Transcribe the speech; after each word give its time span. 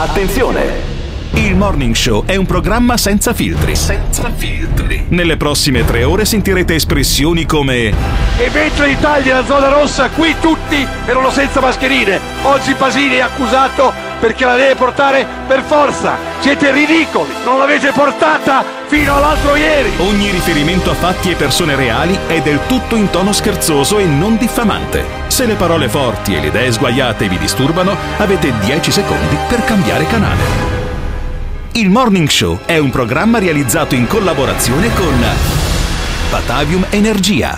Attenzione! 0.00 0.96
Il 1.32 1.56
Morning 1.56 1.92
Show 1.92 2.24
è 2.24 2.36
un 2.36 2.46
programma 2.46 2.96
senza 2.96 3.34
filtri. 3.34 3.74
Senza 3.74 4.30
filtri. 4.32 5.06
Nelle 5.08 5.36
prossime 5.36 5.84
tre 5.84 6.04
ore 6.04 6.24
sentirete 6.24 6.76
espressioni 6.76 7.44
come 7.44 7.92
Evento 8.38 8.84
d'Italia 8.84 9.34
nella 9.34 9.44
zona 9.44 9.68
rossa, 9.70 10.08
qui 10.10 10.36
tutti 10.40 10.86
erano 11.04 11.32
senza 11.32 11.60
mascherine. 11.60 12.20
Oggi 12.42 12.74
Basini 12.74 13.16
è 13.16 13.22
accusato 13.22 13.92
perché 14.20 14.44
la 14.44 14.54
deve 14.54 14.76
portare 14.76 15.26
per 15.48 15.62
forza. 15.62 16.16
Siete 16.38 16.70
ridicoli, 16.70 17.32
non 17.44 17.58
l'avete 17.58 17.90
portata 17.90 18.64
fino 18.86 19.16
all'altro 19.16 19.56
ieri. 19.56 19.90
Ogni 19.96 20.30
riferimento 20.30 20.92
a 20.92 20.94
fatti 20.94 21.32
e 21.32 21.34
persone 21.34 21.74
reali 21.74 22.16
è 22.28 22.40
del 22.40 22.60
tutto 22.68 22.94
in 22.94 23.10
tono 23.10 23.32
scherzoso 23.32 23.98
e 23.98 24.04
non 24.04 24.36
diffamante. 24.36 25.17
Se 25.38 25.46
le 25.46 25.54
parole 25.54 25.88
forti 25.88 26.34
e 26.34 26.40
le 26.40 26.48
idee 26.48 26.72
sguaiate 26.72 27.28
vi 27.28 27.38
disturbano, 27.38 27.96
avete 28.16 28.52
10 28.58 28.90
secondi 28.90 29.38
per 29.48 29.62
cambiare 29.62 30.04
canale. 30.08 30.42
Il 31.74 31.90
Morning 31.90 32.28
Show 32.28 32.58
è 32.64 32.76
un 32.78 32.90
programma 32.90 33.38
realizzato 33.38 33.94
in 33.94 34.08
collaborazione 34.08 34.92
con 34.94 35.24
Batavium 36.28 36.84
Energia. 36.90 37.56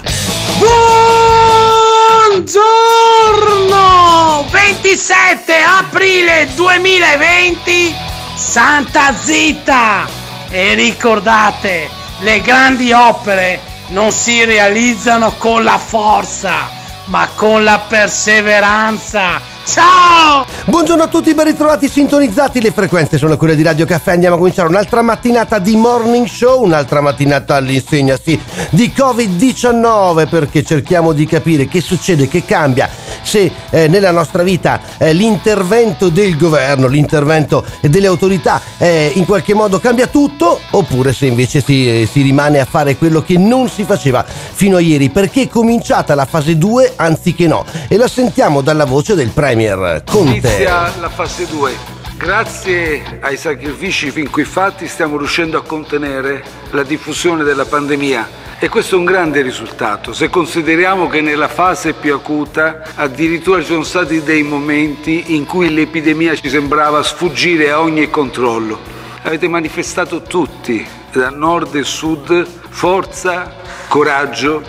Buongiorno! 2.28 4.46
27 4.50 5.54
aprile 5.54 6.50
2020, 6.54 7.94
Santa 8.34 9.14
Zitta! 9.14 10.06
E 10.50 10.74
ricordate, 10.74 11.88
le 12.18 12.42
grandi 12.42 12.92
opere 12.92 13.58
non 13.88 14.12
si 14.12 14.44
realizzano 14.44 15.32
con 15.38 15.64
la 15.64 15.78
forza, 15.78 16.79
ma 17.10 17.28
con 17.34 17.64
la 17.64 17.80
perseveranza. 17.80 19.59
Ciao! 19.70 20.44
Buongiorno 20.64 21.04
a 21.04 21.06
tutti, 21.06 21.32
ben 21.32 21.46
ritrovati 21.46 21.88
sintonizzati. 21.88 22.60
Le 22.60 22.72
frequenze 22.72 23.18
sono 23.18 23.36
quelle 23.36 23.54
di 23.54 23.62
Radio 23.62 23.86
Caffè. 23.86 24.12
Andiamo 24.12 24.34
a 24.34 24.38
cominciare 24.38 24.68
un'altra 24.68 25.00
mattinata 25.00 25.60
di 25.60 25.76
morning 25.76 26.26
show, 26.26 26.64
un'altra 26.64 27.00
mattinata 27.00 27.54
all'insegna 27.54 28.18
sì, 28.20 28.38
di 28.70 28.92
Covid-19 28.92 30.28
perché 30.28 30.64
cerchiamo 30.64 31.12
di 31.12 31.24
capire 31.24 31.68
che 31.68 31.80
succede, 31.80 32.26
che 32.26 32.44
cambia, 32.44 32.90
se 33.22 33.50
eh, 33.70 33.86
nella 33.86 34.10
nostra 34.10 34.42
vita 34.42 34.80
eh, 34.98 35.12
l'intervento 35.12 36.08
del 36.08 36.36
governo, 36.36 36.88
l'intervento 36.88 37.64
delle 37.82 38.08
autorità 38.08 38.60
eh, 38.78 39.12
in 39.14 39.24
qualche 39.24 39.54
modo 39.54 39.78
cambia 39.78 40.08
tutto 40.08 40.58
oppure 40.70 41.12
se 41.12 41.26
invece 41.26 41.62
si, 41.62 42.08
si 42.10 42.22
rimane 42.22 42.58
a 42.58 42.64
fare 42.64 42.96
quello 42.96 43.22
che 43.22 43.38
non 43.38 43.68
si 43.68 43.84
faceva 43.84 44.24
fino 44.24 44.78
a 44.78 44.80
ieri 44.80 45.10
perché 45.10 45.42
è 45.42 45.48
cominciata 45.48 46.14
la 46.14 46.26
fase 46.26 46.58
2 46.58 46.94
anziché 46.96 47.46
no 47.46 47.64
e 47.88 47.96
la 47.96 48.08
sentiamo 48.08 48.62
dalla 48.62 48.84
voce 48.84 49.14
del 49.14 49.28
Premier 49.28 49.58
Conte. 49.60 50.30
Inizia 50.30 50.90
la 51.00 51.10
fase 51.10 51.46
2. 51.46 51.76
Grazie 52.16 53.18
ai 53.20 53.36
sacrifici 53.36 54.10
fin 54.10 54.30
qui 54.30 54.44
fatti 54.44 54.88
stiamo 54.88 55.18
riuscendo 55.18 55.58
a 55.58 55.62
contenere 55.62 56.42
la 56.70 56.82
diffusione 56.82 57.44
della 57.44 57.66
pandemia 57.66 58.28
e 58.58 58.70
questo 58.70 58.94
è 58.94 58.98
un 58.98 59.04
grande 59.04 59.42
risultato 59.42 60.14
se 60.14 60.30
consideriamo 60.30 61.08
che 61.08 61.20
nella 61.20 61.48
fase 61.48 61.92
più 61.92 62.14
acuta 62.14 62.82
addirittura 62.94 63.60
ci 63.60 63.66
sono 63.66 63.82
stati 63.82 64.22
dei 64.22 64.42
momenti 64.42 65.34
in 65.34 65.44
cui 65.44 65.72
l'epidemia 65.72 66.34
ci 66.34 66.48
sembrava 66.48 67.02
sfuggire 67.02 67.70
a 67.70 67.80
ogni 67.80 68.08
controllo. 68.08 68.78
Avete 69.22 69.46
manifestato 69.46 70.22
tutti, 70.22 70.86
da 71.12 71.28
nord 71.28 71.74
e 71.74 71.84
sud, 71.84 72.46
forza, 72.68 73.54
coraggio, 73.88 74.62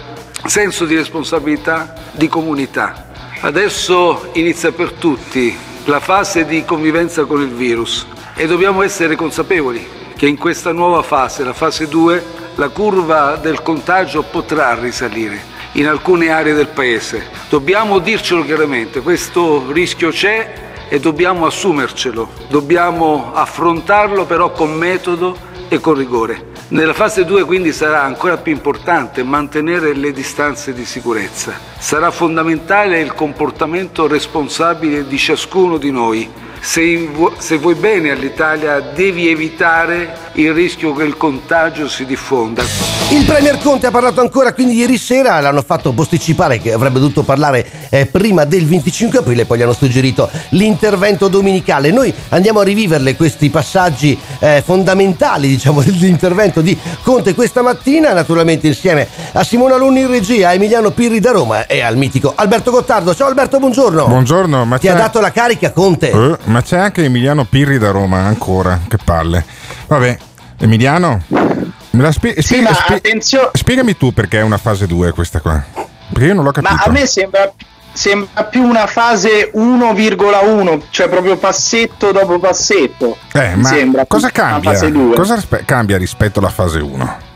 senso 0.45 0.83
di 0.83 0.95
responsabilità, 0.95 1.93
di 2.11 2.27
comunità. 2.27 3.10
Adesso 3.43 4.29
inizia 4.33 4.71
per 4.71 4.91
tutti 4.91 5.57
la 5.85 5.99
fase 5.99 6.45
di 6.45 6.63
convivenza 6.63 7.25
con 7.25 7.41
il 7.41 7.49
virus 7.49 8.05
e 8.35 8.45
dobbiamo 8.45 8.83
essere 8.83 9.15
consapevoli 9.15 9.83
che 10.15 10.27
in 10.27 10.37
questa 10.37 10.71
nuova 10.71 11.01
fase, 11.01 11.43
la 11.43 11.51
fase 11.53 11.87
2, 11.87 12.23
la 12.53 12.69
curva 12.69 13.37
del 13.37 13.63
contagio 13.63 14.21
potrà 14.21 14.75
risalire 14.75 15.41
in 15.71 15.87
alcune 15.87 16.29
aree 16.29 16.53
del 16.53 16.67
Paese. 16.67 17.29
Dobbiamo 17.49 17.97
dircelo 17.97 18.45
chiaramente, 18.45 19.01
questo 19.01 19.71
rischio 19.71 20.11
c'è 20.11 20.85
e 20.87 20.99
dobbiamo 20.99 21.47
assumercelo, 21.47 22.29
dobbiamo 22.47 23.31
affrontarlo 23.33 24.25
però 24.25 24.51
con 24.51 24.71
metodo 24.71 25.35
e 25.73 25.79
con 25.79 25.93
rigore. 25.93 26.47
Nella 26.67 26.91
fase 26.91 27.23
2 27.23 27.45
quindi 27.45 27.71
sarà 27.71 28.03
ancora 28.03 28.35
più 28.35 28.51
importante 28.51 29.23
mantenere 29.23 29.93
le 29.93 30.11
distanze 30.11 30.73
di 30.73 30.83
sicurezza. 30.83 31.53
Sarà 31.77 32.11
fondamentale 32.11 32.99
il 32.99 33.13
comportamento 33.13 34.05
responsabile 34.05 35.07
di 35.07 35.17
ciascuno 35.17 35.77
di 35.77 35.89
noi. 35.89 36.29
Se, 36.63 37.09
se 37.39 37.57
vuoi 37.57 37.73
bene 37.73 38.11
all'Italia 38.11 38.79
devi 38.79 39.27
evitare 39.27 40.29
il 40.33 40.53
rischio 40.53 40.93
che 40.93 41.03
il 41.03 41.17
contagio 41.17 41.89
si 41.89 42.05
diffonda. 42.05 42.63
Il 43.09 43.25
Premier 43.25 43.57
Conte 43.57 43.87
ha 43.87 43.91
parlato 43.91 44.21
ancora 44.21 44.53
quindi 44.53 44.75
ieri 44.75 44.97
sera, 44.97 45.39
l'hanno 45.41 45.63
fatto 45.63 45.91
posticipare 45.91 46.59
che 46.59 46.71
avrebbe 46.71 46.99
dovuto 46.99 47.23
parlare 47.23 47.69
eh, 47.89 48.05
prima 48.05 48.45
del 48.45 48.65
25 48.65 49.19
aprile, 49.19 49.45
poi 49.45 49.57
gli 49.57 49.61
hanno 49.63 49.73
suggerito 49.73 50.29
l'intervento 50.49 51.27
domenicale. 51.27 51.91
Noi 51.91 52.13
andiamo 52.29 52.61
a 52.61 52.63
riviverle 52.63 53.15
questi 53.17 53.49
passaggi 53.49 54.17
eh, 54.39 54.61
fondamentali 54.63 55.47
diciamo, 55.49 55.81
dell'intervento 55.83 56.61
di 56.61 56.77
Conte 57.01 57.33
questa 57.33 57.61
mattina, 57.61 58.13
naturalmente 58.13 58.67
insieme 58.67 59.07
a 59.33 59.43
Simona 59.43 59.75
Luni 59.75 60.01
in 60.01 60.09
regia, 60.09 60.49
a 60.49 60.53
Emiliano 60.53 60.91
Pirri 60.91 61.19
da 61.19 61.31
Roma 61.31 61.65
e 61.65 61.81
al 61.81 61.97
mitico 61.97 62.31
Alberto 62.33 62.71
Gottardo. 62.71 63.13
Ciao 63.13 63.27
Alberto, 63.27 63.59
buongiorno. 63.59 64.07
Buongiorno, 64.07 64.63
ma 64.63 64.77
Ti 64.77 64.87
ha 64.87 64.93
dato 64.93 65.19
la 65.19 65.31
carica 65.31 65.71
Conte? 65.71 66.11
Eh, 66.11 66.37
ma 66.51 66.61
c'è 66.61 66.77
anche 66.77 67.03
Emiliano 67.03 67.45
Pirri 67.45 67.77
da 67.77 67.91
Roma 67.91 68.19
ancora, 68.25 68.79
che 68.87 68.97
palle. 69.03 69.43
Vabbè, 69.87 70.17
Emiliano, 70.59 71.21
me 71.27 72.01
la 72.01 72.11
spie- 72.11 72.35
Sì, 72.41 72.55
spie- 72.57 72.73
spie- 72.73 72.95
attenzione, 72.95 73.49
spiegami 73.53 73.97
tu 73.97 74.13
perché 74.13 74.39
è 74.39 74.43
una 74.43 74.57
fase 74.57 74.85
2 74.87 75.11
questa 75.13 75.39
qua. 75.39 75.63
Perché 76.11 76.27
io 76.27 76.33
non 76.33 76.43
l'ho 76.43 76.51
capito. 76.51 76.73
ma 76.73 76.81
a 76.83 76.89
me 76.91 77.05
sembra, 77.07 77.51
sembra 77.93 78.43
più 78.43 78.63
una 78.63 78.85
fase 78.85 79.49
1,1, 79.53 80.81
cioè 80.89 81.07
proprio 81.09 81.37
passetto 81.37 82.11
dopo 82.11 82.37
passetto. 82.37 83.17
Eh, 83.33 83.55
ma 83.55 83.67
sembra 83.69 84.05
cosa 84.05 84.29
cambia? 84.29 84.71
fase 84.71 84.91
2. 84.91 85.15
Cosa 85.15 85.35
rispe- 85.35 85.63
cambia 85.65 85.97
rispetto 85.97 86.39
alla 86.39 86.49
fase 86.49 86.79
1? 86.79 87.29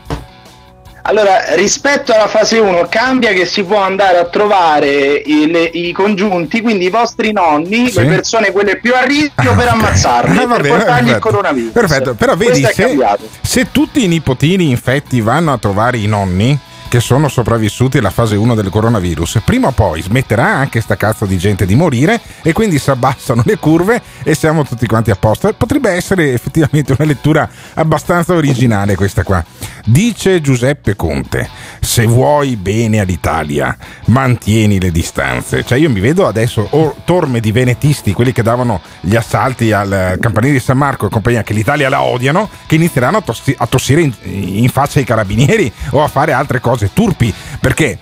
Allora, 1.08 1.54
rispetto 1.54 2.12
alla 2.12 2.26
fase 2.26 2.58
1 2.58 2.86
cambia 2.88 3.32
che 3.32 3.46
si 3.46 3.62
può 3.62 3.80
andare 3.80 4.18
a 4.18 4.24
trovare 4.24 4.88
i, 5.14 5.46
le- 5.48 5.62
i 5.72 5.92
congiunti, 5.92 6.60
quindi 6.60 6.86
i 6.86 6.90
vostri 6.90 7.30
nonni, 7.32 7.90
Sì. 7.90 8.00
le 8.00 8.06
persone 8.06 8.50
quelle 8.50 8.78
più 8.80 8.92
a 8.92 9.02
rischio 9.04 9.54
per 9.54 9.68
Ah, 9.68 9.74
ok. 9.74 9.74
ammazzarli, 9.74 10.42
Eh, 10.42 10.46
va 10.46 10.56
per 10.56 10.66
portargli 10.68 10.98
il 10.98 11.04
perfetto. 11.12 11.18
coronavirus. 11.28 11.70
Perfetto, 11.72 12.14
però 12.14 12.34
vedi 12.36 12.64
se, 12.72 12.96
se 13.40 13.70
tutti 13.70 14.02
i 14.02 14.08
nipotini 14.08 14.68
infetti 14.68 15.20
vanno 15.20 15.52
a 15.52 15.58
trovare 15.58 15.98
i 15.98 16.06
nonni 16.06 16.58
che 16.88 17.00
sono 17.00 17.26
sopravvissuti 17.28 17.98
alla 17.98 18.10
fase 18.10 18.36
1 18.36 18.54
del 18.54 18.70
coronavirus, 18.70 19.40
prima 19.44 19.66
o 19.68 19.72
poi 19.72 20.00
smetterà 20.02 20.44
anche 20.46 20.80
sta 20.80 20.94
cazzo 20.94 21.24
di 21.26 21.36
gente 21.36 21.66
di 21.66 21.74
morire 21.74 22.20
e 22.42 22.52
quindi 22.52 22.78
si 22.78 22.90
abbassano 22.90 23.42
le 23.44 23.58
curve 23.58 24.00
e 24.22 24.34
siamo 24.36 24.64
tutti 24.64 24.86
quanti 24.86 25.10
a 25.10 25.16
posto. 25.16 25.52
Potrebbe 25.52 25.90
essere 25.90 26.32
effettivamente 26.32 26.94
una 26.96 27.06
lettura 27.06 27.48
abbastanza 27.74 28.34
originale 28.34 28.94
questa 28.94 29.24
qua. 29.24 29.44
Dice 29.88 30.40
Giuseppe 30.40 30.96
Conte, 30.96 31.48
se 31.78 32.06
vuoi 32.06 32.56
bene 32.56 32.98
all'Italia, 32.98 33.76
mantieni 34.06 34.80
le 34.80 34.90
distanze. 34.90 35.64
Cioè 35.64 35.78
io 35.78 35.88
mi 35.88 36.00
vedo 36.00 36.26
adesso 36.26 36.66
o 36.70 36.96
torme 37.04 37.38
di 37.38 37.52
venetisti, 37.52 38.12
quelli 38.12 38.32
che 38.32 38.42
davano 38.42 38.80
gli 38.98 39.14
assalti 39.14 39.70
al 39.70 40.18
campanile 40.20 40.54
di 40.54 40.58
San 40.58 40.76
Marco 40.76 41.06
e 41.06 41.08
compagnia, 41.08 41.44
che 41.44 41.54
l'Italia 41.54 41.88
la 41.88 42.02
odiano, 42.02 42.50
che 42.66 42.74
inizieranno 42.74 43.18
a, 43.18 43.20
tossi- 43.20 43.54
a 43.56 43.66
tossire 43.68 44.00
in, 44.00 44.12
in 44.22 44.68
faccia 44.70 44.98
ai 44.98 45.04
carabinieri 45.04 45.72
o 45.90 46.02
a 46.02 46.08
fare 46.08 46.32
altre 46.32 46.58
cose 46.58 46.90
turpi. 46.92 47.32
Perché 47.60 47.96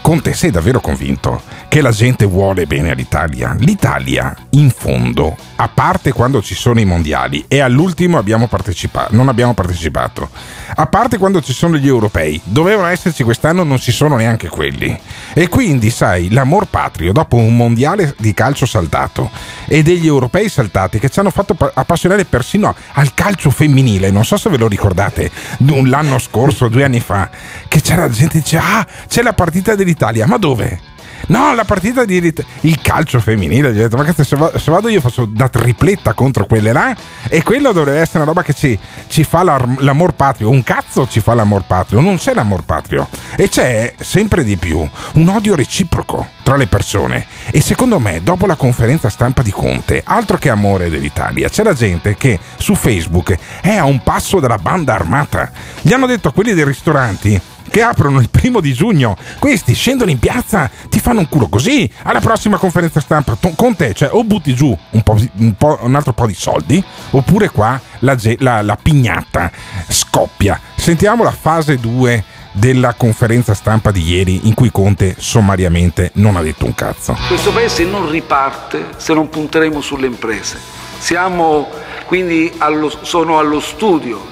Conte, 0.00 0.32
sei 0.32 0.50
davvero 0.50 0.80
convinto 0.80 1.42
che 1.68 1.82
la 1.82 1.90
gente 1.90 2.24
vuole 2.24 2.66
bene 2.66 2.90
all'Italia? 2.90 3.54
L'Italia, 3.58 4.34
in 4.50 4.70
fondo, 4.70 5.36
a 5.56 5.68
parte 5.68 6.12
quando 6.12 6.40
ci 6.40 6.54
sono 6.54 6.80
i 6.80 6.86
mondiali 6.86 7.44
e 7.46 7.60
all'ultimo 7.60 8.16
abbiamo 8.16 8.46
partecipa- 8.46 9.08
non 9.10 9.28
abbiamo 9.28 9.52
partecipato, 9.52 10.30
a 10.74 10.86
parte 10.86 11.18
quando 11.18 11.40
ci 11.42 11.52
sono 11.52 11.76
gli 11.76 11.86
europei, 11.86 12.40
dovevano 12.44 12.88
esserci 12.88 13.22
quest'anno, 13.22 13.62
non 13.62 13.78
ci 13.78 13.92
sono 13.92 14.16
neanche 14.16 14.48
quelli. 14.48 14.98
E 15.34 15.48
quindi, 15.48 15.90
sai, 15.90 16.30
l'amor 16.30 16.66
patrio, 16.66 17.12
dopo 17.12 17.36
un 17.36 17.56
mondiale 17.56 18.14
di 18.18 18.32
calcio 18.34 18.66
saltato 18.66 19.30
e 19.66 19.82
degli 19.82 20.06
europei 20.06 20.48
saltati 20.48 20.98
che 20.98 21.10
ci 21.10 21.18
hanno 21.20 21.30
fatto 21.30 21.54
pa- 21.54 21.72
appassionare 21.74 22.24
persino 22.24 22.74
al 22.92 23.14
calcio 23.14 23.50
femminile, 23.50 24.10
non 24.10 24.24
so 24.24 24.36
se 24.36 24.48
ve 24.50 24.56
lo 24.56 24.68
ricordate, 24.68 25.30
l'anno 25.58 26.18
scorso, 26.18 26.68
due 26.68 26.84
anni 26.84 27.00
fa, 27.00 27.28
che 27.68 27.80
c'era 27.80 28.08
gente 28.08 28.30
che 28.30 28.38
diceva, 28.38 28.78
ah, 28.78 28.86
c'è 29.06 29.22
la 29.22 29.32
partita 29.32 29.74
dell'Italia, 29.74 30.26
ma 30.26 30.36
dove? 30.36 30.89
No, 31.28 31.54
la 31.54 31.64
partita 31.64 32.04
di 32.04 32.18
rit- 32.18 32.44
il 32.62 32.80
calcio 32.80 33.20
femminile. 33.20 33.72
Gli 33.72 33.78
ho 33.78 33.82
detto, 33.82 33.96
ma 33.96 34.04
cazzo, 34.04 34.24
se, 34.24 34.36
va- 34.36 34.52
se 34.58 34.70
vado 34.70 34.88
io 34.88 35.00
faccio 35.00 35.24
da 35.24 35.48
tripletta 35.48 36.12
contro 36.12 36.46
quelle 36.46 36.72
là. 36.72 36.94
E 37.28 37.42
quello 37.42 37.72
dovrebbe 37.72 38.00
essere 38.00 38.18
una 38.18 38.26
roba 38.26 38.42
che 38.42 38.54
ci, 38.54 38.78
ci 39.08 39.24
fa 39.24 39.42
l'amor 39.42 40.12
patrio. 40.12 40.50
Un 40.50 40.62
cazzo 40.62 41.06
ci 41.08 41.20
fa 41.20 41.34
l'amor 41.34 41.64
patrio, 41.66 42.00
non 42.00 42.16
c'è 42.16 42.34
l'amor 42.34 42.64
patrio. 42.64 43.08
E 43.36 43.48
c'è 43.48 43.94
sempre 43.98 44.44
di 44.44 44.56
più 44.56 44.88
un 45.14 45.28
odio 45.28 45.54
reciproco 45.54 46.28
tra 46.42 46.56
le 46.56 46.66
persone. 46.66 47.26
E 47.50 47.60
secondo 47.60 47.98
me, 47.98 48.22
dopo 48.22 48.46
la 48.46 48.56
conferenza 48.56 49.08
stampa 49.08 49.42
di 49.42 49.50
Conte, 49.52 50.02
altro 50.04 50.36
che 50.36 50.48
amore 50.50 50.90
dell'Italia, 50.90 51.48
c'è 51.48 51.62
la 51.62 51.74
gente 51.74 52.16
che 52.16 52.38
su 52.56 52.74
Facebook 52.74 53.36
è 53.60 53.76
a 53.76 53.84
un 53.84 54.02
passo 54.02 54.40
dalla 54.40 54.58
banda 54.58 54.94
armata. 54.94 55.50
Gli 55.80 55.92
hanno 55.92 56.06
detto 56.06 56.28
a 56.28 56.32
quelli 56.32 56.54
dei 56.54 56.64
ristoranti 56.64 57.40
che 57.70 57.82
aprono 57.82 58.20
il 58.20 58.28
primo 58.28 58.60
di 58.60 58.72
giugno. 58.72 59.16
Questi 59.38 59.74
scendono 59.74 60.10
in 60.10 60.18
piazza, 60.18 60.70
ti 60.88 61.00
fanno 61.00 61.20
un 61.20 61.28
culo 61.28 61.48
così. 61.48 61.90
Alla 62.02 62.20
prossima 62.20 62.58
conferenza 62.58 63.00
stampa 63.00 63.36
con 63.56 63.76
te, 63.76 63.94
cioè 63.94 64.10
o 64.12 64.24
butti 64.24 64.54
giù 64.54 64.76
un, 64.90 65.02
po', 65.02 65.16
un, 65.36 65.54
po', 65.54 65.78
un 65.82 65.94
altro 65.94 66.12
po' 66.12 66.26
di 66.26 66.34
soldi, 66.34 66.82
oppure 67.10 67.50
qua 67.50 67.80
la, 68.00 68.16
la, 68.38 68.62
la 68.62 68.76
pignata 68.76 69.50
scoppia. 69.88 70.60
Sentiamo 70.74 71.22
la 71.22 71.30
fase 71.30 71.78
2 71.78 72.24
della 72.52 72.94
conferenza 72.94 73.54
stampa 73.54 73.92
di 73.92 74.02
ieri 74.02 74.48
in 74.48 74.54
cui 74.54 74.72
Conte 74.72 75.14
sommariamente 75.18 76.10
non 76.14 76.36
ha 76.36 76.42
detto 76.42 76.64
un 76.64 76.74
cazzo. 76.74 77.16
Questo 77.28 77.52
paese 77.52 77.84
non 77.84 78.10
riparte 78.10 78.86
se 78.96 79.14
non 79.14 79.28
punteremo 79.28 79.80
sulle 79.80 80.06
imprese. 80.06 80.58
Siamo 80.98 81.68
quindi 82.06 82.52
allo, 82.58 82.92
sono 83.02 83.38
allo 83.38 83.60
studio 83.60 84.29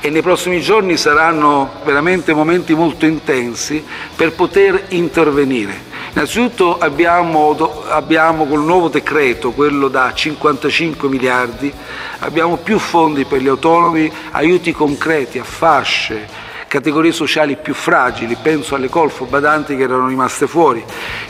e 0.00 0.08
nei 0.08 0.22
prossimi 0.22 0.60
giorni 0.60 0.96
saranno 0.96 1.70
veramente 1.84 2.32
momenti 2.32 2.74
molto 2.74 3.04
intensi 3.04 3.84
per 4.16 4.32
poter 4.32 4.86
intervenire. 4.88 5.88
Innanzitutto 6.12 6.78
abbiamo, 6.78 7.84
abbiamo 7.88 8.46
col 8.46 8.64
nuovo 8.64 8.88
decreto, 8.88 9.52
quello 9.52 9.88
da 9.88 10.12
55 10.12 11.08
miliardi, 11.08 11.72
abbiamo 12.20 12.56
più 12.56 12.78
fondi 12.78 13.24
per 13.24 13.40
gli 13.40 13.48
autonomi, 13.48 14.10
aiuti 14.32 14.72
concreti 14.72 15.38
a 15.38 15.44
fasce, 15.44 16.48
categorie 16.70 17.10
sociali 17.10 17.56
più 17.56 17.74
fragili, 17.74 18.36
penso 18.40 18.76
alle 18.76 18.88
colfo 18.88 19.24
badanti 19.24 19.74
che 19.74 19.82
erano 19.82 20.06
rimaste 20.06 20.46
fuori. 20.46 20.84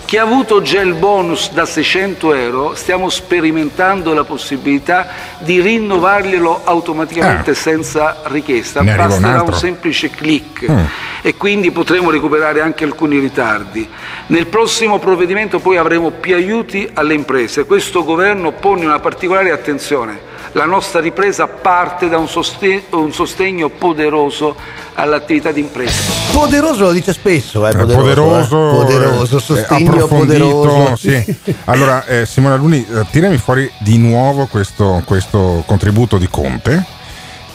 Chi 0.05 0.19
ha 0.19 0.23
avuto 0.23 0.61
già 0.61 0.83
il 0.83 0.93
bonus 0.93 1.51
da 1.53 1.65
600 1.65 2.35
euro, 2.35 2.75
stiamo 2.75 3.09
sperimentando 3.09 4.13
la 4.13 4.25
possibilità 4.25 5.09
di 5.39 5.63
rinnovarglielo 5.63 6.61
automaticamente 6.65 7.53
eh. 7.53 7.55
senza 7.55 8.21
richiesta, 8.25 8.83
ne 8.83 8.95
basterà 8.95 9.41
un, 9.41 9.49
un, 9.49 9.55
semplice 9.55 10.11
clic 10.11 10.71
mm. 10.71 10.85
e 11.23 11.35
quindi 11.35 11.71
potremo 11.71 12.11
recuperare 12.11 12.61
anche 12.61 12.85
alcuni 12.85 13.19
ritardi. 13.19 13.89
Nel 14.27 14.47
prossimo 14.47 14.99
provvedimento 14.99 15.59
poi 15.59 15.79
avremo 15.79 16.11
più 16.11 16.35
aiuti 16.35 16.87
alle 16.93 17.15
imprese. 17.15 17.65
Questo 17.65 18.05
governo 18.05 18.53
pone 18.53 18.85
una 18.85 18.99
particolare 18.99 19.53
attenzione 19.53 20.29
la 20.53 20.65
nostra 20.65 21.01
ripresa 21.01 21.47
parte 21.47 22.09
da 22.09 22.19
un 22.19 22.29
sostegno, 22.29 22.83
un 22.91 23.13
sostegno 23.13 23.69
poderoso 23.69 24.57
all'attività 24.95 25.53
di 25.53 25.61
impresa. 25.61 26.13
Poderoso 26.33 26.85
lo 26.85 26.93
dice 26.93 27.13
spesso, 27.13 27.67
eh, 27.67 27.73
poderoso, 27.73 27.97
poderoso, 27.97 28.57
eh, 28.57 28.85
poderoso 28.85 29.37
eh, 29.37 29.41
sostegno 29.41 30.07
poderoso. 30.07 30.97
Sì. 30.97 31.37
Allora, 31.65 32.05
eh, 32.07 32.27
Simona 32.27 32.57
Luni, 32.57 32.85
eh, 32.85 33.07
tirami 33.11 33.37
fuori 33.39 33.71
di 33.79 33.99
nuovo 33.99 34.47
questo, 34.47 35.03
questo 35.05 35.63
contributo 35.67 36.19
di 36.19 36.29
Conte. 36.29 36.99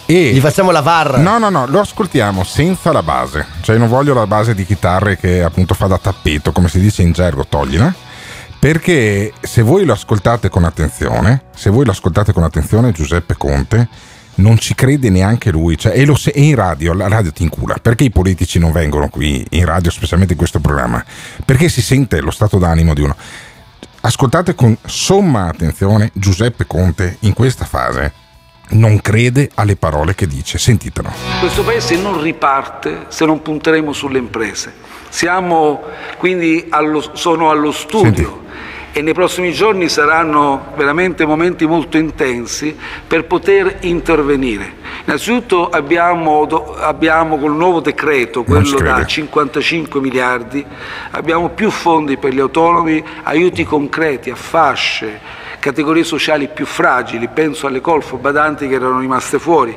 E 0.08 0.32
Gli 0.34 0.40
facciamo 0.40 0.70
la 0.70 0.82
VAR? 0.82 1.18
No, 1.18 1.40
no, 1.40 1.50
no, 1.50 1.66
lo 1.66 1.80
ascoltiamo 1.80 2.44
senza 2.44 2.92
la 2.92 3.02
base. 3.02 3.46
Cioè, 3.62 3.76
non 3.78 3.90
voglio 3.90 4.14
la 4.14 4.28
base 4.28 4.54
di 4.54 4.64
chitarre 4.64 5.18
che 5.18 5.44
appunto 5.44 5.74
fa 5.74 5.88
da 5.88 5.98
tappeto, 5.98 6.52
come 6.52 6.70
si 6.70 6.80
dice 6.80 7.02
in 7.02 7.12
gergo, 7.12 7.46
toglila 7.50 8.05
perché 8.66 9.32
se 9.42 9.62
voi 9.62 9.86
lo 9.86 9.94
ascoltate 9.94 10.50
con 10.50 10.64
attenzione, 10.64 11.44
se 11.54 11.70
voi 11.70 11.86
lo 11.86 11.92
ascoltate 11.92 12.34
con 12.34 12.42
attenzione, 12.42 12.92
Giuseppe 12.92 13.36
Conte 13.38 13.88
non 14.38 14.58
ci 14.58 14.74
crede 14.74 15.12
neanche 15.12 15.52
lui, 15.52 15.78
cioè, 15.78 15.96
e, 15.96 16.04
lo, 16.04 16.18
e 16.34 16.42
in 16.42 16.56
radio, 16.56 16.94
la 16.94 17.08
radio 17.08 17.32
ti 17.32 17.44
incula, 17.44 17.76
perché 17.80 18.06
i 18.06 18.10
politici 18.10 18.58
non 18.58 18.72
vengono 18.72 19.08
qui 19.10 19.46
in 19.52 19.66
radio, 19.66 19.92
specialmente 19.92 20.34
in 20.34 20.40
questo 20.40 20.62
programma? 20.62 21.06
Perché 21.46 21.70
si 21.70 21.84
sente 21.84 22.20
lo 22.22 22.32
stato 22.32 22.58
d'animo 22.58 22.96
di 22.96 23.02
uno. 23.04 23.16
Ascoltate 24.02 24.56
con 24.56 24.76
somma 24.84 25.46
attenzione 25.46 26.10
Giuseppe 26.16 26.66
Conte 26.66 27.18
in 27.20 27.34
questa 27.34 27.66
fase 27.66 28.14
non 28.70 29.00
crede 29.00 29.52
alle 29.54 29.76
parole 29.76 30.16
che 30.16 30.26
dice. 30.26 30.58
Sentitelo. 30.58 31.12
Questo 31.40 31.64
paese 31.64 31.98
non 31.98 32.20
riparte 32.20 33.06
se 33.10 33.26
non 33.26 33.44
punteremo 33.44 33.94
sulle 33.94 34.18
imprese. 34.18 34.95
Siamo 35.10 35.84
quindi 36.18 36.68
allo, 36.70 37.04
sono 37.14 37.50
allo 37.50 37.72
studio. 37.72 38.14
Senti 38.14 38.44
e 38.98 39.02
nei 39.02 39.12
prossimi 39.12 39.52
giorni 39.52 39.90
saranno 39.90 40.68
veramente 40.78 41.26
momenti 41.26 41.66
molto 41.66 41.98
intensi 41.98 42.74
per 43.06 43.26
poter 43.26 43.80
intervenire. 43.82 44.74
Innanzitutto 45.04 45.68
abbiamo, 45.68 46.48
abbiamo 46.80 47.38
col 47.38 47.54
nuovo 47.54 47.82
decreto, 47.82 48.46
quello 48.46 48.80
da 48.80 49.06
55 49.06 50.00
miliardi, 50.00 50.66
abbiamo 51.12 51.50
più 51.50 51.72
fondi 51.72 52.16
per 52.16 52.34
gli 52.34 52.40
autonomi, 52.40 53.04
aiuti 53.24 53.66
concreti 53.66 54.30
a 54.30 54.36
fasce, 54.36 55.20
categorie 55.66 56.04
sociali 56.04 56.48
più 56.48 56.68
fragili, 56.68 57.28
penso 57.28 57.66
alle 57.66 57.82
colfo 57.82 58.18
badanti 58.18 58.68
che 58.68 58.76
erano 58.76 59.00
rimaste 59.00 59.40
fuori. 59.40 59.76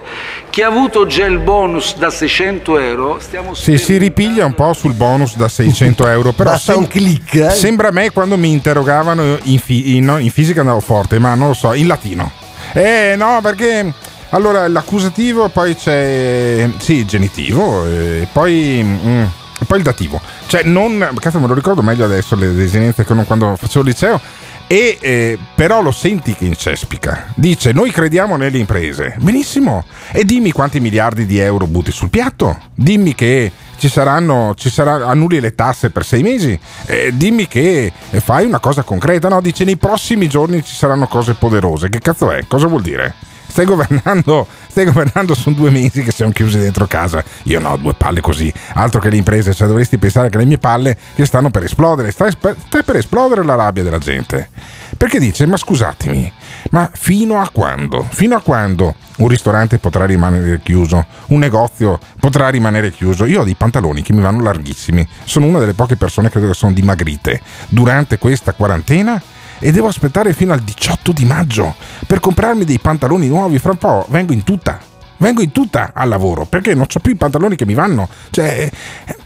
Chi 0.51 0.61
ha 0.61 0.67
avuto 0.67 1.07
già 1.07 1.25
il 1.25 1.39
bonus 1.39 1.97
da 1.97 2.11
600 2.11 2.79
euro, 2.79 3.17
stiamo 3.19 3.55
Sì, 3.55 3.79
si 3.79 3.97
ripiglia 3.97 4.45
un 4.45 4.53
po' 4.53 4.75
sul 4.75 4.93
bonus 4.93 5.37
da 5.37 5.49
600 5.49 6.07
euro, 6.13 6.33
però 6.33 6.51
Basta 6.51 6.73
sem- 6.73 6.83
un 6.83 6.89
click, 6.89 7.35
eh? 7.37 7.51
sembra 7.53 7.89
a 7.89 7.91
me 7.91 8.11
quando 8.11 8.37
mi 8.37 8.53
interrogavano 8.53 9.39
in, 9.45 9.59
fi- 9.59 9.97
in, 9.97 10.15
in 10.21 10.31
fisica 10.31 10.61
andavo 10.61 10.81
forte, 10.81 11.19
ma 11.19 11.35
non 11.35 11.49
lo 11.49 11.55
so, 11.55 11.73
in 11.73 11.87
latino. 11.87 12.31
Eh 12.75 13.15
no, 13.17 13.41
perché 13.43 13.91
allora 14.31 14.69
l'accusativo, 14.69 15.49
poi 15.49 15.75
c'è 15.75 16.69
sì, 16.77 16.97
il 16.97 17.07
genitivo, 17.07 17.87
e 17.87 18.29
poi, 18.31 18.83
mm, 18.85 19.25
poi 19.67 19.79
il 19.79 19.85
dativo. 19.85 20.21
Cioè, 20.49 20.65
non, 20.65 21.13
cazzo, 21.19 21.39
me 21.39 21.47
lo 21.47 21.55
ricordo 21.55 21.81
meglio 21.81 22.05
adesso 22.05 22.37
le 22.37 22.53
desinenze 22.53 23.07
che 23.07 23.15
non 23.15 23.25
quando 23.25 23.57
facevo 23.57 23.87
il 23.87 23.91
liceo 23.91 24.21
e 24.69 24.99
eh, 25.01 25.39
però 25.55 25.81
lo 25.81 25.91
senti 25.91 26.35
che 26.35 26.45
incespica. 26.45 27.33
Dice: 27.35 27.73
Noi 27.73 27.91
crediamo 27.91 28.37
nelle 28.37 28.59
imprese. 28.59 29.17
Benissimo. 29.19 29.85
E 30.13 30.25
dimmi 30.25 30.53
quanti 30.53 30.79
miliardi 30.79 31.25
di 31.25 31.39
euro 31.39 31.67
butti 31.67 31.91
sul 31.91 32.11
piatto. 32.11 32.57
Dimmi 32.75 33.15
che 33.15 33.51
ci 33.79 33.89
saranno, 33.89 34.55
ci 34.57 34.69
saranno 34.69 35.07
annulli 35.07 35.41
le 35.41 35.55
tasse 35.55 35.91
per 35.91 36.05
sei 36.05 36.23
mesi. 36.23 36.59
Eh, 36.85 37.13
dimmi 37.15 37.49
che 37.49 37.91
fai 38.11 38.45
una 38.45 38.61
cosa 38.61 38.83
concreta. 38.83 39.29
No, 39.29 39.41
dice: 39.41 39.65
Nei 39.65 39.79
prossimi 39.79 40.29
giorni 40.29 40.63
ci 40.63 40.75
saranno 40.75 41.09
cose 41.09 41.33
poderose. 41.33 41.89
Che 41.89 42.01
cazzo 42.01 42.31
è? 42.31 42.45
Cosa 42.47 42.67
vuol 42.67 42.83
dire? 42.83 43.15
Stai 43.49 43.65
governando, 43.65 44.47
stai 44.69 44.85
governando, 44.85 45.35
sono 45.35 45.57
due 45.57 45.71
mesi 45.71 46.03
che 46.03 46.13
siamo 46.13 46.31
chiusi 46.33 46.59
dentro 46.59 46.87
casa. 46.87 47.25
Io 47.45 47.59
no, 47.59 47.77
due 47.77 47.95
palle 47.95 48.21
così. 48.21 48.53
Altro 48.75 49.01
che 49.01 49.11
le 49.11 49.17
imprese, 49.17 49.55
cioè 49.55 49.67
dovresti 49.67 49.99
pensare 49.99 50.29
che 50.29 50.39
le 50.39 50.45
mie 50.45 50.59
palle 50.59 50.97
che 51.15 51.25
stanno 51.25 51.51
per 51.51 51.65
esplodere. 51.65 52.11
Stai, 52.11 52.31
stai 52.31 52.85
per 52.85 52.97
esplodere 52.97 53.43
la 53.45 53.55
rabbia 53.55 53.83
della 53.83 53.99
gente. 53.99 54.51
Perché 54.97 55.19
dice, 55.19 55.47
ma 55.47 55.57
scusatemi, 55.57 56.33
ma 56.71 56.91
fino 56.93 57.41
a 57.41 57.49
quando? 57.51 58.07
Fino 58.09 58.37
a 58.37 58.41
quando 58.41 58.95
un 59.19 59.29
ristorante 59.29 59.79
potrà 59.79 60.05
rimanere 60.07 60.61
chiuso? 60.63 61.07
Un 61.29 61.39
negozio 61.39 61.99
potrà 62.21 62.49
rimanere 62.49 62.93
chiuso? 62.93 63.25
Io 63.25 63.41
ho 63.41 63.45
dei 63.45 63.55
pantaloni 63.55 64.03
che 64.03 64.13
mi 64.13 64.21
vanno 64.21 64.43
larghissimi. 64.43 65.07
Sono 65.25 65.47
una 65.47 65.59
delle 65.59 65.75
poche 65.75 65.97
persone 65.97 66.29
che 66.29 66.35
credo 66.35 66.49
che 66.49 66.55
sono 66.55 66.73
dimagrite. 66.73 67.41
Durante 67.69 68.19
questa 68.19 68.53
quarantena 68.53 69.21
e 69.59 69.73
devo 69.73 69.89
aspettare 69.89 70.33
fino 70.33 70.53
al 70.53 70.61
18 70.61 71.13
di 71.13 71.25
maggio 71.25 71.75
per 72.07 72.21
comprarmi 72.21 72.65
dei 72.65 72.79
pantaloni 72.79 73.29
nuovi. 73.29 73.59
Fra 73.59 73.73
un 73.73 73.79
po' 73.79 74.07
vengo 74.09 74.33
in 74.33 74.45
tutta. 74.45 74.79
Vengo 75.21 75.43
in 75.43 75.51
tutta 75.51 75.91
al 75.95 76.09
lavoro 76.09 76.45
perché 76.45 76.75
non 76.75 76.87
ho 76.93 77.01
più 77.01 77.13
i 77.13 77.17
pantaloni 77.17 77.57
che 77.57 77.67
mi 77.67 77.75
vanno. 77.75 78.09
Cioè, 78.31 78.71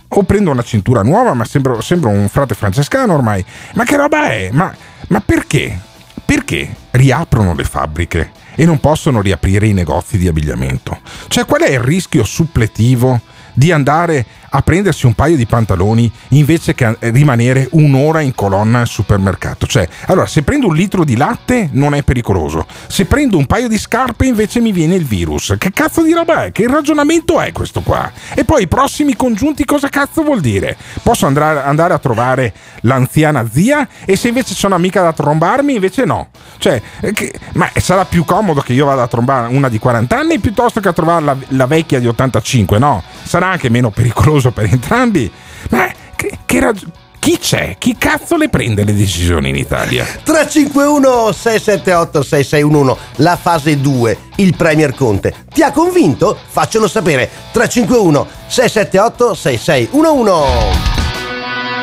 o 0.09 0.23
prendo 0.25 0.51
una 0.51 0.63
cintura 0.63 1.03
nuova, 1.03 1.35
ma 1.35 1.45
sembro, 1.45 1.81
sembro 1.81 2.11
un 2.11 2.29
frate 2.29 2.55
francescano 2.55 3.15
ormai. 3.15 3.45
Ma 3.75 3.85
che 3.85 3.97
roba 3.97 4.31
è? 4.31 4.51
Ma, 4.53 4.75
ma 5.09 5.21
perché? 5.21 5.79
Perché 6.25 6.75
riaprono 6.93 7.55
le 7.55 7.65
fabbriche 7.65 8.31
e 8.55 8.65
non 8.65 8.81
possono 8.81 9.21
riaprire 9.21 9.67
i 9.67 9.73
negozi 9.73 10.17
di 10.17 10.29
abbigliamento? 10.29 10.99
Cioè, 11.29 11.45
qual 11.45 11.63
è 11.63 11.73
il 11.73 11.81
rischio 11.81 12.25
suppletivo 12.25 13.21
di 13.53 13.73
andare 13.73 14.25
a 14.55 14.61
prendersi 14.63 15.07
un 15.07 15.15
paio 15.15 15.37
di 15.37 15.47
pantaloni 15.47 16.11
invece 16.29 16.75
che 16.75 16.97
rimanere 17.01 17.69
un'ora 17.73 18.21
in 18.21 18.35
colonna 18.35 18.81
al 18.81 18.87
supermercato. 18.87 19.67
Cioè, 19.67 19.89
allora, 20.07 20.27
se 20.27 20.43
prendo 20.43 20.69
un 20.69 20.75
litro 20.75 21.05
di 21.05 21.17
latte 21.17 21.69
non 21.73 21.95
è 21.95 22.03
pericoloso. 22.03 22.67
Se 22.87 23.07
prendo 23.07 23.39
un 23.39 23.47
paio 23.47 23.69
di 23.69 23.79
scarpe 23.79 24.27
invece 24.27 24.61
mi 24.61 24.73
viene 24.73 24.95
il 24.95 25.05
virus. 25.05 25.55
Che 25.59 25.73
cazzo 25.73 26.03
di 26.03 26.13
roba 26.13 26.45
è? 26.45 26.53
Che 26.53 26.67
ragionamento 26.67 27.41
è 27.41 27.53
questo 27.53 27.81
qua? 27.81 28.11
E 28.35 28.45
poi 28.45 28.63
i 28.63 28.69
prossimi 28.69 29.17
congiunti 29.17 29.65
cosa 29.65 29.89
cazzo 29.89 30.23
vuol 30.23 30.41
dire? 30.41 30.77
Posso 31.03 31.27
andare, 31.27 31.93
a 31.93 31.99
trovare 31.99 32.53
l'anziana 32.83 33.49
zia 33.51 33.89
e 34.05 34.17
se 34.17 34.29
invece 34.29 34.55
sono 34.55 34.75
amica 34.75 35.03
da 35.03 35.13
trombarmi 35.13 35.75
invece 35.75 36.05
no. 36.05 36.29
Cioè, 36.59 36.81
eh, 37.01 37.13
che, 37.13 37.33
ma 37.55 37.71
sarà 37.77 38.05
più 38.05 38.25
comodo 38.25 38.61
che 38.61 38.73
io 38.73 38.87
vada 38.87 39.03
a 39.03 39.09
trombare 39.09 39.55
una 39.55 39.69
di 39.69 39.79
40 39.79 40.19
anni 40.19 40.39
piuttosto 40.39 40.81
che 40.81 40.89
a 40.89 40.93
trovare 40.93 41.25
la, 41.25 41.37
la 41.49 41.67
vecchia 41.67 41.99
di 41.99 42.07
85, 42.07 42.79
no? 42.79 43.03
Sarà 43.33 43.49
anche 43.49 43.71
meno 43.71 43.89
pericoloso 43.89 44.51
per 44.51 44.69
entrambi. 44.71 45.33
Ma 45.71 45.91
che, 46.15 46.41
che, 46.45 46.61
rag- 46.61 46.87
chi 47.19 47.39
c'è? 47.39 47.77
Chi 47.79 47.97
cazzo 47.97 48.37
le 48.37 48.51
prende 48.51 48.85
le 48.85 48.93
decisioni 48.93 49.49
in 49.49 49.57
Italia? 49.57 50.05
351 50.05 51.33
678 51.33 52.23
6611 52.25 53.01
la 53.23 53.37
fase 53.37 53.81
2 53.81 54.19
il 54.37 54.55
Premier 54.55 54.95
Conte 54.95 55.47
ti 55.51 55.63
ha 55.63 55.73
convinto? 55.73 56.39
Faccelo 56.47 56.87
sapere 56.87 57.31
351 57.53 58.29
678 58.49 59.35
6611 59.35 60.33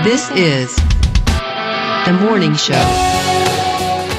This 0.03 0.29
is 0.35 0.71
the 2.05 2.11
morning 2.11 2.53
show. 2.53 2.75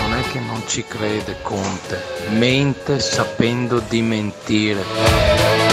Non 0.01 0.15
è 0.19 0.23
che 0.33 0.41
non 0.41 0.65
ci 0.67 0.85
crede 0.85 1.37
Conte, 1.43 2.03
mente 2.31 2.99
sapendo 2.99 3.81
di 3.89 4.03
mentire. 4.03 5.70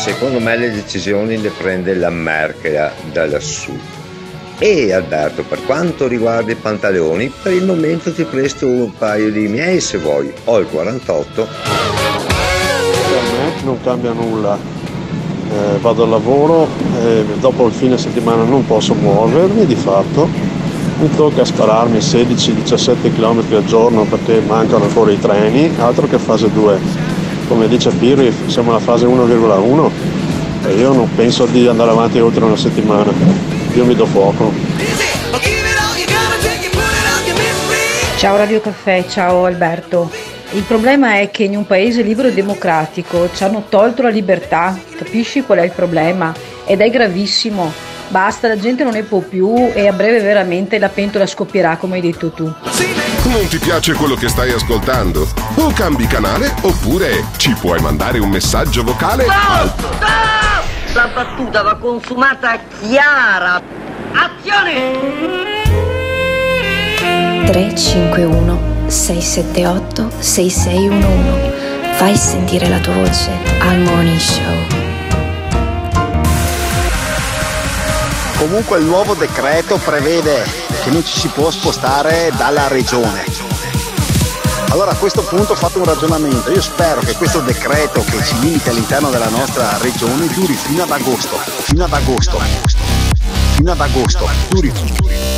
Secondo 0.00 0.40
me 0.40 0.56
le 0.56 0.70
decisioni 0.72 1.38
le 1.38 1.50
prende 1.50 1.94
la 1.94 2.08
Merkel 2.08 2.90
da 3.12 3.26
lassù. 3.26 3.78
E 4.58 4.94
Alberto, 4.94 5.42
per 5.42 5.62
quanto 5.66 6.08
riguarda 6.08 6.50
i 6.50 6.54
pantaloni, 6.54 7.30
per 7.42 7.52
il 7.52 7.66
momento 7.66 8.10
ti 8.10 8.24
presto 8.24 8.66
un 8.66 8.94
paio 8.96 9.30
di 9.30 9.46
miei 9.46 9.78
se 9.78 9.98
vuoi. 9.98 10.32
Ho 10.44 10.58
il 10.58 10.68
48. 10.68 11.46
Per 13.10 13.22
me 13.30 13.62
non 13.62 13.78
cambia 13.82 14.12
nulla. 14.12 14.56
Eh, 14.56 15.78
vado 15.80 16.04
al 16.04 16.08
lavoro 16.08 16.66
e 16.98 17.22
dopo 17.38 17.66
il 17.66 17.72
fine 17.72 17.98
settimana 17.98 18.42
non 18.42 18.64
posso 18.66 18.94
muovermi 18.94 19.66
di 19.66 19.74
fatto. 19.74 20.26
Mi 20.98 21.10
tocca 21.14 21.44
spararmi 21.44 21.98
16-17 21.98 23.14
km 23.14 23.44
al 23.54 23.64
giorno 23.66 24.04
perché 24.04 24.40
mancano 24.40 24.86
fuori 24.86 25.12
i 25.12 25.20
treni, 25.20 25.70
altro 25.78 26.06
che 26.06 26.18
fase 26.18 26.50
2. 26.50 27.09
Come 27.50 27.66
dice 27.66 27.90
Pirri, 27.90 28.32
siamo 28.46 28.70
alla 28.70 28.78
fase 28.78 29.06
1,1 29.06 29.90
e 30.68 30.74
io 30.74 30.92
non 30.92 31.12
penso 31.16 31.46
di 31.46 31.66
andare 31.66 31.90
avanti 31.90 32.20
oltre 32.20 32.44
una 32.44 32.56
settimana. 32.56 33.12
Io 33.74 33.84
mi 33.84 33.96
do 33.96 34.06
fuoco. 34.06 34.52
Ciao 38.18 38.36
Radio 38.36 38.60
Caffè, 38.60 39.04
ciao 39.08 39.46
Alberto. 39.46 40.08
Il 40.52 40.62
problema 40.62 41.18
è 41.18 41.32
che 41.32 41.42
in 41.42 41.56
un 41.56 41.66
paese 41.66 42.02
libero 42.02 42.28
e 42.28 42.34
democratico 42.34 43.28
ci 43.34 43.42
hanno 43.42 43.64
tolto 43.68 44.02
la 44.02 44.10
libertà, 44.10 44.78
capisci 44.96 45.42
qual 45.42 45.58
è 45.58 45.64
il 45.64 45.72
problema? 45.72 46.32
Ed 46.64 46.80
è 46.80 46.88
gravissimo. 46.88 47.89
Basta, 48.10 48.48
la 48.48 48.58
gente 48.58 48.82
non 48.82 48.92
ne 48.92 49.04
può 49.04 49.20
più 49.20 49.70
e 49.72 49.86
a 49.86 49.92
breve 49.92 50.18
veramente 50.20 50.80
la 50.80 50.88
pentola 50.88 51.26
scoppierà 51.26 51.76
come 51.76 51.94
hai 51.94 52.00
detto 52.00 52.30
tu. 52.30 52.44
Non 52.44 53.46
ti 53.48 53.58
piace 53.58 53.94
quello 53.94 54.16
che 54.16 54.28
stai 54.28 54.50
ascoltando? 54.50 55.28
O 55.54 55.70
cambi 55.72 56.08
canale 56.08 56.52
oppure 56.62 57.24
ci 57.36 57.54
puoi 57.54 57.80
mandare 57.80 58.18
un 58.18 58.28
messaggio 58.28 58.82
vocale 58.82 59.26
al 59.28 59.72
La 60.92 61.08
battuta 61.14 61.62
va 61.62 61.76
consumata 61.76 62.58
chiara. 62.80 63.62
Azione! 64.12 65.38
351 67.46 68.88
678 68.88 70.10
6611 70.18 71.50
Fai 71.92 72.16
sentire 72.16 72.68
la 72.68 72.78
tua 72.78 72.94
voce 72.94 73.30
al 73.60 73.78
Morning 73.78 74.18
Show. 74.18 74.79
Comunque 78.40 78.78
il 78.78 78.86
nuovo 78.86 79.12
decreto 79.12 79.76
prevede 79.76 80.42
che 80.82 80.88
non 80.88 81.04
ci 81.04 81.20
si 81.20 81.28
può 81.28 81.50
spostare 81.50 82.32
dalla 82.38 82.68
regione. 82.68 83.22
Allora 84.70 84.92
a 84.92 84.96
questo 84.96 85.20
punto 85.20 85.52
ho 85.52 85.56
fatto 85.56 85.76
un 85.76 85.84
ragionamento, 85.84 86.50
io 86.50 86.62
spero 86.62 87.02
che 87.02 87.16
questo 87.16 87.40
decreto 87.40 88.02
che 88.02 88.24
ci 88.24 88.38
limita 88.38 88.70
all'interno 88.70 89.10
della 89.10 89.28
nostra 89.28 89.76
regione 89.76 90.26
duri 90.28 90.54
fino 90.54 90.84
ad 90.84 90.90
agosto, 90.90 91.36
fino 91.36 91.84
ad 91.84 91.92
agosto, 91.92 92.40
fino 93.56 93.72
ad 93.72 93.80
agosto, 93.80 94.26
duri 94.48 94.72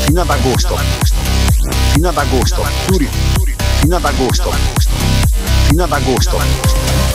fino 0.05 0.21
ad 0.21 0.31
agosto, 0.31 0.79
fino 1.95 2.09
ad 2.09 2.17
agosto, 2.17 2.65
duri 2.87 3.11
fino 3.81 3.97
ad 3.97 4.05
agosto, 4.05 4.53
fino 5.67 5.83
ad 5.83 5.93
agosto. 5.93 6.39
Così 6.39 6.77
almeno 6.87 7.12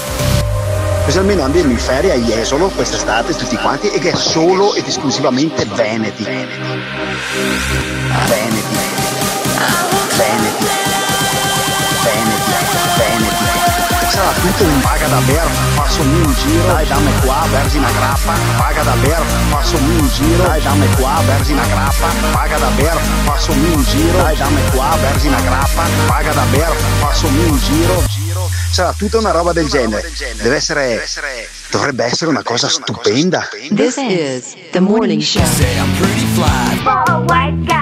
andiamo 1.47 1.71
in 1.71 1.77
ferie 1.77 2.11
a 2.11 2.15
Jesolo 2.15 2.67
quest'estate 2.67 3.33
tutti 3.33 3.55
quanti 3.55 3.89
e 3.89 3.97
che 3.97 4.11
è 4.11 4.15
solo 4.15 4.75
ed 4.75 4.85
esclusivamente 4.85 5.63
Veneti. 5.65 6.23
Veneti. 6.23 6.59
Veneti. 10.17 10.65
Veneti. 12.03 12.51
Veneti. 12.97 13.45
Sarà 14.09 14.31
tutto 14.41 14.63
un 14.63 14.81
paga 14.81 15.07
da 15.07 15.19
ber, 15.19 15.47
passami 15.75 16.25
un 16.25 16.33
giro, 16.33 16.67
dai 16.67 16.87
dammi 16.87 17.11
qua, 17.23 17.45
versi 17.51 17.77
una 17.77 17.91
grappa, 17.91 18.33
paga 18.57 18.83
da 18.83 18.93
ber, 19.01 19.23
passami 19.49 19.99
un 19.99 20.09
giro, 20.09 20.43
dai 20.43 20.61
dammi 20.61 20.87
qua, 20.99 21.21
versi 21.25 21.51
una 21.53 21.65
grappa, 21.67 22.07
paga 22.31 22.57
da 22.57 22.69
ber, 22.75 22.99
passami 23.25 23.73
un 23.73 23.83
giro, 23.83 24.17
dai 24.17 24.35
dammi 24.35 24.61
qua, 24.73 24.97
versi 24.99 25.27
una 25.27 25.41
grappa, 25.41 25.83
paga 26.07 26.33
da 26.33 26.43
ber, 26.51 26.75
passami 26.99 27.43
un 27.45 27.57
giro 27.59 28.16
sarà 28.71 28.93
tutta 28.93 29.17
una 29.17 29.31
roba 29.31 29.53
del 29.53 29.67
genere. 29.67 30.11
Deve 30.41 30.55
essere, 30.55 31.07
dovrebbe 31.71 32.03
essere 32.05 32.29
una 32.29 32.43
cosa 32.43 32.67
stupenda. 32.67 33.47
This 33.73 33.97
is 33.97 34.55
the 34.71 34.79
morning 34.79 35.21
show. 35.21 35.43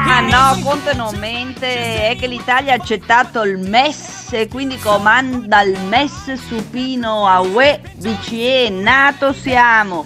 Ma 0.05 0.19
no, 0.21 0.59
Conte 0.61 0.93
non 0.93 1.15
mente, 1.17 2.09
è 2.09 2.15
che 2.17 2.27
l'Italia 2.27 2.73
ha 2.73 2.75
accettato 2.75 3.41
il 3.43 3.57
MES 3.57 4.29
e 4.31 4.47
quindi 4.47 4.77
comanda 4.77 5.61
il 5.61 5.77
MES 5.87 6.33
supino 6.47 7.27
a 7.27 7.41
UE, 7.41 7.81
BCE, 7.95 8.69
NATO 8.69 9.33
siamo. 9.33 10.05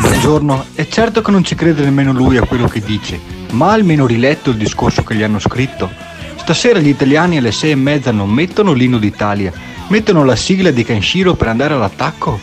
Buongiorno, 0.00 0.66
è 0.74 0.86
certo 0.88 1.22
che 1.22 1.30
non 1.30 1.44
ci 1.44 1.54
crede 1.54 1.82
nemmeno 1.82 2.12
lui 2.12 2.36
a 2.36 2.46
quello 2.46 2.68
che 2.68 2.80
dice, 2.80 3.18
ma 3.52 3.70
ha 3.70 3.72
almeno 3.72 4.06
riletto 4.06 4.50
il 4.50 4.56
discorso 4.56 5.02
che 5.02 5.14
gli 5.14 5.22
hanno 5.22 5.38
scritto. 5.38 6.09
Stasera 6.40 6.80
gli 6.80 6.88
italiani 6.88 7.36
alle 7.36 7.52
sei 7.52 7.70
e 7.70 7.76
mezza 7.76 8.10
non 8.10 8.28
mettono 8.30 8.72
l'inno 8.72 8.98
d'Italia, 8.98 9.52
mettono 9.88 10.24
la 10.24 10.34
sigla 10.34 10.70
di 10.70 10.84
Kenshiro 10.84 11.34
per 11.34 11.46
andare 11.46 11.74
all'attacco. 11.74 12.40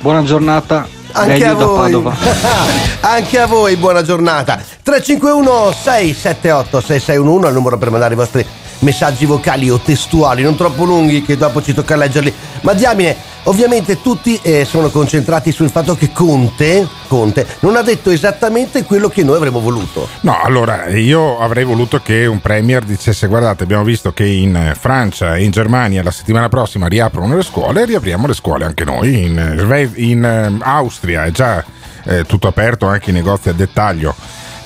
Buona 0.00 0.24
giornata, 0.24 0.88
anche 1.12 1.44
a 1.44 1.54
voi. 1.54 1.94
Anche 3.00 3.38
a 3.38 3.46
voi, 3.46 3.76
buona 3.76 4.02
giornata. 4.02 4.60
351 4.82 5.72
678 5.72 6.80
6611 6.80 7.44
è 7.44 7.48
il 7.48 7.54
numero 7.54 7.78
per 7.78 7.90
mandare 7.90 8.14
i 8.14 8.16
vostri 8.16 8.44
messaggi 8.80 9.24
vocali 9.24 9.70
o 9.70 9.78
testuali, 9.78 10.42
non 10.42 10.56
troppo 10.56 10.84
lunghi 10.84 11.22
che 11.22 11.36
dopo 11.36 11.62
ci 11.62 11.74
tocca 11.74 11.96
leggerli. 11.96 12.32
Ma 12.62 12.72
diamine, 12.72 13.16
ovviamente 13.44 14.00
tutti 14.00 14.38
eh, 14.42 14.64
sono 14.64 14.88
concentrati 14.90 15.52
sul 15.52 15.70
fatto 15.70 15.94
che 15.94 16.12
Conte, 16.12 16.86
Conte 17.06 17.46
non 17.60 17.76
ha 17.76 17.82
detto 17.82 18.10
esattamente 18.10 18.84
quello 18.84 19.08
che 19.08 19.22
noi 19.22 19.36
avremmo 19.36 19.60
voluto. 19.60 20.08
No, 20.20 20.40
allora 20.42 20.88
io 20.88 21.38
avrei 21.38 21.64
voluto 21.64 22.00
che 22.00 22.26
un 22.26 22.40
premier 22.40 22.84
dicesse 22.84 23.26
guardate 23.26 23.62
abbiamo 23.62 23.84
visto 23.84 24.12
che 24.12 24.26
in 24.26 24.54
eh, 24.54 24.74
Francia 24.74 25.36
e 25.36 25.44
in 25.44 25.50
Germania 25.50 26.02
la 26.02 26.10
settimana 26.10 26.48
prossima 26.48 26.86
riaprono 26.86 27.36
le 27.36 27.42
scuole, 27.42 27.84
riapriamo 27.84 28.26
le 28.26 28.34
scuole 28.34 28.64
anche 28.64 28.84
noi, 28.84 29.24
in, 29.24 29.38
eh, 29.38 29.90
in, 29.96 30.24
eh, 30.24 30.56
Austria 30.60 31.24
è 31.24 31.30
già 31.30 31.64
eh, 32.04 32.24
tutto 32.24 32.48
aperto 32.48 32.86
anche 32.86 33.10
i 33.10 33.12
negozi 33.12 33.48
a 33.48 33.52
dettaglio 33.52 34.14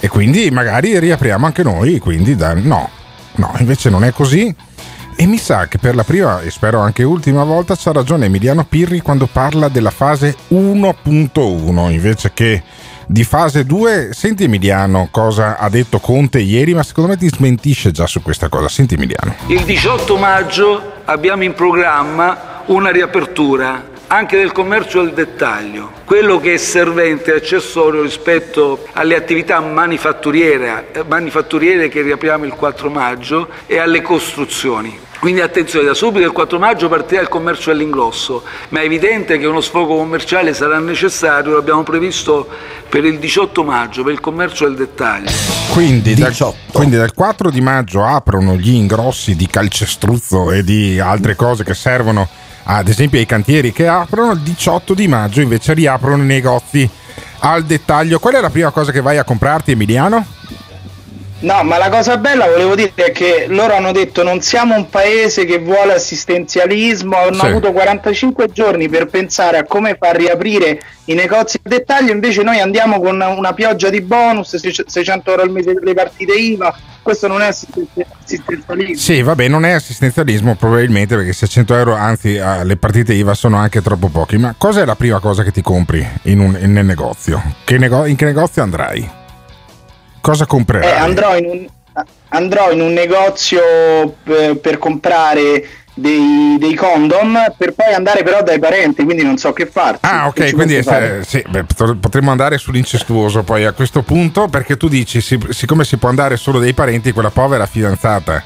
e 0.00 0.09
quindi 0.09 0.50
magari 0.50 0.99
riapriamo 0.99 1.47
anche 1.47 1.62
noi, 1.62 1.99
quindi 1.99 2.35
da, 2.35 2.55
no, 2.55 2.91
no, 3.37 3.55
invece 3.59 3.88
non 3.88 4.05
è 4.05 4.12
così. 4.12 4.55
E 5.16 5.26
mi 5.26 5.38
sa 5.38 5.69
che 5.69 5.78
per 5.78 5.95
la 5.95 6.04
prima 6.04 6.40
e 6.40 6.50
spero 6.50 6.81
anche 6.81 7.02
ultima 7.02 7.45
volta 7.45 7.76
c'ha 7.76 7.92
ragione 7.92 8.26
Emiliano 8.26 8.64
Pirri 8.64 9.00
quando 9.00 9.28
parla 9.31 9.69
della 9.69 9.90
fase 9.90 10.37
1.1 10.50 11.90
invece 11.90 12.33
che 12.35 12.62
di 13.07 13.25
fase 13.25 13.64
2. 13.64 14.11
Senti 14.12 14.45
Emiliano 14.45 15.09
cosa 15.11 15.59
ha 15.59 15.69
detto 15.69 15.99
Conte 15.99 16.40
ieri, 16.40 16.75
ma 16.75 16.83
secondo 16.83 17.11
me 17.11 17.16
ti 17.16 17.28
smentisce 17.28 17.90
già 17.90 18.07
su 18.07 18.23
questa 18.23 18.49
cosa. 18.49 18.69
Senti 18.69 18.95
Emiliano. 18.95 19.35
Il 19.47 19.64
18 19.64 20.16
maggio 20.16 20.92
abbiamo 21.04 21.45
in 21.45 21.54
programma 21.54 22.62
una 22.66 22.90
riapertura 22.90 23.90
anche 24.12 24.37
del 24.37 24.52
commercio 24.52 25.00
al 25.00 25.14
dettaglio, 25.14 25.90
quello 26.04 26.38
che 26.38 26.52
è 26.52 26.57
servente 26.59 27.33
e 27.33 27.37
accessorio 27.37 28.02
rispetto 28.02 28.87
alle 28.92 29.16
attività 29.16 29.59
manifatturiere, 29.61 31.02
manifatturiere 31.09 31.88
che 31.88 32.02
riapriamo 32.02 32.45
il 32.45 32.52
4 32.52 32.90
maggio 32.90 33.49
e 33.64 33.78
alle 33.78 34.02
costruzioni. 34.02 34.99
Quindi 35.19 35.40
attenzione, 35.40 35.87
da 35.87 35.95
subito 35.95 36.26
il 36.26 36.33
4 36.33 36.59
maggio 36.59 36.90
partirà 36.90 37.23
il 37.23 37.28
commercio 37.28 37.71
all'ingrosso, 37.71 38.42
ma 38.69 38.81
è 38.81 38.85
evidente 38.85 39.38
che 39.38 39.47
uno 39.47 39.62
sfogo 39.62 39.97
commerciale 39.97 40.52
sarà 40.52 40.78
necessario, 40.78 41.54
l'abbiamo 41.54 41.83
previsto 41.83 42.47
per 42.90 43.07
il 43.07 43.19
18 43.19 43.64
maggio, 43.64 44.02
per 44.02 44.12
il 44.12 44.21
commercio 44.21 44.66
al 44.66 44.75
dettaglio. 44.75 45.31
Quindi 45.71 46.14
dal, 46.14 46.37
quindi 46.71 46.97
dal 46.97 47.14
4 47.14 47.50
di 47.50 47.62
maggio 47.62 48.04
aprono 48.04 48.57
gli 48.57 48.75
ingrossi 48.75 49.37
di 49.37 49.47
calcestruzzo 49.47 50.52
e 50.52 50.62
di 50.62 51.00
altre 51.00 51.35
cose 51.35 51.64
che 51.64 51.73
servono 51.73 52.28
ad 52.64 52.88
esempio 52.88 53.19
ai 53.19 53.26
cantieri 53.26 53.73
che 53.73 53.88
aprono, 53.88 54.33
il 54.33 54.40
18 54.40 54.95
di 54.95 55.09
maggio 55.09 55.40
invece 55.40 55.75
riaprono 55.75 56.23
i 56.23 56.26
negozi 56.26 56.88
al 57.40 57.64
dettaglio. 57.64 58.19
Qual 58.19 58.35
è 58.35 58.40
la 58.40 58.50
prima 58.50 58.71
cosa 58.71 58.92
che 58.92 59.00
vai 59.00 59.19
a 59.19 59.25
comprarti 59.25 59.73
Emiliano? 59.73 60.25
No, 61.42 61.62
ma 61.64 61.76
la 61.76 61.88
cosa 61.88 62.18
bella 62.18 62.46
volevo 62.46 62.76
dire 62.76 62.92
è 62.94 63.11
che 63.11 63.46
loro 63.49 63.75
hanno 63.75 63.90
detto 63.90 64.22
non 64.22 64.40
siamo 64.42 64.76
un 64.76 64.88
paese 64.88 65.44
che 65.44 65.58
vuole 65.58 65.94
assistenzialismo, 65.94 67.16
hanno 67.16 67.34
Sì. 67.34 67.46
avuto 67.46 67.72
45 67.72 68.46
giorni 68.52 68.88
per 68.88 69.06
pensare 69.06 69.58
a 69.58 69.64
come 69.64 69.96
far 69.99 70.14
riaprire 70.16 70.80
i 71.06 71.14
negozi 71.14 71.56
a 71.61 71.68
dettaglio, 71.68 72.12
invece 72.12 72.42
noi 72.42 72.61
andiamo 72.61 73.00
con 73.00 73.20
una 73.20 73.52
pioggia 73.54 73.90
di 73.90 74.00
bonus, 74.00 74.54
600 74.54 75.30
euro 75.30 75.42
al 75.42 75.50
mese 75.50 75.75
per 75.75 75.82
le 75.82 75.94
partite 75.94 76.32
IVA, 76.32 76.76
questo 77.02 77.26
non 77.26 77.42
è 77.42 77.46
assisten- 77.46 77.88
assistenzialismo. 78.22 78.96
Sì, 79.02 79.20
vabbè, 79.22 79.49
non 79.49 79.64
è 79.64 79.72
assistenzialismo 79.72 80.54
probabilmente 80.54 81.16
perché 81.16 81.32
600 81.32 81.75
euro, 81.75 81.94
anzi 81.94 82.37
eh, 82.37 82.64
le 82.64 82.76
partite 82.76 83.14
IVA 83.14 83.34
sono 83.34 83.56
anche 83.56 83.82
troppo 83.82 84.06
pochi. 84.08 84.37
Ma 84.38 84.54
cos'è 84.56 84.84
la 84.84 84.94
prima 84.94 85.18
cosa 85.18 85.42
che 85.42 85.50
ti 85.50 85.61
compri 85.61 86.06
in 86.25 86.38
un- 86.38 86.56
nel 86.61 86.84
negozio? 86.84 87.42
Che 87.64 87.78
nego- 87.78 88.04
in 88.04 88.14
che 88.14 88.26
negozio 88.26 88.62
andrai? 88.62 89.20
Cosa 90.23 90.45
Eh, 90.45 90.47
comprerai? 90.47 90.99
andrò, 90.99 91.37
in 91.37 91.45
un, 91.47 91.67
andrò 92.29 92.71
in 92.73 92.81
un 92.81 92.93
negozio 92.93 93.61
per, 94.23 94.57
per 94.57 94.79
comprare 94.79 95.67
dei, 95.95 96.57
dei 96.59 96.75
condom 96.75 97.37
per 97.59 97.75
poi 97.75 97.93
andare 97.93 98.23
però 98.23 98.43
dai 98.43 98.59
parenti, 98.59 99.05
quindi 99.05 99.25
non 99.25 99.37
so 99.37 99.52
che 99.52 99.67
farci. 99.67 99.99
Ah, 100.02 100.29
ok, 100.29 100.52
quindi 100.55 100.76
eh, 100.76 101.21
sì, 101.26 101.45
beh, 101.47 101.64
pot- 101.64 101.97
potremmo 101.97 102.31
andare 102.31 102.57
sull'incestuoso 102.57 103.43
poi 103.43 103.64
a 103.64 103.73
questo 103.73 104.02
punto 104.02 104.47
perché 104.49 104.76
tu 104.76 104.88
dici, 104.88 105.21
si- 105.21 105.38
siccome 105.50 105.85
si 105.85 105.97
può 105.99 106.09
andare 106.09 106.37
solo 106.37 106.59
dei 106.61 106.73
parenti, 106.73 107.12
quella 107.12 107.31
povera 107.31 107.67
fidanzata 107.67 108.43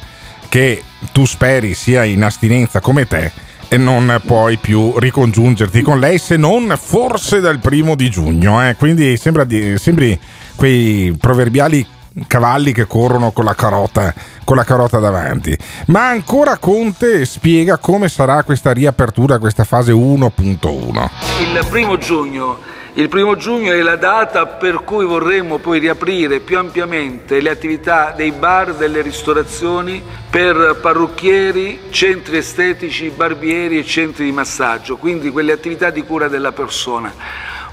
che 0.49 0.83
tu 1.13 1.25
speri 1.27 1.75
sia 1.75 2.05
in 2.05 2.25
astinenza 2.25 2.81
come 2.81 3.07
te 3.07 3.31
e 3.69 3.77
non 3.77 4.21
puoi 4.25 4.57
più 4.59 4.99
ricongiungerti 4.99 5.83
con 5.83 5.99
lei 5.99 6.19
se 6.19 6.37
non 6.37 6.73
forse 6.81 7.41
dal 7.41 7.59
primo 7.59 7.95
di 7.95 8.09
giugno. 8.11 8.67
eh. 8.69 8.77
Quindi 8.77 9.17
sembra 9.17 9.45
di- 9.45 9.77
sembri 9.79 10.19
quei 10.55 11.17
proverbiali 11.21 11.87
cavalli 12.27 12.73
che 12.73 12.87
corrono 12.87 13.31
con 13.31 13.45
la 13.45 13.55
carota 13.55 14.15
con 14.43 14.57
la 14.57 14.65
carota 14.65 14.99
davanti 14.99 15.55
ma 15.89 16.09
ancora 16.09 16.57
Conte 16.57 17.27
spiega 17.27 17.77
come 17.77 18.09
sarà 18.09 18.43
questa 18.43 18.73
riapertura 18.73 19.39
questa 19.39 19.65
fase 19.65 19.93
1.1 19.93 21.11
Il 21.41 21.67
primo 21.69 21.99
giugno. 21.99 22.59
Il 22.99 23.11
primo 23.11 23.37
giugno 23.37 23.75
è 23.75 23.83
la 23.83 23.97
data 23.97 24.47
per 24.47 24.83
cui 24.83 25.05
vorremmo 25.05 25.59
poi 25.59 25.81
riaprire 25.81 26.41
più 26.41 26.57
ampiamente 26.57 27.43
le 27.43 27.51
attività 27.51 28.15
dei 28.17 28.33
bar, 28.33 28.73
delle 28.73 29.03
ristorazioni 29.03 30.03
per 30.31 30.79
parrucchieri, 30.81 31.79
centri 31.91 32.39
estetici, 32.39 33.11
barbieri 33.11 33.79
e 33.79 33.85
centri 33.85 34.25
di 34.25 34.33
massaggio, 34.33 34.97
quindi 34.97 35.29
quelle 35.29 35.53
attività 35.53 35.91
di 35.91 36.05
cura 36.05 36.29
della 36.29 36.53
persona. 36.53 37.13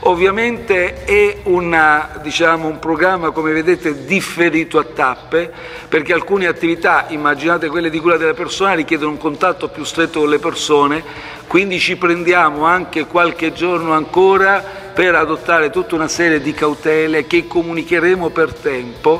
Ovviamente 0.05 1.05
è 1.05 1.37
una, 1.43 2.19
diciamo, 2.21 2.67
un 2.67 2.79
programma, 2.79 3.31
come 3.31 3.53
vedete, 3.53 4.03
differito 4.03 4.77
a 4.77 4.83
tappe, 4.83 5.49
perché 5.87 6.11
alcune 6.11 6.47
attività, 6.47 7.05
immaginate 7.07 7.69
quelle 7.69 7.89
di 7.89 7.99
cura 8.01 8.17
della 8.17 8.33
persona, 8.33 8.73
richiedono 8.73 9.11
un 9.11 9.17
contatto 9.17 9.69
più 9.69 9.85
stretto 9.85 10.19
con 10.19 10.29
le 10.29 10.39
persone, 10.39 11.01
quindi 11.47 11.79
ci 11.79 11.95
prendiamo 11.95 12.65
anche 12.65 13.05
qualche 13.05 13.53
giorno 13.53 13.93
ancora 13.93 14.82
per 14.93 15.15
adottare 15.15 15.71
tutta 15.71 15.95
una 15.95 16.07
serie 16.07 16.39
di 16.39 16.53
cautele 16.53 17.25
che 17.25 17.47
comunicheremo 17.47 18.29
per 18.29 18.53
tempo. 18.53 19.19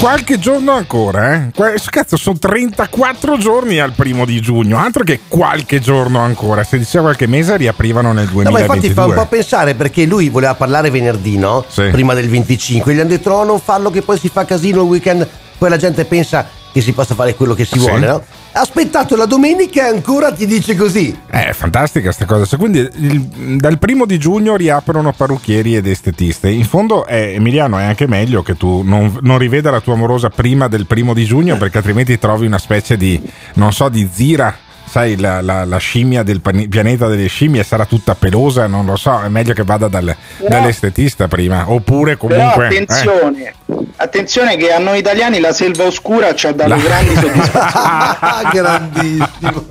qualche 0.00 0.38
giorno 0.38 0.72
ancora 0.72 1.34
eh? 1.34 1.80
Cazzo 1.94 2.16
sono 2.16 2.38
34 2.38 3.38
giorni 3.38 3.78
al 3.78 3.92
primo 3.92 4.24
di 4.24 4.40
giugno 4.40 4.78
altro 4.78 5.04
che 5.04 5.20
qualche 5.28 5.80
giorno 5.80 6.18
ancora 6.18 6.64
se 6.64 6.76
diceva 6.76 7.04
qualche 7.04 7.26
mese 7.26 7.56
riaprivano 7.56 8.12
nel 8.12 8.28
No, 8.34 8.50
ma 8.50 8.60
infatti 8.60 8.80
2022 8.80 8.94
fa 8.94 9.04
un 9.06 9.14
po' 9.14 9.26
pensare 9.26 9.74
perché 9.74 10.04
lui 10.04 10.28
voleva 10.28 10.54
parlare 10.54 10.90
venerdì, 10.90 11.38
no? 11.38 11.64
Sì. 11.68 11.88
Prima 11.90 12.14
del 12.14 12.28
25. 12.28 12.92
Gli 12.92 12.98
hanno 12.98 13.08
detto 13.08 13.30
no, 13.30 13.44
non 13.44 13.60
farlo 13.60 13.90
che 13.90 14.02
poi 14.02 14.18
si 14.18 14.28
fa 14.28 14.44
casino 14.44 14.82
il 14.82 14.88
weekend. 14.88 15.26
Poi 15.56 15.70
la 15.70 15.76
gente 15.76 16.04
pensa 16.04 16.46
che 16.74 16.80
si 16.80 16.92
possa 16.92 17.14
fare 17.14 17.36
quello 17.36 17.54
che 17.54 17.64
si 17.64 17.78
Sì. 17.78 17.86
vuole, 17.86 18.04
no? 18.08 18.24
Ha 18.56 18.60
aspettato 18.60 19.14
la 19.14 19.26
domenica 19.26 19.86
e 19.86 19.90
ancora 19.94 20.32
ti 20.32 20.44
dice 20.44 20.74
così. 20.74 21.16
Eh, 21.30 21.46
È 21.46 21.52
fantastica 21.52 22.10
sta 22.10 22.24
cosa. 22.24 22.56
Quindi 22.56 22.80
il- 22.80 23.20
dal 23.58 23.78
primo 23.78 24.06
di 24.06 24.18
giugno 24.18 24.56
riaprono 24.56 25.12
parrucchieri 25.12 25.76
ed 25.76 25.86
estetiste. 25.86 26.50
In 26.50 26.64
fondo, 26.64 27.06
è, 27.06 27.34
Emiliano, 27.36 27.78
è 27.78 27.84
anche 27.84 28.08
meglio 28.08 28.42
che 28.42 28.56
tu 28.56 28.82
non, 28.82 29.16
non 29.20 29.38
riveda 29.38 29.70
la 29.70 29.80
tua 29.80 29.94
amorosa 29.94 30.30
prima 30.30 30.66
del 30.66 30.86
primo 30.86 31.14
di 31.14 31.24
giugno, 31.24 31.56
perché 31.56 31.76
altrimenti 31.78 32.18
trovi 32.18 32.44
una 32.46 32.58
specie 32.58 32.96
di, 32.96 33.22
non 33.54 33.72
so, 33.72 33.88
di 33.88 34.08
zira. 34.12 34.56
Sai, 34.94 35.18
la, 35.18 35.40
la- 35.40 35.64
la 35.64 35.78
scimmia 35.78 36.22
del 36.22 36.40
pianeta 36.40 37.08
delle 37.08 37.26
scimmie 37.26 37.64
sarà 37.64 37.84
tutta 37.84 38.14
pelosa, 38.14 38.68
non 38.68 38.86
lo 38.86 38.94
so. 38.94 39.20
È 39.24 39.28
meglio 39.28 39.52
che 39.52 39.64
vada 39.64 39.88
dal- 39.88 40.14
dall'estetista 40.48 41.26
prima. 41.26 41.64
Oppure 41.68 42.16
Però 42.16 42.28
comunque. 42.32 42.62
eh. 42.62 42.66
attenzione, 42.82 43.54
attenzione 43.96 44.56
che 44.56 44.70
a 44.72 44.78
noi 44.78 44.98
italiani 44.98 45.40
la 45.40 45.52
selva 45.52 45.82
oscura 45.82 46.32
ci 46.36 46.46
ha 46.46 46.52
dato 46.52 46.68
La- 46.68 46.76
grandi 46.76 47.14
soddisfazioni. 47.18 48.50
Grandissimo. 48.52 49.66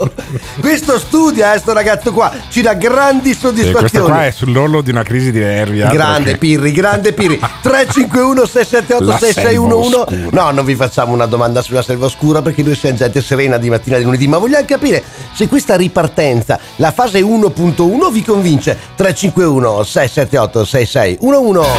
Questo 0.59 0.99
studia, 0.99 1.53
eh, 1.53 1.59
sto 1.59 1.71
ragazzo 1.71 2.11
qua, 2.11 2.29
ci 2.49 2.61
dà 2.61 2.73
grandi 2.73 3.33
Sì, 3.33 3.39
questo 3.39 3.47
soddisfazioni. 3.47 4.05
qua 4.07 4.25
è 4.25 4.31
sull'orlo 4.31 4.81
di 4.81 4.89
una 4.89 5.03
crisi 5.03 5.31
di 5.31 5.39
nervi. 5.39 5.79
Grande 5.79 6.31
che- 6.31 6.37
Pirri, 6.37 6.71
grande 6.73 7.13
Pirri 7.13 7.39
351 7.61 8.45
678 8.45 9.03
La 9.05 9.17
6611 9.19 9.89
selva 9.89 10.01
oscura. 10.25 10.43
No, 10.43 10.51
non 10.51 10.65
vi 10.65 10.75
facciamo 10.75 11.13
una 11.13 11.27
domanda 11.27 11.61
sulla 11.61 11.81
selva 11.81 12.07
oscura 12.07 12.41
perché 12.41 12.61
noi 12.61 12.75
siamo 12.75 12.97
gente 12.97 13.21
serena 13.21 13.57
di 13.57 13.69
mattina 13.69 13.97
di 13.97 14.03
lunedì, 14.03 14.27
ma 14.27 14.37
vogliamo 14.37 14.65
capire 14.67 15.01
se 15.33 15.47
questa 15.47 15.75
ripartenza, 15.75 16.59
la 16.77 16.91
fase 16.91 17.21
1.1 17.21 18.11
vi 18.11 18.23
convince 18.23 18.77
351 18.95 19.83
678 19.83 20.65
6611 20.65 21.71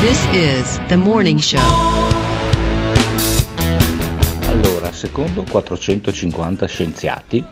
This 0.00 0.26
is 0.32 0.80
the 0.86 0.96
morning 0.96 1.38
show. 1.38 1.60
Allora, 4.46 4.92
secondo 4.92 5.44
450 5.48 6.66
scienziati, 6.66 7.44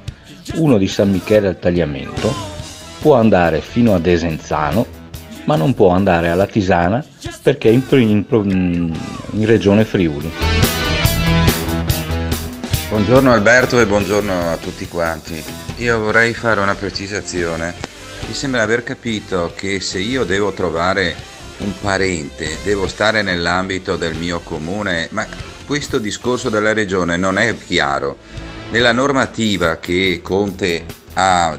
uno 0.55 0.79
di 0.79 0.87
San 0.87 1.11
Michele 1.11 1.49
al 1.49 1.59
Tagliamento 1.59 2.33
può 3.01 3.15
andare 3.15 3.61
fino 3.61 3.95
a 3.95 3.99
Desenzano, 3.99 4.87
ma 5.45 5.57
non 5.57 5.75
può 5.75 5.91
andare 5.91 6.29
alla 6.29 6.47
Tisana 6.47 7.05
perché 7.43 7.69
è 7.69 7.73
in, 7.73 7.85
in 7.91 8.95
in 9.37 9.47
regione 9.47 9.85
Friuli. 9.85 10.31
Buongiorno 12.89 13.33
Alberto 13.33 13.81
e 13.81 13.87
buongiorno 13.87 14.53
a 14.53 14.57
tutti 14.59 14.87
quanti. 14.87 15.43
Io 15.79 15.99
vorrei 15.99 16.33
fare 16.35 16.61
una 16.61 16.77
precisazione. 16.77 17.75
Mi 18.29 18.33
sembra 18.33 18.63
aver 18.63 18.85
capito 18.85 19.53
che 19.57 19.81
se 19.81 19.99
io 19.99 20.23
devo 20.23 20.53
trovare 20.53 21.17
un 21.59 21.73
parente, 21.81 22.59
devo 22.63 22.87
stare 22.87 23.23
nell'ambito 23.23 23.97
del 23.97 24.15
mio 24.15 24.39
comune, 24.39 25.09
ma 25.11 25.27
questo 25.67 25.99
discorso 25.99 26.49
della 26.49 26.73
regione 26.73 27.17
non 27.17 27.39
è 27.39 27.57
chiaro. 27.59 28.19
Nella 28.71 28.93
normativa 28.93 29.79
che 29.79 30.21
Conte 30.23 30.85
ha 31.15 31.59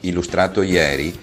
illustrato 0.00 0.62
ieri, 0.62 1.16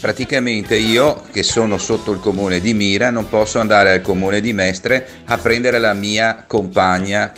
praticamente 0.00 0.74
io 0.74 1.22
che 1.30 1.44
sono 1.44 1.78
sotto 1.78 2.10
il 2.10 2.18
comune 2.18 2.58
di 2.58 2.74
Mira 2.74 3.10
non 3.10 3.28
posso 3.28 3.60
andare 3.60 3.92
al 3.92 4.02
comune 4.02 4.40
di 4.40 4.52
Mestre 4.52 5.06
a 5.26 5.38
prendere 5.38 5.78
la 5.78 5.92
mia 5.92 6.44
compagna 6.48 7.32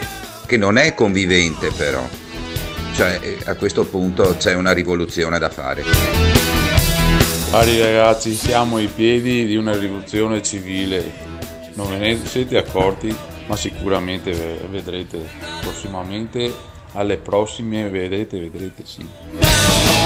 che 0.47 0.57
non 0.57 0.77
è 0.77 0.95
convivente 0.95 1.71
però. 1.71 2.07
Cioè 2.95 3.19
eh, 3.21 3.39
a 3.47 3.55
questo 3.55 3.85
punto 3.85 4.37
c'è 4.39 4.55
una 4.55 4.73
rivoluzione 4.73 5.39
da 5.39 5.51
fare. 5.51 5.83
Cari 7.51 7.81
ragazzi, 7.81 8.35
siamo 8.35 8.77
ai 8.77 8.89
piedi 8.89 9.47
di 9.47 9.57
una 9.57 9.77
rivoluzione 9.77 10.43
civile. 10.43 11.33
Non 11.75 11.89
ve 11.89 11.99
ne 11.99 12.19
siete 12.25 12.57
accorti, 12.57 13.15
ma 13.47 13.57
sicuramente 13.57 14.33
ve- 14.33 14.67
vedrete 14.69 15.29
prossimamente. 15.61 16.73
Alle 16.97 17.17
prossime 17.17 17.89
vedrete, 17.89 18.39
vedrete 18.39 18.83
sì. 18.87 19.05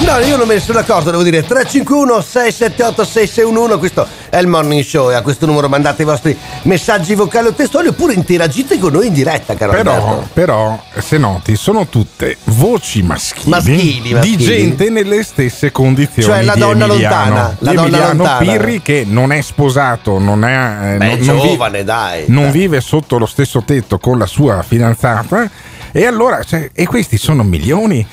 No, 0.06 0.16
io 0.20 0.36
non 0.36 0.46
me 0.46 0.54
ne 0.54 0.60
sono 0.60 0.78
accorto, 0.78 1.10
devo 1.10 1.22
dire 1.22 1.42
351 1.44 2.20
678 2.22 3.04
6611 3.04 3.78
questo 3.78 4.06
è 4.30 4.38
il 4.38 4.46
morning 4.46 4.82
show 4.84 5.10
e 5.10 5.14
a 5.14 5.22
questo 5.22 5.44
numero 5.44 5.68
mandate 5.68 6.02
i 6.02 6.04
vostri 6.04 6.36
messaggi 6.62 7.14
vocali 7.14 7.48
o 7.48 7.52
testuali 7.52 7.88
oppure 7.88 8.14
interagite 8.14 8.78
con 8.78 8.92
noi 8.92 9.08
in 9.08 9.12
diretta, 9.12 9.54
caro 9.54 9.72
Però, 9.72 9.92
Alberto. 9.92 10.28
però, 10.32 10.82
se 10.98 11.18
noti, 11.18 11.56
sono 11.56 11.88
tutte 11.88 12.36
voci 12.44 13.02
maschili, 13.02 13.50
Maschili, 13.50 14.12
maschili. 14.14 14.36
di 14.36 14.44
gente 14.44 14.88
nelle 14.88 15.22
stesse 15.24 15.70
condizioni. 15.72 16.22
Cioè 16.28 16.42
la 16.42 16.54
di 16.54 16.60
donna 16.60 16.84
Emiliano, 16.86 17.24
lontana, 17.34 17.56
la 17.58 17.72
donna 17.72 17.80
Emiliano 17.82 18.14
lontana. 18.24 18.38
Pirri 18.52 18.80
che 18.82 19.04
non 19.06 19.32
è 19.32 19.40
sposato, 19.42 20.18
non 20.18 20.44
è. 20.44 20.94
eh, 20.94 20.96
Beh, 20.96 21.06
non, 21.16 21.18
non 21.26 21.36
vi- 21.40 21.48
giovane, 21.48 21.84
dai. 21.84 22.24
non 22.28 22.44
dai. 22.44 22.52
vive 22.52 22.80
sotto 22.80 23.18
lo 23.18 23.26
stesso 23.26 23.62
tetto 23.66 23.98
con 23.98 24.16
la 24.16 24.26
sua 24.26 24.62
fidanzata. 24.62 25.50
E 25.92 26.06
allora, 26.06 26.42
cioè, 26.42 26.70
e 26.72 26.86
questi 26.86 27.16
sono 27.16 27.42
milioni. 27.42 28.06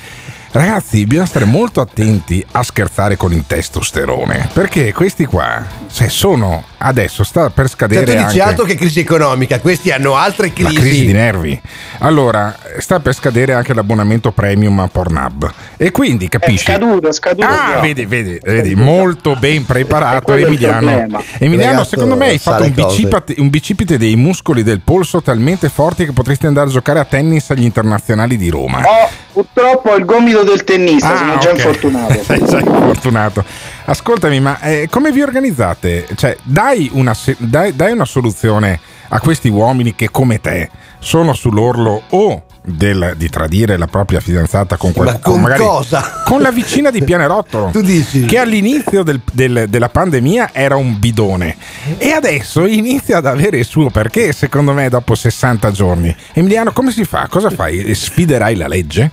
Ragazzi, 0.52 1.04
bisogna 1.04 1.26
stare 1.26 1.44
molto 1.44 1.80
attenti 1.80 2.44
a 2.52 2.62
scherzare 2.62 3.16
con 3.16 3.32
il 3.32 3.44
testosterone, 3.46 4.48
perché 4.54 4.92
questi 4.94 5.26
qua 5.26 5.62
cioè, 5.92 6.08
sono 6.08 6.64
adesso 6.78 7.24
sta 7.24 7.50
per 7.50 7.68
scadere 7.68 8.04
Cioè, 8.06 8.14
tu 8.16 8.22
dici 8.22 8.38
anche 8.38 8.50
altro 8.50 8.64
che 8.64 8.74
crisi 8.74 9.00
economica, 9.00 9.60
questi 9.60 9.90
hanno 9.90 10.14
altre 10.16 10.48
la 10.48 10.52
crisi. 10.68 10.74
crisi 10.80 11.06
di 11.06 11.12
nervi. 11.12 11.60
Allora, 11.98 12.54
sta 12.78 13.00
per 13.00 13.14
scadere 13.14 13.54
anche 13.54 13.72
l'abbonamento 13.74 14.30
premium 14.32 14.78
a 14.80 14.88
Pornhub. 14.88 15.52
E 15.76 15.90
quindi 15.90 16.28
capisci? 16.28 16.70
È 16.70 16.74
scaduto, 16.74 17.08
è 17.08 17.12
scaduto. 17.12 17.46
Ah, 17.46 17.74
no. 17.76 17.80
vedi, 17.80 18.04
vedi, 18.06 18.38
vedi, 18.42 18.74
molto 18.74 19.36
ben 19.36 19.64
preparato 19.64 20.34
Emiliano. 20.34 21.22
Emiliano, 21.38 21.70
Ragazzo, 21.72 21.88
secondo 21.90 22.16
me 22.16 22.28
hai 22.28 22.38
fatto 22.38 22.64
un 22.64 22.72
bicipite, 22.72 23.34
un 23.38 23.50
bicipite 23.50 23.98
dei 23.98 24.16
muscoli 24.16 24.62
del 24.62 24.80
polso 24.80 25.22
talmente 25.22 25.68
forti 25.68 26.04
che 26.04 26.12
potresti 26.12 26.46
andare 26.46 26.68
a 26.68 26.72
giocare 26.72 26.98
a 27.00 27.04
tennis 27.04 27.50
agli 27.50 27.64
internazionali 27.64 28.36
di 28.36 28.48
Roma. 28.50 28.80
Ho 28.84 29.08
purtroppo 29.32 29.90
ho 29.90 29.96
il 29.96 30.04
gomito 30.04 30.42
del 30.44 30.64
tennista, 30.64 31.12
Ah, 31.12 31.16
sono 31.18 31.38
già 31.38 31.50
ok. 31.50 31.56
infortunato. 31.56 32.22
Sei 32.24 32.44
già 32.46 32.58
infortunato. 32.58 33.44
Ascoltami, 33.88 34.40
ma 34.40 34.60
eh, 34.60 34.88
come 34.90 35.12
vi 35.12 35.22
organizzate? 35.22 36.06
Cioè, 36.14 36.36
dai 36.42 36.75
una, 36.92 37.14
se- 37.14 37.36
dai- 37.38 37.74
dai 37.74 37.92
una 37.92 38.04
soluzione 38.04 38.78
a 39.08 39.20
questi 39.20 39.48
uomini 39.48 39.94
che 39.94 40.10
come 40.10 40.40
te 40.40 40.68
sono 40.98 41.32
sull'orlo 41.32 42.02
o 42.10 42.42
del- 42.68 43.14
di 43.16 43.28
tradire 43.28 43.76
la 43.76 43.86
propria 43.86 44.18
fidanzata 44.18 44.76
con 44.76 44.90
Ma 44.96 45.02
qualcuno 45.04 45.32
con 45.34 45.40
magari 45.42 45.62
cosa? 45.62 46.22
con 46.24 46.40
la 46.42 46.50
vicina 46.50 46.90
di 46.90 47.02
Pianerottolo 47.04 47.70
Tu 47.72 47.80
dici? 47.80 48.24
che 48.24 48.38
all'inizio 48.38 49.04
del- 49.04 49.20
del- 49.32 49.66
della 49.68 49.88
pandemia 49.88 50.50
era 50.52 50.74
un 50.74 50.98
bidone 50.98 51.56
e 51.98 52.10
adesso 52.10 52.66
inizia 52.66 53.18
ad 53.18 53.26
avere 53.26 53.58
il 53.58 53.64
suo 53.64 53.90
perché 53.90 54.32
secondo 54.32 54.72
me 54.72 54.88
dopo 54.88 55.14
60 55.14 55.70
giorni 55.70 56.14
Emiliano 56.32 56.72
come 56.72 56.90
si 56.90 57.04
fa? 57.04 57.28
cosa 57.30 57.50
fai? 57.50 57.94
sfiderai 57.94 58.56
la 58.56 58.66
legge? 58.66 59.10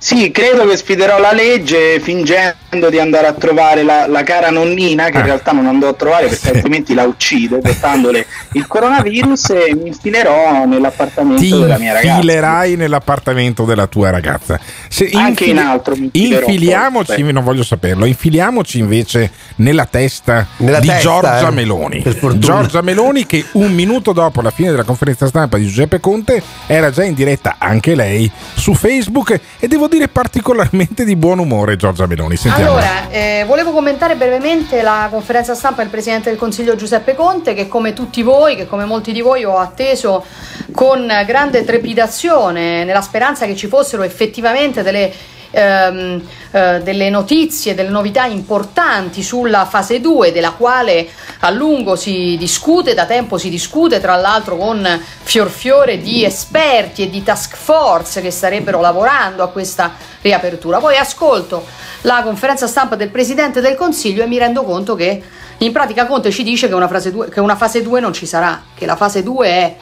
Sì, 0.00 0.30
credo 0.30 0.64
che 0.64 0.76
sfiderò 0.76 1.18
la 1.18 1.32
legge 1.32 1.98
fingendo 1.98 2.88
di 2.88 3.00
andare 3.00 3.26
a 3.26 3.32
trovare 3.32 3.82
la, 3.82 4.06
la 4.06 4.22
cara 4.22 4.48
nonnina, 4.50 5.06
che 5.06 5.16
in 5.16 5.22
Ah. 5.22 5.24
realtà 5.26 5.50
non 5.50 5.66
andò 5.66 5.88
a 5.88 5.92
trovare 5.94 6.28
perché 6.28 6.50
altrimenti 6.50 6.94
la 6.94 7.02
uccido 7.02 7.58
portandole 7.62 8.24
il 8.52 8.66
coronavirus 8.68 9.50
e 9.50 9.74
mi 9.74 9.88
infilerò 9.88 10.64
nell'appartamento 10.66 11.40
ti 11.40 11.50
della 11.50 11.78
mia 11.78 11.94
ragazza. 11.94 12.14
infilerai 12.14 12.76
nell'appartamento 12.76 13.64
della 13.64 13.88
tua 13.88 14.10
ragazza. 14.10 14.60
Se 14.88 15.10
Anche 15.12 15.46
in 15.46 15.58
altro 15.58 15.96
mi 15.96 16.04
infilerò, 16.12 16.46
infiliamoci, 16.46 17.22
non 17.32 17.42
voglio 17.42 17.64
saperlo, 17.64 18.04
infiliamoci 18.04 18.78
invece 18.78 19.30
nella 19.56 19.86
testa 19.86 20.46
Nella 20.58 20.78
di 20.78 20.86
testa, 20.86 21.02
Giorgia 21.02 21.48
eh, 21.48 21.50
Meloni. 21.50 22.04
Giorgia 22.36 22.82
Meloni 22.82 23.26
che 23.26 23.44
un 23.52 23.72
minuto 23.74 24.12
dopo 24.12 24.40
la 24.42 24.50
fine 24.50 24.70
della 24.70 24.84
conferenza 24.84 25.26
stampa 25.26 25.56
di 25.58 25.66
Giuseppe 25.66 25.98
Conte 25.98 26.40
era 26.68 26.90
già 26.90 27.02
in 27.02 27.14
diretta 27.14 27.56
anche 27.58 27.96
lei 27.96 28.30
su 28.54 28.74
Facebook 28.74 29.38
e 29.58 29.66
devo 29.66 29.86
dire 29.88 30.08
particolarmente 30.08 31.04
di 31.04 31.16
buon 31.16 31.38
umore 31.38 31.76
Giorgia 31.76 32.06
Meloni. 32.06 32.36
Sentiamo. 32.36 32.72
Allora, 32.72 33.10
eh, 33.10 33.44
volevo 33.46 33.72
commentare 33.72 34.14
brevemente 34.14 34.82
la 34.82 35.08
conferenza 35.10 35.54
stampa 35.54 35.82
del 35.82 35.90
Presidente 35.90 36.30
del 36.30 36.38
Consiglio 36.38 36.76
Giuseppe 36.76 37.14
Conte, 37.14 37.54
che 37.54 37.66
come 37.66 37.92
tutti 37.92 38.22
voi, 38.22 38.54
che 38.56 38.66
come 38.66 38.84
molti 38.84 39.12
di 39.12 39.20
voi 39.20 39.44
ho 39.44 39.58
atteso 39.58 40.24
con 40.72 41.10
grande 41.26 41.64
trepidazione, 41.64 42.84
nella 42.84 43.02
speranza 43.02 43.46
che 43.46 43.56
ci 43.56 43.66
fossero 43.66 44.02
effettivamente 44.02 44.82
delle, 44.82 45.12
ehm, 45.50 46.22
eh, 46.50 46.80
delle 46.82 47.10
notizie, 47.10 47.74
delle 47.74 47.88
novità 47.88 48.24
importanti 48.24 49.22
sulla 49.22 49.64
fase 49.64 50.00
2, 50.00 50.32
della 50.32 50.52
quale 50.52 51.08
a 51.40 51.50
lungo 51.50 51.96
si 51.96 52.36
discute, 52.38 52.94
da 52.94 53.06
tempo 53.06 53.38
si 53.38 53.48
discute, 53.48 54.00
tra 54.00 54.16
l'altro 54.16 54.56
con 54.56 54.86
fior 55.22 55.48
fiore 55.48 55.98
di 55.98 56.24
esperti 56.24 57.02
e 57.02 57.10
di 57.10 57.22
task 57.22 57.56
force 57.56 58.20
che 58.20 58.30
starebbero 58.30 58.80
lavorando 58.80 59.42
a 59.42 59.48
questa 59.48 59.92
riapertura. 60.20 60.78
Poi 60.78 60.96
ascolto 60.96 61.66
la 62.02 62.22
conferenza 62.22 62.66
stampa 62.66 62.96
del 62.96 63.10
Presidente 63.10 63.60
del 63.60 63.74
Consiglio 63.74 64.22
e 64.22 64.26
mi 64.26 64.38
rendo 64.38 64.62
conto 64.62 64.94
che 64.94 65.22
in 65.58 65.72
pratica 65.72 66.06
Conte 66.06 66.30
ci 66.30 66.44
dice 66.44 66.68
che 66.68 66.74
una, 66.74 66.86
2, 66.86 67.28
che 67.30 67.40
una 67.40 67.56
fase 67.56 67.82
2 67.82 68.00
non 68.00 68.12
ci 68.12 68.26
sarà, 68.26 68.62
che 68.74 68.86
la 68.86 68.94
fase 68.94 69.24
2 69.24 69.48
è 69.48 69.76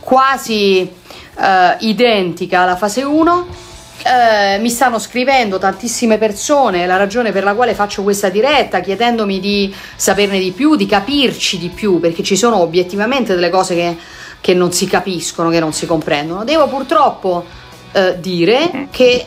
quasi 0.00 0.80
eh, 0.80 1.76
identica 1.80 2.62
alla 2.62 2.76
fase 2.76 3.02
1. 3.02 3.68
Eh, 4.02 4.58
mi 4.58 4.70
stanno 4.70 4.98
scrivendo 4.98 5.58
tantissime 5.58 6.16
persone 6.16 6.86
la 6.86 6.96
ragione 6.96 7.32
per 7.32 7.44
la 7.44 7.54
quale 7.54 7.74
faccio 7.74 8.02
questa 8.02 8.30
diretta 8.30 8.80
chiedendomi 8.80 9.40
di 9.40 9.74
saperne 9.94 10.38
di 10.38 10.52
più, 10.52 10.74
di 10.74 10.86
capirci 10.86 11.58
di 11.58 11.68
più 11.68 12.00
perché 12.00 12.22
ci 12.22 12.36
sono 12.36 12.56
obiettivamente 12.60 13.34
delle 13.34 13.50
cose 13.50 13.74
che, 13.74 13.96
che 14.40 14.54
non 14.54 14.72
si 14.72 14.86
capiscono, 14.86 15.50
che 15.50 15.60
non 15.60 15.72
si 15.72 15.84
comprendono. 15.84 16.44
Devo 16.44 16.66
purtroppo 16.66 17.44
eh, 17.92 18.18
dire 18.18 18.88
che 18.90 19.26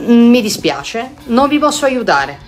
mm, 0.00 0.30
mi 0.30 0.40
dispiace, 0.40 1.12
non 1.26 1.48
vi 1.48 1.58
posso 1.58 1.84
aiutare, 1.84 2.47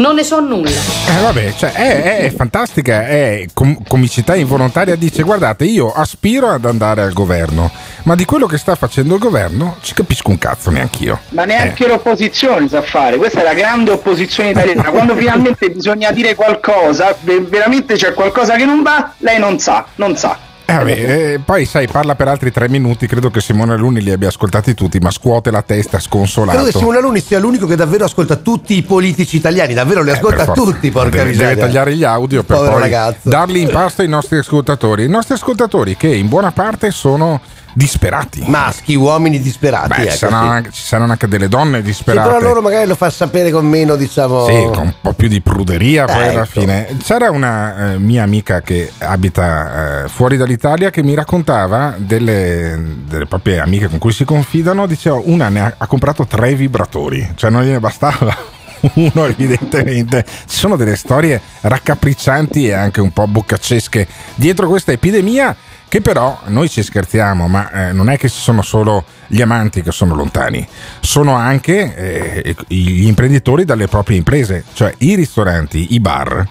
non 0.00 0.14
ne 0.14 0.24
so 0.24 0.40
nulla. 0.40 0.70
Eh, 0.70 1.22
vabbè, 1.22 1.52
cioè, 1.54 1.72
è, 1.72 2.18
è 2.20 2.34
fantastica, 2.34 3.06
è 3.06 3.46
com- 3.52 3.78
comicità 3.86 4.34
involontaria. 4.34 4.96
Dice: 4.96 5.22
Guardate, 5.22 5.64
io 5.64 5.92
aspiro 5.92 6.48
ad 6.48 6.64
andare 6.64 7.02
al 7.02 7.12
governo, 7.12 7.70
ma 8.04 8.14
di 8.14 8.24
quello 8.24 8.46
che 8.46 8.58
sta 8.58 8.74
facendo 8.74 9.14
il 9.14 9.20
governo 9.20 9.76
ci 9.82 9.94
capisco 9.94 10.30
un 10.30 10.38
cazzo 10.38 10.70
neanch'io. 10.70 11.20
Ma 11.30 11.44
neanche 11.44 11.86
l'opposizione 11.86 12.66
sa 12.68 12.82
fare, 12.82 13.16
questa 13.16 13.40
è 13.40 13.44
la 13.44 13.54
grande 13.54 13.90
opposizione 13.90 14.50
italiana. 14.50 14.90
Quando 14.90 15.14
finalmente 15.14 15.70
bisogna 15.70 16.10
dire 16.10 16.34
qualcosa, 16.34 17.14
ve- 17.20 17.44
veramente 17.46 17.94
c'è 17.94 18.14
qualcosa 18.14 18.56
che 18.56 18.64
non 18.64 18.82
va, 18.82 19.12
lei 19.18 19.38
non 19.38 19.58
sa, 19.58 19.84
non 19.96 20.16
sa. 20.16 20.48
Eh, 20.70 20.76
vabbè, 20.76 20.90
eh, 21.34 21.40
poi 21.44 21.64
sai, 21.64 21.88
parla 21.88 22.14
per 22.14 22.28
altri 22.28 22.52
tre 22.52 22.68
minuti. 22.68 23.06
Credo 23.06 23.30
che 23.30 23.40
Simone 23.40 23.72
Aluni 23.72 24.00
li 24.02 24.10
abbia 24.10 24.28
ascoltati 24.28 24.74
tutti, 24.74 24.98
ma 25.00 25.10
scuote 25.10 25.50
la 25.50 25.62
testa 25.62 25.98
sconsolato. 25.98 26.56
Credo 26.58 26.70
che 26.72 26.78
Simone 26.78 26.98
Aluni 26.98 27.20
sia 27.20 27.38
l'unico 27.38 27.66
che 27.66 27.76
davvero 27.76 28.04
ascolta 28.04 28.36
tutti 28.36 28.76
i 28.76 28.82
politici 28.82 29.36
italiani, 29.36 29.74
davvero 29.74 30.02
li 30.02 30.10
Eh, 30.10 30.12
ascolta 30.12 30.44
forza. 30.44 30.62
tutti, 30.62 30.90
porca 30.90 31.10
deve, 31.18 31.30
miseria. 31.30 31.48
deve 31.54 31.60
tagliare 31.60 31.94
gli 31.96 32.04
audio 32.04 32.42
per 32.42 32.56
Povero 32.56 32.72
poi 32.74 32.82
ragazzo. 32.82 33.28
darli 33.28 33.60
in 33.60 33.68
pasto 33.70 34.02
ai 34.02 34.08
nostri 34.08 34.38
ascoltatori. 34.38 35.04
I 35.04 35.08
nostri 35.08 35.34
ascoltatori 35.34 35.96
che 35.96 36.08
in 36.08 36.28
buona 36.28 36.52
parte 36.52 36.90
sono 36.90 37.40
disperati. 37.72 38.42
Maschi, 38.46 38.94
uomini 38.94 39.40
disperati. 39.40 39.88
Beh, 39.88 40.02
ecco, 40.02 40.10
ci, 40.10 40.16
saranno 40.18 40.44
sì. 40.50 40.56
anche, 40.56 40.70
ci 40.72 40.82
saranno 40.82 41.12
anche 41.12 41.28
delle 41.28 41.48
donne 41.48 41.78
Sì, 41.78 41.84
disperate. 41.84 42.28
però 42.28 42.40
loro 42.40 42.60
magari 42.62 42.86
lo 42.86 42.94
fa 42.94 43.10
sapere 43.10 43.50
con 43.50 43.66
meno, 43.66 43.96
diciamo. 43.96 44.46
Sì, 44.46 44.68
con 44.72 44.78
un 44.86 44.94
po' 45.00 45.12
più 45.12 45.28
di 45.28 45.40
pruderia 45.40 46.04
poi 46.06 46.28
alla 46.28 46.42
Ecco. 46.42 46.60
fine. 46.60 46.96
C'era 47.02 47.30
una 47.30 47.92
eh, 47.92 47.98
mia 47.98 48.22
amica 48.22 48.60
che 48.60 48.90
abita 48.98 50.04
eh, 50.04 50.08
fuori 50.08 50.36
dall'Italia 50.36 50.90
che 50.90 51.02
mi 51.02 51.14
raccontava 51.14 51.94
delle, 51.96 52.96
delle 53.06 53.26
proprie 53.26 53.60
amiche 53.60 53.88
con 53.88 53.98
cui 53.98 54.12
si 54.12 54.24
confidano, 54.24 54.86
diceva 54.86 55.20
una 55.22 55.48
ne 55.48 55.60
ha, 55.60 55.74
ha 55.76 55.86
comprato 55.86 56.26
tre 56.26 56.54
vibratori, 56.54 57.32
cioè 57.34 57.50
non 57.50 57.62
gliene 57.62 57.80
bastava 57.80 58.36
uno 58.94 59.26
evidentemente. 59.26 60.24
Ci 60.24 60.56
sono 60.56 60.76
delle 60.76 60.96
storie 60.96 61.40
raccapriccianti 61.60 62.66
e 62.68 62.72
anche 62.72 63.00
un 63.00 63.12
po' 63.12 63.26
boccacesche 63.26 64.06
dietro 64.34 64.68
questa 64.68 64.92
epidemia 64.92 65.54
che 65.90 66.00
però 66.00 66.38
noi 66.46 66.68
ci 66.68 66.84
scherziamo, 66.84 67.48
ma 67.48 67.88
eh, 67.88 67.92
non 67.92 68.08
è 68.10 68.16
che 68.16 68.28
ci 68.28 68.38
sono 68.38 68.62
solo 68.62 69.04
gli 69.26 69.42
amanti 69.42 69.82
che 69.82 69.90
sono 69.90 70.14
lontani, 70.14 70.64
sono 71.00 71.34
anche 71.34 72.44
eh, 72.44 72.56
gli 72.68 73.06
imprenditori 73.06 73.64
dalle 73.64 73.88
proprie 73.88 74.16
imprese, 74.16 74.62
cioè 74.72 74.94
i 74.98 75.16
ristoranti, 75.16 75.92
i 75.94 75.98
bar 75.98 76.46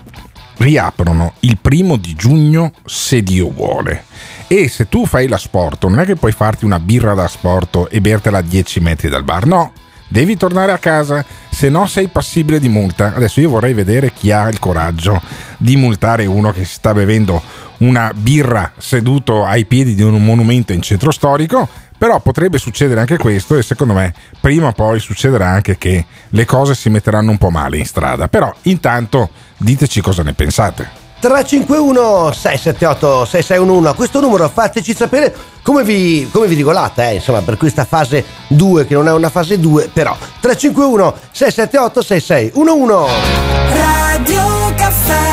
riaprono 0.57 1.35
il 1.39 1.57
primo 1.57 1.95
di 1.95 2.15
giugno 2.15 2.73
se 2.83 3.23
Dio 3.23 3.49
vuole. 3.49 4.03
E 4.47 4.67
se 4.67 4.89
tu 4.89 5.05
fai 5.05 5.29
l'asporto, 5.29 5.87
non 5.87 6.01
è 6.01 6.05
che 6.05 6.17
puoi 6.17 6.33
farti 6.33 6.65
una 6.65 6.81
birra 6.81 7.13
da 7.13 7.23
asporto 7.23 7.89
e 7.89 8.01
bertela 8.01 8.39
a 8.39 8.41
10 8.41 8.81
metri 8.81 9.07
dal 9.07 9.23
bar, 9.23 9.45
no. 9.45 9.71
Devi 10.09 10.35
tornare 10.35 10.73
a 10.73 10.79
casa, 10.79 11.23
se 11.49 11.69
no 11.69 11.85
sei 11.85 12.09
passibile 12.09 12.59
di 12.59 12.67
multa. 12.67 13.13
Adesso 13.15 13.39
io 13.39 13.49
vorrei 13.49 13.73
vedere 13.73 14.11
chi 14.11 14.33
ha 14.33 14.49
il 14.49 14.59
coraggio 14.59 15.21
di 15.55 15.77
multare 15.77 16.25
uno 16.25 16.51
che 16.51 16.65
si 16.65 16.73
sta 16.73 16.93
bevendo 16.93 17.41
una 17.79 18.11
birra 18.15 18.71
seduto 18.77 19.45
ai 19.45 19.65
piedi 19.65 19.95
di 19.95 20.01
un 20.01 20.23
monumento 20.23 20.73
in 20.73 20.81
centro 20.81 21.11
storico. 21.11 21.67
Però 21.97 22.21
potrebbe 22.21 22.57
succedere 22.57 23.01
anche 23.01 23.17
questo 23.17 23.57
e 23.57 23.61
secondo 23.61 23.93
me 23.93 24.13
prima 24.39 24.67
o 24.67 24.71
poi 24.71 25.01
succederà 25.01 25.49
anche 25.49 25.77
che 25.77 26.05
le 26.29 26.45
cose 26.45 26.73
si 26.73 26.89
metteranno 26.89 27.31
un 27.31 27.37
po' 27.37 27.49
male 27.49 27.77
in 27.77 27.85
strada. 27.85 28.29
Però 28.29 28.53
intanto 28.63 29.29
diteci 29.57 29.99
cosa 29.99 30.23
ne 30.23 30.33
pensate. 30.33 31.07
351 31.19 32.31
678 32.31 33.25
6611 33.25 33.87
a 33.91 33.93
questo 33.93 34.21
numero 34.21 34.47
fateci 34.47 34.95
sapere 34.95 35.35
come 35.61 35.83
vi, 35.83 36.29
come 36.31 36.47
vi 36.47 36.55
regolate 36.55 37.09
eh, 37.09 37.15
insomma 37.15 37.41
per 37.41 37.57
questa 37.57 37.83
fase 37.83 38.23
2 38.47 38.87
che 38.87 38.93
non 38.93 39.07
è 39.09 39.11
una 39.11 39.29
fase 39.29 39.59
2 39.59 39.89
però 39.91 40.15
351 40.39 41.15
678 41.31 42.01
6611 42.01 43.13
Radio 43.73 44.73
Caffè 44.75 45.28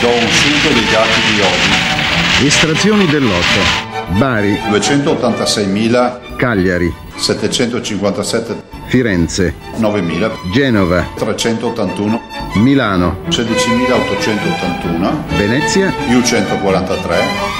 do 0.00 0.08
un 0.08 0.28
sunto 0.28 0.68
dei 0.72 0.86
dati 0.90 1.20
di 1.34 1.40
oggi. 1.40 2.46
Estrazioni 2.46 3.06
dell'otto. 3.06 3.86
Bari. 4.16 4.54
286.000 4.70 6.36
Cagliari. 6.36 6.94
757 7.16 8.68
Firenze, 8.88 9.54
9000, 9.76 10.30
Genova, 10.50 11.06
381, 11.14 12.22
Milano, 12.54 13.18
16881, 13.28 15.24
Venezia, 15.36 15.92
più 16.06 16.22
143, 16.22 17.16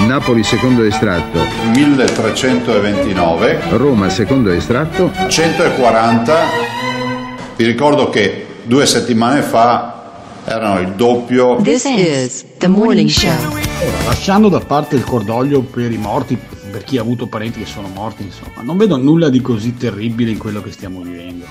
Napoli 0.07 0.43
secondo 0.43 0.85
estratto, 0.85 1.45
1329, 1.75 3.61
Roma 3.73 4.09
secondo 4.09 4.51
estratto, 4.51 5.13
140. 5.29 6.35
Vi 7.57 7.65
ricordo 7.67 8.09
che 8.09 8.47
due 8.63 8.87
settimane 8.87 9.43
fa 9.43 9.98
erano 10.49 10.81
il 10.81 10.93
doppio. 10.93 11.57
This 11.63 11.85
is 11.85 12.45
the 12.57 12.69
morning 12.69 13.09
show. 13.09 13.31
Ora, 13.31 14.05
lasciando 14.07 14.49
da 14.49 14.61
parte 14.61 14.97
il 14.97 15.05
cordoglio 15.05 15.61
per 15.61 15.93
i 15.93 15.99
morti, 15.99 16.39
per 16.71 16.85
chi 16.85 16.97
ha 16.97 17.03
avuto 17.03 17.27
parenti 17.27 17.61
che 17.61 17.67
sono 17.67 17.89
morti, 17.89 18.23
insomma, 18.23 18.63
non 18.63 18.77
vedo 18.77 18.97
nulla 18.97 19.29
di 19.29 19.41
così 19.41 19.77
terribile 19.77 20.31
in 20.31 20.39
quello 20.39 20.63
che 20.63 20.73
stiamo 20.73 21.03
vivendo. 21.03 21.45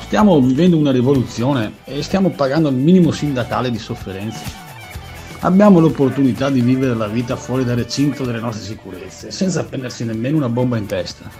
Stiamo 0.00 0.40
vivendo 0.40 0.76
una 0.76 0.90
rivoluzione 0.90 1.74
e 1.84 2.02
stiamo 2.02 2.30
pagando 2.30 2.68
il 2.68 2.74
minimo 2.74 3.12
sindacale 3.12 3.70
di 3.70 3.78
sofferenze. 3.78 4.68
Abbiamo 5.40 5.78
l'opportunità 5.78 6.50
di 6.50 6.60
vivere 6.60 6.94
la 6.94 7.06
vita 7.06 7.36
fuori 7.36 7.64
dal 7.64 7.76
recinto 7.76 8.24
delle 8.24 8.40
nostre 8.40 8.64
sicurezze, 8.64 9.30
senza 9.30 9.64
prendersi 9.64 10.04
nemmeno 10.04 10.36
una 10.36 10.48
bomba 10.48 10.76
in 10.76 10.86
testa. 10.86 11.30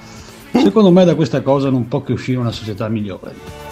Secondo 0.53 0.91
me 0.91 1.05
da 1.05 1.15
questa 1.15 1.41
cosa 1.41 1.71
non 1.71 1.89
può 1.89 2.03
che 2.03 2.13
uscire 2.13 2.39
una 2.39 2.53
società 2.53 2.89
migliore. 2.89 3.70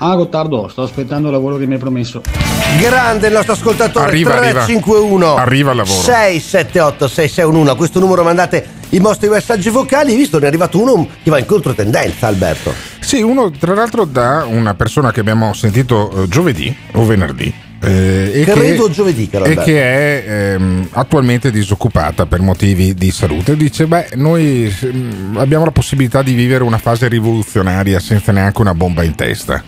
Ah, 0.00 0.14
Gottardo, 0.14 0.68
sto 0.68 0.82
aspettando 0.82 1.28
il 1.28 1.34
lavoro 1.34 1.56
che 1.56 1.66
mi 1.66 1.74
hai 1.74 1.78
promesso. 1.78 2.22
Grande 2.78 3.26
il 3.26 3.32
nostro 3.32 3.54
ascoltatore 3.54 4.06
Arriva, 4.06 4.36
arriva. 4.36 4.64
351 4.64 5.34
Arriva 5.36 5.70
il 5.72 5.76
lavoro. 5.78 6.00
678 6.00 7.08
6611 7.08 7.72
a 7.72 7.74
questo 7.76 7.98
numero 7.98 8.22
mandate 8.22 8.66
i 8.90 8.98
vostri 9.00 9.28
messaggi 9.28 9.68
vocali 9.70 10.14
visto 10.14 10.38
ne 10.38 10.44
è 10.44 10.48
arrivato 10.48 10.80
uno 10.80 11.06
che 11.22 11.30
va 11.30 11.38
in 11.38 11.46
controtendenza 11.46 12.26
Alberto 12.26 12.72
Sì, 13.00 13.20
uno 13.22 13.50
tra 13.50 13.74
l'altro 13.74 14.04
da 14.04 14.46
una 14.48 14.74
persona 14.74 15.10
che 15.12 15.20
abbiamo 15.20 15.52
sentito 15.52 16.10
eh, 16.24 16.28
giovedì 16.28 16.74
o 16.92 17.04
venerdì. 17.04 17.66
Eh, 17.80 18.42
Credo 18.44 18.90
giovedì, 18.90 19.28
caro 19.28 19.44
e 19.44 19.54
che 19.56 19.80
è 19.80 20.54
ehm, 20.54 20.88
attualmente 20.92 21.50
disoccupata 21.50 22.26
per 22.26 22.40
motivi 22.40 22.94
di 22.94 23.10
salute. 23.10 23.56
Dice: 23.56 23.86
Beh, 23.86 24.10
noi 24.14 24.74
mm, 24.84 25.36
abbiamo 25.36 25.64
la 25.64 25.70
possibilità 25.70 26.22
di 26.22 26.34
vivere 26.34 26.64
una 26.64 26.78
fase 26.78 27.06
rivoluzionaria 27.08 28.00
senza 28.00 28.32
neanche 28.32 28.60
una 28.60 28.74
bomba 28.74 29.04
in 29.04 29.14
testa. 29.14 29.62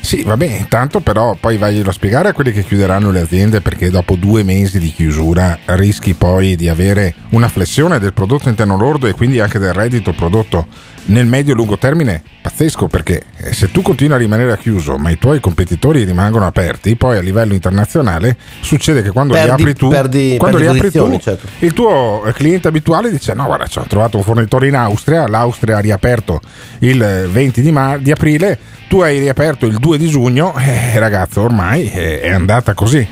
Sì, 0.00 0.22
va 0.22 0.36
bene, 0.36 0.56
intanto 0.56 1.00
però 1.00 1.36
poi 1.38 1.58
vaglielo 1.58 1.90
a 1.90 1.92
spiegare 1.92 2.28
a 2.28 2.32
quelli 2.32 2.52
che 2.52 2.64
chiuderanno 2.64 3.10
le 3.10 3.20
aziende 3.20 3.60
perché 3.60 3.90
dopo 3.90 4.14
due 4.16 4.42
mesi 4.42 4.78
di 4.78 4.90
chiusura 4.90 5.58
rischi 5.66 6.14
poi 6.14 6.56
di 6.56 6.68
avere 6.68 7.14
una 7.30 7.48
flessione 7.48 7.98
del 7.98 8.12
prodotto 8.14 8.48
interno 8.48 8.76
lordo 8.78 9.06
e 9.06 9.12
quindi 9.12 9.40
anche 9.40 9.58
del 9.58 9.72
reddito 9.72 10.12
prodotto 10.12 10.66
nel 11.06 11.26
medio 11.26 11.52
e 11.52 11.56
lungo 11.56 11.78
termine 11.78 12.22
pazzesco 12.42 12.86
perché 12.86 13.22
eh, 13.36 13.52
se 13.52 13.70
tu 13.70 13.80
continui 13.82 14.14
a 14.14 14.18
rimanere 14.18 14.56
chiuso 14.58 14.98
ma 14.98 15.08
i 15.10 15.18
tuoi 15.18 15.40
competitori 15.40 16.04
rimangono 16.04 16.46
aperti 16.46 16.96
poi 16.96 17.16
a 17.16 17.22
livello 17.22 17.54
internazionale 17.54 18.36
succede 18.60 19.02
che 19.02 19.10
quando 19.10 19.32
Perdi- 19.32 19.46
riapri 19.54 19.74
tu 19.74 19.88
perdi- 19.88 20.36
quando 20.38 20.58
perdi 20.58 20.72
riapri 20.72 20.90
tu 20.90 20.98
posizioni, 20.98 21.20
certo. 21.22 21.64
il 21.64 21.72
tuo 21.72 22.22
cliente 22.34 22.68
abituale 22.68 23.10
dice 23.10 23.32
no 23.32 23.44
guarda 23.46 23.66
ci 23.66 23.78
ho 23.78 23.84
trovato 23.88 24.18
un 24.18 24.22
fornitore 24.22 24.68
in 24.68 24.76
Austria 24.76 25.26
l'Austria 25.26 25.78
ha 25.78 25.80
riaperto 25.80 26.40
il 26.80 27.02
eh, 27.02 27.26
20 27.26 27.62
di, 27.62 27.72
ma- 27.72 27.96
di 27.96 28.10
aprile 28.10 28.58
tu 28.88 29.00
hai 29.00 29.18
riaperto 29.18 29.66
il 29.66 29.78
2 29.78 29.87
di 29.96 30.08
giugno 30.08 30.54
e 30.58 30.98
ragazzo 30.98 31.42
ormai 31.42 31.86
è, 31.86 32.20
è 32.20 32.30
andata 32.30 32.74
così 32.74 33.06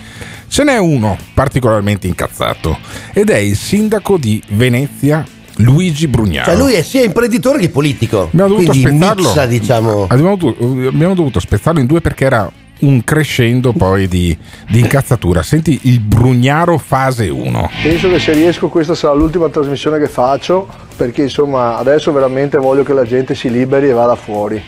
ce 0.49 0.65
n'è 0.65 0.79
uno 0.79 1.17
particolarmente 1.35 2.07
incazzato 2.07 2.79
ed 3.13 3.31
è 3.31 3.39
il 3.39 3.57
sindaco 3.57 4.17
di 4.17 4.43
Venezia 4.49 5.25
Luigi 5.57 6.07
Brugnaro 6.07 6.51
cioè 6.51 6.57
lui 6.57 6.75
è 6.75 6.83
sia 6.83 7.03
imprenditore 7.03 7.59
che 7.59 7.71
politico 7.71 8.25
Abbiamo 8.25 8.51
dovuto 8.51 8.71
quindi 8.71 8.89
spezzarlo. 8.89 9.23
mixa 9.23 9.47
diciamo 9.47 10.07
Abbiamo 10.09 10.37
dovuto, 10.37 10.89
abbiamo 10.89 11.15
dovuto 11.15 11.41
spezzarlo 11.41 11.81
in 11.81 11.87
due 11.87 12.01
perché 12.01 12.25
era 12.25 12.51
un 12.79 13.03
crescendo 13.05 13.73
poi 13.73 14.07
di, 14.09 14.37
di 14.69 14.81
incazzatura. 14.81 15.43
Senti 15.43 15.81
il 15.85 16.01
Brugnaro 16.01 16.77
fase 16.79 17.29
1. 17.29 17.71
Penso 17.83 18.11
che 18.11 18.19
se 18.19 18.33
riesco 18.33 18.69
questa 18.69 18.95
sarà 18.95 19.15
l'ultima 19.15 19.49
trasmissione 19.49 19.99
che 19.99 20.09
faccio 20.09 20.69
perché 20.97 21.23
insomma 21.23 21.77
adesso 21.77 22.13
veramente 22.13 22.59
voglio 22.59 22.83
che 22.83 22.93
la 22.93 23.05
gente 23.05 23.35
si 23.35 23.51
liberi 23.51 23.89
e 23.89 23.93
vada 23.93 24.15
fuori 24.15 24.63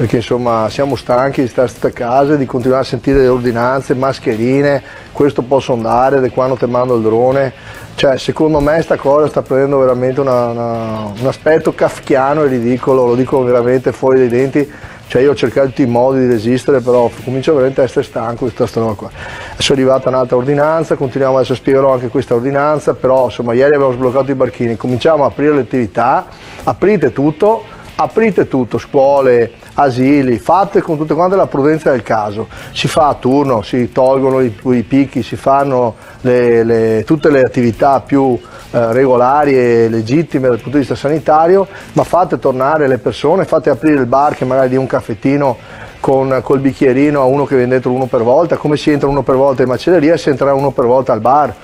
perché 0.00 0.16
insomma 0.16 0.70
siamo 0.70 0.96
stanchi 0.96 1.42
di 1.42 1.48
stare 1.48 1.70
a 1.78 1.90
casa, 1.90 2.36
di 2.36 2.46
continuare 2.46 2.80
a 2.80 2.86
sentire 2.86 3.18
le 3.18 3.28
ordinanze, 3.28 3.92
mascherine, 3.94 4.82
questo 5.12 5.42
posso 5.42 5.74
andare, 5.74 6.20
da 6.20 6.30
quando 6.30 6.56
ti 6.56 6.64
mando 6.64 6.96
il 6.96 7.02
drone, 7.02 7.52
cioè 7.96 8.16
secondo 8.16 8.60
me 8.60 8.80
sta 8.80 8.96
cosa 8.96 9.28
sta 9.28 9.42
prendendo 9.42 9.78
veramente 9.78 10.18
una- 10.20 10.46
una- 10.46 11.12
un 11.20 11.26
aspetto 11.26 11.74
kafkiano 11.74 12.44
e 12.44 12.46
ridicolo, 12.46 13.08
lo 13.08 13.14
dico 13.14 13.44
veramente 13.44 13.92
fuori 13.92 14.20
dai 14.20 14.28
denti, 14.28 14.72
cioè 15.06 15.20
io 15.20 15.32
ho 15.32 15.34
cercato 15.34 15.66
tutti 15.66 15.82
i 15.82 15.86
modi 15.86 16.20
di 16.20 16.28
resistere, 16.28 16.80
però 16.80 17.10
comincio 17.22 17.52
veramente 17.52 17.82
a 17.82 17.84
essere 17.84 18.02
stanco 18.02 18.46
di 18.46 18.54
questa 18.54 18.80
roba 18.80 18.94
qua. 18.94 19.10
Adesso 19.52 19.72
è 19.72 19.76
arrivata 19.76 20.08
un'altra 20.08 20.34
ordinanza, 20.38 20.94
continuiamo 20.94 21.36
adesso 21.36 21.54
spiegherò 21.54 21.92
anche 21.92 22.08
questa 22.08 22.34
ordinanza, 22.34 22.94
però 22.94 23.24
insomma 23.26 23.52
ieri 23.52 23.74
abbiamo 23.74 23.92
sbloccato 23.92 24.30
i 24.30 24.34
barchini, 24.34 24.78
cominciamo 24.78 25.24
a 25.24 25.26
aprire 25.26 25.52
le 25.52 25.60
attività, 25.60 26.24
aprite 26.64 27.12
tutto, 27.12 27.64
aprite 28.02 28.48
tutto, 28.48 28.78
scuole, 28.78 29.52
asili, 29.74 30.38
fate 30.38 30.80
con 30.80 30.96
tutte 30.96 31.14
quante 31.14 31.36
la 31.36 31.46
prudenza 31.46 31.90
del 31.90 32.02
caso, 32.02 32.48
si 32.72 32.88
fa 32.88 33.08
a 33.08 33.14
turno, 33.14 33.60
si 33.62 33.92
tolgono 33.92 34.40
i, 34.40 34.54
i 34.62 34.82
picchi, 34.82 35.22
si 35.22 35.36
fanno 35.36 35.96
le- 36.22 36.64
le- 36.64 37.04
tutte 37.04 37.30
le 37.30 37.42
attività 37.42 38.00
più 38.00 38.38
eh, 38.72 38.92
regolari 38.92 39.56
e 39.56 39.88
legittime 39.90 40.48
dal 40.48 40.56
punto 40.56 40.72
di 40.72 40.78
vista 40.78 40.94
sanitario, 40.94 41.66
ma 41.92 42.04
fate 42.04 42.38
tornare 42.38 42.88
le 42.88 42.98
persone, 42.98 43.44
fate 43.44 43.68
aprire 43.68 44.00
il 44.00 44.06
bar 44.06 44.34
che 44.34 44.44
magari 44.44 44.70
di 44.70 44.76
un 44.76 44.86
caffettino 44.86 45.56
con 46.00 46.40
col 46.42 46.60
bicchierino 46.60 47.20
a 47.20 47.24
uno 47.24 47.44
che 47.44 47.56
viene 47.56 47.72
dentro 47.72 47.90
uno 47.90 48.06
per 48.06 48.22
volta, 48.22 48.56
come 48.56 48.78
si 48.78 48.90
entra 48.90 49.08
uno 49.08 49.22
per 49.22 49.34
volta 49.34 49.62
in 49.62 49.68
macelleria, 49.68 50.16
si 50.16 50.30
entra 50.30 50.54
uno 50.54 50.70
per 50.70 50.86
volta 50.86 51.12
al 51.12 51.20
bar. 51.20 51.54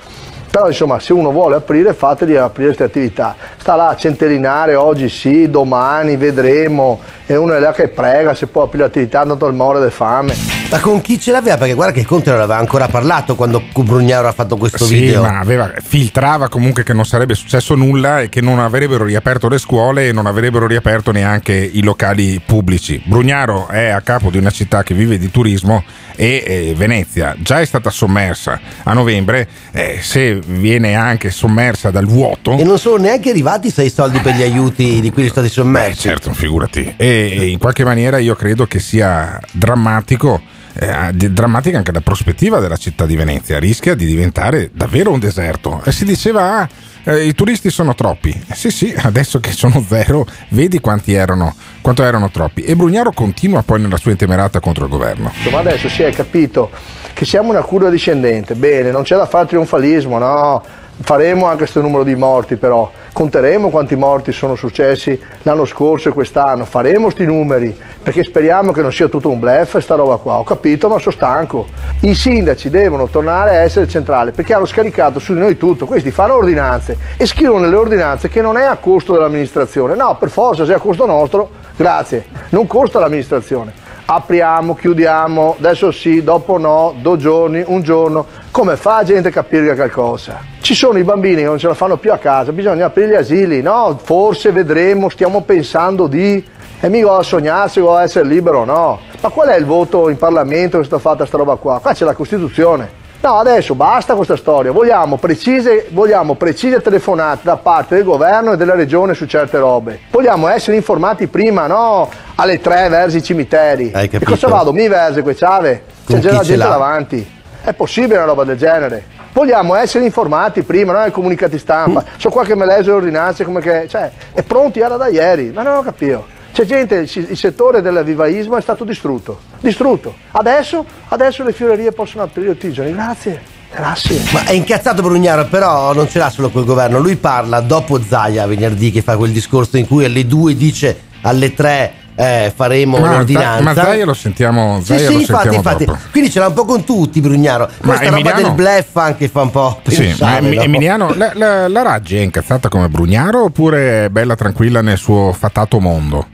Però 0.49 0.67
insomma 0.67 0.99
se 0.99 1.13
uno 1.13 1.31
vuole 1.31 1.55
aprire 1.55 1.93
fateli 1.93 2.35
aprire 2.37 2.67
queste 2.67 2.83
attività. 2.85 3.35
Sta 3.57 3.75
là 3.75 3.89
a 3.89 3.95
centellinare 3.95 4.75
oggi 4.75 5.09
sì, 5.09 5.49
domani 5.49 6.15
vedremo 6.17 6.99
e 7.25 7.35
uno 7.35 7.53
è 7.53 7.59
là 7.59 7.73
che 7.73 7.89
prega 7.89 8.33
se 8.33 8.47
può 8.47 8.63
aprire 8.63 8.85
l'attività 8.85 9.25
tanto 9.25 9.45
al 9.45 9.53
muore 9.53 9.83
di 9.83 9.91
fame. 9.91 10.33
ma 10.71 10.79
con 10.79 11.01
chi 11.01 11.19
ce 11.19 11.31
l'aveva 11.31 11.57
perché 11.57 11.73
guarda 11.73 11.93
che 11.93 12.05
Conte 12.05 12.29
non 12.31 12.39
aveva 12.39 12.57
ancora 12.57 12.87
parlato 12.87 13.35
quando 13.35 13.61
Brugnaro 13.73 14.27
ha 14.27 14.31
fatto 14.31 14.55
questo 14.57 14.85
Sì, 14.85 14.95
video 14.99 15.21
ma 15.21 15.39
aveva- 15.39 15.71
filtrava 15.81 16.47
comunque 16.49 16.83
che 16.83 16.93
non 16.93 17.05
sarebbe 17.05 17.35
successo 17.35 17.75
nulla 17.75 18.21
e 18.21 18.29
che 18.29 18.41
non 18.41 18.59
avrebbero 18.59 19.03
riaperto 19.03 19.47
le 19.49 19.57
scuole 19.57 20.07
e 20.07 20.11
non 20.13 20.25
avrebbero 20.25 20.65
riaperto 20.67 21.11
neanche 21.11 21.53
i 21.53 21.83
locali 21.83 22.41
pubblici. 22.45 23.01
Brugnaro 23.05 23.67
è 23.67 23.87
a 23.89 24.01
capo 24.01 24.29
di 24.29 24.37
una 24.37 24.49
città 24.51 24.83
che 24.83 24.93
vive 24.93 25.17
di 25.17 25.29
turismo 25.29 25.83
e 26.17 26.43
eh, 26.45 26.73
Venezia 26.75 27.35
già 27.39 27.61
è 27.61 27.65
stata 27.65 27.91
sommersa 27.91 28.59
a 28.83 28.93
novembre, 28.93 29.47
eh, 29.71 29.99
se 30.01 30.41
viene 30.45 30.95
anche 30.95 31.29
sommersa 31.29 31.91
dal 31.91 32.05
vuoto. 32.05 32.57
e 32.57 32.63
non 32.63 32.79
sono 32.79 33.03
neanche 33.03 33.29
arrivati 33.29 33.67
i 33.67 33.71
sei 33.71 33.89
soldi 33.91 34.19
per 34.19 34.35
gli 34.35 34.41
aiuti 34.41 34.99
di 34.99 35.11
cui 35.11 35.21
sono 35.27 35.29
stati 35.29 35.49
sommersi 35.49 36.01
certo, 36.01 36.33
figurati. 36.33 36.95
E, 36.97 37.37
e 37.39 37.45
in 37.45 37.59
qualche 37.59 37.83
maniera 37.83 38.17
io 38.17 38.35
credo 38.35 38.65
che 38.65 38.79
sia 38.79 39.39
drammatico. 39.51 40.41
eh, 40.79 41.11
drammatica 41.31 41.77
anche 41.77 41.91
la 41.91 42.01
prospettiva 42.01 42.59
della 42.59 42.77
città 42.77 43.05
di 43.05 43.15
Venezia, 43.15 43.59
rischia 43.59 43.95
di 43.95 44.05
diventare 44.05 44.69
davvero 44.73 45.11
un 45.11 45.19
deserto. 45.19 45.81
E 45.83 45.91
si 45.91 46.05
diceva, 46.05 46.59
ah, 46.59 46.69
eh, 47.07 47.25
i 47.25 47.33
turisti 47.33 47.69
sono 47.69 47.95
troppi. 47.95 48.29
Eh, 48.47 48.53
sì, 48.53 48.69
sì, 48.69 48.93
adesso 48.95 49.39
che 49.39 49.51
sono 49.51 49.83
zero, 49.87 50.25
vedi 50.49 50.79
quanti 50.79 51.13
erano, 51.13 51.55
quanto 51.81 52.03
erano 52.03 52.29
troppi. 52.29 52.63
E 52.63 52.75
Brugnaro 52.75 53.11
continua 53.13 53.63
poi 53.63 53.79
nella 53.79 53.95
sua 53.95 54.11
intemerata 54.11 54.59
contro 54.59 54.83
il 54.83 54.91
governo. 54.91 55.31
Insomma 55.33 55.59
adesso 55.59 55.87
si 55.87 56.03
è 56.03 56.11
capito 56.11 56.69
che 57.13 57.23
siamo 57.23 57.49
una 57.49 57.61
curva 57.61 57.89
discendente, 57.89 58.55
bene, 58.55 58.91
non 58.91 59.03
c'è 59.03 59.15
da 59.15 59.25
fare 59.25 59.47
trionfalismo, 59.47 60.17
no, 60.17 60.63
faremo 61.01 61.45
anche 61.45 61.57
questo 61.57 61.81
numero 61.81 62.03
di 62.03 62.15
morti 62.15 62.55
però, 62.55 62.89
conteremo 63.13 63.69
quanti 63.69 63.95
morti 63.95 64.31
sono 64.31 64.55
successi 64.55 65.19
l'anno 65.43 65.65
scorso 65.65 66.09
e 66.09 66.11
quest'anno, 66.11 66.65
faremo 66.65 67.09
sti 67.09 67.25
numeri, 67.25 67.75
perché 68.01 68.23
speriamo 68.23 68.71
che 68.71 68.81
non 68.81 68.91
sia 68.91 69.07
tutto 69.07 69.29
un 69.29 69.39
bluff 69.39 69.77
sta 69.77 69.95
roba 69.95 70.17
qua, 70.17 70.39
ho 70.39 70.43
capito 70.43 70.87
ma 70.89 70.99
sono 70.99 71.15
stanco. 71.15 71.67
I 72.01 72.13
sindaci 72.13 72.69
devono 72.69 73.07
tornare 73.07 73.51
a 73.51 73.61
essere 73.61 73.87
centrali 73.87 74.31
perché 74.31 74.53
hanno 74.53 74.65
scaricato 74.65 75.19
su 75.19 75.33
di 75.33 75.39
noi 75.39 75.57
tutto, 75.57 75.85
questi 75.85 76.11
fanno 76.11 76.35
ordinanze 76.35 76.97
e 77.17 77.25
scrivono 77.25 77.61
nelle 77.61 77.75
ordinanze 77.75 78.29
che 78.29 78.41
non 78.41 78.57
è 78.57 78.63
a 78.63 78.77
costo 78.77 79.13
dell'amministrazione, 79.13 79.95
no 79.95 80.15
per 80.17 80.29
forza 80.29 80.65
se 80.65 80.73
è 80.73 80.75
a 80.75 80.79
costo 80.79 81.05
nostro, 81.05 81.49
grazie, 81.75 82.25
non 82.49 82.67
costa 82.67 82.99
l'amministrazione. 82.99 83.85
Apriamo, 84.09 84.73
chiudiamo, 84.73 85.55
adesso 85.59 85.91
sì, 85.91 86.23
dopo 86.23 86.57
no, 86.57 86.95
due 87.01 87.17
giorni, 87.17 87.61
un 87.65 87.81
giorno. 87.81 88.25
Come 88.57 88.75
fa 88.75 88.95
la 88.95 89.03
gente 89.03 89.27
a 89.27 89.31
capire 89.31 89.75
qualcosa? 89.75 90.39
Ci 90.61 90.73
sono 90.73 90.97
i 90.97 91.03
bambini 91.03 91.35
che 91.35 91.43
non 91.43 91.59
ce 91.59 91.67
la 91.67 91.75
fanno 91.75 91.97
più 91.97 92.11
a 92.11 92.17
casa, 92.17 92.51
bisogna 92.51 92.87
aprire 92.87 93.09
gli 93.09 93.13
asili, 93.13 93.61
no? 93.61 93.99
Forse 94.01 94.51
vedremo, 94.51 95.09
stiamo 95.09 95.41
pensando 95.43 96.07
di... 96.07 96.43
E 96.79 96.89
mica 96.89 97.17
a 97.17 97.21
sognarsi 97.21 97.79
o 97.79 97.93
a 97.93 98.01
essere 98.01 98.25
libero, 98.27 98.65
no? 98.65 98.99
Ma 99.21 99.29
qual 99.29 99.49
è 99.49 99.57
il 99.57 99.65
voto 99.65 100.09
in 100.09 100.17
Parlamento 100.17 100.79
che 100.79 100.85
sta 100.85 100.97
fatta 100.97 101.27
sta 101.27 101.37
roba 101.37 101.55
qua? 101.57 101.77
Qua 101.79 101.93
c'è 101.93 102.03
la 102.03 102.15
Costituzione. 102.15 102.89
No, 103.21 103.35
adesso 103.37 103.75
basta 103.75 104.15
questa 104.15 104.35
storia, 104.35 104.71
vogliamo 104.71 105.17
precise, 105.17 105.85
vogliamo 105.91 106.33
precise 106.33 106.81
telefonate 106.81 107.41
da 107.43 107.57
parte 107.57 107.93
del 107.93 108.05
governo 108.05 108.53
e 108.53 108.57
della 108.57 108.73
regione 108.73 109.13
su 109.13 109.27
certe 109.27 109.59
robe. 109.59 109.99
Vogliamo 110.09 110.47
essere 110.47 110.77
informati 110.77 111.27
prima, 111.27 111.67
no? 111.67 112.09
alle 112.33 112.59
3 112.59 112.89
verso 112.89 113.17
i 113.17 113.21
cimiteri. 113.21 113.91
Hai 113.93 114.05
E 114.05 114.09
capito? 114.09 114.31
cosa 114.31 114.47
vado? 114.47 114.73
Mi 114.73 114.87
verso 114.87 115.21
quei 115.21 115.35
ciave? 115.35 115.83
Con 116.05 116.15
C'è 116.15 116.21
già 116.21 116.33
la 116.33 116.41
gente 116.41 116.67
davanti. 116.67 117.35
È 117.67 117.73
possibile 117.73 118.15
una 118.15 118.23
roba 118.23 118.45
del 118.45 118.55
genere? 118.55 119.03
Vogliamo 119.33 119.75
essere 119.75 120.05
informati 120.05 120.61
prima, 120.61 120.93
non 120.93 121.01
ai 121.01 121.11
comunicati 121.11 121.57
stampa. 121.57 122.01
Mm. 122.01 122.13
So 122.15 122.29
qua 122.29 122.45
che 122.45 122.55
me 122.55 122.65
lese 122.65 122.91
ordinanze 122.91 123.43
come 123.43 123.59
che. 123.59 123.87
Cioè, 123.89 124.09
è 124.31 124.41
pronti 124.41 124.79
era 124.79 124.95
da 124.95 125.09
ieri, 125.09 125.51
ma 125.53 125.63
non 125.63 125.75
ho 125.75 125.81
capito. 125.81 126.27
C'è 126.53 126.63
gente, 126.63 126.95
il, 126.95 127.37
settore 127.37 127.81
del 127.81 128.03
vivaismo 128.05 128.55
è 128.55 128.61
stato 128.61 128.85
distrutto. 128.85 129.41
Distrutto. 129.59 130.15
Adesso, 130.31 130.85
adesso 131.09 131.43
le 131.43 131.51
fiorerie 131.51 131.91
possono 131.91 132.23
aprire 132.23 132.53
tutti 132.53 132.67
i 132.67 132.71
giorni. 132.71 132.93
Grazie. 132.93 133.41
Grazie. 133.69 134.21
Ma 134.31 134.45
è 134.45 134.53
incazzato 134.53 135.01
Brugnaro, 135.01 135.47
però 135.47 135.91
non 135.91 136.07
ce 136.07 136.19
l'ha 136.19 136.29
solo 136.29 136.49
quel 136.49 136.63
governo. 136.63 136.99
Lui 136.99 137.17
parla 137.17 137.59
dopo 137.59 138.01
Zaia 138.01 138.47
venerdì 138.47 138.91
che 138.91 139.01
fa 139.01 139.17
quel 139.17 139.31
discorso 139.31 139.75
in 139.75 139.87
cui 139.87 140.05
alle 140.05 140.25
2 140.25 140.55
dice 140.55 141.01
alle 141.23 141.53
3 141.53 141.93
eh, 142.19 142.51
faremo 142.55 142.97
Ma, 142.97 143.11
l'ordinanza. 143.11 143.61
ma 143.63 143.73
Zaia 143.75 144.03
lo 144.05 144.13
sentiamo, 144.15 144.79
Sì, 144.79 144.85
Zaia 144.87 144.99
sì, 144.99 145.05
lo 145.13 145.19
infatti, 145.19 145.27
sentiamo 145.49 145.55
infatti. 145.57 145.85
dopo. 145.85 145.99
Quindi 146.11 146.29
ce 146.31 146.39
l'ha 146.39 146.47
un 146.47 146.53
po' 146.53 146.65
con 146.65 146.83
tutti, 146.83 147.21
Brugnaro. 147.21 147.69
Questa 147.79 148.05
roba 148.05 148.17
Emiliano- 148.17 148.41
del 148.41 148.51
bluff 148.53 148.95
anche 148.97 149.27
fa 149.29 149.41
un 149.43 149.51
po' 149.51 149.81
Sì, 149.85 149.99
ma 150.01 150.05
pensare, 150.07 150.47
Em- 150.47 150.53
no? 150.55 150.61
Emiliano, 150.63 151.13
la, 151.15 151.31
la- 151.35 151.67
la 151.67 151.81
Raggi 151.83 152.17
è 152.17 152.21
incazzata 152.21 152.69
come 152.69 152.89
Brugnaro 152.89 153.43
oppure 153.43 154.05
è 154.05 154.09
bella 154.09 154.35
tranquilla 154.35 154.81
nel 154.81 154.97
suo 154.97 155.31
fatato 155.31 155.79
mondo? 155.79 156.27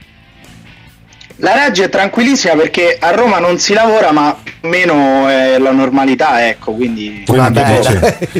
La 1.44 1.52
Raggi 1.54 1.82
è 1.82 1.90
tranquillissima 1.90 2.54
perché 2.54 2.96
a 2.98 3.10
Roma 3.10 3.38
non 3.38 3.58
si 3.58 3.74
lavora, 3.74 4.12
ma 4.12 4.34
più 4.42 4.50
o 4.62 4.68
meno 4.68 5.28
è 5.28 5.58
la 5.58 5.72
normalità, 5.72 6.48
ecco, 6.48 6.72
quindi... 6.72 7.22
Quindi 7.26 7.58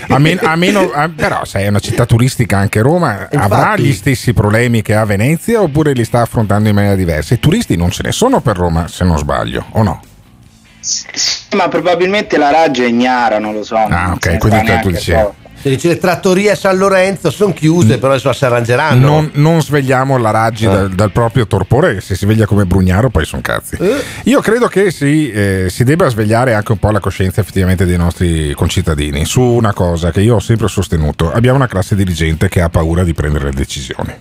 a 0.08 0.18
men- 0.18 0.38
a 0.42 0.56
meno- 0.56 0.90
a- 0.90 1.10
però 1.14 1.44
sai, 1.44 1.64
è 1.64 1.68
una 1.68 1.80
città 1.80 2.06
turistica 2.06 2.56
anche 2.56 2.80
Roma, 2.80 3.28
avrà 3.30 3.42
Infatti. 3.58 3.82
gli 3.82 3.92
stessi 3.92 4.32
problemi 4.32 4.80
che 4.80 4.94
ha 4.94 5.04
Venezia 5.04 5.60
oppure 5.60 5.92
li 5.92 6.02
sta 6.02 6.22
affrontando 6.22 6.70
in 6.70 6.74
maniera 6.74 6.96
diversa? 6.96 7.34
I 7.34 7.40
turisti 7.40 7.76
non 7.76 7.90
ce 7.90 8.04
ne 8.04 8.12
sono 8.12 8.40
per 8.40 8.56
Roma, 8.56 8.88
se 8.88 9.04
non 9.04 9.18
sbaglio, 9.18 9.66
o 9.72 9.82
no? 9.82 10.02
Sì, 10.80 11.04
ma 11.56 11.68
probabilmente 11.68 12.38
la 12.38 12.50
Raggi 12.50 12.84
è 12.84 12.86
ignara, 12.86 13.38
non 13.38 13.52
lo 13.52 13.64
so. 13.64 13.76
Ah, 13.76 14.12
ok, 14.14 14.38
quindi 14.38 14.80
tu 14.80 14.90
dici. 14.90 15.14
Se 15.64 15.70
dice 15.70 15.88
le 15.88 15.96
trattorie 15.96 16.50
a 16.50 16.56
San 16.56 16.76
Lorenzo 16.76 17.30
sono 17.30 17.54
chiuse, 17.54 17.96
però 17.96 18.12
adesso 18.12 18.30
si 18.34 18.44
arrangeranno. 18.44 19.06
Non, 19.06 19.30
non 19.32 19.62
svegliamo 19.62 20.18
la 20.18 20.30
Raggi 20.30 20.66
dal, 20.66 20.90
dal 20.90 21.10
proprio 21.10 21.46
torpore, 21.46 22.02
se 22.02 22.14
si 22.16 22.26
sveglia 22.26 22.44
come 22.44 22.66
Brugnaro 22.66 23.08
poi 23.08 23.24
sono 23.24 23.40
cazzi. 23.40 23.78
Io 24.24 24.42
credo 24.42 24.68
che 24.68 24.90
si, 24.90 25.30
eh, 25.30 25.68
si 25.70 25.84
debba 25.84 26.10
svegliare 26.10 26.52
anche 26.52 26.72
un 26.72 26.78
po' 26.78 26.90
la 26.90 27.00
coscienza 27.00 27.40
effettivamente 27.40 27.86
dei 27.86 27.96
nostri 27.96 28.52
concittadini 28.52 29.24
su 29.24 29.40
una 29.40 29.72
cosa 29.72 30.10
che 30.10 30.20
io 30.20 30.34
ho 30.34 30.38
sempre 30.38 30.68
sostenuto. 30.68 31.32
Abbiamo 31.32 31.56
una 31.56 31.66
classe 31.66 31.94
dirigente 31.94 32.50
che 32.50 32.60
ha 32.60 32.68
paura 32.68 33.02
di 33.02 33.14
prendere 33.14 33.46
le 33.46 33.52
decisioni 33.52 34.14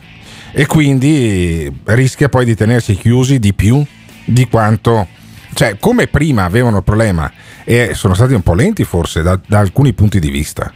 e 0.54 0.66
quindi 0.66 1.70
rischia 1.84 2.30
poi 2.30 2.46
di 2.46 2.56
tenersi 2.56 2.96
chiusi 2.96 3.38
di 3.40 3.54
più 3.54 3.86
di 4.24 4.48
quanto... 4.48 5.08
Cioè, 5.56 5.76
come 5.78 6.08
prima 6.08 6.46
avevano 6.46 6.78
il 6.78 6.84
problema 6.84 7.32
e 7.64 7.92
sono 7.94 8.16
stati 8.16 8.34
un 8.34 8.42
po' 8.42 8.56
lenti 8.56 8.86
forse 8.86 9.22
da, 9.22 9.40
da 9.46 9.60
alcuni 9.60 9.94
punti 9.94 10.20
di 10.20 10.32
vista, 10.32 10.72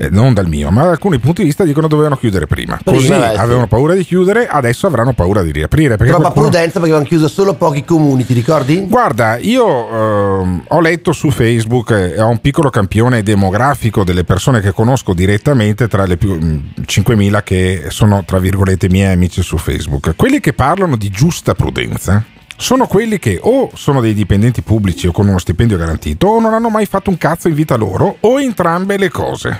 eh, 0.00 0.08
non 0.10 0.32
dal 0.32 0.48
mio, 0.48 0.70
ma 0.70 0.84
da 0.84 0.90
alcuni 0.90 1.18
punti 1.18 1.42
di 1.42 1.48
vista 1.48 1.62
dicono 1.62 1.86
dovevano 1.86 2.16
chiudere 2.16 2.46
prima. 2.46 2.80
Prima, 2.82 2.96
Così 2.96 3.12
eh, 3.12 3.34
sì. 3.34 3.38
avevano 3.38 3.66
paura 3.66 3.92
di 3.92 4.02
chiudere, 4.02 4.46
adesso 4.46 4.86
avranno 4.86 5.12
paura 5.12 5.42
di 5.42 5.52
riaprire. 5.52 5.98
Troppa 5.98 6.14
qualcuno- 6.16 6.32
prudenza 6.32 6.80
perché 6.80 6.94
avevano 6.94 7.04
chiuso 7.04 7.28
solo 7.28 7.52
pochi 7.52 7.84
comuni, 7.84 8.24
ti 8.24 8.32
ricordi? 8.32 8.86
Guarda, 8.88 9.36
io 9.36 10.40
ehm, 10.40 10.64
ho 10.68 10.80
letto 10.80 11.12
su 11.12 11.30
Facebook 11.30 11.90
eh, 11.90 12.18
ho 12.18 12.28
un 12.28 12.40
piccolo 12.40 12.70
campione 12.70 13.22
demografico 13.22 14.02
delle 14.02 14.24
persone 14.24 14.60
che 14.60 14.72
conosco 14.72 15.12
direttamente 15.12 15.86
tra 15.86 16.06
le 16.06 16.16
più 16.16 16.32
mh, 16.34 16.72
5.000 16.86 17.42
che 17.42 17.84
sono 17.88 18.24
tra 18.24 18.38
virgolette 18.38 18.88
miei 18.88 19.12
amici 19.12 19.42
su 19.42 19.58
Facebook. 19.58 20.14
Quelli 20.16 20.40
che 20.40 20.54
parlano 20.54 20.96
di 20.96 21.10
giusta 21.10 21.54
prudenza 21.54 22.24
sono 22.60 22.86
quelli 22.86 23.18
che 23.18 23.38
o 23.40 23.70
sono 23.74 24.02
dei 24.02 24.12
dipendenti 24.12 24.60
pubblici 24.60 25.06
o 25.06 25.12
con 25.12 25.26
uno 25.26 25.38
stipendio 25.38 25.78
garantito 25.78 26.26
o 26.26 26.40
non 26.40 26.52
hanno 26.52 26.68
mai 26.68 26.84
fatto 26.84 27.08
un 27.08 27.16
cazzo 27.16 27.48
in 27.48 27.54
vita 27.54 27.74
loro 27.74 28.18
o 28.20 28.38
entrambe 28.38 28.98
le 28.98 29.08
cose. 29.08 29.58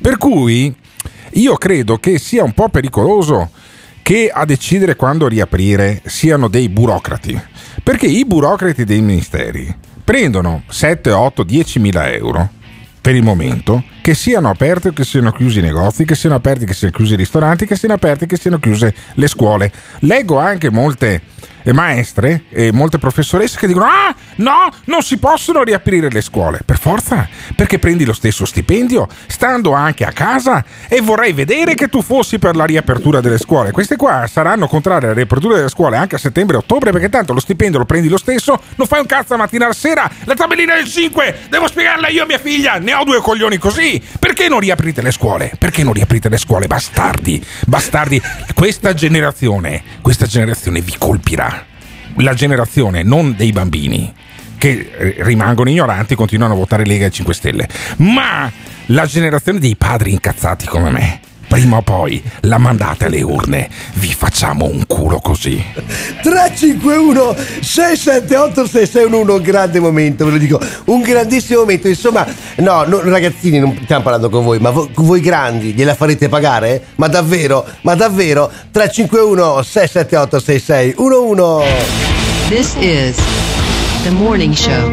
Per 0.00 0.16
cui 0.16 0.72
io 1.32 1.56
credo 1.56 1.98
che 1.98 2.20
sia 2.20 2.44
un 2.44 2.52
po' 2.52 2.68
pericoloso 2.68 3.50
che 4.00 4.30
a 4.32 4.44
decidere 4.44 4.94
quando 4.94 5.26
riaprire 5.26 6.02
siano 6.04 6.46
dei 6.46 6.68
burocrati. 6.68 7.36
Perché 7.82 8.06
i 8.06 8.24
burocrati 8.24 8.84
dei 8.84 9.00
ministeri 9.00 9.74
prendono 10.04 10.62
7, 10.68 11.10
8, 11.10 11.42
10 11.42 11.80
mila 11.80 12.12
euro 12.12 12.48
per 13.00 13.16
il 13.16 13.24
momento, 13.24 13.82
che 14.06 14.14
siano 14.14 14.48
aperti 14.48 14.86
o 14.86 14.92
che 14.92 15.02
siano 15.02 15.32
chiusi 15.32 15.58
i 15.58 15.62
negozi, 15.62 16.04
che 16.04 16.14
siano 16.14 16.36
aperti 16.36 16.64
che 16.64 16.74
siano 16.74 16.94
chiusi 16.94 17.14
i 17.14 17.16
ristoranti, 17.16 17.66
che 17.66 17.74
siano 17.74 17.94
aperti 17.94 18.26
che 18.26 18.36
siano 18.36 18.60
chiuse 18.60 18.94
le 19.14 19.26
scuole. 19.26 19.72
Leggo 19.98 20.38
anche 20.38 20.70
molte 20.70 21.22
eh, 21.66 21.72
maestre 21.72 22.44
e 22.50 22.70
molte 22.72 22.98
professoresse 22.98 23.58
che 23.58 23.66
dicono 23.66 23.86
ah 23.86 24.14
no 24.36 24.70
non 24.84 25.02
si 25.02 25.18
possono 25.18 25.64
riaprire 25.64 26.08
le 26.08 26.20
scuole. 26.20 26.60
Per 26.64 26.78
forza 26.78 27.28
perché 27.56 27.80
prendi 27.80 28.04
lo 28.04 28.12
stesso 28.12 28.44
stipendio 28.44 29.08
stando 29.26 29.72
anche 29.72 30.04
a 30.04 30.12
casa 30.12 30.64
e 30.88 31.00
vorrei 31.00 31.32
vedere 31.32 31.74
che 31.74 31.88
tu 31.88 32.02
fossi 32.02 32.38
per 32.38 32.54
la 32.54 32.64
riapertura 32.64 33.20
delle 33.20 33.38
scuole. 33.38 33.72
Queste 33.72 33.96
qua 33.96 34.28
saranno 34.30 34.68
contrarie 34.68 35.08
alla 35.08 35.16
riapertura 35.16 35.56
delle 35.56 35.68
scuole 35.68 35.96
anche 35.96 36.14
a 36.14 36.18
settembre 36.18 36.56
e 36.56 36.60
ottobre 36.60 36.92
perché 36.92 37.08
tanto 37.08 37.32
lo 37.32 37.40
stipendio 37.40 37.80
lo 37.80 37.84
prendi 37.84 38.08
lo 38.08 38.18
stesso 38.18 38.60
non 38.76 38.86
fai 38.86 39.00
un 39.00 39.06
cazzo 39.06 39.32
la 39.32 39.38
mattina 39.38 39.64
alla 39.64 39.74
sera 39.74 40.08
la 40.24 40.34
tabellina 40.34 40.76
del 40.76 40.86
5 40.86 41.46
devo 41.50 41.66
spiegarla 41.66 42.08
io 42.08 42.22
a 42.22 42.26
mia 42.26 42.38
figlia 42.38 42.78
ne 42.78 42.94
ho 42.94 43.02
due 43.02 43.20
coglioni 43.20 43.58
così 43.58 43.95
perché 44.18 44.48
non 44.48 44.60
riaprite 44.60 45.02
le 45.02 45.10
scuole? 45.10 45.52
Perché 45.58 45.82
non 45.82 45.92
riaprite 45.92 46.28
le 46.28 46.38
scuole 46.38 46.66
bastardi? 46.66 47.44
Bastardi. 47.66 48.20
Questa 48.54 48.94
generazione 48.94 49.82
questa 50.00 50.26
generazione 50.26 50.80
vi 50.80 50.94
colpirà. 50.98 51.64
La 52.18 52.34
generazione 52.34 53.02
non 53.02 53.34
dei 53.36 53.52
bambini 53.52 54.12
che 54.56 54.90
eh, 54.96 55.16
rimangono 55.18 55.68
ignoranti 55.68 56.14
e 56.14 56.16
continuano 56.16 56.54
a 56.54 56.56
votare 56.56 56.86
Lega 56.86 57.06
e 57.06 57.10
5 57.10 57.34
Stelle, 57.34 57.68
ma 57.98 58.50
la 58.86 59.04
generazione 59.04 59.58
dei 59.58 59.76
padri 59.76 60.12
incazzati 60.12 60.66
come 60.66 60.90
me. 60.90 61.20
Prima 61.56 61.78
o 61.78 61.80
poi 61.80 62.22
la 62.42 62.58
mandate 62.58 63.06
alle 63.06 63.22
urne, 63.22 63.70
vi 63.94 64.12
facciamo 64.12 64.66
un 64.66 64.84
culo 64.86 65.20
così. 65.20 65.64
351 66.22 67.34
678 67.62 68.66
6611 68.66 69.30
un 69.30 69.42
grande 69.42 69.80
momento 69.80 70.26
ve 70.26 70.32
lo 70.32 70.36
dico 70.36 70.60
un 70.84 71.00
grandissimo 71.00 71.60
momento 71.60 71.88
insomma 71.88 72.26
no, 72.56 72.84
no, 72.84 73.00
ragazzini 73.08 73.58
non 73.58 73.74
stiamo 73.84 74.02
parlando 74.02 74.28
con 74.28 74.44
voi 74.44 74.58
ma 74.58 74.68
vo- 74.68 74.90
voi 74.96 75.20
grandi 75.22 75.72
gliela 75.72 75.94
farete 75.94 76.28
pagare? 76.28 76.88
ma 76.96 77.06
davvero 77.08 77.64
ma 77.82 77.94
davvero 77.94 78.52
351 78.70 79.62
678 79.62 80.38
6611 80.38 81.64
This 82.50 82.74
is 82.80 83.16
the 84.02 84.10
morning 84.10 84.52
show. 84.52 84.92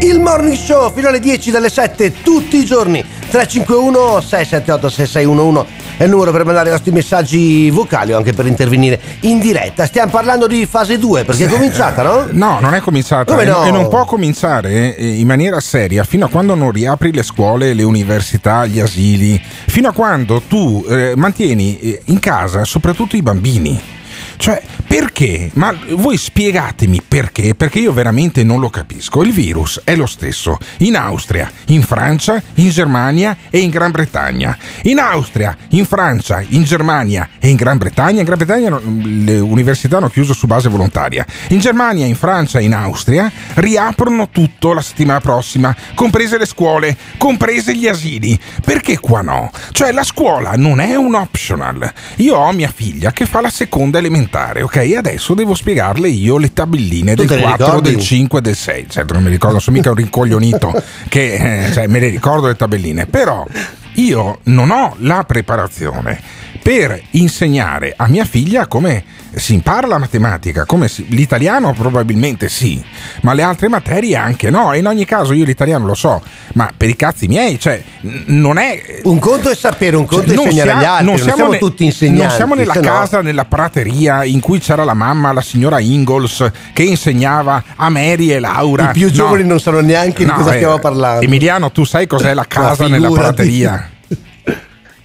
il 0.00 0.20
morning 0.20 0.54
show 0.56 0.92
fino 0.92 1.08
alle 1.08 1.20
10 1.20 1.50
dalle 1.50 1.70
7 1.70 2.20
tutti 2.22 2.58
i 2.58 2.64
giorni 2.66 3.02
351 3.36 4.20
678 4.22 4.88
6611 4.88 5.74
è 5.98 6.04
il 6.04 6.10
numero 6.10 6.32
per 6.32 6.44
mandare 6.46 6.68
i 6.68 6.72
nostri 6.72 6.90
messaggi 6.90 7.68
vocali 7.68 8.14
o 8.14 8.16
anche 8.16 8.32
per 8.32 8.46
intervenire 8.46 8.98
in 9.20 9.38
diretta 9.38 9.84
stiamo 9.84 10.10
parlando 10.10 10.46
di 10.46 10.64
fase 10.64 10.98
2 10.98 11.24
perché 11.24 11.44
è 11.44 11.48
cominciata 11.48 12.02
no? 12.02 12.26
No, 12.30 12.58
non 12.60 12.72
è 12.72 12.80
cominciata 12.80 13.34
Come 13.34 13.44
e- 13.44 13.50
no? 13.50 13.64
e 13.64 13.70
non 13.70 13.88
può 13.88 14.06
cominciare 14.06 14.96
eh, 14.96 15.06
in 15.06 15.26
maniera 15.26 15.60
seria 15.60 16.04
fino 16.04 16.24
a 16.24 16.28
quando 16.30 16.54
non 16.54 16.70
riapri 16.70 17.12
le 17.12 17.22
scuole, 17.22 17.74
le 17.74 17.82
università, 17.82 18.64
gli 18.64 18.80
asili, 18.80 19.38
fino 19.66 19.88
a 19.88 19.92
quando 19.92 20.40
tu 20.40 20.84
eh, 20.88 21.12
mantieni 21.16 21.78
eh, 21.78 22.02
in 22.06 22.18
casa 22.18 22.64
soprattutto 22.64 23.16
i 23.16 23.22
bambini. 23.22 23.95
Cioè, 24.36 24.62
perché? 24.86 25.50
Ma 25.54 25.74
voi 25.90 26.16
spiegatemi 26.16 27.02
perché, 27.06 27.54
perché 27.54 27.78
io 27.78 27.92
veramente 27.92 28.44
non 28.44 28.60
lo 28.60 28.70
capisco. 28.70 29.22
Il 29.22 29.32
virus 29.32 29.80
è 29.84 29.94
lo 29.96 30.06
stesso 30.06 30.58
in 30.78 30.96
Austria, 30.96 31.50
in 31.66 31.82
Francia, 31.82 32.40
in 32.54 32.70
Germania 32.70 33.36
e 33.50 33.58
in 33.58 33.70
Gran 33.70 33.90
Bretagna. 33.90 34.56
In 34.82 34.98
Austria, 34.98 35.56
in 35.70 35.84
Francia, 35.84 36.42
in 36.46 36.64
Germania 36.64 37.28
e 37.38 37.48
in 37.48 37.56
Gran 37.56 37.78
Bretagna. 37.78 38.20
In 38.20 38.24
Gran 38.24 38.38
Bretagna 38.38 38.78
le 38.80 39.38
università 39.38 39.96
hanno 39.96 40.08
chiuso 40.08 40.34
su 40.34 40.46
base 40.46 40.68
volontaria. 40.68 41.26
In 41.48 41.58
Germania, 41.58 42.06
in 42.06 42.16
Francia 42.16 42.58
e 42.58 42.64
in 42.64 42.74
Austria 42.74 43.30
riaprono 43.54 44.28
tutto 44.30 44.72
la 44.72 44.82
settimana 44.82 45.20
prossima, 45.20 45.74
comprese 45.94 46.38
le 46.38 46.46
scuole, 46.46 46.96
comprese 47.16 47.74
gli 47.74 47.88
asili. 47.88 48.38
Perché 48.64 48.98
qua 48.98 49.22
no? 49.22 49.50
Cioè 49.72 49.92
la 49.92 50.04
scuola 50.04 50.52
non 50.56 50.80
è 50.80 50.94
un 50.94 51.14
optional. 51.14 51.92
Io 52.16 52.36
ho 52.36 52.52
mia 52.52 52.72
figlia 52.74 53.12
che 53.12 53.26
fa 53.26 53.40
la 53.40 53.50
seconda 53.50 53.98
elementare, 53.98 54.24
ok? 54.62 54.76
E 54.76 54.96
adesso 54.96 55.34
devo 55.34 55.54
spiegarle 55.54 56.08
io 56.08 56.38
le 56.38 56.52
tabelline 56.52 57.14
Tu 57.14 57.24
del 57.24 57.28
te 57.28 57.36
le 57.36 57.42
4, 57.42 57.64
ricordi? 57.64 57.90
del 57.90 58.00
5 58.00 58.38
e 58.38 58.42
del 58.42 58.56
6. 58.56 58.86
Certo 58.88 59.14
non 59.14 59.22
mi 59.22 59.30
ricordo, 59.30 59.58
sono 59.58 59.76
mica 59.76 59.90
un 59.90 59.96
rincoglionito 59.96 60.82
che 61.08 61.66
eh, 61.66 61.72
cioè, 61.72 61.86
me 61.86 61.98
le 62.00 62.08
ricordo 62.08 62.46
le 62.46 62.56
tabelline, 62.56 63.06
però 63.06 63.46
io 63.94 64.38
non 64.44 64.70
ho 64.70 64.94
la 64.98 65.24
preparazione 65.24 66.20
per 66.62 67.00
insegnare 67.12 67.94
a 67.96 68.08
mia 68.08 68.24
figlia 68.24 68.66
come 68.66 69.04
si 69.38 69.52
impara 69.54 69.86
la 69.86 69.98
matematica, 69.98 70.64
come 70.64 70.88
si- 70.88 71.06
l'italiano 71.10 71.72
probabilmente 71.74 72.48
sì, 72.48 72.82
ma 73.20 73.34
le 73.34 73.42
altre 73.42 73.68
materie 73.68 74.16
anche 74.16 74.48
no. 74.50 74.72
E 74.72 74.78
in 74.78 74.86
ogni 74.86 75.04
caso 75.04 75.32
io 75.34 75.44
l'italiano 75.44 75.84
lo 75.86 75.94
so, 75.94 76.22
ma 76.54 76.70
per 76.74 76.88
i 76.88 76.96
cazzi 76.96 77.26
miei, 77.26 77.58
cioè, 77.60 77.82
non 78.26 78.56
è. 78.58 79.00
Un 79.04 79.18
conto 79.18 79.50
è 79.50 79.54
sapere, 79.54 79.96
un 79.96 80.06
conto 80.06 80.32
è 80.32 80.34
non 80.34 80.46
insegnare 80.46 80.70
agli 80.72 80.84
altri, 80.84 81.06
non 81.06 81.18
siamo 81.18 81.50
ne- 81.50 81.58
tutti 81.58 81.84
insegnanti, 81.84 82.22
Non 82.22 82.30
siamo 82.30 82.54
nella 82.54 82.72
se 82.72 82.80
no- 82.80 82.86
casa, 82.88 83.20
nella 83.20 83.44
prateria 83.44 84.24
in 84.24 84.40
cui 84.40 84.58
c'era 84.58 84.84
la 84.84 84.94
mamma, 84.94 85.32
la 85.32 85.42
signora 85.42 85.80
Ingalls, 85.80 86.50
che 86.72 86.82
insegnava 86.82 87.62
a 87.76 87.88
Mary 87.90 88.30
e 88.32 88.38
Laura. 88.40 88.88
I 88.90 88.92
più 88.92 89.06
No. 89.06 89.12
giovani 89.12 89.44
non 89.44 89.60
sanno 89.60 89.80
neanche 89.80 90.24
di 90.24 90.30
No, 90.30 90.36
cosa 90.36 90.52
eh, 90.52 90.56
stiamo 90.56 90.78
parlando. 90.78 91.24
Emiliano, 91.24 91.70
tu 91.70 91.84
sai 91.84 92.06
cos'è 92.06 92.32
la 92.34 92.46
casa 92.48 92.84
Ma 92.84 92.88
nella 92.88 93.10
prateria? 93.10 93.90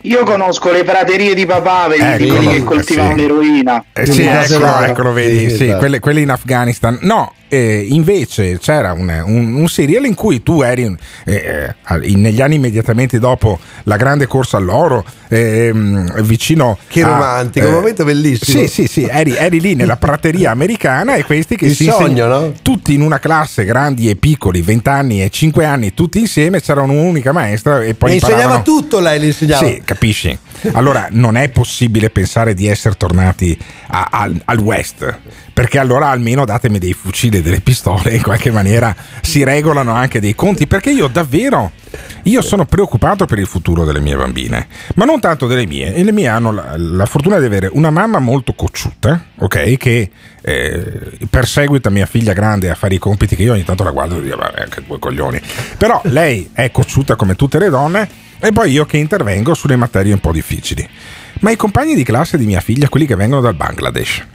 Io 0.03 0.23
conosco 0.23 0.71
le 0.71 0.83
praterie 0.83 1.33
di 1.35 1.45
papà, 1.45 1.87
vedi, 1.87 2.23
Eccolo, 2.25 2.39
quelli 2.39 2.53
che 2.53 2.63
coltivano 2.63 3.09
sì. 3.11 3.15
l'eroina. 3.21 3.83
Eh, 3.93 4.05
sì, 4.07 4.21
eccolo, 4.23 4.79
eccolo, 4.79 5.13
vedi, 5.13 5.49
Sì, 5.49 5.55
sì, 5.55 5.63
esatto. 5.65 5.77
quelle, 5.79 5.99
quelle 5.99 6.21
in 6.21 6.29
Afghanistan. 6.31 6.97
No, 7.01 7.33
eh, 7.47 7.85
invece 7.89 8.57
c'era 8.59 8.93
un, 8.93 9.09
un- 9.25 9.53
un 9.55 9.67
serial 9.67 10.05
in 10.05 10.15
cui 10.15 10.41
tu 10.41 10.61
eri 10.61 10.95
eh, 11.25 11.33
eh, 11.85 12.15
negli 12.15 12.41
anni 12.41 12.55
immediatamente 12.55 13.19
dopo 13.19 13.59
la 13.83 13.97
grande 13.97 14.25
corsa 14.25 14.57
all'oro, 14.57 15.03
ehm, 15.27 16.21
vicino. 16.23 16.77
Che 16.87 17.03
a- 17.03 17.07
romantico, 17.07 17.67
un 17.67 17.73
momento 17.73 18.03
bellissimo. 18.03 18.61
Sì, 18.61 18.67
sì, 18.67 18.87
sì, 18.87 19.07
eri, 19.09 19.35
eri 19.35 19.59
lì 19.59 19.75
nella 19.75 19.97
prateria 20.01 20.49
americana 20.51 21.15
e 21.15 21.23
questi 21.25 21.55
che 21.55 21.65
Il 21.65 21.75
si 21.75 21.83
sogno, 21.85 22.07
insegna- 22.07 22.27
no? 22.27 22.53
tutti 22.61 22.93
in 22.93 23.01
una 23.01 23.19
classe, 23.19 23.65
grandi 23.65 24.09
e 24.09 24.15
piccoli, 24.15 24.61
20 24.61 24.89
anni 24.89 25.21
e 25.23 25.29
5 25.29 25.65
anni, 25.65 25.93
tutti 25.93 26.17
insieme, 26.19 26.59
c'era 26.61 26.81
un'unica 26.81 27.31
maestra 27.31 27.83
e 27.83 27.93
poi 27.93 28.11
e 28.11 28.13
insegnava 28.15 28.61
tutto 28.61 28.99
lei, 28.99 29.19
le 29.19 29.25
insegnava. 29.27 29.65
sì, 29.67 29.81
capisci? 29.91 30.37
Allora 30.73 31.07
non 31.11 31.35
è 31.35 31.49
possibile 31.49 32.09
pensare 32.09 32.53
di 32.53 32.67
essere 32.67 32.95
tornati 32.95 33.57
a- 33.87 34.07
al, 34.11 34.41
al 34.45 34.57
West, 34.59 35.19
perché 35.53 35.79
allora 35.79 36.09
almeno 36.09 36.45
datemi 36.45 36.79
dei 36.79 36.93
fucili 36.93 37.37
e 37.37 37.41
delle 37.41 37.59
pistole, 37.59 38.15
in 38.15 38.21
qualche 38.21 38.51
maniera 38.51 38.95
si 39.21 39.43
regolano 39.43 39.93
anche 39.93 40.19
dei 40.21 40.33
conti, 40.33 40.67
perché 40.67 40.91
io 40.91 41.07
davvero, 41.07 41.71
io 42.23 42.41
sono 42.41 42.65
preoccupato 42.65 43.25
per 43.25 43.39
il 43.39 43.47
futuro 43.47 43.83
delle 43.83 43.99
mie 43.99 44.15
bambine, 44.15 44.67
ma 44.95 45.03
non 45.03 45.19
tanto 45.19 45.45
delle 45.47 45.65
mie, 45.65 45.93
e 45.93 46.03
le 46.03 46.13
mie 46.13 46.27
hanno 46.27 46.51
la, 46.51 46.75
la 46.77 47.05
fortuna 47.05 47.39
di 47.39 47.45
avere 47.45 47.69
una 47.73 47.89
mamma 47.89 48.19
molto 48.19 48.53
cocciuta, 48.53 49.25
ok, 49.39 49.77
che 49.77 50.09
eh, 50.41 51.11
perseguita 51.29 51.89
mia 51.89 52.05
figlia 52.05 52.33
grande 52.33 52.69
a 52.69 52.75
fare 52.75 52.95
i 52.95 52.99
compiti 52.99 53.35
che 53.35 53.43
io 53.43 53.53
ogni 53.53 53.65
tanto 53.65 53.83
la 53.83 53.91
guardo 53.91 54.17
e 54.17 54.21
dico, 54.21 54.37
vabbè, 54.37 54.67
che 54.69 54.83
due 54.87 54.99
coglioni, 54.99 55.41
però 55.77 56.01
lei 56.05 56.49
è 56.53 56.71
cocciuta 56.71 57.15
come 57.15 57.35
tutte 57.35 57.59
le 57.59 57.69
donne 57.69 58.29
e 58.41 58.51
poi 58.51 58.71
io 58.71 58.85
che 58.85 58.97
intervengo 58.97 59.53
sulle 59.53 59.75
materie 59.75 60.11
un 60.13 60.19
po' 60.19 60.31
difficili. 60.31 60.87
Ma 61.41 61.51
i 61.51 61.55
compagni 61.55 61.95
di 61.95 62.03
classe 62.03 62.37
di 62.37 62.45
mia 62.45 62.59
figlia, 62.59 62.89
quelli 62.89 63.05
che 63.05 63.15
vengono 63.15 63.41
dal 63.41 63.55
Bangladesh, 63.55 64.25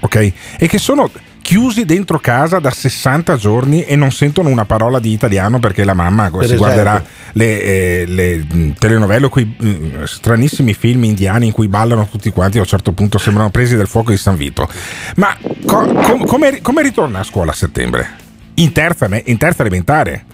ok? 0.00 0.32
E 0.58 0.66
che 0.66 0.78
sono 0.78 1.10
chiusi 1.42 1.84
dentro 1.84 2.18
casa 2.18 2.58
da 2.58 2.70
60 2.72 3.36
giorni 3.36 3.84
e 3.84 3.94
non 3.94 4.10
sentono 4.10 4.48
una 4.48 4.64
parola 4.64 4.98
di 4.98 5.12
italiano 5.12 5.60
perché 5.60 5.84
la 5.84 5.94
mamma 5.94 6.24
Per 6.28 6.40
si 6.40 6.54
esempio. 6.54 6.64
guarderà 6.66 7.04
le, 7.34 7.62
eh, 7.62 8.04
le, 8.06 8.36
mh, 8.50 8.72
telenovelle 8.80 9.28
quei 9.28 9.44
mh, 9.56 10.04
stranissimi 10.06 10.74
film 10.74 11.04
indiani 11.04 11.46
in 11.46 11.52
cui 11.52 11.68
ballano 11.68 12.08
tutti 12.10 12.30
quanti 12.30 12.56
a 12.56 12.62
un 12.62 12.66
certo 12.66 12.90
punto 12.90 13.18
sembrano 13.18 13.50
presi 13.50 13.76
del 13.76 13.86
fuoco 13.86 14.10
di 14.10 14.16
San 14.16 14.36
Vito. 14.36 14.68
Ma 15.16 15.36
co- 15.64 15.92
com- 15.92 16.24
come, 16.26 16.60
come 16.62 16.82
ritorna 16.82 17.20
a 17.20 17.22
scuola 17.24 17.52
a 17.52 17.54
settembre? 17.54 18.08
In 18.54 18.72
terza, 18.72 19.08
in 19.24 19.36
terza 19.38 19.60
elementare? 19.62 20.24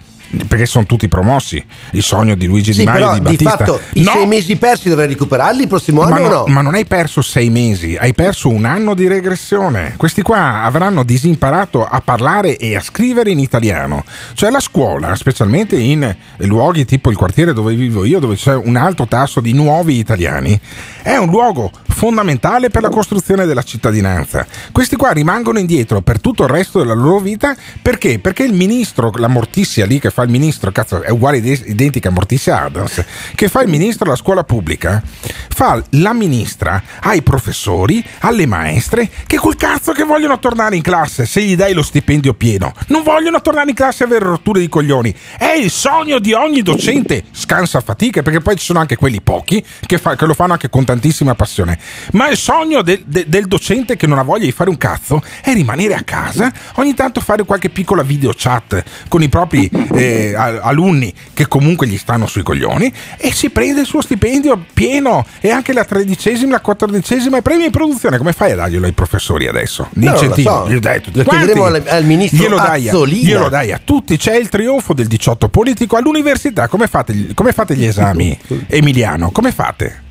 Perché 0.47 0.65
sono 0.65 0.85
tutti 0.85 1.07
promossi. 1.07 1.63
Il 1.91 2.01
sogno 2.03 2.35
di 2.35 2.47
Luigi 2.47 2.73
Sì, 2.73 2.79
Di 2.79 2.85
Maio 2.85 2.99
però 2.99 3.13
di 3.13 3.19
di 3.19 3.43
Battista. 3.43 3.57
fatto 3.57 3.79
i 3.93 4.01
No! 4.03 4.11
sei 4.13 4.25
mesi 4.27 4.55
persi 4.55 4.89
dovrai 4.89 5.07
recuperarli 5.07 5.61
il 5.61 5.67
prossimo 5.67 6.01
Ma, 6.01 6.07
anno 6.07 6.25
o 6.25 6.29
no- 6.29 6.35
no? 6.35 6.45
ma 6.47 6.61
non 6.61 6.73
hai 6.73 6.85
perso 6.85 7.21
sei 7.21 7.49
mesi, 7.49 7.95
hai 7.95 8.13
perso 8.13 8.49
un 8.49 8.65
anno 8.65 8.93
di 8.95 9.07
regressione. 9.07 9.93
Questi 9.97 10.21
qua 10.21 10.63
avranno 10.63 11.03
disimparato 11.03 11.85
a 11.85 12.01
parlare 12.01 12.57
e 12.57 12.75
a 12.75 12.81
scrivere 12.81 13.29
in 13.31 13.39
italiano. 13.39 14.03
Cioè 14.33 14.49
la 14.49 14.59
scuola, 14.59 15.15
specialmente 15.15 15.75
in 15.77 16.15
luoghi 16.37 16.85
tipo 16.85 17.09
il 17.11 17.15
quartiere 17.17 17.53
dove 17.53 17.75
vivo 17.75 18.03
io, 18.05 18.19
dove 18.19 18.35
c'è 18.35 18.55
un 18.55 18.75
alto 18.75 19.05
tasso 19.07 19.39
di 19.39 19.53
nuovi 19.53 19.97
italiani, 19.97 20.59
è 21.03 21.15
un 21.17 21.27
luogo 21.29 21.71
fondamentale 21.87 22.69
per 22.69 22.81
la 22.81 22.89
costruzione 22.89 23.45
della 23.45 23.61
cittadinanza. 23.63 24.45
Questi 24.71 24.95
qua 24.95 25.11
rimangono 25.11 25.59
indietro 25.59 26.01
per 26.01 26.19
tutto 26.19 26.43
il 26.43 26.49
resto 26.49 26.79
della 26.79 26.93
loro 26.95 27.19
vita 27.19 27.55
perché? 27.81 28.19
Perché 28.19 28.43
il 28.43 28.53
ministro, 28.53 29.11
la 29.15 29.27
Mortizia 29.27 29.85
lì 29.85 29.99
che 29.99 30.09
fa 30.09 30.22
il 30.23 30.29
ministro, 30.29 30.71
cazzo, 30.71 31.01
è 31.01 31.09
uguale 31.09 31.37
ide- 31.37 31.63
identica 31.67 32.09
a 32.09 32.11
Mortizia 32.11 32.63
Adams, 32.63 33.03
che 33.35 33.47
fa 33.47 33.61
il 33.61 33.69
ministro 33.69 34.05
alla 34.05 34.15
scuola 34.15 34.43
pubblica, 34.43 35.01
fa 35.49 35.81
la 35.91 36.13
ministra 36.13 36.81
ai 37.01 37.21
professori, 37.21 38.03
alle 38.19 38.45
maestre, 38.45 39.09
che 39.27 39.37
col 39.37 39.55
cazzo 39.55 39.91
che 39.91 40.03
vogliono 40.03 40.39
tornare 40.39 40.75
in 40.75 40.81
classe 40.81 41.25
se 41.25 41.41
gli 41.41 41.55
dai 41.55 41.73
lo 41.73 41.83
stipendio 41.83 42.33
pieno. 42.33 42.73
Non 42.87 43.03
vogliono 43.03 43.41
tornare 43.41 43.69
in 43.69 43.75
classe 43.75 44.03
e 44.03 44.05
avere 44.07 44.25
rotture 44.25 44.59
di 44.59 44.69
coglioni. 44.69 45.13
È 45.37 45.51
il 45.51 45.69
sogno 45.69 46.19
di 46.19 46.33
ogni 46.33 46.61
docente, 46.61 47.23
scansa 47.31 47.81
fatiche, 47.81 48.21
perché 48.21 48.39
poi 48.39 48.55
ci 48.55 48.65
sono 48.65 48.79
anche 48.79 48.95
quelli 48.95 49.21
pochi 49.21 49.63
che, 49.85 49.97
fa- 49.97 50.15
che 50.15 50.25
lo 50.25 50.33
fanno 50.33 50.53
anche 50.53 50.69
con 50.69 50.85
tantissima 50.85 51.35
passione. 51.35 51.77
Ma 52.13 52.29
il 52.29 52.37
sogno 52.37 52.81
del- 52.81 53.03
de- 53.05 53.25
del 53.27 53.45
docente 53.47 53.95
che 53.95 54.07
non 54.07 54.17
ha 54.17 54.23
voglia 54.23 54.45
di 54.45 54.51
fare 54.51 54.69
un 54.69 54.77
cazzo 54.77 55.21
è 55.41 55.53
rimanere 55.53 55.93
a 55.95 56.03
casa, 56.03 56.51
ogni 56.75 56.93
tanto 56.93 57.21
fare 57.21 57.43
qualche 57.43 57.69
piccola 57.69 58.03
video 58.03 58.33
chat 58.35 58.83
con 59.07 59.21
i 59.21 59.29
propri 59.29 59.69
eh, 59.93 60.12
a- 60.35 60.59
alunni 60.61 61.13
che 61.33 61.47
comunque 61.47 61.87
gli 61.87 61.97
stanno 61.97 62.25
sui 62.27 62.43
coglioni 62.43 62.91
e 63.17 63.31
si 63.31 63.49
prende 63.49 63.81
il 63.81 63.85
suo 63.87 64.01
stipendio 64.01 64.65
pieno 64.73 65.25
e 65.41 65.49
anche 65.51 65.73
la 65.73 65.83
tredicesima, 65.85 66.51
la 66.51 66.59
quattordicesima 66.61 67.37
e 67.37 67.41
premi 67.41 67.65
in 67.65 67.71
produzione. 67.71 68.17
Come 68.17 68.33
fai 68.33 68.51
a 68.51 68.55
darglielo 68.55 68.85
ai 68.85 68.91
professori 68.93 69.47
adesso? 69.47 69.89
No, 69.93 70.05
non 70.05 70.13
lo 70.13 70.19
L'incentivo? 70.21 70.49
so. 70.49 70.67
Glielo 70.67 70.79
dai 70.79 70.95
a 70.97 70.99
tutti 71.01 71.17
Lo 71.17 71.23
chiederemo 71.23 71.65
al- 71.65 71.83
al 71.87 72.05
ministro 72.05 72.37
glielo 72.43 72.55
dai, 72.57 72.89
a, 72.89 72.93
glielo 73.05 73.49
dai 73.49 73.71
a 73.71 73.81
tutti. 73.83 74.17
C'è 74.17 74.35
il 74.35 74.49
trionfo 74.49 74.93
del 74.93 75.07
18 75.07 75.49
politico 75.49 75.95
all'università. 75.97 76.67
Come 76.67 76.87
fate, 76.87 77.13
gli- 77.13 77.33
come 77.33 77.51
fate 77.53 77.75
gli 77.75 77.85
esami, 77.85 78.37
Emiliano? 78.67 79.31
Come 79.31 79.51
fate? 79.51 80.01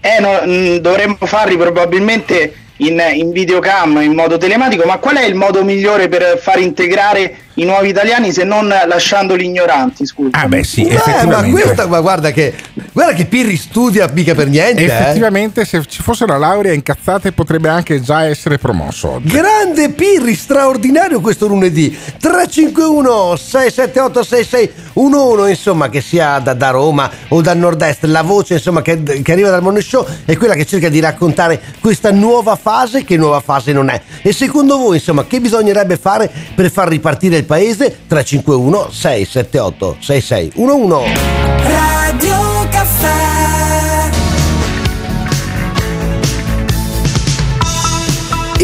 Eh, 0.00 0.20
no, 0.20 0.40
mh, 0.44 0.76
dovremmo 0.78 1.16
farli 1.20 1.56
probabilmente 1.56 2.54
in, 2.78 3.00
in 3.14 3.30
videocam, 3.30 4.00
in 4.02 4.14
modo 4.14 4.36
telematico, 4.36 4.84
ma 4.86 4.98
qual 4.98 5.16
è 5.16 5.24
il 5.24 5.34
modo 5.34 5.62
migliore 5.64 6.08
per 6.08 6.38
far 6.40 6.58
integrare 6.58 7.36
i 7.56 7.64
nuovi 7.64 7.88
italiani 7.90 8.32
se 8.32 8.42
non 8.42 8.66
lasciandoli 8.66 9.44
ignoranti? 9.44 10.04
Scusa. 10.06 10.30
Ah, 10.32 10.48
beh, 10.48 10.64
sì, 10.64 10.84
Eh, 10.86 11.24
ma, 11.26 11.42
questa, 11.44 11.86
ma 11.86 12.00
guarda 12.00 12.32
che 12.32 12.52
guarda 12.92 13.12
che 13.12 13.26
Pirri 13.26 13.56
studia 13.56 14.08
mica 14.12 14.34
per 14.34 14.48
niente. 14.48 14.82
eh. 14.82 14.86
Effettivamente, 14.86 15.64
se 15.64 15.84
ci 15.86 16.02
fosse 16.02 16.24
una 16.24 16.36
laurea 16.36 16.72
incazzate, 16.72 17.30
potrebbe 17.32 17.68
anche 17.68 18.00
già 18.00 18.24
essere 18.24 18.58
promosso 18.58 19.10
oggi. 19.12 19.28
Grande 19.28 19.90
Pirri, 19.90 20.34
straordinario 20.34 21.20
questo 21.20 21.46
lunedì. 21.46 21.96
351 22.18 23.36
678 23.36 24.22
6611, 24.24 25.50
insomma, 25.50 25.88
che 25.88 26.00
sia 26.00 26.38
da, 26.40 26.54
da 26.54 26.70
Roma 26.70 27.08
o 27.28 27.40
dal 27.40 27.56
nord-est, 27.56 28.04
la 28.04 28.22
voce 28.22 28.54
insomma 28.54 28.82
che, 28.82 29.00
che 29.22 29.32
arriva 29.32 29.50
dal 29.50 29.62
Morning 29.62 29.84
Show 29.84 30.04
è 30.24 30.36
quella 30.36 30.54
che 30.54 30.66
cerca 30.66 30.88
di 30.88 30.98
raccontare 31.00 31.60
questa 31.80 32.10
nuova 32.10 32.56
fase, 32.64 33.04
che 33.04 33.18
nuova 33.18 33.40
fase 33.40 33.74
non 33.74 33.90
è. 33.90 34.00
E 34.22 34.32
secondo 34.32 34.78
voi, 34.78 34.96
insomma, 34.96 35.26
che 35.26 35.38
bisognerebbe 35.38 35.98
fare 35.98 36.32
per 36.54 36.70
far 36.70 36.88
ripartire 36.88 37.36
il 37.36 37.44
paese? 37.44 37.98
351 38.06 38.90
678 38.90 39.96
6611. 40.00 41.12
Radio 41.62 42.43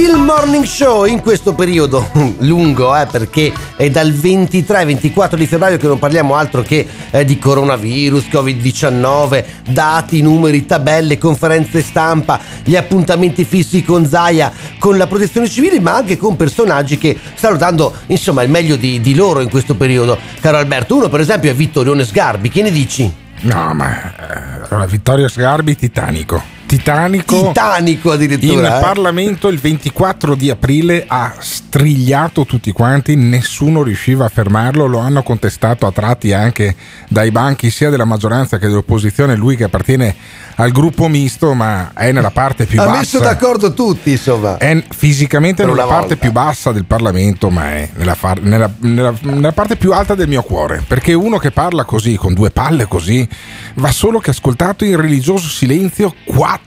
Il 0.00 0.16
morning 0.16 0.64
show 0.64 1.04
in 1.04 1.20
questo 1.20 1.52
periodo 1.52 2.08
lungo, 2.40 2.96
eh, 2.96 3.04
perché 3.04 3.52
è 3.76 3.90
dal 3.90 4.08
23-24 4.08 5.34
di 5.34 5.46
febbraio 5.46 5.76
che 5.76 5.86
non 5.86 5.98
parliamo 5.98 6.36
altro 6.36 6.62
che 6.62 6.88
eh, 7.10 7.22
di 7.26 7.38
coronavirus, 7.38 8.28
Covid-19, 8.28 9.44
dati, 9.68 10.22
numeri, 10.22 10.64
tabelle, 10.64 11.18
conferenze 11.18 11.82
stampa, 11.82 12.40
gli 12.64 12.76
appuntamenti 12.76 13.44
fissi 13.44 13.84
con 13.84 14.06
Zaia, 14.06 14.50
con 14.78 14.96
la 14.96 15.06
protezione 15.06 15.50
civile, 15.50 15.78
ma 15.80 15.96
anche 15.96 16.16
con 16.16 16.34
personaggi 16.34 16.96
che 16.96 17.18
stanno 17.34 17.58
dando 17.58 17.92
insomma 18.06 18.42
il 18.42 18.48
meglio 18.48 18.76
di, 18.76 19.02
di 19.02 19.14
loro 19.14 19.40
in 19.40 19.50
questo 19.50 19.74
periodo. 19.74 20.18
Caro 20.40 20.56
Alberto, 20.56 20.96
uno 20.96 21.10
per 21.10 21.20
esempio 21.20 21.50
è 21.50 21.54
Vittorione 21.54 22.06
Sgarbi, 22.06 22.48
che 22.48 22.62
ne 22.62 22.70
dici? 22.70 23.12
No, 23.42 23.74
ma 23.74 24.00
eh, 24.00 24.66
allora, 24.66 24.86
Vittorio 24.86 25.28
Sgarbi, 25.28 25.76
Titanico. 25.76 26.59
Titanico. 26.70 27.48
Titanico 27.48 28.12
addirittura. 28.12 28.68
Il 28.68 28.74
eh? 28.76 28.80
Parlamento 28.80 29.48
il 29.48 29.58
24 29.58 30.36
di 30.36 30.50
aprile 30.50 31.04
ha 31.08 31.34
strigliato 31.40 32.44
tutti 32.46 32.70
quanti, 32.70 33.16
nessuno 33.16 33.82
riusciva 33.82 34.26
a 34.26 34.28
fermarlo, 34.28 34.86
lo 34.86 34.98
hanno 34.98 35.24
contestato 35.24 35.86
a 35.86 35.90
tratti 35.90 36.32
anche 36.32 36.76
dai 37.08 37.32
banchi 37.32 37.70
sia 37.70 37.90
della 37.90 38.04
maggioranza 38.04 38.58
che 38.58 38.68
dell'opposizione, 38.68 39.34
lui 39.34 39.56
che 39.56 39.64
appartiene 39.64 40.14
al 40.56 40.70
gruppo 40.70 41.08
misto, 41.08 41.54
ma 41.54 41.90
è 41.92 42.12
nella 42.12 42.30
parte 42.30 42.66
più 42.66 42.80
ha 42.80 42.84
bassa. 42.84 42.98
messo 42.98 43.18
d'accordo 43.18 43.72
tutti, 43.74 44.12
insomma. 44.12 44.56
È 44.58 44.84
fisicamente 44.90 45.64
Per 45.64 45.72
nella 45.72 45.86
parte 45.86 46.00
volta. 46.14 46.16
più 46.16 46.30
bassa 46.30 46.70
del 46.70 46.84
Parlamento, 46.84 47.50
ma 47.50 47.70
è 47.72 47.88
nella, 47.96 48.14
far- 48.14 48.42
nella- 48.42 48.72
nella- 48.80 49.14
nella 49.22 49.52
parte 49.52 49.74
più 49.76 49.92
alta 49.92 50.14
del 50.14 50.28
mio 50.28 50.42
cuore. 50.42 50.84
Perché 50.86 51.14
uno 51.14 51.38
che 51.38 51.50
parla 51.50 51.82
così, 51.84 52.14
con 52.16 52.32
due 52.34 52.50
palle 52.50 52.86
così, 52.86 53.26
va 53.74 53.90
solo 53.90 54.20
che 54.20 54.30
ascoltato 54.30 54.84
in 54.84 54.96
religioso 55.00 55.48
silenzio 55.48 56.14
quattro 56.24 56.58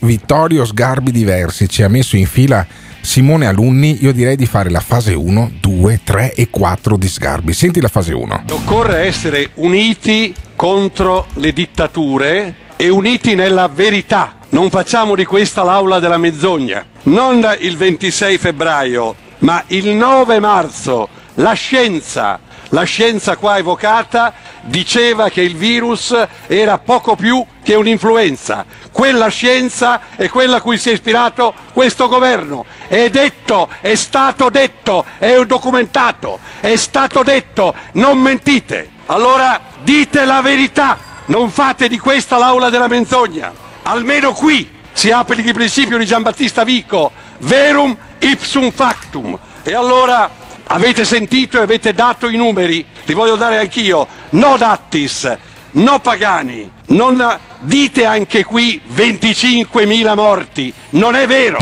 Vittorio 0.00 0.64
Sgarbi 0.64 1.10
diversi. 1.10 1.68
Ci 1.68 1.82
ha 1.82 1.88
messo 1.88 2.16
in 2.16 2.26
fila 2.26 2.66
Simone 3.00 3.46
Alunni. 3.46 4.02
Io 4.02 4.12
direi 4.12 4.36
di 4.36 4.46
fare 4.46 4.70
la 4.70 4.80
fase 4.80 5.12
1, 5.12 5.52
2, 5.60 6.00
3 6.02 6.34
e 6.34 6.48
4 6.48 6.96
di 6.96 7.08
Sgarbi. 7.08 7.52
Senti 7.52 7.80
la 7.80 7.88
fase 7.88 8.14
1. 8.14 8.44
Occorre 8.50 9.06
essere 9.06 9.50
uniti 9.54 10.34
contro 10.56 11.26
le 11.34 11.52
dittature 11.52 12.54
e 12.76 12.88
uniti 12.88 13.34
nella 13.34 13.68
verità. 13.68 14.36
Non 14.50 14.70
facciamo 14.70 15.14
di 15.14 15.24
questa 15.24 15.62
l'aula 15.62 15.98
della 15.98 16.18
menzogna. 16.18 16.84
Non 17.04 17.46
il 17.60 17.76
26 17.76 18.38
febbraio, 18.38 19.14
ma 19.38 19.62
il 19.68 19.88
9 19.88 20.38
marzo 20.40 21.08
la 21.36 21.54
scienza, 21.54 22.38
la 22.72 22.84
scienza 22.84 23.36
qua 23.36 23.58
evocata, 23.58 24.32
diceva 24.62 25.28
che 25.28 25.42
il 25.42 25.56
virus 25.56 26.16
era 26.46 26.78
poco 26.78 27.16
più 27.16 27.44
che 27.62 27.74
un'influenza. 27.74 28.64
Quella 28.90 29.28
scienza 29.28 30.00
è 30.16 30.28
quella 30.28 30.56
a 30.56 30.60
cui 30.60 30.78
si 30.78 30.88
è 30.88 30.92
ispirato 30.92 31.54
questo 31.72 32.08
governo. 32.08 32.64
È 32.88 33.10
detto, 33.10 33.68
è 33.80 33.94
stato 33.94 34.48
detto, 34.48 35.04
è 35.18 35.38
documentato, 35.44 36.38
è 36.60 36.74
stato 36.76 37.22
detto, 37.22 37.74
non 37.92 38.18
mentite. 38.18 38.90
Allora 39.06 39.60
dite 39.82 40.24
la 40.24 40.40
verità, 40.40 40.98
non 41.26 41.50
fate 41.50 41.88
di 41.88 41.98
questa 41.98 42.38
l'aula 42.38 42.70
della 42.70 42.88
menzogna. 42.88 43.52
Almeno 43.82 44.32
qui 44.32 44.80
si 44.92 45.10
applichi 45.10 45.48
il 45.48 45.54
principio 45.54 45.98
di 45.98 46.06
Giambattista 46.06 46.64
Vico, 46.64 47.12
verum 47.38 47.94
ipsum 48.18 48.70
factum. 48.70 49.38
E 49.62 49.74
allora 49.74 50.30
avete 50.64 51.04
sentito 51.04 51.58
e 51.58 51.62
avete 51.62 51.92
dato 51.92 52.28
i 52.28 52.36
numeri, 52.36 52.84
li 53.04 53.14
voglio 53.14 53.36
dare 53.36 53.58
anch'io, 53.58 54.06
no 54.30 54.56
dattis, 54.56 55.36
no 55.72 56.00
pagani, 56.00 56.70
non 56.88 57.38
dite 57.60 58.04
anche 58.04 58.44
qui 58.44 58.80
25.000 58.94 60.14
morti, 60.14 60.72
non 60.90 61.14
è 61.14 61.26
vero. 61.26 61.58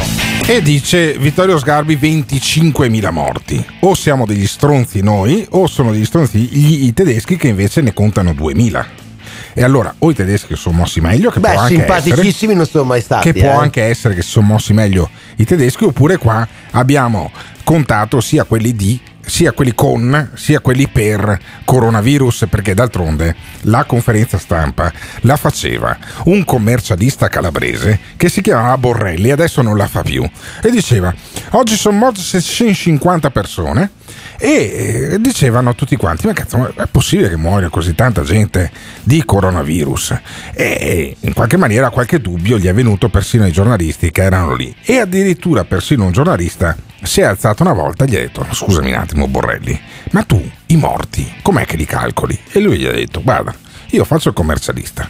E 0.47 0.63
dice 0.63 1.13
Vittorio 1.13 1.59
Sgarbi 1.59 1.97
25.000 1.97 3.13
morti. 3.13 3.65
O 3.81 3.95
siamo 3.95 4.27
degli 4.27 4.47
stronzi 4.47 5.01
noi, 5.01 5.47
o 5.51 5.67
sono 5.69 5.93
degli 5.93 6.05
stronzi 6.05 6.39
gli, 6.39 6.87
i 6.87 6.93
tedeschi 6.93 7.37
che 7.37 7.49
invece 7.49 7.83
ne 7.83 7.93
contano 7.93 8.33
2.000. 8.33 8.85
E 9.53 9.63
allora, 9.63 9.95
o 9.99 10.11
i 10.11 10.15
tedeschi 10.15 10.57
sono 10.57 10.79
mossi 10.79 11.01
meglio, 11.01 11.31
che 11.31 11.41
Beh, 11.41 11.51
può 11.51 11.61
anche 11.61 11.75
essere, 11.75 12.01
simpaticissimi 12.01 12.55
non 12.55 12.67
sono 12.67 12.85
mai 12.85 13.01
stati. 13.01 13.31
che 13.31 13.39
può 13.39 13.51
eh. 13.51 13.63
anche 13.63 13.83
essere 13.83 14.15
che 14.15 14.23
si 14.23 14.31
sono 14.31 14.47
mossi 14.47 14.73
meglio 14.73 15.09
i 15.37 15.45
tedeschi, 15.45 15.85
oppure 15.85 16.17
qua 16.19 16.47
abbiamo 16.73 17.31
contato 17.71 18.21
sia 18.21 18.43
quelli 18.43 18.75
di 18.75 19.01
sia 19.25 19.53
quelli 19.53 19.77
con 19.77 20.33
sia 20.35 20.59
quelli 20.59 20.89
per 20.89 21.39
coronavirus 21.65 22.47
perché 22.51 22.75
d'altronde 22.75 23.37
la 23.61 23.85
conferenza 23.85 24.39
stampa 24.39 24.93
la 25.21 25.37
faceva 25.37 25.97
un 26.25 26.45
commercialista 26.45 27.29
calabrese 27.29 28.01
che 28.17 28.29
si 28.29 28.41
chiamava 28.41 28.77
Borrelli 28.77 29.31
adesso 29.31 29.63
non 29.63 29.77
la 29.77 29.87
fa 29.87 30.03
più. 30.03 30.29
E 30.61 30.71
diceva 30.73 31.15
oggi 31.51 31.77
sono 31.77 31.97
morte 31.97 32.23
650 32.23 33.31
persone 33.31 33.91
e 34.37 35.11
eh, 35.13 35.21
dicevano 35.21 35.77
tutti 35.77 35.95
quanti 35.95 36.27
ma 36.27 36.33
cazzo 36.33 36.59
ma 36.59 36.73
è 36.75 36.89
possibile 36.91 37.29
che 37.29 37.37
muoia 37.37 37.69
così 37.69 37.95
tanta 37.95 38.23
gente 38.23 38.69
di 39.05 39.25
coronavirus? 39.25 40.19
E 40.55 41.17
in 41.21 41.35
qualche 41.35 41.57
maniera 41.57 41.91
qualche 41.91 42.21
dubbio 42.21 42.59
gli 42.59 42.67
è 42.67 42.75
venuto 42.75 43.09
persino 43.11 43.45
ai 43.45 43.53
giornalisti 43.53 44.11
che 44.11 44.25
erano 44.25 44.57
lì. 44.57 44.75
E 44.83 44.99
addirittura 44.99 45.63
persino 45.63 46.05
un 46.05 46.11
giornalista 46.11 46.77
si 47.03 47.21
è 47.21 47.25
alzato 47.25 47.63
una 47.63 47.73
volta 47.73 48.05
e 48.05 48.09
gli 48.09 48.17
ha 48.17 48.21
detto 48.21 48.47
scusami 48.51 48.93
un 48.93 48.99
attimo 48.99 49.29
Borrelli 49.29 49.79
ma 50.11 50.23
tu 50.23 50.43
i 50.67 50.77
morti 50.77 51.33
com'è 51.43 51.65
che 51.65 51.77
li 51.77 51.85
calcoli 51.85 52.39
e 52.53 52.61
lui 52.61 52.79
gli 52.79 52.87
ha 52.87 52.93
detto 52.93 53.23
guarda 53.23 53.55
io 53.91 54.05
faccio 54.05 54.29
il 54.29 54.35
commercialista 54.35 55.09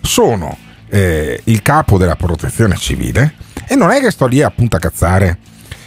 sono 0.00 0.56
eh, 0.88 1.40
il 1.44 1.62
capo 1.62 1.98
della 1.98 2.16
protezione 2.16 2.76
civile 2.76 3.34
e 3.66 3.74
non 3.74 3.90
è 3.90 4.00
che 4.00 4.10
sto 4.10 4.26
lì 4.26 4.42
appunto 4.42 4.76
a 4.76 4.78
cazzare 4.80 5.38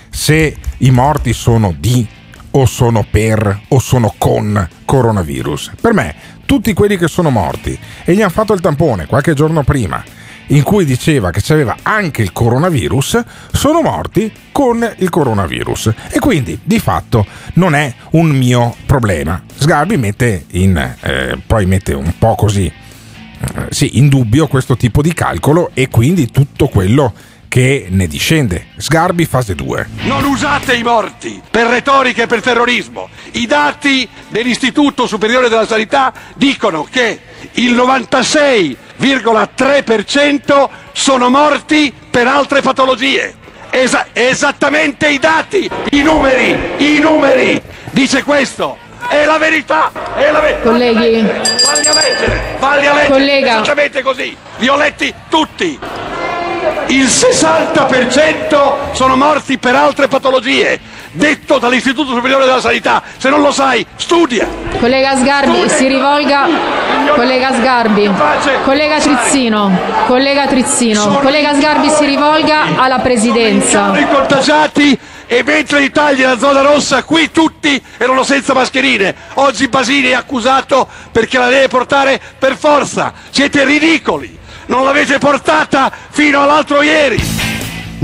se 0.10 0.56
i 0.78 0.92
morti 0.92 1.34
sono 1.34 1.76
di 1.78 2.08
o 2.52 2.66
sono 2.66 3.06
per 3.10 3.64
o 3.68 3.80
sono 3.80 4.14
con 4.18 4.68
coronavirus. 4.86 5.72
Per 5.80 5.94
me, 5.94 6.16
tutti 6.46 6.74
quelli 6.74 6.98
che 6.98 7.08
sono 7.08 7.30
morti 7.30 7.78
e 8.04 8.14
gli 8.14 8.22
hanno 8.22 8.30
fatto 8.30 8.54
il 8.54 8.62
tampone 8.62 9.08
qualche 9.08 9.34
giorno 9.34 9.64
prima 9.64 10.02
in 10.48 10.64
cui 10.64 10.86
diceva 10.86 11.32
che 11.32 11.42
c'aveva 11.42 11.78
anche 11.82 12.22
il 12.22 12.32
coronavirus, 12.32 13.24
sono 13.52 13.82
morti 13.82 14.32
con 14.52 14.88
il 14.98 15.10
coronavirus. 15.10 15.94
E 16.10 16.20
quindi 16.20 16.60
di 16.64 16.80
fatto 16.80 17.26
non 17.54 17.76
è 17.76 17.94
un 18.12 18.30
mio 18.30 18.76
problema. 18.86 19.42
Sgarbi 19.56 19.98
mette 19.98 20.46
in, 20.52 20.78
eh, 20.78 21.38
poi 21.46 21.66
mette 21.66 21.94
un 21.94 22.14
po' 22.18 22.36
così, 22.36 22.66
eh, 22.66 23.66
sì, 23.70 23.98
in 23.98 24.10
dubbio 24.10 24.48
questo 24.48 24.78
tipo 24.78 25.02
di 25.02 25.14
calcolo 25.14 25.72
e 25.74 25.88
quindi 25.88 26.30
tutto 26.30 26.68
quello 26.68 27.14
che 27.48 27.88
ne 27.90 28.08
discende. 28.08 28.66
Sgarbi 28.76 29.24
fase 29.26 29.56
2. 29.56 29.88
Non 30.04 30.26
usate 30.26 30.76
i 30.76 30.84
morti 30.84 31.42
per 31.50 31.68
retorica 31.68 32.24
e 32.24 32.28
per 32.28 32.42
terrorismo. 32.42 33.08
I 33.32 33.46
dati 33.46 34.06
dell'Istituto 34.28 35.08
Superiore 35.08 35.48
della 35.48 35.66
Sanità 35.66 36.14
dicono 36.36 36.86
che 36.90 37.18
il 37.54 37.74
96,3% 39.00 40.70
sono 40.94 41.30
morti 41.30 41.94
per 42.10 42.28
altre 42.28 42.62
patologie. 42.62 43.36
Esa- 43.70 44.08
esattamente 44.14 45.08
i 45.10 45.20
dati, 45.20 45.70
i 45.92 46.02
numeri, 46.02 46.58
i 46.78 47.00
numeri. 47.00 47.62
Dice 47.92 48.24
questo. 48.24 48.78
È 49.08 49.24
la 49.26 49.38
verità, 49.38 49.92
è 50.16 50.32
la 50.32 50.40
verità. 50.40 50.62
Colleghi. 50.70 51.22
Valli 51.22 51.88
a 51.88 51.94
leggere, 51.94 52.42
valli 52.58 52.88
a 52.88 52.94
leggere. 52.94 53.12
Collega. 53.12 53.52
Esattamente 53.52 54.02
così. 54.02 54.36
Li 54.58 54.68
ho 54.68 54.76
letti 54.76 55.14
tutti. 55.30 55.80
Il 56.88 57.06
60% 57.06 58.94
sono 58.94 59.16
morti 59.16 59.58
per 59.60 59.76
altre 59.76 60.08
patologie, 60.08 60.80
detto 61.16 61.58
dall'Istituto 61.58 62.14
Superiore 62.14 62.46
della 62.46 62.62
Sanità. 62.62 63.02
Se 63.18 63.30
non 63.30 63.42
lo 63.42 63.52
sai, 63.52 63.86
studia. 63.96 64.48
Collega 64.80 65.16
Sgarbi, 65.18 65.70
si 65.70 65.88
rivolga. 65.88 66.48
Collega 67.16 67.54
Sgarbi. 67.54 68.12
Collega 68.64 69.00
Trizzino. 69.00 69.80
Collega 70.06 70.48
Trizzino. 70.48 71.20
Collega 71.20 71.54
Sgarbi 71.54 71.90
si 71.90 72.06
rivolga 72.06 72.78
alla 72.78 73.00
presidenza. 73.00 73.86
Sono 73.86 74.00
i 74.00 74.08
contagiati 74.08 75.00
e 75.28 75.44
mentre 75.44 75.80
l'Italia 75.80 76.28
è 76.28 76.30
la 76.34 76.38
zona 76.38 76.62
rossa, 76.62 77.04
qui 77.04 77.32
tutti 77.32 77.82
erano 77.98 78.24
senza 78.24 78.54
mascherine. 78.54 79.16
Oggi 79.36 79.68
Basini 79.68 80.10
è 80.10 80.14
accusato 80.14 80.88
perché 81.12 81.38
la 81.38 81.48
deve 81.48 81.68
portare 81.68 82.20
per 82.38 82.56
forza. 82.58 83.14
Siete 83.30 83.64
ridicoli. 83.64 84.38
Non 84.68 84.84
l'avete 84.84 85.18
portata 85.18 85.92
fino 86.10 86.42
all'altro 86.42 86.82
ieri. 86.82 87.45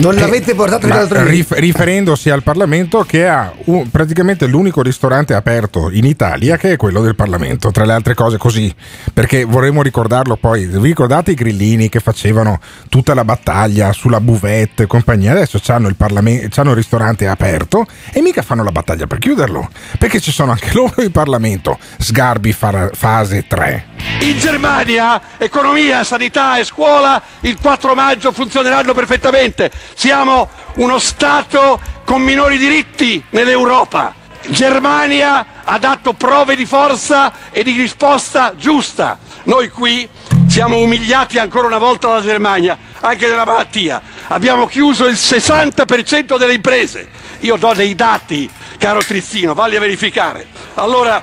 Non 0.01 0.15
l'avete 0.15 0.55
portato 0.55 0.87
Ma 0.87 0.95
l'altro 0.95 1.23
rif- 1.23 1.53
riferendosi 1.53 2.31
al 2.31 2.41
Parlamento 2.41 3.03
che 3.03 3.27
ha 3.27 3.53
un- 3.65 3.87
praticamente 3.91 4.47
l'unico 4.47 4.81
ristorante 4.81 5.35
aperto 5.35 5.91
in 5.91 6.05
Italia 6.05 6.57
che 6.57 6.71
è 6.71 6.75
quello 6.75 7.01
del 7.01 7.13
Parlamento, 7.13 7.69
tra 7.69 7.85
le 7.85 7.93
altre 7.93 8.15
cose 8.15 8.37
così, 8.39 8.73
perché 9.13 9.43
vorremmo 9.43 9.83
ricordarlo 9.83 10.37
poi, 10.37 10.65
vi 10.65 10.79
ricordate 10.87 11.31
i 11.31 11.35
grillini 11.35 11.87
che 11.87 11.99
facevano 11.99 12.59
tutta 12.89 13.13
la 13.13 13.23
battaglia 13.23 13.93
sulla 13.93 14.19
buvette 14.19 14.83
e 14.83 14.87
compagnia, 14.87 15.33
adesso 15.33 15.61
hanno 15.67 15.87
il, 15.87 15.95
Parlame- 15.95 16.47
c'hanno 16.49 16.71
il 16.71 16.77
ristorante 16.77 17.27
aperto 17.27 17.85
e 18.11 18.21
mica 18.21 18.41
fanno 18.41 18.63
la 18.63 18.71
battaglia 18.71 19.05
per 19.05 19.19
chiuderlo, 19.19 19.69
perché 19.99 20.19
ci 20.19 20.31
sono 20.31 20.49
anche 20.51 20.71
loro 20.73 21.03
in 21.03 21.11
Parlamento, 21.11 21.77
Sgarbi 21.99 22.53
fara- 22.53 22.89
fase 22.91 23.45
3. 23.45 23.85
In 24.21 24.39
Germania 24.39 25.21
economia, 25.37 26.03
sanità 26.03 26.57
e 26.57 26.63
scuola 26.63 27.21
il 27.41 27.55
4 27.61 27.93
maggio 27.93 28.31
funzioneranno 28.31 28.95
perfettamente. 28.95 29.69
Siamo 29.93 30.49
uno 30.75 30.99
Stato 30.99 31.79
con 32.05 32.21
minori 32.21 32.57
diritti 32.57 33.23
nell'Europa. 33.29 34.15
Germania 34.47 35.45
ha 35.63 35.77
dato 35.77 36.13
prove 36.13 36.55
di 36.55 36.65
forza 36.65 37.31
e 37.51 37.63
di 37.63 37.73
risposta 37.73 38.55
giusta. 38.55 39.19
Noi 39.43 39.69
qui 39.69 40.07
siamo 40.47 40.77
umiliati 40.79 41.37
ancora 41.37 41.67
una 41.67 41.77
volta 41.77 42.07
dalla 42.07 42.21
Germania, 42.21 42.77
anche 42.99 43.27
nella 43.27 43.45
malattia. 43.45 44.01
Abbiamo 44.27 44.65
chiuso 44.65 45.05
il 45.05 45.15
60% 45.15 46.37
delle 46.37 46.53
imprese. 46.53 47.09
Io 47.41 47.55
do 47.55 47.73
dei 47.73 47.95
dati, 47.95 48.49
caro 48.77 48.99
Trizzino, 48.99 49.53
valli 49.53 49.75
a 49.75 49.79
verificare. 49.79 50.47
Allora, 50.75 51.21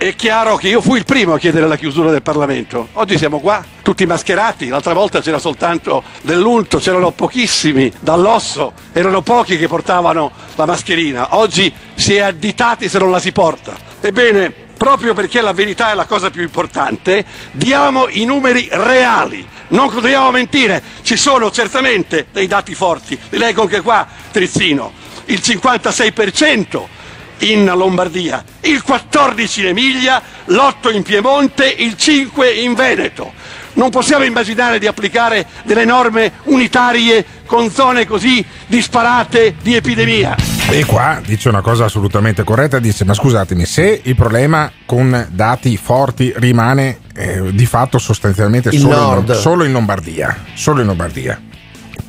È 0.00 0.14
chiaro 0.14 0.56
che 0.56 0.68
io 0.68 0.80
fui 0.80 0.96
il 0.96 1.04
primo 1.04 1.34
a 1.34 1.38
chiedere 1.38 1.66
la 1.68 1.76
chiusura 1.76 2.10
del 2.10 2.22
Parlamento. 2.22 2.88
Oggi 2.94 3.18
siamo 3.18 3.38
qua, 3.38 3.62
tutti 3.82 4.06
mascherati. 4.06 4.68
L'altra 4.68 4.94
volta 4.94 5.20
c'era 5.20 5.38
soltanto 5.38 6.02
dell'unto, 6.22 6.78
c'erano 6.78 7.10
pochissimi 7.10 7.92
dall'osso, 8.00 8.72
erano 8.94 9.20
pochi 9.20 9.58
che 9.58 9.68
portavano 9.68 10.32
la 10.54 10.64
mascherina. 10.64 11.36
Oggi 11.36 11.70
si 11.96 12.14
è 12.14 12.20
additati 12.20 12.88
se 12.88 12.98
non 12.98 13.10
la 13.10 13.18
si 13.18 13.30
porta. 13.30 13.76
Ebbene, 14.00 14.50
proprio 14.74 15.12
perché 15.12 15.42
la 15.42 15.52
verità 15.52 15.90
è 15.90 15.94
la 15.94 16.06
cosa 16.06 16.30
più 16.30 16.40
importante, 16.40 17.22
diamo 17.50 18.08
i 18.08 18.24
numeri 18.24 18.70
reali. 18.70 19.46
Non 19.68 19.92
dobbiamo 19.92 20.30
mentire, 20.30 20.82
ci 21.02 21.18
sono 21.18 21.50
certamente 21.50 22.28
dei 22.32 22.46
dati 22.46 22.74
forti. 22.74 23.20
Li 23.28 23.36
leggo 23.36 23.60
anche 23.60 23.82
qua, 23.82 24.06
Trizzino. 24.30 24.92
Il 25.26 25.40
56% 25.44 26.99
in 27.40 27.64
Lombardia, 27.74 28.42
il 28.60 28.82
14 28.82 29.60
in 29.60 29.66
Emilia, 29.68 30.22
l'8 30.46 30.94
in 30.94 31.02
Piemonte, 31.02 31.66
il 31.66 31.96
5 31.96 32.50
in 32.50 32.74
Veneto. 32.74 33.32
Non 33.72 33.90
possiamo 33.90 34.24
immaginare 34.24 34.78
di 34.78 34.86
applicare 34.86 35.46
delle 35.64 35.84
norme 35.84 36.32
unitarie 36.44 37.24
con 37.46 37.70
zone 37.70 38.06
così 38.06 38.44
disparate 38.66 39.54
di 39.62 39.74
epidemia. 39.74 40.36
E 40.68 40.84
qua 40.84 41.20
dice 41.24 41.48
una 41.48 41.62
cosa 41.62 41.84
assolutamente 41.84 42.44
corretta, 42.44 42.78
dice 42.78 43.04
ma 43.04 43.14
scusatemi, 43.14 43.64
se 43.64 44.00
il 44.04 44.14
problema 44.14 44.70
con 44.86 45.28
dati 45.30 45.76
forti 45.76 46.32
rimane 46.36 46.98
eh, 47.14 47.52
di 47.52 47.66
fatto 47.66 47.98
sostanzialmente 47.98 48.70
solo 48.72 49.24
in, 49.26 49.34
solo 49.34 49.64
in 49.64 49.72
Lombardia, 49.72 50.44
solo 50.54 50.80
in 50.80 50.86
Lombardia, 50.86 51.40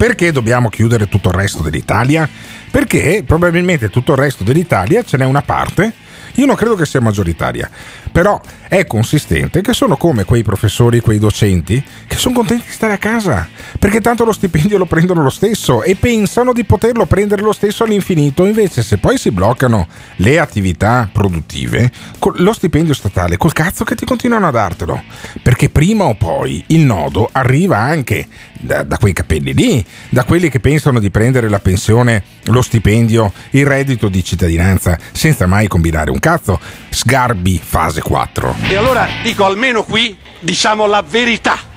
perché 0.02 0.32
dobbiamo 0.32 0.70
chiudere 0.70 1.08
tutto 1.08 1.30
il 1.30 1.36
resto 1.36 1.62
dell'Italia? 1.62 2.28
Perché 2.72 3.22
probabilmente 3.24 3.92
tutto 3.92 4.14
il 4.14 4.18
resto 4.18 4.44
dell'Italia 4.44 5.04
ce 5.04 5.16
n'è 5.16 5.26
una 5.26 5.44
parte, 5.44 5.94
io 6.34 6.48
non 6.48 6.56
credo 6.56 6.74
che 6.74 6.88
sia 6.88 7.00
maggioritaria, 7.00 7.70
però 8.12 8.40
è 8.68 8.86
consistente 8.86 9.62
che 9.62 9.74
sono 9.74 9.98
come 9.98 10.24
quei 10.24 10.44
professori, 10.44 11.00
quei 11.00 11.20
docenti 11.20 11.84
che 12.08 12.16
sono 12.18 12.36
contenti 12.36 12.66
di 12.68 12.74
stare 12.74 12.94
a 12.94 12.98
casa, 12.98 13.48
perché 13.80 14.02
tanto 14.02 14.26
lo 14.26 14.32
stipendio 14.32 14.78
lo 14.78 14.86
prendono 14.86 15.24
lo 15.24 15.30
stesso 15.30 15.84
e 15.84 15.96
pensano 15.96 16.54
di 16.54 16.64
poterlo 16.64 17.06
prendere 17.06 17.42
lo 17.42 17.54
stesso 17.54 17.84
all'infinito, 17.84 18.46
invece 18.46 18.84
se 18.84 18.98
poi 18.98 19.18
si 19.18 19.32
bloccano 19.32 19.88
le 20.18 20.40
attività 20.40 21.10
produttive, 21.12 21.92
lo 22.36 22.54
stipendio 22.54 22.94
statale, 22.94 23.38
col 23.38 23.54
cazzo 23.54 23.84
che 23.84 23.96
ti 23.96 24.06
continuano 24.06 24.48
a 24.48 24.52
dartelo, 24.52 25.04
perché 25.42 25.70
prima 25.70 26.06
o 26.06 26.16
poi 26.16 26.64
il 26.68 26.82
nodo 26.82 27.30
arriva 27.32 27.78
anche 27.78 28.28
da, 28.60 28.84
da 28.84 28.98
quei 28.98 29.14
capelli 29.14 29.54
lì, 29.54 29.86
da 30.10 30.24
quelli 30.24 30.50
che 30.50 30.60
pensano 30.60 31.00
di 31.00 31.10
prendere 31.10 31.50
la 31.50 31.60
pensione, 31.60 32.24
lo 32.46 32.62
stipendio, 32.62 33.34
il 33.52 33.66
reddito 33.66 34.08
di 34.08 34.24
cittadinanza 34.24 34.98
senza 35.12 35.48
mai 35.48 35.68
combinare 35.68 36.12
un 36.12 36.20
cazzo. 36.20 36.60
Sgarbi 36.90 37.60
fase 37.64 38.01
4. 38.02 38.56
E 38.68 38.76
allora 38.76 39.08
dico 39.24 39.46
almeno 39.46 39.84
qui 39.84 40.18
diciamo 40.40 40.86
la 40.86 41.04
verità. 41.08 41.70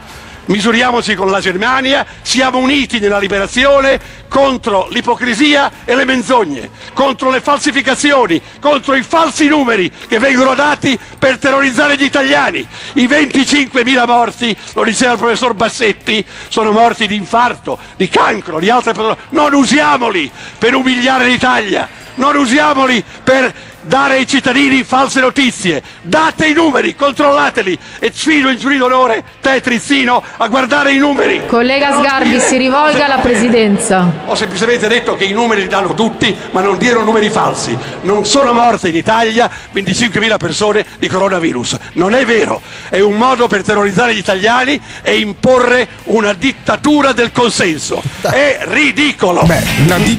Misuriamoci 0.47 1.15
con 1.15 1.31
la 1.31 1.41
Germania, 1.41 2.05
siamo 2.21 2.59
uniti 2.59 2.99
nella 2.99 3.19
liberazione 3.19 3.99
contro 4.29 4.89
l'ipocrisia 4.91 5.71
e 5.87 5.95
le 5.95 6.05
menzogne, 6.05 6.69
contro 6.93 7.31
le 7.31 7.41
falsificazioni, 7.41 8.43
contro 8.61 8.95
i 8.95 9.03
falsi 9.03 9.47
numeri 9.49 9.91
che 10.07 10.19
vengono 10.19 10.55
dati 10.55 10.99
per 11.19 11.39
terrorizzare 11.39 11.97
gli 11.97 12.03
italiani. 12.03 12.67
I 12.95 13.07
25.000 13.07 14.07
morti, 14.07 14.55
lo 14.75 14.85
diceva 14.85 15.13
il 15.13 15.19
professor 15.19 15.55
Bassetti, 15.55 16.23
sono 16.49 16.73
morti 16.73 17.07
di 17.07 17.15
infarto, 17.15 17.79
di 17.97 18.09
cancro, 18.11 18.59
di 18.59 18.69
altre 18.69 18.93
patologie. 18.93 19.23
Non 19.31 19.55
usiamoli 19.55 20.31
per 20.59 20.75
umiliare 20.75 21.27
l'Italia, 21.27 21.89
non 22.17 22.37
usiamoli 22.37 23.03
per 23.23 23.55
dare 23.87 24.15
ai 24.15 24.27
cittadini 24.27 24.83
false 24.83 25.21
notizie. 25.21 25.83
Date 26.03 26.47
i 26.47 26.53
numeri, 26.53 26.95
controllateli 26.95 27.79
e 27.99 28.11
sfido 28.13 28.51
in 28.51 28.59
giurito 28.59 28.87
onore 28.87 29.23
te 29.41 29.61
Trizzino 29.61 30.23
a 30.37 30.49
guardare 30.49 30.93
i 30.93 30.99
numeri. 30.99 31.43
Collega 31.47 31.99
Sgarbi, 31.99 32.41
si 32.41 32.57
rivolga 32.57 33.05
alla 33.05 33.19
Presidenza. 33.19 34.11
Ho 34.27 34.35
semplicemente 34.35 34.89
detto 34.89 35.17
che 35.17 35.25
i 35.25 35.33
numeri 35.33 35.63
li 35.63 35.69
danno 35.69 35.95
tutti, 35.95 36.35
ma 36.51 36.61
non 36.61 36.79
diano 36.79 37.03
numeri 37.05 37.31
falsi. 37.31 37.77
Non 38.03 38.25
sono 38.25 38.53
morte 38.53 38.89
in 38.89 38.97
Italia 38.97 39.51
25.000 39.73 40.37
persone 40.37 40.85
di 40.99 41.09
coronavirus. 41.09 41.77
Non 41.95 42.15
è 42.15 42.25
vero. 42.25 42.61
È 42.89 43.01
un 43.01 43.15
modo 43.15 43.47
per 43.47 43.63
terrorizzare 43.63 44.15
gli 44.15 44.19
italiani 44.19 44.81
e 45.03 45.19
imporre 45.19 45.89
una 46.05 46.33
dittatura 46.33 47.13
del 47.13 47.33
consenso. 47.33 48.03
È 48.23 48.61
ridicolo. 48.69 49.47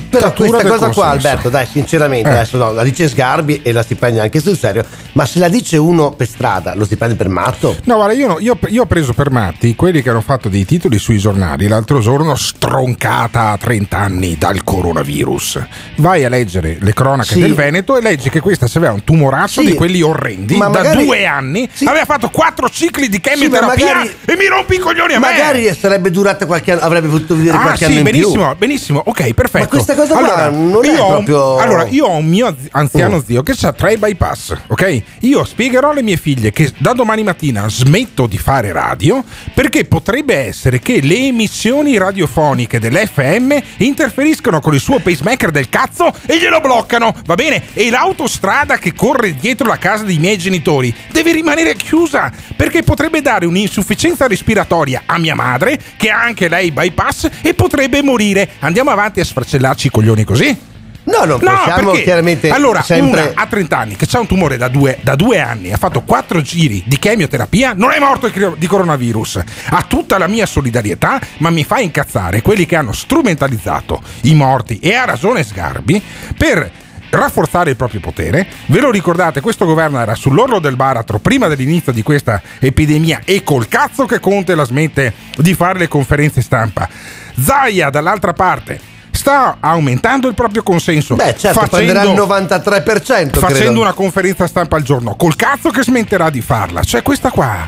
Però 0.10 0.34
questa 0.34 0.64
cosa 0.66 0.90
qua, 0.90 1.10
Alberto, 1.10 1.50
dai, 1.50 1.68
sinceramente, 1.70 2.30
adesso 2.30 2.58
no, 2.58 2.72
la 2.72 2.84
dice 2.84 3.08
Sgarbi 3.08 3.55
e 3.64 3.72
la 3.72 3.84
stipendia 3.84 4.24
anche 4.24 4.40
sul 4.40 4.58
serio, 4.58 4.86
ma 5.14 5.26
se 5.26 5.40
la 5.40 5.48
dice 5.50 5.78
uno 5.78 6.12
per 6.12 6.28
strada, 6.28 6.74
lo 6.76 6.86
stipendio 6.86 7.18
per 7.18 7.30
matto? 7.30 7.76
No, 7.86 7.96
guarda, 7.96 8.14
io, 8.14 8.28
no- 8.28 8.40
io- 8.40 8.58
io 8.68 8.84
ho 8.84 8.86
preso 8.86 9.14
per 9.14 9.30
matti 9.32 9.76
quelli 9.76 10.02
che 10.02 10.10
hanno 10.10 10.22
fatto 10.22 10.50
dei 10.50 10.66
titoli 10.66 10.98
sui 11.00 11.18
giornali 11.18 11.68
l'altro 11.68 12.00
giorno, 12.00 12.36
stroncata 12.36 13.52
a 13.52 13.58
30 13.58 13.98
anni 13.98 14.38
dal 14.38 14.64
coronavirus. 14.64 15.60
Vai 15.98 16.24
a 16.26 16.30
leggere 16.30 16.78
le 16.80 16.94
cronache 16.94 17.34
Sì. 17.36 17.40
del 17.40 17.54
Veneto 17.54 17.98
e 17.98 18.02
leggi 18.02 18.30
che 18.30 18.40
questa 18.40 18.68
si 18.68 18.78
aveva 18.78 18.94
un 18.94 19.04
tumorazzo 19.04 19.62
Sì. 19.62 19.68
di 19.68 19.74
quelli 19.74 20.02
orrendi 20.02 20.56
Ma 20.58 20.68
da 20.68 20.80
magari- 20.84 21.06
due 21.06 21.26
anni, 21.26 21.70
aveva 21.86 22.06
fatto 22.06 22.30
quattro 22.30 22.70
cicli 22.70 23.08
di 23.08 23.16
Sì, 23.16 23.22
chemioterapia 23.22 23.86
magari- 23.86 24.16
e 24.26 24.36
mi 24.36 24.48
rompi 24.48 24.76
i 24.76 24.80
coglioni 24.80 25.14
a 25.14 25.20
me. 25.20 25.28
Magari 25.30 25.74
sarebbe 25.80 26.12
durata 26.12 26.46
qualche 26.46 26.74
anno, 26.74 26.82
avrebbe 26.82 27.08
potuto 27.08 27.36
vivere 27.36 27.58
Ah 27.58 27.62
qualche 27.62 27.86
sì, 27.86 27.92
anno 27.94 28.02
benissimo, 28.04 28.56
benissimo, 28.56 29.02
ok, 29.06 29.34
perfetto. 29.34 29.64
Ma 29.64 29.68
questa 29.70 29.96
cosa 29.96 30.16
qua 30.18 30.50
non 30.50 30.84
è 30.84 30.88
io 30.92 31.04
ho- 31.04 31.08
proprio- 31.10 31.58
Allora, 31.58 31.86
io 31.88 32.06
ho 32.06 32.18
un 32.18 32.26
mio 32.26 32.56
anziano 32.72 33.18
Mm. 33.18 33.22
zio 33.26 33.44
che 33.46 33.56
ha 33.66 33.72
tre 33.72 33.98
bypass, 33.98 34.56
ok? 34.68 35.04
Io 35.20 35.46
spiegherò 35.46 35.92
alle 35.92 36.02
mie 36.02 36.18
figlie 36.18 36.52
che 36.52 36.74
da 36.80 36.94
domani 36.94 37.22
mattina 37.22 37.70
smetto 37.70 38.26
di 38.26 38.40
fare 38.40 38.72
radio 38.72 39.24
perché 39.54 39.86
potrebbe 39.86 40.36
essere 40.36 40.80
che 40.80 41.00
le 41.02 41.16
emissioni 41.28 41.98
radiofoniche 41.98 42.80
dell'FM 42.80 43.56
interferiscono 43.78 44.60
con 44.60 44.74
il 44.74 44.80
suo 44.80 45.00
pacemaker 45.00 45.52
del 45.52 45.70
cazzo 45.70 46.12
e 46.26 46.40
glielo 46.40 46.60
bloccano, 46.60 47.14
va 47.26 47.36
bene? 47.36 47.62
E 47.74 47.90
l'autostrada 47.92 48.78
che 48.78 48.94
corre 48.94 49.36
dietro 49.36 49.68
la 49.68 49.78
casa 49.78 50.04
dei 50.04 50.18
miei 50.18 50.38
genitori 50.38 50.94
deve 51.12 51.32
rimanere 51.32 51.76
chiusa 51.76 52.32
perché 52.56 52.82
potrebbe 52.82 53.22
dare 53.22 53.46
un'insufficienza 53.46 54.28
respiratoria 54.28 55.04
a 55.06 55.20
mia 55.20 55.36
madre 55.36 55.80
che 55.98 56.10
ha 56.10 56.22
anche 56.22 56.50
lei 56.50 56.72
bypass 56.72 57.30
e 57.44 57.54
potrebbe 57.54 58.02
morire. 58.02 58.50
Andiamo 58.60 58.90
avanti 58.90 59.20
a 59.20 59.26
sfracellarci 59.26 59.88
i 59.88 59.92
coglioni 59.92 60.24
così? 60.24 60.74
No, 61.06 61.24
non 61.26 61.40
possiamo 61.40 61.92
perché 61.92 62.04
chiaramente 62.04 62.50
Allora, 62.50 62.82
sempre- 62.82 63.22
una 63.22 63.32
a 63.36 63.46
30 63.46 63.78
anni 63.78 63.96
che 63.96 64.08
ha 64.12 64.20
un 64.20 64.28
tumore 64.28 64.58
da 64.58 64.68
due, 64.68 64.98
da 65.02 65.16
due 65.16 65.40
anni, 65.40 65.72
ha 65.72 65.78
fatto 65.78 66.02
quattro 66.02 66.42
giri 66.42 66.84
di 66.86 66.98
chemioterapia, 66.98 67.74
non 67.76 67.92
è 67.92 68.00
morto 68.00 68.32
di 68.58 68.68
coronavirus. 68.68 69.44
Ha 69.70 69.86
tutta 69.88 70.18
la 70.18 70.28
mia 70.28 70.46
solidarietà, 70.46 71.20
ma 71.38 71.50
mi 71.50 71.64
fa 71.64 71.80
incazzare 71.80 72.42
quelli 72.42 72.66
che 72.66 72.76
hanno 72.76 72.92
strumentalizzato 72.92 74.02
i 74.22 74.34
morti 74.34 74.80
e 74.80 74.94
ha 74.94 75.06
ragione 75.06 75.44
Sgarbi 75.44 76.02
per 76.38 76.72
rafforzare 77.10 77.70
il 77.70 77.76
proprio 77.76 78.00
potere. 78.00 78.48
Ve 78.68 78.80
lo 78.80 78.90
ricordate, 78.90 79.42
questo 79.42 79.66
governo 79.66 80.00
era 80.00 80.16
sull'orlo 80.16 80.60
del 80.60 80.76
baratro 80.76 81.20
prima 81.20 81.48
dell'inizio 81.48 81.92
di 81.92 82.02
questa 82.02 82.42
epidemia 82.60 83.22
e 83.24 83.44
col 83.44 83.68
cazzo 83.68 84.06
che 84.06 84.20
Conte 84.20 84.56
la 84.56 84.66
smette 84.66 85.14
di 85.38 85.54
fare 85.54 85.80
le 85.80 85.88
conferenze 85.88 86.42
stampa. 86.42 86.90
Zaia 87.38 87.90
dall'altra 87.90 88.34
parte 88.34 88.94
sta 89.26 89.58
aumentando 89.60 90.28
il 90.28 90.36
proprio 90.36 90.62
consenso. 90.62 91.16
Beh, 91.16 91.36
certo, 91.36 91.66
prenderà 91.68 92.04
il 92.04 92.12
93%. 92.12 93.40
facendo 93.40 93.50
credo. 93.50 93.82
una 93.82 93.94
conferenza 93.94 94.46
stampa 94.46 94.76
al 94.76 94.84
giorno. 94.84 95.16
Col 95.16 95.36
cazzo 95.36 95.72
che 95.72 95.82
smetterà 95.82 96.30
di 96.30 96.42
farla. 96.42 96.84
Cioè, 96.84 97.02
questa 97.02 97.32
qua 97.32 97.68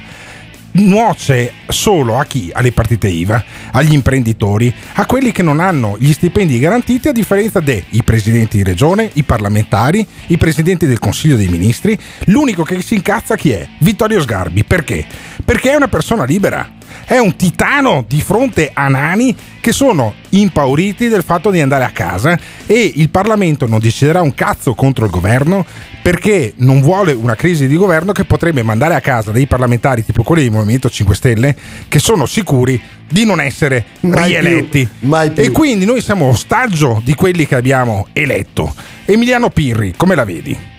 nuoce 0.74 1.54
solo 1.68 2.20
a 2.20 2.26
chi? 2.26 2.52
Alle 2.54 2.72
partite 2.72 3.08
IVA, 3.08 3.44
agli 3.72 3.94
imprenditori, 3.94 4.72
a 4.94 5.08
quelli 5.08 5.32
che 5.32 5.42
non 5.42 5.60
hanno 5.60 5.96
gli 5.98 6.14
stipendi 6.14 6.60
garantiti, 6.60 7.08
a 7.08 7.12
differenza 7.12 7.60
dei 7.60 7.84
presidenti 8.06 8.58
di 8.58 8.64
regione, 8.64 9.10
i 9.14 9.24
parlamentari, 9.24 10.06
i 10.28 10.38
presidenti 10.38 10.86
del 10.86 11.00
Consiglio 11.00 11.38
dei 11.38 11.48
Ministri. 11.48 11.98
L'unico 12.26 12.62
che 12.62 12.80
si 12.84 12.94
incazza 12.94 13.36
chi 13.36 13.50
è? 13.50 13.68
Vittorio 13.80 14.22
Sgarbi. 14.22 14.64
Perché? 14.64 15.04
Perché 15.44 15.72
è 15.72 15.76
una 15.76 15.88
persona 15.88 16.24
libera. 16.24 16.76
È 17.06 17.18
un 17.18 17.36
titano 17.36 18.04
di 18.08 18.22
fronte 18.22 18.72
a 18.74 18.88
nani 18.88 19.36
che 19.60 19.72
sono 19.72 20.14
impauriti 20.30 21.08
del 21.08 21.24
fatto 21.24 21.52
di 21.52 21.60
andare 21.60 21.84
a 21.84 21.90
casa 21.90 22.38
e 22.66 22.92
il 22.96 23.10
Parlamento 23.10 23.68
non 23.68 23.80
deciderà 23.80 24.22
un 24.22 24.34
cazzo 24.34 24.74
contro 24.76 25.06
il 25.06 25.12
governo 25.12 25.66
perché 26.02 26.54
non 26.58 26.82
vuole 26.82 27.12
una 27.12 27.36
crisi 27.36 27.68
di 27.68 27.76
governo 27.76 28.14
che 28.14 28.24
potrebbe 28.24 28.64
mandare 28.64 28.96
a 28.96 29.02
casa 29.02 29.32
dei 29.32 29.46
parlamentari 29.46 30.06
tipo 30.06 30.24
quelli 30.24 30.44
del 30.44 30.52
Movimento 30.52 30.90
5 30.90 31.16
Stelle 31.16 31.56
che 31.90 32.00
sono 32.00 32.26
sicuri 32.26 32.82
di 33.10 33.26
non 33.26 33.42
essere 33.42 33.86
Mai 34.02 34.30
rieletti. 34.30 34.88
più, 35.00 35.10
più. 35.10 35.44
E 35.44 35.52
quindi 35.52 35.86
noi 35.86 36.02
siamo 36.02 36.28
ostaggio 36.28 37.02
di 37.04 37.14
quelli 37.14 37.46
che 37.46 37.56
abbiamo 37.56 38.08
eletto. 38.14 38.74
Emiliano 39.06 39.50
Pirri, 39.50 39.94
come 39.98 40.16
la 40.16 40.24
vedi? 40.24 40.76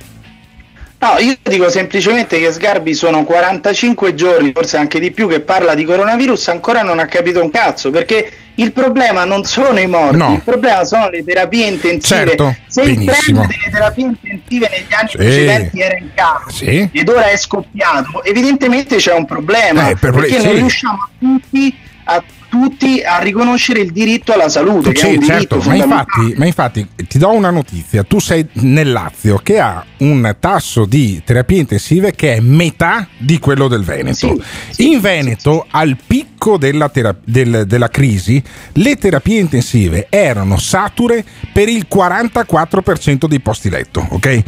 No, 1.00 1.16
io 1.20 1.36
dico 1.42 1.70
semplicemente 1.70 2.40
che 2.40 2.50
Sgarbi 2.50 2.92
sono 2.92 3.22
45 3.22 4.14
giorni, 4.16 4.50
forse 4.52 4.78
anche 4.78 4.98
di 4.98 5.12
più, 5.12 5.28
che 5.28 5.38
parla 5.40 5.74
di 5.74 5.84
coronavirus, 5.84 6.48
ancora 6.48 6.82
non 6.82 6.98
ha 6.98 7.06
capito 7.06 7.40
un 7.42 7.50
cazzo, 7.50 7.90
perché 7.90 8.32
Il 8.58 8.72
problema 8.72 9.22
non 9.24 9.44
sono 9.44 9.78
i 9.78 9.86
morti, 9.86 10.16
No. 10.16 10.32
il 10.32 10.42
problema 10.42 10.82
sono 10.82 11.08
le 11.10 11.22
terapie 11.22 11.66
intensive. 11.68 12.26
Certo, 12.26 12.56
Se 12.66 12.82
il 12.82 12.94
benissimo. 12.96 13.42
trend 13.42 13.54
delle 13.56 13.70
terapie 13.70 14.04
intensive 14.06 14.68
negli 14.68 14.92
anni 14.94 15.08
Sì. 15.10 15.16
precedenti 15.16 15.80
era 15.80 15.96
in 15.96 16.08
calo 16.12 16.50
Sì. 16.50 16.88
ed 16.92 17.08
ora 17.08 17.28
è 17.30 17.36
scoppiato, 17.36 18.24
evidentemente 18.24 18.96
c'è 18.96 19.14
un 19.14 19.26
problema 19.26 19.90
Eh, 19.90 19.94
per- 19.94 20.12
perché 20.12 20.40
sì. 20.40 20.44
non 20.46 20.54
riusciamo 20.56 21.02
a 21.02 21.08
tutti, 21.20 21.76
a 22.06 22.20
tutti 22.48 23.02
a 23.02 23.18
riconoscere 23.18 23.80
il 23.80 23.92
diritto 23.92 24.32
alla 24.32 24.48
salute, 24.48 24.94
Sì, 24.94 25.18
certo, 25.22 25.60
ma 25.66 25.74
infatti, 25.74 26.34
ma 26.36 26.46
infatti 26.46 26.86
ti 27.08 27.18
do 27.18 27.30
una 27.32 27.50
notizia, 27.50 28.02
tu 28.04 28.18
sei 28.20 28.46
nel 28.54 28.90
Lazio 28.90 29.38
che 29.42 29.58
ha 29.60 29.84
un 29.98 30.36
tasso 30.40 30.84
di 30.84 31.20
terapie 31.24 31.60
intensive 31.60 32.12
che 32.14 32.34
è 32.36 32.40
metà 32.40 33.06
di 33.18 33.38
quello 33.38 33.68
del 33.68 33.84
Veneto. 33.84 34.40
In 34.76 35.00
Veneto, 35.00 35.66
al 35.70 35.96
picco 36.06 36.56
della, 36.56 36.88
tera- 36.88 37.16
del- 37.24 37.64
della 37.66 37.88
crisi, 37.88 38.42
le 38.74 38.96
terapie 38.96 39.40
intensive 39.40 40.06
erano 40.08 40.58
sature 40.58 41.24
per 41.52 41.68
il 41.68 41.86
44% 41.92 43.26
dei 43.26 43.40
posti 43.40 43.68
letto, 43.68 44.06
ok? 44.10 44.42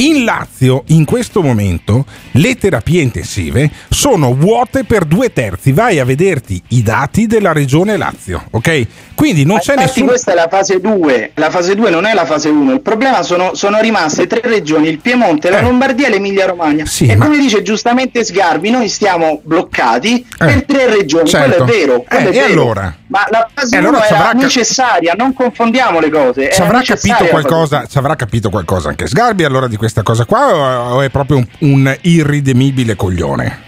In 0.00 0.24
Lazio, 0.24 0.84
in 0.88 1.04
questo 1.04 1.42
momento, 1.42 2.06
le 2.32 2.56
terapie 2.56 3.02
intensive 3.02 3.70
sono 3.90 4.32
vuote 4.34 4.84
per 4.84 5.04
due 5.04 5.30
terzi. 5.30 5.72
Vai 5.72 5.98
a 5.98 6.06
vederti 6.06 6.62
i 6.68 6.82
dati 6.82 7.26
della 7.26 7.52
regione 7.52 7.98
Lazio, 7.98 8.44
ok? 8.50 8.86
Quindi 9.14 9.44
non 9.44 9.58
c'è 9.58 9.72
Infatti 9.72 9.90
nessun. 9.90 10.06
questa 10.06 10.32
è 10.32 10.34
la 10.34 10.48
fase 10.48 10.80
2, 10.80 11.32
la 11.34 11.50
fase 11.50 11.74
2 11.74 11.90
non 11.90 12.06
è 12.06 12.14
la 12.14 12.24
fase 12.24 12.48
1, 12.48 12.72
il 12.72 12.80
problema 12.80 13.22
sono, 13.22 13.52
sono 13.52 13.78
rimaste 13.78 14.26
tre 14.26 14.40
regioni, 14.42 14.88
il 14.88 14.98
Piemonte, 15.00 15.50
la 15.50 15.60
Lombardia 15.60 16.06
e 16.06 16.10
l'Emilia 16.10 16.46
Romagna. 16.46 16.84
Eh. 16.84 16.86
Sì, 16.86 17.06
e 17.06 17.16
ma- 17.16 17.26
come 17.26 17.36
dice 17.36 17.60
giustamente 17.60 18.24
Sgarbi, 18.24 18.70
noi 18.70 18.88
stiamo 18.88 19.42
bloccati 19.44 20.20
Eh, 20.20 20.24
per 20.46 20.64
tre 20.64 20.86
regioni, 20.86 21.28
certo. 21.28 21.64
quello 21.64 21.70
è 21.70 21.76
vero. 21.78 22.04
quello 22.08 22.28
Eh, 22.28 22.32
è 22.32 22.36
e 22.36 22.40
vero. 22.40 22.46
allora? 22.62 22.94
Ma 23.08 23.26
la 23.28 23.46
fase 23.52 23.74
E 23.74 23.78
allora 23.78 23.96
1 23.98 24.06
ci 24.06 24.12
era 24.14 24.18
avrà 24.22 24.32
ca- 24.38 24.44
necessaria, 24.44 25.12
non 25.18 25.34
confondiamo 25.34 26.00
le 26.00 26.08
cose. 26.10 26.42
Ci 26.50 26.60
era 26.62 26.64
avrà 26.64 26.80
capito 26.80 27.24
qualcosa, 27.26 27.86
ci 27.86 27.98
avrà 27.98 28.16
capito 28.16 28.48
qualcosa 28.48 28.88
anche 28.88 29.06
Sgarbi 29.06 29.44
allora 29.44 29.68
di 29.68 29.76
questa 29.90 30.02
cosa 30.02 30.24
qua 30.24 30.94
o- 30.94 31.00
è 31.02 31.10
proprio 31.10 31.38
un, 31.38 31.46
un 31.60 31.98
irridemibile 32.02 32.94
coglione? 32.94 33.58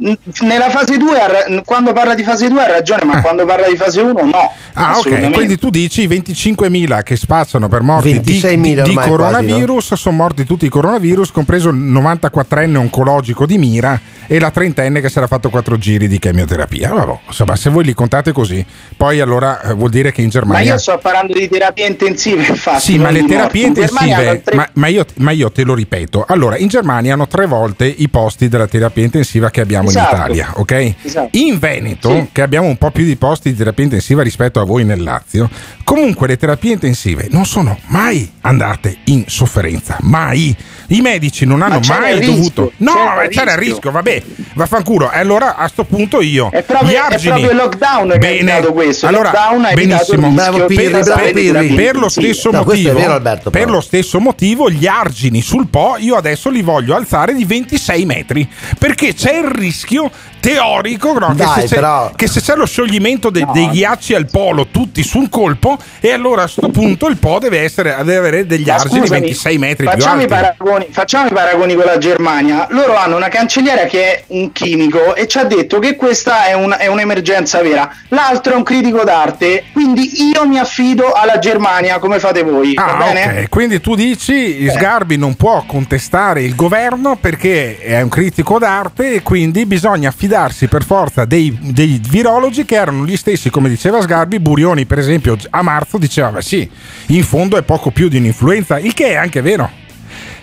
Nella 0.00 0.70
fase 0.70 0.96
2, 0.96 1.20
ha 1.20 1.26
ra- 1.26 1.62
quando 1.64 1.92
parla 1.92 2.14
di 2.14 2.22
fase 2.22 2.48
2 2.48 2.62
ha 2.62 2.68
ragione, 2.68 3.04
ma 3.04 3.20
quando 3.20 3.44
parla 3.44 3.66
di 3.68 3.76
fase 3.76 4.00
1 4.00 4.12
no. 4.24 4.52
Ah, 4.74 4.96
ok. 4.98 5.32
Quindi 5.32 5.58
tu 5.58 5.70
dici 5.70 6.02
i 6.02 6.06
25.000 6.08 7.02
che 7.02 7.16
spazzano 7.16 7.68
per 7.68 7.82
morti 7.82 8.20
di, 8.20 8.38
26.000 8.40 8.54
di- 8.54 8.72
di 8.74 8.80
ormai 8.80 9.08
coronavirus, 9.08 9.94
sono 9.94 10.16
morti 10.16 10.44
tutti 10.44 10.66
i 10.66 10.68
coronavirus, 10.68 11.32
compreso 11.32 11.70
il 11.70 11.76
94enne 11.76 12.76
oncologico 12.76 13.44
di 13.44 13.58
Mira 13.58 14.00
e 14.28 14.38
la 14.38 14.50
trentenne 14.50 15.00
che 15.00 15.08
si 15.08 15.18
era 15.18 15.26
fatto 15.26 15.50
quattro 15.50 15.76
giri 15.78 16.06
di 16.06 16.18
chemioterapia. 16.20 16.90
Vabbè, 16.92 17.18
insomma, 17.26 17.56
se 17.56 17.68
voi 17.70 17.82
li 17.84 17.94
contate 17.94 18.30
così, 18.30 18.64
poi 18.96 19.18
allora 19.20 19.60
eh, 19.62 19.72
vuol 19.74 19.90
dire 19.90 20.12
che 20.12 20.20
in 20.20 20.26
Ma 20.26 20.32
Germania. 20.32 20.72
io 20.74 20.78
sto 20.78 20.96
parlando 21.02 21.32
di 21.32 21.48
terapie 21.48 21.86
intensive, 21.86 22.46
infatti. 22.46 22.80
Sì, 22.82 22.98
ma 22.98 23.10
le 23.10 23.24
terapie 23.24 23.66
morti. 23.66 23.80
In 23.80 23.86
intensive, 23.88 24.42
tre- 24.44 24.54
ma, 24.54 24.68
ma 24.74 24.86
io, 24.86 25.04
ma 25.16 25.32
io 25.32 25.50
te 25.50 25.64
lo 25.64 25.74
ripeto, 25.74 26.24
allora 26.28 26.56
in 26.56 26.68
Germania 26.68 27.14
hanno 27.14 27.26
tre 27.26 27.46
volte 27.46 27.86
i 27.86 28.08
posti 28.08 28.48
della 28.48 28.68
terapia 28.68 29.02
intensiva 29.02 29.50
che 29.50 29.60
abbiamo 29.60 29.87
Esatto. 29.88 30.14
in 30.14 30.20
Italia, 30.20 30.52
ok? 30.56 30.94
Esatto. 31.02 31.28
In 31.38 31.58
Veneto, 31.58 32.10
Sì. 32.10 32.28
che 32.32 32.42
abbiamo 32.42 32.66
un 32.68 32.76
po' 32.76 32.90
più 32.90 33.04
di 33.04 33.16
posti 33.16 33.50
di 33.50 33.56
terapia 33.56 33.84
intensiva 33.84 34.22
rispetto 34.22 34.60
a 34.60 34.64
voi 34.64 34.84
nel 34.84 35.02
Lazio, 35.02 35.48
comunque 35.84 36.26
le 36.28 36.36
terapie 36.36 36.72
intensive 36.72 37.26
non 37.30 37.44
sono 37.46 37.78
mai 37.86 38.30
andate 38.42 38.98
in 39.04 39.24
sofferenza, 39.26 39.96
mai. 40.02 40.54
I 40.90 41.00
medici 41.02 41.44
non 41.44 41.60
hanno 41.60 41.80
c'era 41.80 42.00
mai 42.00 42.14
rischio, 42.18 42.34
dovuto. 42.34 42.72
No, 42.78 42.92
c'era 42.94 43.14
ma 43.14 43.22
il 43.24 43.28
c'era 43.28 43.52
il 43.52 43.58
rischio. 43.58 43.72
rischio, 43.74 43.90
vabbè, 43.90 44.22
vaffanculo. 44.54 45.10
E 45.12 45.18
allora 45.18 45.56
a 45.56 45.68
sto 45.68 45.84
punto 45.84 46.20
io. 46.22 46.48
È 46.50 46.62
proprio- 46.62 46.88
gli 46.90 46.92
è 46.94 46.96
argini, 46.96 47.28
proprio 47.30 47.50
il 47.50 47.56
lockdown 47.56 48.08
che 48.08 48.14
ha 48.14 48.18
bene, 48.18 48.38
evitato 48.38 48.72
questo. 48.72 49.06
Allora, 49.06 49.30
lockdown 49.30 49.64
ha 49.66 49.72
benissimo. 49.74 50.30
Bravo 50.30 50.64
Pirri, 50.66 50.90
per 50.90 51.02
bravo 51.04 51.20
terapie 51.32 51.74
Per 51.74 51.96
lo 51.96 52.08
stesso 52.08 52.50
No, 52.50 52.62
è 52.62 52.64
motivo, 52.64 52.94
vero, 52.94 53.12
Alberto, 53.12 53.50
per 53.50 53.68
lo 53.68 53.80
stesso 53.82 54.18
motivo, 54.20 54.70
gli 54.70 54.86
argini 54.86 55.42
sul 55.42 55.66
Po 55.68 55.96
io 55.98 56.16
adesso 56.16 56.48
li 56.48 56.62
voglio 56.62 56.94
alzare 56.96 57.34
di 57.34 57.44
26 57.44 58.04
metri 58.06 58.48
perché 58.78 59.12
c'è 59.14 59.38
il 59.38 59.44
rischio 59.50 59.77
Skill. 59.78 60.12
Teorico 60.40 61.18
no, 61.18 61.28
che, 61.28 61.34
Dai, 61.34 61.60
se 61.62 61.66
c'è, 61.68 61.74
però- 61.74 62.12
che 62.14 62.26
se 62.26 62.40
c'è 62.40 62.54
lo 62.54 62.66
scioglimento 62.66 63.30
de- 63.30 63.46
dei 63.52 63.68
ghiacci 63.70 64.14
al 64.14 64.26
polo 64.30 64.68
tutti 64.68 65.02
sul 65.02 65.28
colpo 65.28 65.76
e 66.00 66.12
allora 66.12 66.44
a 66.44 66.48
sto 66.48 66.68
punto 66.68 67.06
il 67.08 67.16
Po 67.18 67.38
deve, 67.38 67.60
essere, 67.60 67.94
deve 67.98 68.16
avere 68.16 68.46
degli 68.46 68.68
argini 68.70 69.00
scusami, 69.00 69.20
26 69.20 69.58
metri 69.58 69.86
più 69.86 69.92
facciamo 69.98 70.12
alti. 70.20 70.24
I 70.24 70.28
paragoni, 70.28 70.86
facciamo 70.90 71.26
i 71.28 71.32
paragoni 71.32 71.74
con 71.74 71.84
la 71.84 71.98
Germania. 71.98 72.66
Loro 72.70 72.96
hanno 72.96 73.16
una 73.16 73.28
cancelliera 73.28 73.84
che 73.84 74.02
è 74.14 74.24
un 74.28 74.52
chimico 74.52 75.14
e 75.14 75.26
ci 75.26 75.38
ha 75.38 75.44
detto 75.44 75.78
che 75.78 75.96
questa 75.96 76.46
è, 76.46 76.52
un- 76.54 76.74
è 76.78 76.86
un'emergenza 76.86 77.60
vera. 77.62 77.90
L'altro 78.08 78.52
è 78.52 78.56
un 78.56 78.62
critico 78.62 79.02
d'arte. 79.04 79.64
Quindi 79.72 80.30
io 80.32 80.46
mi 80.46 80.58
affido 80.58 81.12
alla 81.12 81.38
Germania 81.38 81.98
come 81.98 82.18
fate 82.18 82.42
voi. 82.42 82.74
va 82.74 82.96
Ah, 82.96 82.96
bene? 83.12 83.40
ok. 83.42 83.48
Quindi 83.48 83.80
tu 83.80 83.94
dici 83.94 84.68
Sgarbi 84.70 85.16
non 85.16 85.34
può 85.34 85.64
contestare 85.66 86.42
il 86.42 86.54
governo 86.54 87.16
perché 87.16 87.78
è 87.78 88.00
un 88.00 88.08
critico 88.08 88.58
d'arte 88.58 89.14
e 89.14 89.22
quindi 89.22 89.66
bisogna 89.66 90.08
affidarsi 90.08 90.26
per 90.68 90.84
forza 90.84 91.24
dei, 91.24 91.56
dei 91.60 92.00
virologi 92.08 92.64
che 92.64 92.76
erano 92.76 93.04
gli 93.04 93.16
stessi, 93.16 93.50
come 93.50 93.68
diceva 93.68 94.00
Sgarbi. 94.00 94.38
Burioni, 94.38 94.86
per 94.86 94.98
esempio, 94.98 95.36
a 95.50 95.62
marzo 95.62 95.98
diceva: 95.98 96.30
"Beh, 96.30 96.42
sì, 96.42 96.68
in 97.06 97.24
fondo 97.24 97.56
è 97.56 97.62
poco 97.62 97.90
più 97.90 98.08
di 98.08 98.18
un'influenza, 98.18 98.78
il 98.78 98.94
che 98.94 99.08
è 99.08 99.14
anche 99.14 99.40
vero. 99.40 99.70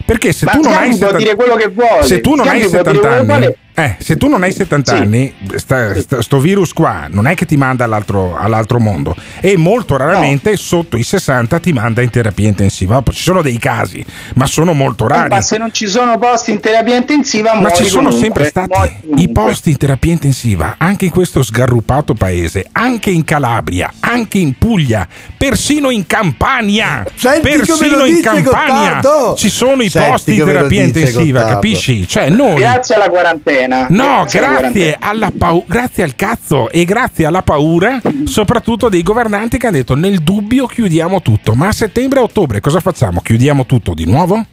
Perché 0.06 0.34
se 0.34 0.46
Ma 0.46 0.52
tu 0.52 0.62
non 0.62 0.74
hai 0.74 0.90
può 0.90 0.98
70 0.98 1.18
dire 1.18 1.36
quello 1.36 1.56
che 1.56 1.68
vuole. 1.70 2.04
se 2.04 2.22
tu 2.22 2.36
non 2.36 2.46
Sgarbi 2.46 2.62
hai 2.64 2.70
può 2.70 2.82
dire 2.82 2.94
70 2.94 3.08
quello 3.08 3.26
che 3.26 3.46
anni. 3.46 3.56
Eh, 3.76 3.96
se 4.00 4.16
tu 4.18 4.28
non 4.30 4.42
hai 4.44 4.52
70 4.54 4.96
Sì. 4.96 5.02
anni, 5.02 5.34
sta- 5.56 6.00
sta- 6.00 6.22
sto 6.22 6.40
virus 6.40 6.72
qua 6.74 7.08
non 7.10 7.28
è 7.28 7.36
che 7.36 7.46
ti 7.46 7.58
manda 7.58 7.84
all'altro, 7.84 8.36
all'altro 8.38 8.80
mondo 8.80 9.16
e 9.42 9.58
molto 9.58 9.98
raramente 9.98 10.56
sotto 10.58 10.96
i 10.98 11.04
60 11.04 11.60
ti 11.60 11.74
manda 11.74 12.02
in 12.02 12.10
terapia 12.10 12.48
intensiva. 12.48 13.04
Ci 13.12 13.22
sono 13.22 13.42
dei 13.42 13.58
casi, 13.58 14.04
ma 14.36 14.46
sono 14.48 14.74
molto 14.74 15.06
Eh, 15.06 15.10
rari. 15.10 15.30
ma 15.30 15.42
se 15.42 15.58
non 15.58 15.72
ci 15.74 15.88
sono 15.88 16.18
posti 16.18 16.52
in 16.52 16.60
terapia 16.60 16.96
intensiva, 16.96 17.54
Ma 17.54 17.60
muori 17.62 17.76
ci 17.76 17.86
sono 17.86 18.10
comunque, 18.10 18.22
sempre 18.22 18.46
stati 18.46 19.22
i 19.22 19.30
posti 19.32 19.70
in 19.72 19.78
terapia 19.78 20.12
intensiva, 20.14 20.76
anche 20.78 21.06
in 21.06 21.12
questo 21.12 21.44
sgarrupato 21.44 22.14
paese, 22.14 22.66
anche 22.72 23.10
in 23.10 23.24
Calabria, 23.24 23.92
anche 24.00 24.38
in 24.38 24.58
Puglia, 24.58 25.08
persino 25.38 25.90
in 25.90 26.06
Campania. 26.08 27.04
Senti 27.16 27.42
persino 27.50 28.06
in 28.06 28.22
Campania 28.22 29.00
Gottardo. 29.02 29.36
ci 29.38 29.50
sono 29.50 29.82
i 29.82 29.90
Senti 29.90 30.10
posti 30.10 30.38
lo 30.38 30.46
terapia 30.46 30.84
intensiva, 30.84 31.40
Gottardo. 31.40 31.54
capisci? 31.56 32.08
Cioè, 32.08 32.30
noi 32.30 32.56
Grazie 32.60 32.96
alla 32.96 33.10
quarantena. 33.10 33.64
No, 33.90 34.26
Grazie 34.30 34.98
alla 35.00 35.28
grazie, 35.28 35.38
pau- 35.38 35.66
grazie 35.68 36.04
al 36.04 36.16
cazzo 36.16 36.70
e 36.70 36.86
grazie 36.86 37.26
alla 37.26 37.42
paura, 37.42 38.02
soprattutto 38.26 38.90
dei 38.90 39.04
governanti 39.04 39.58
che 39.58 39.68
hanno 39.68 39.78
detto 39.78 39.96
nel 39.96 40.20
dubbio 40.20 40.66
chiudiamo 40.66 41.22
tutto. 41.22 41.54
Ma 41.56 41.68
a 41.68 41.72
settembre 41.72 42.20
e 42.20 42.24
ottobre 42.24 42.60
cosa 42.60 42.80
facciamo? 42.80 43.22
Chiudiamo 43.22 43.66
tutto 43.66 43.94
di 43.94 44.06
nuovo? 44.06 44.46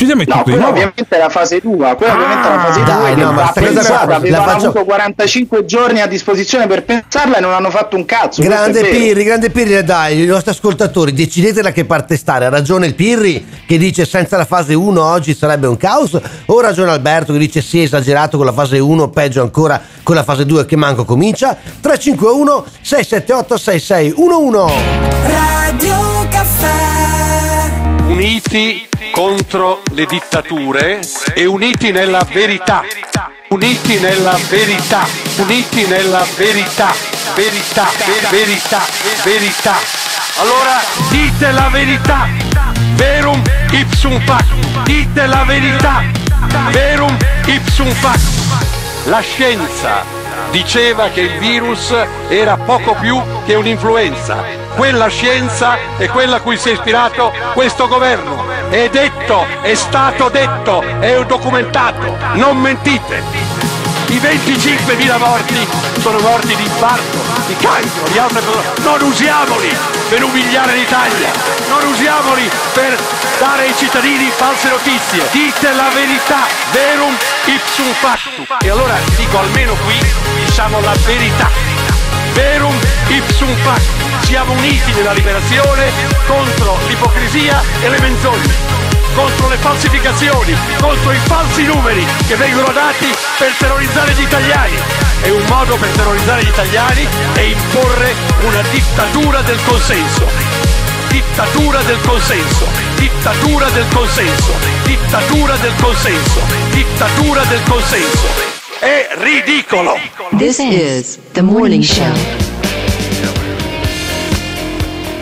Chiudiamo 0.00 0.22
No, 0.26 0.42
quella 0.44 0.56
nuovo. 0.60 0.70
ovviamente 0.72 1.14
è 1.14 1.18
la 1.18 1.28
fase 1.28 1.60
2, 1.60 1.94
quella 1.94 2.14
ovviamente 2.14 2.48
è 2.48 2.50
la 2.54 2.58
fase 2.60 2.82
2 2.82 2.92
dai, 2.94 3.14
che 3.16 3.20
no, 3.20 3.32
ma 3.32 3.52
pensata, 3.52 4.06
la 4.06 4.16
avevano 4.16 4.44
faccio- 4.44 4.64
avuto 4.68 4.84
45 4.84 5.64
giorni 5.66 6.00
a 6.00 6.06
disposizione 6.06 6.66
per 6.66 6.84
pensarla 6.84 7.36
e 7.36 7.40
non 7.42 7.52
hanno 7.52 7.68
fatto 7.68 7.96
un 7.96 8.06
cazzo. 8.06 8.40
Grande 8.40 8.80
è. 8.80 8.88
Pirri, 8.88 9.24
grande 9.24 9.50
Pirri, 9.50 9.84
dai, 9.84 10.22
i 10.22 10.24
nostri 10.24 10.52
ascoltatori, 10.52 11.12
decidete 11.12 11.60
da 11.60 11.70
che 11.72 11.84
parte 11.84 12.16
stare. 12.16 12.46
Ha 12.46 12.48
ragione 12.48 12.86
il 12.86 12.94
Pirri 12.94 13.46
che 13.66 13.76
dice 13.76 14.06
senza 14.06 14.38
la 14.38 14.46
fase 14.46 14.72
1 14.72 15.04
oggi 15.04 15.34
sarebbe 15.34 15.66
un 15.66 15.76
caos, 15.76 16.18
o 16.46 16.58
ha 16.58 16.62
ragione 16.62 16.90
Alberto 16.92 17.34
che 17.34 17.38
dice 17.38 17.60
sì, 17.60 17.82
esagerato 17.82 18.38
con 18.38 18.46
la 18.46 18.54
fase 18.54 18.78
1, 18.78 19.10
peggio 19.10 19.42
ancora 19.42 19.78
con 20.02 20.14
la 20.14 20.24
fase 20.24 20.46
2 20.46 20.64
che 20.64 20.76
manco 20.76 21.04
comincia. 21.04 21.54
351 21.78 22.64
678 22.80 23.56
6611. 23.58 24.74
Radio 25.26 26.26
Caffè 26.30 28.08
Uniti 28.08 28.88
contro 29.10 29.82
le 29.92 30.06
dittature 30.06 31.00
e 31.34 31.44
uniti 31.44 31.90
nella 31.90 32.26
verità. 32.30 32.84
Uniti 33.48 33.98
nella 33.98 34.38
verità. 34.48 35.06
Uniti 35.36 35.86
nella 35.86 36.26
verità. 36.36 36.92
Verità, 37.34 37.88
ver- 38.06 38.30
verità, 38.30 38.80
verità. 39.24 39.76
Allora 40.38 40.80
dite 41.10 41.50
la 41.52 41.68
verità. 41.68 42.28
Verum 42.94 43.42
ipsum 43.72 44.20
fac. 44.24 44.44
Dite 44.84 45.26
la 45.26 45.44
verità. 45.44 46.02
Verum 46.70 47.16
ipsum 47.46 47.90
fac. 47.90 48.20
La 49.04 49.20
scienza 49.20 50.19
diceva 50.50 51.08
che 51.08 51.20
il 51.20 51.38
virus 51.38 51.94
era 52.28 52.56
poco 52.56 52.94
più 53.00 53.20
che 53.44 53.54
un'influenza. 53.54 54.42
Quella 54.74 55.08
scienza 55.08 55.76
è 55.96 56.08
quella 56.08 56.36
a 56.36 56.40
cui 56.40 56.56
si 56.56 56.70
è 56.70 56.72
ispirato 56.72 57.32
questo 57.54 57.88
governo. 57.88 58.44
È 58.68 58.88
detto, 58.88 59.46
è 59.62 59.74
stato 59.74 60.28
detto, 60.28 60.82
è 61.00 61.24
documentato. 61.24 62.16
Non 62.34 62.58
mentite. 62.58 63.22
I 64.08 64.16
25.000 64.16 65.18
morti 65.18 65.68
sono 66.00 66.18
morti 66.18 66.56
di 66.56 66.62
infarto, 66.62 67.18
di 67.46 67.54
cancro, 67.56 68.08
di 68.10 68.18
altre 68.18 68.42
cose. 68.44 68.82
Non 68.82 69.00
usiamoli 69.02 69.76
per 70.08 70.24
umiliare 70.24 70.74
l'Italia. 70.74 71.30
Non 71.68 71.88
usiamoli 71.90 72.50
per 72.72 72.98
dare 73.40 73.62
ai 73.62 73.74
cittadini 73.74 74.30
false 74.36 74.68
notizie. 74.68 75.26
Dite 75.32 75.72
la 75.72 75.88
verità. 75.94 76.46
Verum 76.72 77.16
ipsum 77.46 77.90
factum. 77.94 78.44
E 78.60 78.68
allora 78.68 78.98
dico 79.16 79.38
almeno 79.38 79.74
qui 79.86 79.98
diciamo 80.44 80.78
la 80.80 80.94
verità. 81.06 81.50
verum 82.34 82.78
ipsum 83.08 83.52
fac. 83.62 83.80
Siamo 84.20 84.52
uniti 84.52 84.92
nella 84.92 85.12
liberazione 85.12 85.90
contro 86.26 86.78
l'ipocrisia 86.86 87.62
e 87.80 87.88
le 87.88 87.98
menzogne 88.00 88.88
contro 89.12 89.48
le 89.48 89.56
falsificazioni, 89.56 90.56
contro 90.80 91.10
i 91.10 91.18
falsi 91.24 91.64
numeri 91.64 92.06
che 92.28 92.36
vengono 92.36 92.70
dati 92.72 93.12
per 93.38 93.52
terrorizzare 93.58 94.12
gli 94.12 94.22
italiani. 94.22 94.76
E 95.22 95.30
un 95.30 95.44
modo 95.48 95.76
per 95.76 95.88
terrorizzare 95.88 96.44
gli 96.44 96.48
italiani 96.48 97.08
è 97.32 97.40
imporre 97.40 98.14
una 98.42 98.62
dittatura 98.70 99.42
del 99.42 99.58
consenso. 99.64 100.89
Dittatura 101.10 101.82
del 101.82 102.00
consenso, 102.02 102.66
dittatura 102.96 103.68
del 103.70 103.84
consenso, 103.92 104.52
dittatura 104.84 105.56
del 105.56 105.74
consenso, 105.80 106.40
dittatura 106.70 107.44
del 107.44 107.62
consenso. 107.68 108.26
È 108.78 109.08
ridicolo! 109.18 109.94
This 110.36 110.58
is 110.58 111.18
the 111.32 111.42
morning 111.42 111.82
show. 111.82 112.12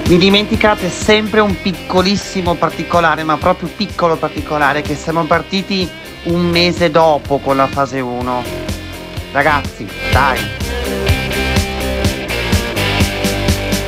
Vi 0.04 0.18
dimenticate 0.18 0.90
sempre 0.90 1.40
un 1.40 1.60
piccolissimo 1.60 2.54
particolare, 2.54 3.24
ma 3.24 3.36
proprio 3.38 3.70
piccolo 3.74 4.16
particolare, 4.16 4.82
che 4.82 4.94
siamo 4.94 5.24
partiti 5.24 5.88
un 6.24 6.50
mese 6.50 6.90
dopo 6.90 7.38
con 7.38 7.56
la 7.56 7.66
fase 7.66 8.00
1. 8.00 8.42
Ragazzi, 9.32 9.86
dai. 10.12 10.38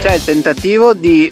C'è 0.00 0.14
il 0.14 0.24
tentativo 0.24 0.94
di 0.94 1.30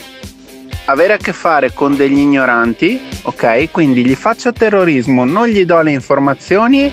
avere 0.88 1.14
a 1.14 1.16
che 1.16 1.32
fare 1.32 1.72
con 1.72 1.96
degli 1.96 2.18
ignoranti, 2.18 3.00
ok? 3.22 3.70
Quindi 3.70 4.04
gli 4.04 4.14
faccio 4.14 4.52
terrorismo, 4.52 5.24
non 5.24 5.46
gli 5.46 5.64
do 5.64 5.80
le 5.82 5.92
informazioni 5.92 6.90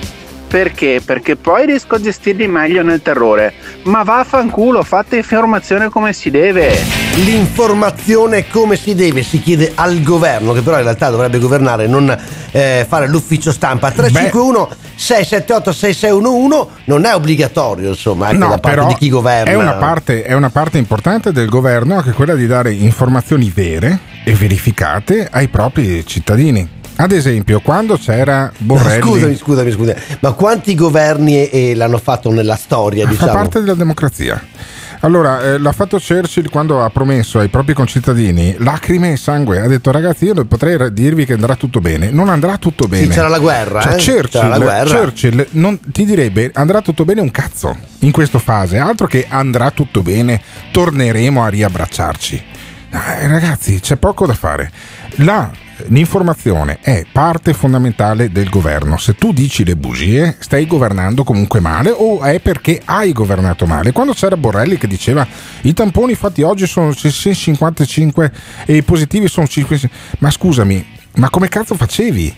perché? 0.47 1.01
Perché 1.03 1.35
poi 1.35 1.65
riesco 1.65 1.95
a 1.95 1.99
gestirli 1.99 2.47
meglio 2.47 2.83
nel 2.83 3.01
terrore. 3.01 3.53
Ma 3.83 4.03
vaffanculo, 4.03 4.83
fate 4.83 5.17
informazione 5.17 5.89
come 5.89 6.13
si 6.13 6.29
deve. 6.29 6.77
L'informazione 7.25 8.47
come 8.47 8.75
si 8.75 8.95
deve 8.95 9.23
si 9.23 9.41
chiede 9.41 9.71
al 9.75 10.01
governo, 10.01 10.53
che 10.53 10.61
però 10.61 10.77
in 10.77 10.83
realtà 10.83 11.09
dovrebbe 11.09 11.39
governare, 11.39 11.87
non 11.87 12.15
eh, 12.51 12.85
fare 12.87 13.07
l'ufficio 13.07 13.51
stampa. 13.51 13.91
351 13.91 14.69
678 14.95 15.71
6611 15.71 16.67
non 16.85 17.05
è 17.05 17.13
obbligatorio, 17.13 17.89
insomma, 17.89 18.27
anche 18.27 18.37
No, 18.37 18.49
da 18.49 18.57
parte 18.57 18.85
di 18.87 18.95
chi 18.95 19.09
governa. 19.09 19.51
È 19.51 19.55
una, 19.55 19.73
parte, 19.73 20.23
è 20.23 20.33
una 20.33 20.49
parte 20.49 20.77
importante 20.77 21.31
del 21.31 21.49
governo 21.49 22.01
che 22.01 22.11
è 22.11 22.13
quella 22.13 22.35
di 22.35 22.47
dare 22.47 22.71
informazioni 22.71 23.51
vere 23.53 23.99
e 24.23 24.33
verificate 24.33 25.27
ai 25.29 25.47
propri 25.47 26.05
cittadini. 26.05 26.67
Ad 26.97 27.11
esempio, 27.11 27.59
quando 27.59 27.97
c'era 27.97 28.51
Borrelli, 28.57 29.01
Scusami, 29.05 29.35
scusami, 29.35 29.71
scusami, 29.71 29.99
ma 30.19 30.31
quanti 30.31 30.75
governi 30.75 31.75
l'hanno 31.75 31.97
fatto 31.97 32.31
nella 32.31 32.55
storia, 32.55 33.03
fa 33.03 33.11
diciamo? 33.11 33.31
parte 33.33 33.59
della 33.59 33.73
democrazia. 33.73 34.41
Allora, 35.05 35.39
eh, 35.39 35.59
l'ha 35.59 35.71
fatto 35.71 35.99
Churchill 35.99 36.49
quando 36.49 36.83
ha 36.83 36.89
promesso 36.89 37.37
ai 37.37 37.47
propri 37.47 37.75
concittadini 37.75 38.55
lacrime 38.57 39.11
e 39.11 39.17
sangue. 39.17 39.59
Ha 39.59 39.67
detto, 39.67 39.91
ragazzi, 39.91 40.25
io 40.25 40.45
potrei 40.45 40.91
dirvi 40.91 41.25
che 41.25 41.33
andrà 41.33 41.55
tutto 41.55 41.79
bene. 41.79 42.09
Non 42.09 42.27
andrà 42.27 42.57
tutto 42.57 42.87
bene. 42.87 43.13
c'era 43.13 43.27
la 43.27 43.37
guerra, 43.37 43.81
Cioè, 43.81 43.93
eh? 43.93 43.97
Churchill, 43.97 44.41
C'era 44.41 44.47
la 44.47 44.57
guerra. 44.57 44.99
Churchill 44.99 45.45
non 45.51 45.79
ti 45.91 46.05
direbbe 46.05 46.49
andrà 46.55 46.81
tutto 46.81 47.05
bene 47.05 47.21
un 47.21 47.29
cazzo 47.29 47.77
in 47.99 48.11
questa 48.11 48.39
fase. 48.39 48.79
Altro 48.79 49.05
che 49.05 49.27
andrà 49.29 49.69
tutto 49.69 50.01
bene, 50.01 50.41
torneremo 50.71 51.43
a 51.43 51.49
riabbracciarci. 51.49 52.43
Eh, 52.89 53.27
ragazzi, 53.27 53.79
c'è 53.79 53.97
poco 53.97 54.25
da 54.25 54.33
fare. 54.33 54.71
La- 55.17 55.51
l'informazione 55.87 56.79
è 56.81 57.05
parte 57.11 57.53
fondamentale 57.53 58.31
del 58.31 58.49
governo. 58.49 58.97
Se 58.97 59.15
tu 59.15 59.33
dici 59.33 59.63
le 59.63 59.75
bugie, 59.75 60.35
stai 60.39 60.65
governando 60.65 61.23
comunque 61.23 61.59
male 61.59 61.89
o 61.89 62.21
è 62.21 62.39
perché 62.39 62.81
hai 62.85 63.11
governato 63.11 63.65
male. 63.65 63.91
Quando 63.91 64.13
c'era 64.13 64.37
Borrelli 64.37 64.77
che 64.77 64.87
diceva 64.87 65.27
i 65.61 65.73
tamponi 65.73 66.15
fatti 66.15 66.41
oggi 66.41 66.65
sono 66.67 66.93
55 66.93 68.31
e 68.65 68.77
i 68.77 68.83
positivi 68.83 69.27
sono 69.27 69.47
5, 69.47 69.79
ma 70.19 70.31
scusami, 70.31 70.85
ma 71.15 71.29
come 71.29 71.47
cazzo 71.47 71.75
facevi? 71.75 72.35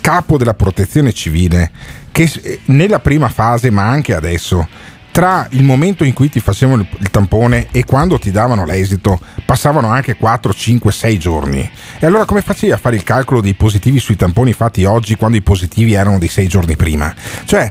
Capo 0.00 0.36
della 0.36 0.54
protezione 0.54 1.12
civile, 1.12 1.70
che 2.10 2.30
eh, 2.42 2.60
nella 2.66 2.98
prima 2.98 3.28
fase, 3.28 3.70
ma 3.70 3.88
anche 3.88 4.14
adesso, 4.14 4.66
tra 5.12 5.46
il 5.50 5.62
momento 5.62 6.04
in 6.04 6.14
cui 6.14 6.30
ti 6.30 6.40
facevano 6.40 6.86
il, 6.98 7.10
tampone 7.10 7.68
e 7.70 7.84
quando 7.84 8.18
ti 8.18 8.30
davano 8.30 8.64
l'esito 8.64 9.20
passavano 9.44 9.88
anche 9.88 10.16
4, 10.16 10.54
5, 10.54 10.90
6 10.90 11.18
giorni. 11.18 11.70
E 11.98 12.06
allora 12.06 12.24
come 12.24 12.40
facevi 12.40 12.72
a 12.72 12.78
fare 12.78 12.96
il 12.96 13.04
calcolo 13.04 13.42
dei 13.42 13.54
positivi 13.54 13.98
sui 13.98 14.16
tamponi 14.16 14.54
fatti 14.54 14.84
oggi 14.84 15.16
quando 15.16 15.36
i 15.36 15.42
positivi 15.42 15.92
erano 15.92 16.18
di 16.18 16.28
6 16.28 16.48
giorni 16.48 16.76
prima? 16.76 17.14
Cioè, 17.44 17.68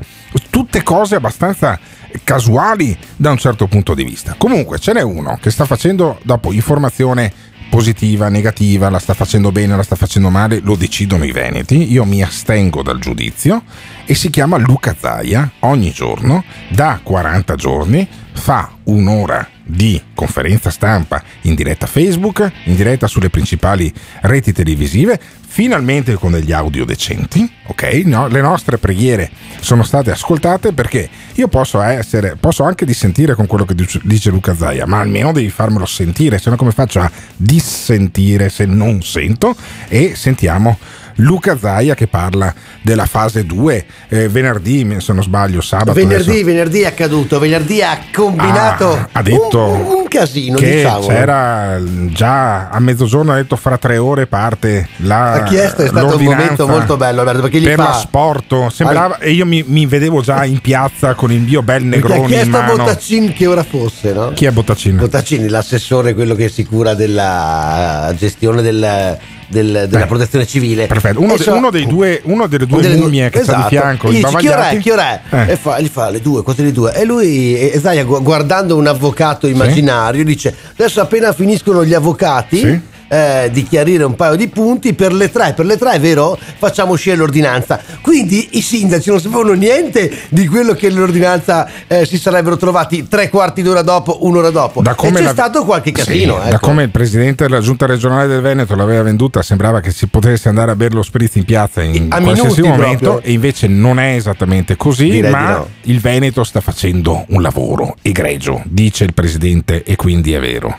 tutte 0.50 0.84
cose 0.84 1.16
abbastanza 1.16 1.78
casuali 2.22 2.96
da 3.16 3.30
un 3.30 3.38
certo 3.38 3.66
punto 3.66 3.94
di 3.94 4.04
vista. 4.04 4.36
Comunque 4.38 4.78
ce 4.78 4.92
n'è 4.92 5.02
uno 5.02 5.36
che 5.40 5.50
sta 5.50 5.64
facendo 5.64 6.20
dopo 6.22 6.52
informazione 6.52 7.32
positiva, 7.72 8.28
negativa, 8.28 8.90
la 8.90 8.98
sta 8.98 9.14
facendo 9.14 9.50
bene, 9.50 9.74
la 9.74 9.82
sta 9.82 9.96
facendo 9.96 10.28
male, 10.28 10.60
lo 10.62 10.76
decidono 10.76 11.24
i 11.24 11.32
veneti, 11.32 11.90
io 11.90 12.04
mi 12.04 12.22
astengo 12.22 12.82
dal 12.82 12.98
giudizio 12.98 13.62
e 14.04 14.14
si 14.14 14.28
chiama 14.28 14.58
Luca 14.58 14.94
Zaia, 14.98 15.52
ogni 15.60 15.90
giorno, 15.90 16.44
da 16.68 17.00
40 17.02 17.54
giorni, 17.54 18.06
fa 18.34 18.72
un'ora 18.84 19.48
di 19.64 19.98
conferenza 20.12 20.68
stampa 20.68 21.22
in 21.42 21.54
diretta 21.54 21.86
Facebook, 21.86 22.52
in 22.64 22.76
diretta 22.76 23.06
sulle 23.06 23.30
principali 23.30 23.90
reti 24.20 24.52
televisive, 24.52 25.18
finalmente 25.52 26.14
con 26.14 26.32
degli 26.32 26.50
audio 26.50 26.86
decenti, 26.86 27.46
ok? 27.66 27.82
No, 28.06 28.26
le 28.26 28.40
nostre 28.40 28.78
preghiere 28.78 29.30
sono 29.60 29.82
state 29.82 30.10
ascoltate 30.10 30.72
perché 30.72 31.06
io 31.34 31.46
posso 31.48 31.82
essere, 31.82 32.36
posso 32.40 32.62
anche 32.62 32.86
dissentire 32.86 33.34
con 33.34 33.46
quello 33.46 33.66
che 33.66 33.74
dice- 33.74 34.30
Luca 34.30 34.56
Zaia, 34.56 34.86
ma 34.86 35.00
almeno 35.00 35.30
devi 35.30 35.50
farmelo 35.50 35.84
sentire, 35.84 36.38
se 36.38 36.48
no 36.48 36.56
come 36.56 36.70
faccio 36.70 37.00
a 37.00 37.10
dissentire 37.36 38.48
se 38.48 38.64
non 38.64 39.02
sento? 39.02 39.54
E 39.88 40.14
sentiamo 40.16 40.78
Luca 41.16 41.58
Zaia 41.58 41.94
che 41.94 42.06
parla 42.06 42.52
della 42.82 43.06
fase 43.06 43.44
2 43.44 43.84
eh, 44.08 44.28
venerdì, 44.28 44.96
se 45.00 45.12
non 45.12 45.22
sbaglio, 45.22 45.60
sabato. 45.60 45.92
Venerdì, 45.92 46.30
adesso. 46.30 46.44
venerdì 46.46 46.80
è 46.80 46.86
accaduto, 46.86 47.38
venerdì 47.38 47.82
ha 47.82 47.98
combinato 48.12 48.90
Ah, 48.92 49.08
ha 49.12 49.22
detto 49.22 49.66
un, 49.68 49.80
un 49.98 50.08
casino, 50.08 50.56
che 50.56 50.76
diciamo. 50.76 51.06
c'era 51.06 51.78
già 52.08 52.68
a 52.68 52.78
mezzogiorno 52.80 53.32
ha 53.32 53.36
detto 53.36 53.56
fra 53.56 53.78
tre 53.78 53.98
ore 53.98 54.26
parte 54.26 54.88
la 54.98 55.32
Ha 55.34 55.42
chiesto, 55.44 55.82
è 55.82 55.88
stato 55.88 56.16
un 56.16 56.22
momento 56.24 56.66
molto 56.66 56.96
bello, 56.96 57.20
Alberto, 57.20 57.42
perché 57.42 57.60
gli 57.60 57.64
per 57.64 57.76
fa- 57.76 57.82
l'asporto 57.88 58.70
sembrava 58.70 59.18
e 59.18 59.30
io 59.32 59.46
mi, 59.46 59.62
mi 59.66 59.86
vedevo 59.86 60.20
già 60.22 60.44
in 60.44 60.60
piazza 60.60 61.14
con 61.14 61.30
il 61.32 61.40
mio 61.40 61.62
bel 61.62 61.82
Perché 61.84 61.96
ha 61.96 62.00
negrone 62.08 62.20
in 62.20 62.26
chiesto 62.26 62.56
a 62.56 62.60
mano 62.60 62.76
Bottacin 62.76 63.32
che 63.32 63.46
ora 63.46 63.62
fosse, 63.62 64.12
no? 64.12 64.32
chi 64.32 64.46
è 64.46 64.50
Bottacin? 64.50 64.96
Bottacini, 64.96 65.48
l'assessore, 65.48 66.14
quello 66.14 66.34
che 66.34 66.48
si 66.48 66.64
cura 66.64 66.94
della 66.94 68.12
gestione 68.16 68.62
del- 68.62 69.18
del- 69.52 69.86
della 69.88 70.00
Beh, 70.00 70.06
protezione 70.06 70.46
civile. 70.46 70.86
perfetto 70.86 71.20
uno, 71.20 71.36
de- 71.36 71.42
so- 71.42 71.54
uno 71.54 71.70
dei 71.70 71.86
due 71.86 72.20
uno 72.24 72.46
delle 72.46 72.66
due 72.66 72.80
delle 72.80 72.96
mummie 72.96 73.28
che 73.30 73.42
sta 73.42 73.52
esatto. 73.52 73.68
di 73.68 73.76
fianco 73.76 74.10
gli 74.10 74.14
dice, 74.16 74.36
che 74.38 74.48
ora 74.48 74.68
è? 74.70 74.78
Che 74.78 74.92
ora 74.92 75.10
è? 75.10 75.20
Eh. 75.48 75.52
E 75.52 75.56
fa, 75.56 75.78
gli 75.80 75.88
fa 75.92 76.10
le 76.10 76.20
due, 76.20 76.42
queste 76.42 76.62
le 76.62 76.72
due. 76.72 76.94
E 76.94 77.04
lui, 77.04 77.56
e 77.58 77.78
Zaia, 77.78 78.02
gu- 78.04 78.22
guardando 78.22 78.76
un 78.76 78.86
avvocato 78.86 79.46
immaginario, 79.46 80.24
dice: 80.24 80.54
Adesso 80.72 81.00
appena 81.00 81.32
finiscono 81.32 81.84
gli 81.84 81.94
avvocati. 81.94 82.58
Sì. 82.58 82.80
Eh, 83.12 83.50
di 83.52 83.64
chiarire 83.64 84.04
un 84.04 84.16
paio 84.16 84.36
di 84.36 84.48
punti 84.48 84.94
per 84.94 85.12
le 85.12 85.30
tre, 85.30 85.52
per 85.54 85.66
le 85.66 85.76
tre 85.76 85.92
è 85.92 86.00
vero? 86.00 86.38
Facciamo 86.56 86.92
uscire 86.92 87.14
l'ordinanza. 87.16 87.78
Quindi 88.00 88.48
i 88.52 88.62
sindaci 88.62 89.10
non 89.10 89.20
sapevano 89.20 89.52
niente 89.52 90.10
di 90.30 90.46
quello 90.46 90.72
che 90.72 90.88
l'ordinanza 90.88 91.68
eh, 91.86 92.06
si 92.06 92.16
sarebbero 92.16 92.56
trovati 92.56 93.06
tre 93.08 93.28
quarti 93.28 93.60
d'ora 93.60 93.82
dopo, 93.82 94.24
un'ora 94.24 94.48
dopo. 94.48 94.80
Da 94.80 94.94
come 94.94 95.10
e 95.10 95.14
c'è 95.16 95.22
la- 95.24 95.30
stato 95.32 95.64
qualche 95.66 95.92
casino. 95.92 96.36
Sì, 96.42 96.48
Da 96.48 96.54
ecco. 96.56 96.66
come 96.66 96.84
il 96.84 96.90
presidente 96.90 97.44
della 97.46 97.60
giunta 97.60 97.84
regionale 97.84 98.26
del 98.28 98.40
Veneto 98.40 98.74
l'aveva 98.74 99.02
venduta, 99.02 99.42
sembrava 99.42 99.80
che 99.80 99.90
si 99.90 100.06
potesse 100.06 100.48
andare 100.48 100.70
a 100.70 100.76
bere 100.76 100.94
lo 100.94 101.02
spritz 101.02 101.34
in 101.34 101.44
piazza 101.44 101.82
in 101.82 102.06
A 102.08 102.20
qualsiasi 102.20 102.62
momento, 102.62 103.10
proprio. 103.10 103.28
e 103.30 103.32
invece 103.32 103.66
non 103.66 103.98
è 103.98 104.14
esattamente 104.14 104.76
così. 104.76 105.10
Direi 105.10 105.30
ma 105.30 105.50
no. 105.50 105.68
il 105.82 106.00
Veneto 106.00 106.44
sta 106.44 106.62
facendo 106.62 107.24
un 107.28 107.42
lavoro 107.42 107.96
egregio, 108.00 108.62
dice 108.64 109.04
il 109.04 109.12
presidente, 109.12 109.82
e 109.84 109.96
quindi 109.96 110.32
è 110.32 110.40
vero. 110.40 110.74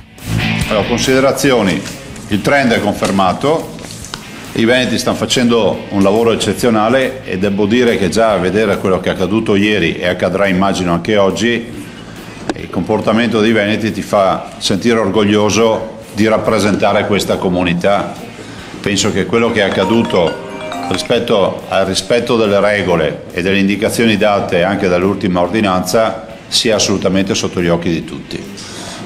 Allora, 0.70 0.88
considerazioni. 0.88 1.82
Il 2.34 2.42
trend 2.42 2.72
è 2.72 2.80
confermato, 2.80 3.76
i 4.54 4.66
Veneti 4.66 4.98
stanno 4.98 5.18
facendo 5.18 5.84
un 5.90 6.02
lavoro 6.02 6.32
eccezionale 6.32 7.24
e 7.26 7.38
devo 7.38 7.68
dire 7.68 7.96
che 7.96 8.10
già 8.10 8.32
a 8.32 8.38
vedere 8.38 8.80
quello 8.80 9.00
che 9.00 9.10
è 9.10 9.12
accaduto 9.12 9.54
ieri 9.54 9.98
e 9.98 10.08
accadrà 10.08 10.48
immagino 10.48 10.94
anche 10.94 11.16
oggi, 11.16 11.72
il 12.56 12.70
comportamento 12.72 13.40
dei 13.40 13.52
Veneti 13.52 13.92
ti 13.92 14.02
fa 14.02 14.50
sentire 14.58 14.98
orgoglioso 14.98 16.00
di 16.16 16.26
rappresentare 16.28 17.06
questa 17.06 17.38
comunità. 17.38 18.16
Penso 18.82 19.12
che 19.12 19.28
quello 19.28 19.52
che 19.52 19.60
è 19.60 19.70
accaduto 19.70 20.34
rispetto 20.90 21.66
al 21.68 21.86
rispetto 21.86 22.36
delle 22.36 22.60
regole 22.60 23.26
e 23.32 23.44
delle 23.44 23.60
indicazioni 23.60 24.18
date 24.18 24.64
anche 24.64 24.88
dall'ultima 24.88 25.40
ordinanza 25.40 26.26
sia 26.48 26.78
assolutamente 26.78 27.36
sotto 27.36 27.62
gli 27.62 27.70
occhi 27.70 27.92
di 27.92 28.04
tutti. 28.04 28.44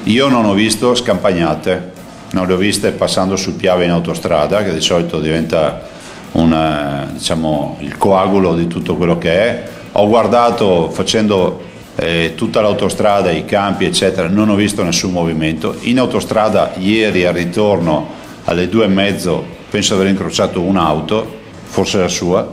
Io 0.04 0.28
non 0.28 0.46
ho 0.46 0.54
visto 0.54 0.94
scampagnate, 0.94 1.96
non 2.30 2.46
le 2.46 2.52
ho 2.52 2.56
viste 2.56 2.90
passando 2.90 3.36
sul 3.36 3.54
Piave 3.54 3.84
in 3.84 3.90
autostrada, 3.90 4.62
che 4.62 4.74
di 4.74 4.80
solito 4.80 5.20
diventa 5.20 5.88
un, 6.32 6.52
eh, 6.52 7.12
diciamo, 7.12 7.78
il 7.80 7.96
coagulo 7.96 8.54
di 8.54 8.66
tutto 8.66 8.96
quello 8.96 9.18
che 9.18 9.32
è. 9.32 9.68
Ho 9.92 10.06
guardato 10.08 10.90
facendo 10.90 11.60
eh, 11.96 12.34
tutta 12.36 12.60
l'autostrada, 12.60 13.30
i 13.30 13.44
campi, 13.44 13.84
eccetera, 13.84 14.28
non 14.28 14.48
ho 14.50 14.54
visto 14.54 14.82
nessun 14.82 15.12
movimento. 15.12 15.76
In 15.80 15.98
autostrada 15.98 16.72
ieri 16.76 17.24
al 17.24 17.34
ritorno 17.34 18.16
alle 18.44 18.68
due 18.68 18.84
e 18.84 18.88
mezzo 18.88 19.44
penso 19.70 19.94
di 19.94 20.00
aver 20.00 20.12
incrociato 20.12 20.60
un'auto, 20.60 21.36
forse 21.64 21.98
la 21.98 22.08
sua, 22.08 22.48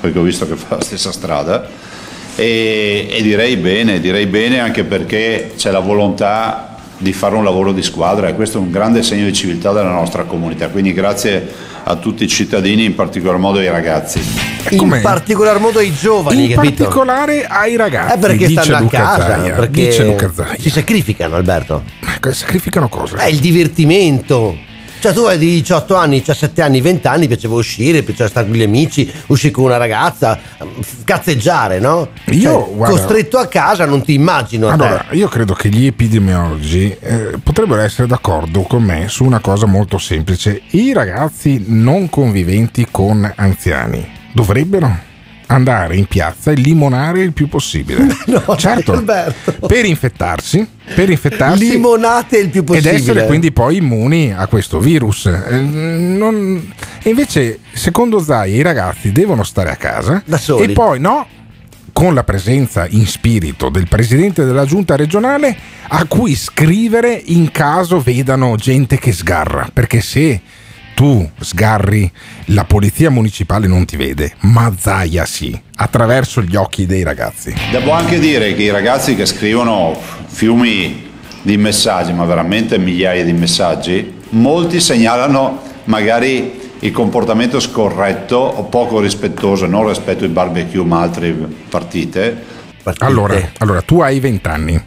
perché 0.00 0.18
ho 0.18 0.22
visto 0.22 0.46
che 0.46 0.56
fa 0.56 0.76
la 0.76 0.82
stessa 0.82 1.12
strada. 1.12 1.68
E, 2.36 3.08
e 3.10 3.22
direi 3.22 3.56
bene, 3.56 3.98
direi 3.98 4.26
bene 4.26 4.60
anche 4.60 4.84
perché 4.84 5.52
c'è 5.56 5.70
la 5.70 5.80
volontà 5.80 6.75
di 6.98 7.12
fare 7.12 7.34
un 7.34 7.44
lavoro 7.44 7.72
di 7.72 7.82
squadra 7.82 8.28
e 8.28 8.34
questo 8.34 8.58
è 8.58 8.60
un 8.60 8.70
grande 8.70 9.02
segno 9.02 9.24
di 9.26 9.32
civiltà 9.32 9.72
della 9.72 9.90
nostra 9.90 10.24
comunità. 10.24 10.68
Quindi 10.68 10.92
grazie 10.92 11.46
a 11.84 11.96
tutti 11.96 12.24
i 12.24 12.28
cittadini, 12.28 12.84
in 12.84 12.94
particolar 12.94 13.38
modo 13.38 13.58
ai 13.58 13.68
ragazzi. 13.68 14.20
In 14.70 14.98
particolar 15.02 15.60
modo 15.60 15.78
ai 15.78 15.94
giovani, 15.94 16.44
In 16.50 16.54
capito? 16.54 16.82
particolare 16.84 17.46
ai 17.46 17.76
ragazzi. 17.76 18.14
Eh, 18.14 18.18
perché 18.18 18.48
stanno 18.50 18.76
a 18.76 18.80
Luca 18.80 18.98
casa, 18.98 19.26
Zaia, 19.26 19.54
perché 19.54 19.84
dice 19.86 20.04
Luca 20.04 20.32
Zaia. 20.34 20.56
si 20.58 20.70
sacrificano, 20.70 21.36
Alberto. 21.36 21.82
Sacrificano 22.30 22.88
cosa? 22.88 23.18
È 23.18 23.26
il 23.28 23.38
divertimento. 23.38 24.65
Cioè 25.06 25.14
tu 25.14 25.20
hai 25.22 25.38
di 25.38 25.50
18 25.50 25.94
anni, 25.94 26.18
17 26.18 26.62
anni, 26.62 26.80
20 26.80 27.06
anni, 27.06 27.26
piaceva 27.28 27.54
uscire, 27.54 28.02
piaceva 28.02 28.28
stare 28.28 28.48
con 28.48 28.56
gli 28.56 28.62
amici, 28.64 29.08
uscire 29.26 29.52
con 29.52 29.62
una 29.62 29.76
ragazza, 29.76 30.36
cazzeggiare, 31.04 31.78
no? 31.78 32.08
Io, 32.30 32.40
Cioè, 32.50 32.74
guarda- 32.74 32.96
costretto 32.96 33.38
a 33.38 33.46
casa 33.46 33.84
non 33.84 34.02
ti 34.02 34.14
immagino. 34.14 34.68
Allora, 34.68 35.04
io 35.12 35.28
credo 35.28 35.54
che 35.54 35.68
gli 35.68 35.86
epidemiologi 35.86 36.96
eh, 36.98 37.38
potrebbero 37.40 37.82
essere 37.82 38.08
d'accordo 38.08 38.62
con 38.62 38.82
me 38.82 39.06
su 39.06 39.22
una 39.22 39.38
cosa 39.38 39.66
molto 39.66 39.96
semplice. 39.98 40.62
I 40.70 40.92
ragazzi 40.92 41.62
non 41.68 42.10
conviventi 42.10 42.88
con 42.90 43.32
anziani 43.36 44.04
dovrebbero 44.32 44.98
andare 45.46 45.96
in 45.96 46.06
piazza 46.06 46.50
e 46.50 46.54
limonare 46.54 47.20
il 47.22 47.32
più 47.32 47.48
possibile. 47.48 48.06
certo, 48.56 48.92
Alberto. 48.92 49.52
per 49.66 49.84
infettarsi, 49.84 50.66
per 50.94 51.08
infettarsi 51.10 51.70
Limonate 51.70 52.38
il 52.38 52.48
più 52.48 52.60
ed 52.60 52.66
possibile. 52.66 52.90
essere 52.94 53.26
quindi 53.26 53.52
poi 53.52 53.76
immuni 53.76 54.32
a 54.32 54.46
questo 54.48 54.78
virus. 54.80 55.26
Eh, 55.26 55.60
non- 55.60 56.72
E 57.02 57.08
invece, 57.10 57.60
secondo 57.72 58.18
Zai, 58.18 58.54
i 58.54 58.62
ragazzi 58.62 59.12
devono 59.12 59.44
stare 59.44 59.70
a 59.70 59.76
casa 59.76 60.22
soli. 60.36 60.64
e 60.64 60.74
poi 60.74 60.98
no. 61.00 61.26
Con 61.92 62.12
la 62.12 62.24
presenza 62.24 62.86
in 62.90 63.06
spirito 63.06 63.70
del 63.70 63.88
presidente 63.88 64.44
della 64.44 64.66
giunta 64.66 64.96
regionale 64.96 65.56
a 65.88 66.04
cui 66.04 66.34
scrivere 66.34 67.22
in 67.26 67.50
caso 67.50 68.00
vedano 68.00 68.54
gente 68.56 68.98
che 68.98 69.12
sgarra. 69.12 69.70
Perché 69.72 70.02
se 70.02 70.38
tu 70.96 71.30
sgarri, 71.40 72.10
la 72.46 72.64
polizia 72.64 73.10
municipale 73.10 73.66
non 73.66 73.84
ti 73.84 73.98
vede, 73.98 74.32
ma 74.40 74.72
Zaia 74.74 75.26
sì, 75.26 75.54
attraverso 75.74 76.40
gli 76.40 76.56
occhi 76.56 76.86
dei 76.86 77.02
ragazzi. 77.02 77.54
Devo 77.70 77.90
anche 77.90 78.18
dire 78.18 78.54
che 78.54 78.62
i 78.62 78.70
ragazzi 78.70 79.14
che 79.14 79.26
scrivono 79.26 79.94
fiumi 80.26 81.10
di 81.42 81.58
messaggi, 81.58 82.14
ma 82.14 82.24
veramente 82.24 82.78
migliaia 82.78 83.24
di 83.24 83.34
messaggi, 83.34 84.20
molti 84.30 84.80
segnalano 84.80 85.60
magari 85.84 86.72
il 86.78 86.92
comportamento 86.92 87.60
scorretto 87.60 88.36
o 88.36 88.64
poco 88.64 88.98
rispettoso, 88.98 89.66
non 89.66 89.86
rispetto 89.86 90.24
ai 90.24 90.30
barbecue 90.30 90.82
ma 90.82 91.02
altre 91.02 91.30
partite. 91.68 92.42
Allora, 93.00 93.38
allora, 93.58 93.82
tu 93.82 94.00
hai 94.00 94.18
20 94.18 94.48
anni, 94.48 94.82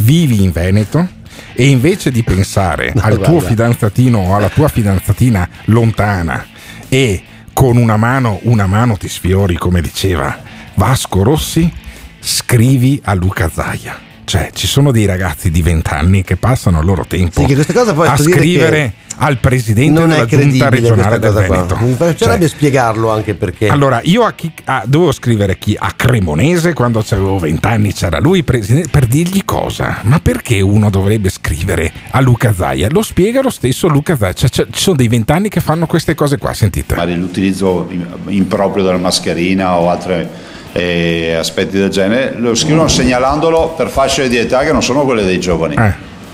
vivi 0.00 0.42
in 0.42 0.52
Veneto 0.52 1.08
e 1.56 1.68
invece 1.68 2.10
di 2.10 2.22
pensare 2.22 2.92
No, 2.94 3.00
al 3.02 3.14
tuo 3.16 3.32
guarda. 3.32 3.48
fidanzatino 3.48 4.18
o 4.18 4.36
alla 4.36 4.48
tua 4.50 4.68
fidanzatina 4.68 5.48
lontana 5.64 6.46
e 6.88 7.22
con 7.52 7.76
una 7.78 7.96
mano, 7.96 8.38
una 8.42 8.66
mano 8.66 8.96
ti 8.96 9.08
sfiori, 9.08 9.56
come 9.56 9.80
diceva 9.80 10.38
Vasco 10.74 11.22
Rossi, 11.22 11.72
scrivi 12.20 13.00
a 13.02 13.14
Luca 13.14 13.48
Zaia. 13.48 13.98
Cioè, 14.26 14.50
ci 14.52 14.66
sono 14.66 14.90
dei 14.90 15.06
ragazzi 15.06 15.52
di 15.52 15.62
20 15.62 15.90
anni 15.92 16.22
che 16.24 16.34
passano 16.36 16.80
il 16.80 16.84
loro 16.84 17.04
tempo 17.06 17.46
Sì, 17.46 17.54
a 17.54 18.16
scrivere 18.16 18.92
che 18.98 19.04
al 19.18 19.38
presidente 19.38 20.00
non 20.00 20.08
della 20.08 20.24
giunta 20.26 20.68
regionale 20.68 21.18
del 21.20 21.32
Veneto. 21.32 21.74
qua. 21.76 21.86
Mi 21.86 21.92
piacerebbe 21.94 22.48
spiegarlo 22.48 23.08
anche 23.10 23.34
perché. 23.34 23.68
Allora, 23.68 24.00
io 24.02 24.24
a 24.24 24.32
chi, 24.32 24.50
a- 24.64 24.82
dovevo 24.84 25.12
scrivere 25.12 25.56
chi? 25.58 25.76
A 25.78 25.92
Cremonese 25.92 26.72
quando 26.72 27.04
avevo 27.08 27.38
20 27.38 27.66
anni 27.68 27.92
c'era 27.92 28.18
lui 28.18 28.42
presidente 28.42 28.88
per 28.90 29.06
dirgli 29.06 29.44
cosa? 29.44 29.98
Ma 30.02 30.18
perché 30.18 30.60
uno 30.60 30.90
dovrebbe 30.90 31.28
scrivere 31.30 31.92
a 32.10 32.20
Luca 32.20 32.52
Zaia? 32.52 32.88
Lo 32.90 33.02
spiega 33.02 33.40
lo 33.42 33.50
stesso 33.50 33.86
Luca 33.86 34.16
Zaia. 34.16 34.32
Cioè, 34.32 34.48
cioè, 34.48 34.66
ci 34.72 34.80
sono 34.82 34.96
dei 34.96 35.06
20 35.06 35.30
anni 35.30 35.48
che 35.48 35.60
fanno 35.60 35.86
queste 35.86 36.16
cose 36.16 36.36
qua, 36.36 36.52
sentite. 36.52 36.96
l'utilizzo 37.14 37.88
improprio 38.26 38.82
della 38.82 38.98
mascherina 38.98 39.78
o 39.78 39.88
altri 39.88 40.26
eh, 40.76 41.34
aspetti 41.34 41.78
del 41.78 41.88
genere, 41.88 42.34
lo 42.36 42.54
scrivono 42.54 42.86
segnalandolo 42.88 43.74
per 43.76 43.88
fasce 43.88 44.28
di 44.28 44.36
età 44.36 44.62
che 44.62 44.72
non 44.72 44.82
sono 44.82 45.04
quelle 45.04 45.24
dei 45.24 45.40
giovani. 45.40 45.74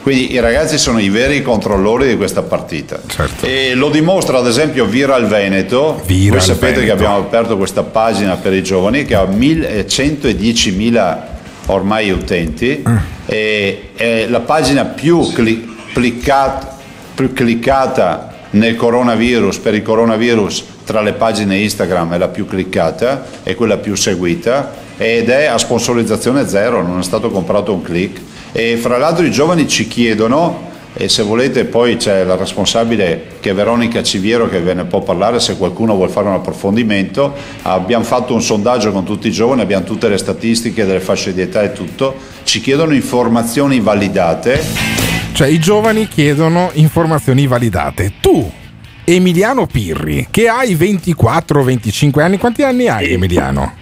Quindi 0.03 0.32
i 0.32 0.40
ragazzi 0.40 0.78
sono 0.78 0.99
i 0.99 1.09
veri 1.11 1.43
controllori 1.43 2.09
di 2.09 2.16
questa 2.16 2.43
partita. 2.43 3.01
E 3.47 3.74
lo 3.74 3.88
dimostra 3.88 4.38
ad 4.38 4.49
esempio 4.49 4.84
Viral 4.86 5.28
Veneto. 5.28 6.03
Viral 6.07 6.38
Voi 6.38 6.40
sapete 6.40 6.72
Veneto. 6.80 6.86
che 6.86 6.90
abbiamo 6.90 7.18
aperto 7.18 7.57
questa 7.57 7.84
pagina 7.84 8.34
per 8.34 8.53
i 8.53 8.64
giovani 8.64 9.05
che 9.05 9.14
ha 9.14 9.22
110.000 9.22 11.18
ormai 11.66 12.11
utenti. 12.11 12.82
E, 13.26 13.90
è 13.95 14.26
la 14.28 14.40
pagina 14.40 14.86
più 14.86 15.30
cli- 15.32 15.72
cliccat- 15.93 16.66
più 17.14 17.32
cliccata 17.32 18.38
nel 18.51 18.74
coronavirus, 18.74 19.59
per 19.59 19.74
il 19.74 19.82
coronavirus, 19.82 20.64
tra 20.93 21.01
le 21.01 21.14
pagine 21.14 21.57
Instagram 21.57 22.12
è 22.12 22.18
la 22.18 22.28
più 22.28 22.47
cliccata, 22.47 23.24
è 23.43 23.55
quella 23.55 23.78
più 23.78 23.95
seguita 23.95 24.74
ed 24.99 25.30
è 25.30 25.47
a 25.47 25.57
sponsorizzazione 25.57 26.47
zero, 26.47 26.86
non 26.86 26.99
è 26.99 27.03
stato 27.03 27.30
comprato 27.30 27.72
un 27.72 27.80
click. 27.80 28.20
E 28.53 28.76
fra 28.76 28.99
l'altro 28.99 29.24
i 29.24 29.30
giovani 29.30 29.66
ci 29.66 29.88
chiedono, 29.88 30.68
e 30.93 31.09
se 31.09 31.22
volete 31.22 31.64
poi 31.64 31.97
c'è 31.97 32.24
la 32.24 32.36
responsabile 32.36 33.28
che 33.40 33.49
è 33.49 33.55
Veronica 33.55 34.03
Civiero 34.03 34.51
che 34.51 34.61
ve 34.61 34.74
ne 34.74 34.84
può 34.84 35.01
parlare 35.01 35.40
se 35.40 35.57
qualcuno 35.57 35.95
vuole 35.95 36.12
fare 36.12 36.28
un 36.28 36.34
approfondimento, 36.34 37.32
abbiamo 37.62 38.05
fatto 38.05 38.34
un 38.34 38.43
sondaggio 38.43 38.93
con 38.93 39.05
tutti 39.05 39.28
i 39.28 39.32
giovani, 39.32 39.62
abbiamo 39.62 39.84
tutte 39.84 40.11
le 40.11 40.18
statistiche 40.18 40.84
delle 40.84 41.01
fasce 41.01 41.32
di 41.32 41.40
età 41.40 41.62
e 41.62 41.72
tutto, 41.72 42.16
ci 42.43 42.61
chiedono 42.61 42.93
informazioni 42.93 43.80
validate. 43.80 44.62
Cioè, 45.32 45.49
i 45.49 45.59
giovani 45.59 46.07
chiedono 46.07 46.68
informazioni 46.74 47.47
validate. 47.47 48.12
Tu, 48.20 48.61
Emiliano 49.05 49.66
Pirri, 49.66 50.28
che 50.30 50.46
hai 50.46 50.76
24-25 50.76 52.20
anni, 52.20 52.38
quanti 52.38 52.62
anni 52.62 52.86
hai 52.86 53.12
Emiliano? 53.12 53.82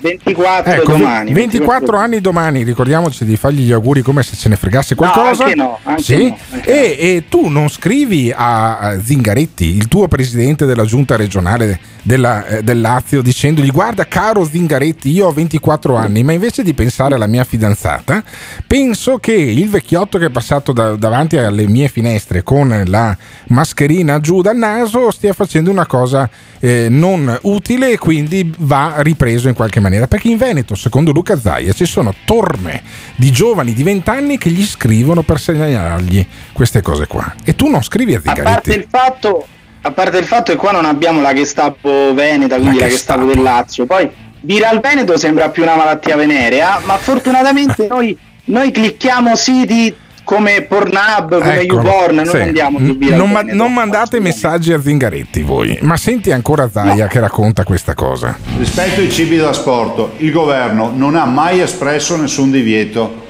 24 0.00 0.72
Ecco, 0.72 0.92
domani. 0.96 1.32
24 1.32 1.96
anni 1.96 2.20
domani, 2.20 2.62
ricordiamoci 2.62 3.24
di 3.24 3.36
fargli 3.36 3.60
gli 3.66 3.72
auguri 3.72 4.02
come 4.02 4.22
se 4.22 4.36
ce 4.36 4.48
ne 4.48 4.56
fregasse 4.56 4.94
qualcosa. 4.94 5.44
anche 5.44 5.54
no, 5.56 5.78
anche 5.82 6.02
Sì? 6.02 6.28
no, 6.28 6.36
E, 6.64 6.96
e 6.98 7.24
tu 7.28 7.48
non 7.48 7.68
scrivi 7.68 8.32
a, 8.34 8.78
a 8.78 9.00
Zingaretti, 9.02 9.66
il 9.76 9.88
tuo 9.88 10.08
presidente 10.08 10.64
della 10.66 10.84
giunta 10.84 11.16
regionale 11.16 11.78
della- 12.02 12.46
eh, 12.46 12.62
del 12.62 12.80
Lazio, 12.80 13.20
dicendogli 13.22 13.70
guarda 13.70 14.06
caro 14.06 14.44
Zingaretti, 14.44 15.10
io 15.10 15.26
ho 15.26 15.32
24 15.32 15.96
anni, 15.96 16.22
ma 16.22 16.32
invece 16.32 16.62
di 16.62 16.72
pensare 16.72 17.14
alla 17.14 17.26
mia 17.26 17.44
fidanzata, 17.44 18.22
penso 18.66 19.18
che 19.18 19.32
il 19.32 19.68
vecchiotto 19.68 20.16
che 20.18 20.26
è 20.26 20.30
passato 20.30 20.72
da- 20.72 20.96
davanti 20.96 21.36
alle 21.36 21.66
mie 21.66 21.88
finestre 21.88 22.42
con 22.42 22.82
la 22.86 23.16
mascherina 23.48 24.18
giù 24.20 24.40
dal 24.40 24.56
naso 24.56 25.10
stia 25.10 25.32
facendo 25.34 25.70
una 25.70 25.86
cosa 25.86 26.28
eh, 26.62 26.86
non 26.90 27.38
utile 27.42 27.92
e 27.92 27.98
quindi 27.98 28.52
va 28.58 28.94
ripreso 28.98 29.48
in 29.48 29.54
qualche 29.54 29.78
maniera. 29.80 29.88
Perché 30.06 30.28
in 30.28 30.36
Veneto, 30.36 30.74
secondo 30.74 31.12
Luca 31.12 31.38
Zaia, 31.38 31.72
ci 31.72 31.86
sono 31.86 32.14
torme 32.24 32.82
di 33.16 33.30
giovani 33.30 33.72
di 33.72 33.82
20 33.82 34.10
anni 34.10 34.38
che 34.38 34.50
gli 34.50 34.64
scrivono 34.64 35.22
per 35.22 35.40
segnalargli 35.40 36.26
queste 36.52 36.80
cose 36.82 37.06
qua. 37.06 37.34
E 37.44 37.56
tu 37.56 37.68
non 37.68 37.82
scrivi 37.82 38.14
a 38.14 38.20
A 38.24 38.34
parte 38.34 38.74
il 38.74 38.86
fatto 38.88 39.46
a 39.82 39.92
parte 39.92 40.18
il 40.18 40.26
fatto 40.26 40.52
che 40.52 40.58
qua 40.58 40.72
non 40.72 40.84
abbiamo 40.84 41.22
la 41.22 41.32
Gestapo 41.32 42.12
Veneta, 42.12 42.56
quindi 42.56 42.78
la, 42.78 42.88
Gestapo 42.88 43.24
del 43.24 43.40
Lazio. 43.40 43.86
Poi 43.86 44.10
Viral 44.40 44.80
Veneto 44.80 45.16
sembra 45.16 45.48
più 45.48 45.62
una 45.62 45.76
malattia 45.76 46.16
venerea, 46.16 46.80
ma 46.84 46.96
fortunatamente 46.96 47.86
noi, 47.90 48.16
noi 48.44 48.70
clicchiamo 48.70 49.34
siti 49.36 49.94
come 50.30 50.62
Pornhub, 50.62 51.40
come 51.40 51.60
Eccolo, 51.62 51.82
YouPorn, 51.82 52.14
non 52.14 52.26
sì. 52.26 52.36
andiamo 52.36 52.78
su 52.78 52.84
N- 52.84 52.98
Viral 52.98 53.18
non, 53.18 53.30
ma- 53.32 53.42
non 53.42 53.72
mandate 53.72 54.20
messaggi 54.20 54.72
a 54.72 54.80
Zingaretti 54.80 55.42
voi, 55.42 55.76
ma 55.80 55.96
senti 55.96 56.30
ancora 56.30 56.70
Zaia 56.70 57.08
che 57.08 57.18
racconta 57.18 57.64
questa 57.64 57.94
cosa. 57.94 58.38
Rispetto 58.56 59.00
ai 59.00 59.10
cibi 59.10 59.36
da 59.38 59.48
asporto, 59.48 60.12
il 60.18 60.30
governo 60.30 60.92
non 60.94 61.16
ha 61.16 61.24
mai 61.24 61.60
espresso 61.60 62.16
nessun 62.16 62.52
divieto, 62.52 63.26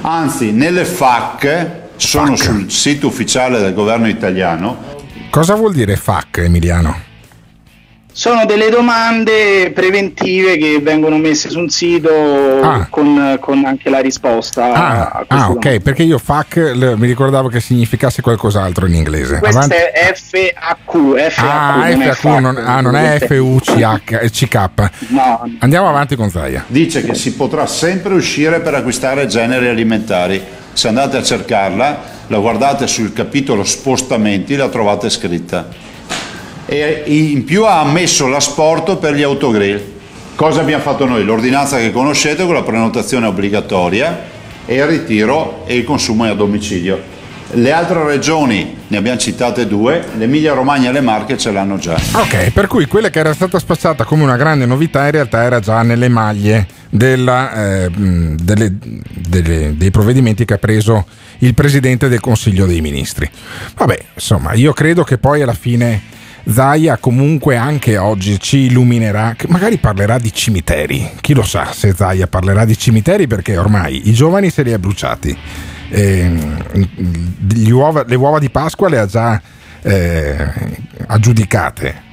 anzi 0.00 0.50
nelle 0.50 0.84
FAC 0.84 1.70
sono 1.94 2.34
sul 2.34 2.68
sito 2.72 3.06
ufficiale 3.06 3.60
del 3.60 3.72
governo 3.72 4.08
italiano. 4.08 4.90
Cosa 5.30 5.54
vuol 5.54 5.72
dire 5.72 5.94
FAC, 5.94 6.38
Emiliano? 6.38 7.10
Sono 8.14 8.44
delle 8.44 8.68
domande 8.68 9.70
preventive 9.74 10.58
che 10.58 10.80
vengono 10.82 11.16
messe 11.16 11.48
su 11.48 11.58
un 11.58 11.70
sito 11.70 12.10
Ah. 12.62 12.86
con, 12.90 13.38
con 13.40 13.64
anche 13.64 13.88
la 13.88 14.00
risposta 14.00 14.72
a 14.72 15.00
Ah, 15.12 15.24
ah, 15.26 15.50
ok, 15.50 15.80
perché 15.80 16.02
io 16.02 16.18
FAC 16.18 16.72
mi 16.96 17.06
ricordavo 17.06 17.48
che 17.48 17.60
significasse 17.60 18.20
qualcos'altro 18.20 18.86
in 18.86 18.94
inglese. 18.94 19.38
Questo 19.38 19.58
Avanti. 19.58 19.76
è 19.76 20.12
FAQ, 20.14 21.30
FAQ, 21.30 21.48
Ah, 21.48 21.74
non 21.88 22.02
è 22.02 22.12
FAQ, 22.12 22.38
non, 22.40 22.54
FAQ, 22.54 22.68
ah, 22.68 22.80
non 22.82 22.96
è 22.96 23.18
FUCK. 23.26 24.90
No. 25.08 25.48
Andiamo 25.60 25.88
avanti 25.88 26.14
con 26.14 26.28
Zaia. 26.30 26.64
Dice 26.66 27.02
che 27.02 27.14
si 27.14 27.32
potrà 27.34 27.66
sempre 27.66 28.12
uscire 28.14 28.60
per 28.60 28.74
acquistare 28.74 29.26
generi 29.26 29.68
alimentari. 29.68 30.40
Se 30.74 30.86
andate 30.88 31.16
a 31.16 31.22
cercarla, 31.22 32.02
la 32.26 32.38
guardate 32.38 32.86
sul 32.86 33.12
capitolo 33.12 33.64
spostamenti, 33.64 34.54
la 34.56 34.68
trovate 34.68 35.08
scritta. 35.10 35.68
E 36.72 37.02
in 37.04 37.44
più 37.44 37.66
ha 37.66 37.80
ammesso 37.80 38.28
l'asporto 38.28 38.96
per 38.96 39.12
gli 39.14 39.20
autogrill. 39.20 39.78
Cosa 40.34 40.62
abbiamo 40.62 40.82
fatto 40.82 41.04
noi? 41.04 41.22
L'ordinanza 41.22 41.76
che 41.76 41.92
conoscete 41.92 42.46
con 42.46 42.54
la 42.54 42.62
prenotazione 42.62 43.26
obbligatoria 43.26 44.22
e 44.64 44.76
il 44.76 44.86
ritiro 44.86 45.64
e 45.66 45.76
il 45.76 45.84
consumo 45.84 46.24
a 46.24 46.32
domicilio. 46.32 46.98
Le 47.54 47.70
altre 47.72 48.02
regioni, 48.06 48.74
ne 48.86 48.96
abbiamo 48.96 49.18
citate 49.18 49.66
due, 49.66 50.02
l'Emilia 50.16 50.54
Romagna 50.54 50.88
e 50.88 50.92
le 50.94 51.02
Marche 51.02 51.36
ce 51.36 51.52
l'hanno 51.52 51.76
già. 51.76 52.00
Ok, 52.14 52.52
per 52.52 52.68
cui 52.68 52.86
quella 52.86 53.10
che 53.10 53.18
era 53.18 53.34
stata 53.34 53.58
spacciata 53.58 54.04
come 54.04 54.22
una 54.22 54.36
grande 54.36 54.64
novità 54.64 55.04
in 55.04 55.10
realtà 55.10 55.42
era 55.42 55.60
già 55.60 55.82
nelle 55.82 56.08
maglie 56.08 56.66
della, 56.88 57.52
eh, 57.82 57.90
mh, 57.90 58.36
delle- 58.40 58.72
delle- 58.78 59.76
dei 59.76 59.90
provvedimenti 59.90 60.46
che 60.46 60.54
ha 60.54 60.58
preso 60.58 61.04
il 61.40 61.52
Presidente 61.52 62.08
del 62.08 62.20
Consiglio 62.20 62.64
dei 62.64 62.80
Ministri. 62.80 63.28
Vabbè, 63.76 63.98
insomma, 64.14 64.54
io 64.54 64.72
credo 64.72 65.04
che 65.04 65.18
poi 65.18 65.42
alla 65.42 65.52
fine 65.52 66.20
Zaia 66.44 66.96
comunque 66.96 67.56
anche 67.56 67.96
oggi 67.96 68.38
ci 68.40 68.66
illuminerà, 68.66 69.36
magari 69.48 69.78
parlerà 69.78 70.18
di 70.18 70.32
cimiteri. 70.32 71.10
Chi 71.20 71.34
lo 71.34 71.42
sa 71.42 71.72
se 71.72 71.94
Zaia 71.94 72.26
parlerà 72.26 72.64
di 72.64 72.76
cimiteri 72.76 73.26
perché 73.26 73.56
ormai 73.56 74.08
i 74.08 74.12
giovani 74.12 74.50
se 74.50 74.62
li 74.62 74.72
ha 74.72 74.78
bruciati. 74.78 75.36
Ehm, 75.90 76.88
gli 77.48 77.70
uova- 77.70 78.04
le 78.06 78.16
uova 78.16 78.38
di 78.38 78.50
Pasqua 78.50 78.88
le 78.88 78.98
ha 78.98 79.06
già 79.06 79.40
eh, 79.82 80.52
aggiudicate. 81.06 82.10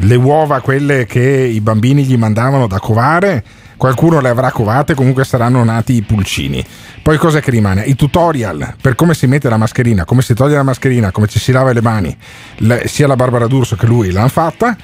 Le 0.00 0.14
uova, 0.16 0.60
quelle 0.60 1.06
che 1.06 1.20
i 1.20 1.60
bambini 1.60 2.04
gli 2.04 2.16
mandavano 2.16 2.66
da 2.66 2.78
covare, 2.78 3.44
qualcuno 3.82 4.20
le 4.20 4.28
avrà 4.28 4.52
covate, 4.52 4.94
comunque 4.94 5.24
saranno 5.24 5.64
nati 5.64 5.94
i 5.94 6.02
pulcini. 6.02 6.64
Poi 7.02 7.16
cosa 7.16 7.40
che 7.40 7.50
rimane? 7.50 7.82
I 7.82 7.96
tutorial 7.96 8.76
per 8.80 8.94
come 8.94 9.12
si 9.12 9.26
mette 9.26 9.48
la 9.48 9.56
mascherina, 9.56 10.04
come 10.04 10.22
si 10.22 10.34
toglie 10.34 10.54
la 10.54 10.62
mascherina, 10.62 11.10
come 11.10 11.26
ci 11.26 11.40
si 11.40 11.50
lava 11.50 11.72
le 11.72 11.82
mani, 11.82 12.16
le- 12.58 12.86
sia 12.86 13.08
la 13.08 13.16
Barbara 13.16 13.48
D'Urso 13.48 13.74
che 13.74 13.86
lui 13.86 14.12
l'hanno 14.12 14.28
fatta. 14.28 14.76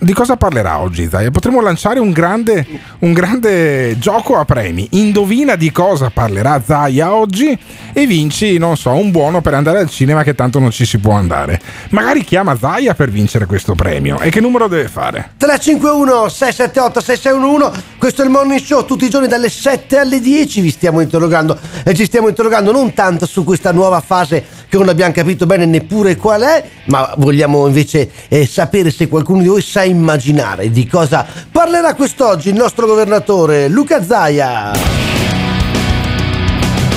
Di 0.00 0.12
cosa 0.12 0.36
parlerà 0.36 0.80
oggi 0.80 1.08
Zaia? 1.08 1.30
Potremmo 1.30 1.62
lanciare 1.62 1.98
un 1.98 2.10
grande, 2.10 2.66
un 3.00 3.12
grande 3.12 3.98
gioco 3.98 4.36
a 4.36 4.44
premi. 4.44 4.86
Indovina 4.92 5.56
di 5.56 5.72
cosa 5.72 6.10
parlerà 6.10 6.60
Zaia 6.64 7.14
oggi 7.14 7.58
e 7.92 8.06
vinci, 8.06 8.58
non 8.58 8.76
so, 8.76 8.90
un 8.90 9.10
buono 9.10 9.40
per 9.40 9.54
andare 9.54 9.78
al 9.78 9.88
cinema 9.88 10.22
che 10.22 10.34
tanto 10.34 10.58
non 10.58 10.70
ci 10.70 10.84
si 10.84 10.98
può 10.98 11.14
andare. 11.14 11.60
Magari 11.90 12.22
chiama 12.22 12.56
Zaia 12.56 12.94
per 12.94 13.10
vincere 13.10 13.46
questo 13.46 13.74
premio. 13.74 14.20
E 14.20 14.30
che 14.30 14.40
numero 14.40 14.68
deve 14.68 14.88
fare? 14.88 15.32
351 15.38 16.28
678 16.28 17.00
6611 17.00 17.82
questo 17.98 18.22
è 18.22 18.24
il 18.24 18.30
morning 18.30 18.60
show 18.60 18.84
tutti 18.84 19.04
i 19.04 19.08
giorni 19.08 19.28
dalle 19.28 19.48
7 19.48 19.96
alle 19.96 20.20
10 20.20 20.60
vi 20.60 20.70
stiamo 20.70 21.00
interrogando 21.00 21.58
e 21.84 21.94
ci 21.94 22.04
stiamo 22.04 22.28
interrogando 22.28 22.72
non 22.72 22.92
tanto 22.94 23.26
su 23.26 23.44
questa 23.44 23.72
nuova 23.72 24.00
fase 24.00 24.44
che 24.68 24.76
non 24.76 24.88
abbiamo 24.88 25.12
capito 25.12 25.46
bene 25.46 25.66
neppure 25.66 26.16
qual 26.16 26.42
è 26.42 26.68
ma 26.86 27.14
vogliamo 27.18 27.66
invece 27.66 28.10
eh, 28.28 28.46
sapere 28.46 28.90
se 28.90 29.08
qualcuno 29.08 29.42
di 29.42 29.48
voi 29.48 29.61
sa 29.62 29.82
immaginare 29.84 30.70
di 30.70 30.86
cosa 30.86 31.26
parlerà 31.50 31.94
quest'oggi 31.94 32.50
il 32.50 32.56
nostro 32.56 32.86
governatore 32.86 33.68
Luca 33.68 34.04
Zaia 34.04 34.72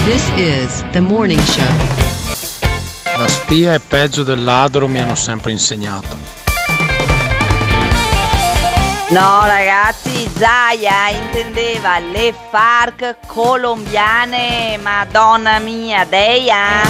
This 0.06 0.30
is 0.38 0.84
the 0.92 1.00
morning 1.00 1.40
show. 1.40 1.64
La 3.18 3.28
spia 3.28 3.74
è 3.74 3.80
peggio 3.80 4.22
del 4.22 4.44
ladro, 4.44 4.88
mi 4.88 5.00
hanno 5.00 5.16
sempre 5.16 5.52
insegnato. 5.52 6.45
No 9.16 9.46
ragazzi, 9.46 10.30
Zaya 10.36 11.10
intendeva 11.10 12.00
le 12.00 12.34
FARC 12.52 13.16
colombiane, 13.26 14.78
madonna 14.84 15.58
mia, 15.60 16.04
Deia. 16.04 16.82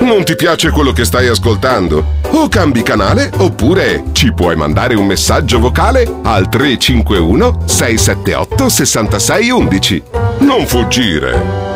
Non 0.00 0.22
ti 0.22 0.36
piace 0.36 0.72
quello 0.72 0.92
che 0.92 1.06
stai 1.06 1.28
ascoltando? 1.28 2.18
O 2.32 2.48
cambi 2.48 2.82
canale 2.82 3.30
oppure 3.38 4.04
ci 4.12 4.30
puoi 4.34 4.56
mandare 4.56 4.94
un 4.94 5.06
messaggio 5.06 5.58
vocale 5.58 6.06
al 6.22 6.50
351 6.50 7.62
678 7.64 8.68
6611. 8.68 10.02
Non 10.40 10.66
fuggire. 10.66 11.69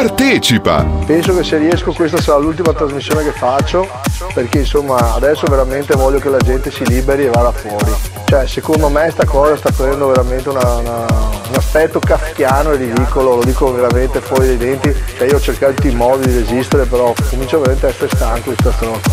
Partecipa! 0.00 0.82
Penso 1.04 1.36
che 1.36 1.44
se 1.44 1.58
riesco 1.58 1.92
questa 1.92 2.18
sarà 2.22 2.38
l'ultima 2.38 2.72
trasmissione 2.72 3.22
che 3.22 3.32
faccio 3.32 3.86
perché 4.32 4.60
insomma 4.60 5.12
adesso 5.12 5.44
veramente 5.46 5.94
voglio 5.94 6.18
che 6.18 6.30
la 6.30 6.38
gente 6.38 6.70
si 6.70 6.86
liberi 6.86 7.26
e 7.26 7.28
vada 7.28 7.52
fuori. 7.52 7.92
Cioè 8.24 8.46
secondo 8.46 8.88
me 8.88 9.10
sta 9.10 9.26
cosa 9.26 9.58
sta 9.58 9.70
prendendo 9.70 10.06
veramente 10.06 10.48
una- 10.48 10.76
una- 10.76 11.04
un 11.04 11.54
aspetto 11.54 11.98
kafkiano 11.98 12.70
e 12.72 12.76
ridicolo, 12.76 13.36
lo 13.36 13.44
dico 13.44 13.70
veramente 13.74 14.22
fuori 14.22 14.46
dai 14.46 14.56
denti, 14.56 14.94
cioè 15.18 15.28
io 15.28 15.36
ho 15.36 15.40
cercato 15.40 15.74
tutti 15.74 15.88
i 15.88 15.94
modi 15.94 16.26
di 16.28 16.38
resistere 16.38 16.86
però 16.86 17.12
comincio 17.28 17.58
veramente 17.58 17.84
a 17.84 17.88
essere 17.90 18.08
stanco 18.14 18.48
di 18.48 18.56
sta 18.58 18.72
stronza 18.72 19.10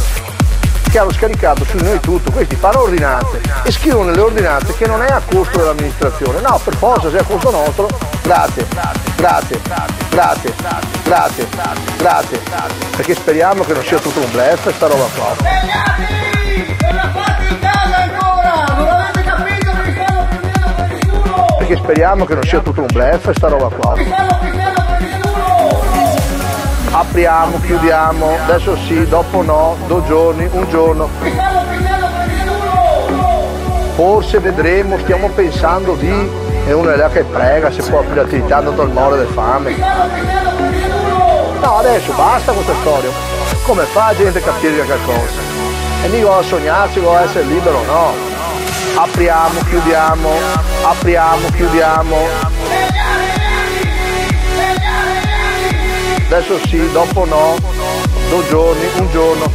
che 0.89 0.99
hanno 0.99 1.11
scaricato 1.11 1.65
su 1.65 1.75
noi 1.83 1.99
tutto, 1.99 2.31
questi 2.31 2.55
fanno 2.55 2.83
ordinanze 2.83 3.41
e 3.63 3.71
scrivono 3.71 4.05
nelle 4.11 4.21
ordinanze 4.21 4.73
che 4.73 4.87
non 4.87 5.01
è 5.01 5.07
a 5.09 5.21
costo 5.29 5.57
dell'amministrazione, 5.57 6.39
no 6.39 6.61
per 6.63 6.77
forza 6.77 7.09
se 7.09 7.17
è 7.17 7.19
a 7.19 7.23
costo 7.25 7.51
nostro, 7.51 7.87
grazie, 8.23 8.65
grazie, 8.69 9.01
grazie, 9.17 9.59
grazie, 10.17 11.47
grazie, 11.99 12.41
perché 12.95 13.13
speriamo 13.13 13.63
che 13.63 13.73
non 13.73 13.83
sia 13.83 13.99
tutto 13.99 14.19
un 14.19 14.31
blef 14.31 14.73
sta 14.73 14.87
roba 14.87 15.05
qua. 15.15 15.35
Perché 21.59 21.75
speriamo 21.75 22.25
che 22.25 22.33
non 22.33 22.43
sia 22.43 22.59
tutto 22.61 22.81
un 22.81 22.87
blef 22.91 23.29
sta 23.31 23.47
roba 23.47 23.67
qua. 23.67 23.93
Apriamo, 26.89 27.59
chiudiamo, 27.61 28.37
adesso 28.47 28.75
sì, 28.87 29.07
dopo 29.07 29.43
no, 29.43 29.77
due 29.85 30.03
giorni, 30.07 30.49
un 30.51 30.67
giorno. 30.67 31.09
Forse 33.93 34.39
vedremo, 34.39 34.97
stiamo 34.97 35.29
pensando 35.29 35.93
di. 35.93 36.46
E 36.67 36.73
uno 36.73 36.91
è 36.91 36.97
là 36.97 37.07
che 37.07 37.23
prega 37.23 37.71
se 37.71 37.81
può 37.83 37.99
aprire 37.99 38.23
l'attività 38.23 38.57
andato 38.57 38.81
al 38.81 38.91
mare 38.91 39.15
del 39.15 39.27
fame. 39.27 39.73
No, 41.61 41.77
adesso 41.77 42.11
basta 42.11 42.51
questa 42.51 42.73
storia. 42.81 43.09
Come 43.63 43.83
fa 43.83 44.07
la 44.07 44.15
gente 44.17 44.39
a 44.39 44.41
capire 44.41 44.83
qualcosa? 44.83 45.39
E 46.03 46.09
mica 46.09 46.25
vuole 46.25 46.43
sognarsi, 46.43 46.99
vuole 46.99 47.23
essere 47.23 47.45
libero, 47.45 47.81
no. 47.85 48.13
Apriamo, 48.95 49.61
chiudiamo, 49.61 50.29
apriamo, 50.83 51.49
chiudiamo. 51.55 52.17
Adesso 56.25 56.59
sì, 56.67 56.91
dopo 56.91 57.23
no, 57.23 57.55
due 58.29 58.47
giorni, 58.49 58.85
un 58.99 59.11
giorno. 59.11 59.51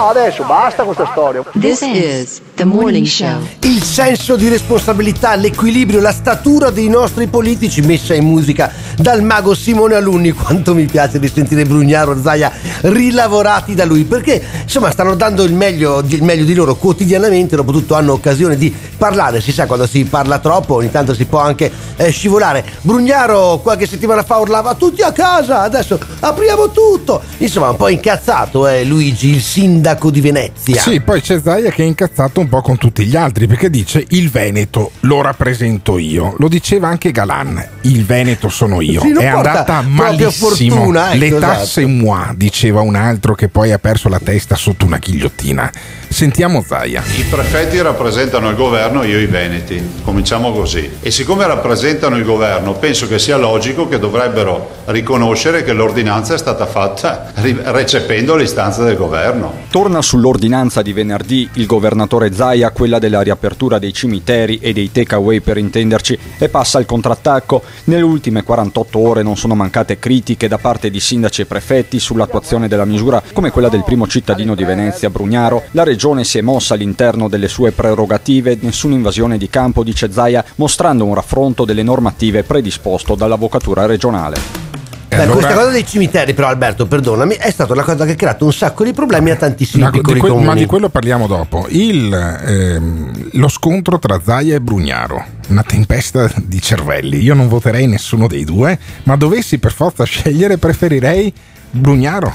No, 0.00 0.08
adesso 0.08 0.44
basta 0.44 0.82
questa 0.84 1.06
storia. 1.10 1.44
This 1.60 1.82
is 1.82 2.40
the 2.54 2.64
morning 2.64 3.04
show. 3.04 3.38
il 3.64 3.82
senso 3.82 4.36
di 4.36 4.48
responsabilità, 4.48 5.34
l'equilibrio, 5.34 6.00
la 6.00 6.12
statura 6.12 6.70
dei 6.70 6.88
nostri 6.88 7.26
politici 7.26 7.82
messa 7.82 8.14
in 8.14 8.24
musica 8.24 8.72
dal 8.96 9.22
mago 9.22 9.54
Simone 9.54 9.96
Alunni. 9.96 10.32
Quanto 10.32 10.74
mi 10.74 10.86
piace 10.86 11.18
di 11.18 11.28
sentire 11.28 11.66
Brugnaro 11.66 12.12
e 12.12 12.20
Zaia 12.22 12.50
rilavorati 12.80 13.74
da 13.74 13.84
lui, 13.84 14.04
perché 14.04 14.42
insomma 14.62 14.90
stanno 14.90 15.14
dando 15.16 15.44
il 15.44 15.52
meglio, 15.52 16.02
il 16.06 16.22
meglio 16.22 16.44
di 16.44 16.54
loro 16.54 16.76
quotidianamente, 16.76 17.56
dopotutto 17.56 17.94
hanno 17.94 18.14
occasione 18.14 18.56
di 18.56 18.74
parlare. 18.96 19.42
Si 19.42 19.52
sa, 19.52 19.66
quando 19.66 19.86
si 19.86 20.04
parla 20.04 20.38
troppo 20.38 20.76
ogni 20.76 20.90
tanto 20.90 21.12
si 21.12 21.26
può 21.26 21.40
anche 21.40 21.70
eh, 21.96 22.10
scivolare. 22.10 22.64
Brugnaro 22.80 23.60
qualche 23.62 23.86
settimana 23.86 24.22
fa 24.22 24.38
urlava 24.38 24.74
tutti 24.74 25.02
a 25.02 25.12
casa, 25.12 25.60
adesso 25.60 25.98
apriamo 26.20 26.70
tutto. 26.70 27.20
Insomma, 27.38 27.68
un 27.68 27.76
po' 27.76 27.88
incazzato 27.88 28.66
è 28.66 28.82
Luigi, 28.84 29.28
il 29.28 29.42
sindaco 29.42 29.89
di 30.10 30.20
Venezia. 30.20 30.80
Sì, 30.80 31.00
poi 31.00 31.20
c'è 31.20 31.40
Zaia 31.40 31.70
che 31.70 31.82
è 31.82 31.86
incazzato 31.86 32.40
un 32.40 32.48
po' 32.48 32.60
con 32.60 32.76
tutti 32.78 33.04
gli 33.04 33.16
altri 33.16 33.46
perché 33.46 33.70
dice 33.70 34.04
il 34.10 34.30
Veneto 34.30 34.92
lo 35.00 35.20
rappresento 35.22 35.98
io. 35.98 36.34
Lo 36.38 36.48
diceva 36.48 36.88
anche 36.88 37.10
Galan, 37.10 37.64
il 37.82 38.04
Veneto 38.04 38.48
sono 38.48 38.80
io. 38.80 39.00
Sì, 39.00 39.12
è 39.12 39.26
andata 39.26 39.82
malissimo. 39.82 40.48
fortuna, 40.74 41.08
ecco, 41.10 41.18
Le 41.18 41.26
esatto. 41.26 41.40
tasse 41.40 41.86
moi, 41.86 42.24
diceva 42.36 42.80
un 42.80 42.94
altro 42.94 43.34
che 43.34 43.48
poi 43.48 43.72
ha 43.72 43.78
perso 43.78 44.08
la 44.08 44.20
testa 44.22 44.54
sotto 44.56 44.84
una 44.84 44.98
ghigliottina. 44.98 45.70
Sentiamo 46.08 46.62
Zaia. 46.66 47.02
I 47.16 47.22
prefetti 47.22 47.80
rappresentano 47.80 48.48
il 48.48 48.56
governo, 48.56 49.04
io 49.04 49.18
i 49.18 49.26
veneti. 49.26 49.80
Cominciamo 50.02 50.52
così. 50.52 50.90
E 51.00 51.10
siccome 51.10 51.46
rappresentano 51.46 52.16
il 52.16 52.24
governo, 52.24 52.72
penso 52.74 53.06
che 53.06 53.18
sia 53.18 53.36
logico 53.36 53.88
che 53.88 53.98
dovrebbero 53.98 54.78
riconoscere 54.86 55.62
che 55.62 55.72
l'ordinanza 55.72 56.34
è 56.34 56.38
stata 56.38 56.66
fatta 56.66 57.30
ri- 57.36 57.60
recependo 57.62 58.34
l'istanza 58.34 58.82
del 58.82 58.96
governo. 58.96 59.52
Torna 59.80 60.02
sull'ordinanza 60.02 60.82
di 60.82 60.92
venerdì 60.92 61.48
il 61.54 61.64
governatore 61.64 62.34
Zaia, 62.34 62.70
quella 62.70 62.98
della 62.98 63.22
riapertura 63.22 63.78
dei 63.78 63.94
cimiteri 63.94 64.58
e 64.58 64.74
dei 64.74 64.92
takeaway 64.92 65.40
per 65.40 65.56
intenderci, 65.56 66.18
e 66.36 66.50
passa 66.50 66.76
al 66.76 66.84
contrattacco. 66.84 67.62
Nelle 67.84 68.02
ultime 68.02 68.42
48 68.42 68.98
ore 68.98 69.22
non 69.22 69.38
sono 69.38 69.54
mancate 69.54 69.98
critiche 69.98 70.48
da 70.48 70.58
parte 70.58 70.90
di 70.90 71.00
sindaci 71.00 71.40
e 71.40 71.46
prefetti 71.46 71.98
sull'attuazione 71.98 72.68
della 72.68 72.84
misura, 72.84 73.22
come 73.32 73.50
quella 73.50 73.70
del 73.70 73.82
primo 73.82 74.06
cittadino 74.06 74.54
di 74.54 74.64
Venezia, 74.64 75.08
Brugnaro. 75.08 75.62
La 75.70 75.82
regione 75.82 76.24
si 76.24 76.36
è 76.36 76.42
mossa 76.42 76.74
all'interno 76.74 77.30
delle 77.30 77.48
sue 77.48 77.72
prerogative, 77.72 78.58
nessuna 78.60 78.96
invasione 78.96 79.38
di 79.38 79.48
campo, 79.48 79.82
dice 79.82 80.12
Zaia, 80.12 80.44
mostrando 80.56 81.06
un 81.06 81.14
raffronto 81.14 81.64
delle 81.64 81.82
normative 81.82 82.42
predisposto 82.42 83.14
dall'avvocatura 83.14 83.86
regionale. 83.86 84.69
Beh, 85.10 85.26
questa 85.26 85.54
cosa 85.54 85.70
dei 85.70 85.84
cimiteri, 85.84 86.34
però, 86.34 86.46
Alberto, 86.46 86.86
perdonami, 86.86 87.34
è 87.34 87.50
stata 87.50 87.72
una 87.72 87.82
cosa 87.82 88.04
che 88.04 88.12
ha 88.12 88.14
creato 88.14 88.44
un 88.44 88.52
sacco 88.52 88.84
di 88.84 88.92
problemi 88.92 89.30
a 89.30 89.36
tantissimi 89.36 89.82
Ma 89.82 89.90
di, 89.90 89.98
piccoli 89.98 90.20
que- 90.20 90.28
comuni. 90.28 90.46
ma 90.46 90.54
di 90.54 90.66
quello 90.66 90.88
parliamo 90.88 91.26
dopo. 91.26 91.66
Il, 91.68 92.12
ehm, 92.14 93.30
lo 93.32 93.48
scontro 93.48 93.98
tra 93.98 94.20
Zaia 94.22 94.54
e 94.54 94.60
Brugnaro, 94.60 95.24
una 95.48 95.64
tempesta 95.64 96.30
di 96.36 96.62
cervelli. 96.62 97.20
Io 97.20 97.34
non 97.34 97.48
voterei 97.48 97.88
nessuno 97.88 98.28
dei 98.28 98.44
due, 98.44 98.78
ma 99.02 99.16
dovessi 99.16 99.58
per 99.58 99.72
forza 99.72 100.04
scegliere, 100.04 100.58
preferirei 100.58 101.32
Brugnaro, 101.72 102.32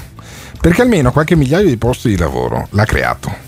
perché 0.60 0.82
almeno 0.82 1.12
qualche 1.12 1.34
migliaio 1.34 1.68
di 1.68 1.78
posti 1.78 2.08
di 2.10 2.18
lavoro 2.18 2.68
l'ha 2.70 2.84
creato. 2.84 3.44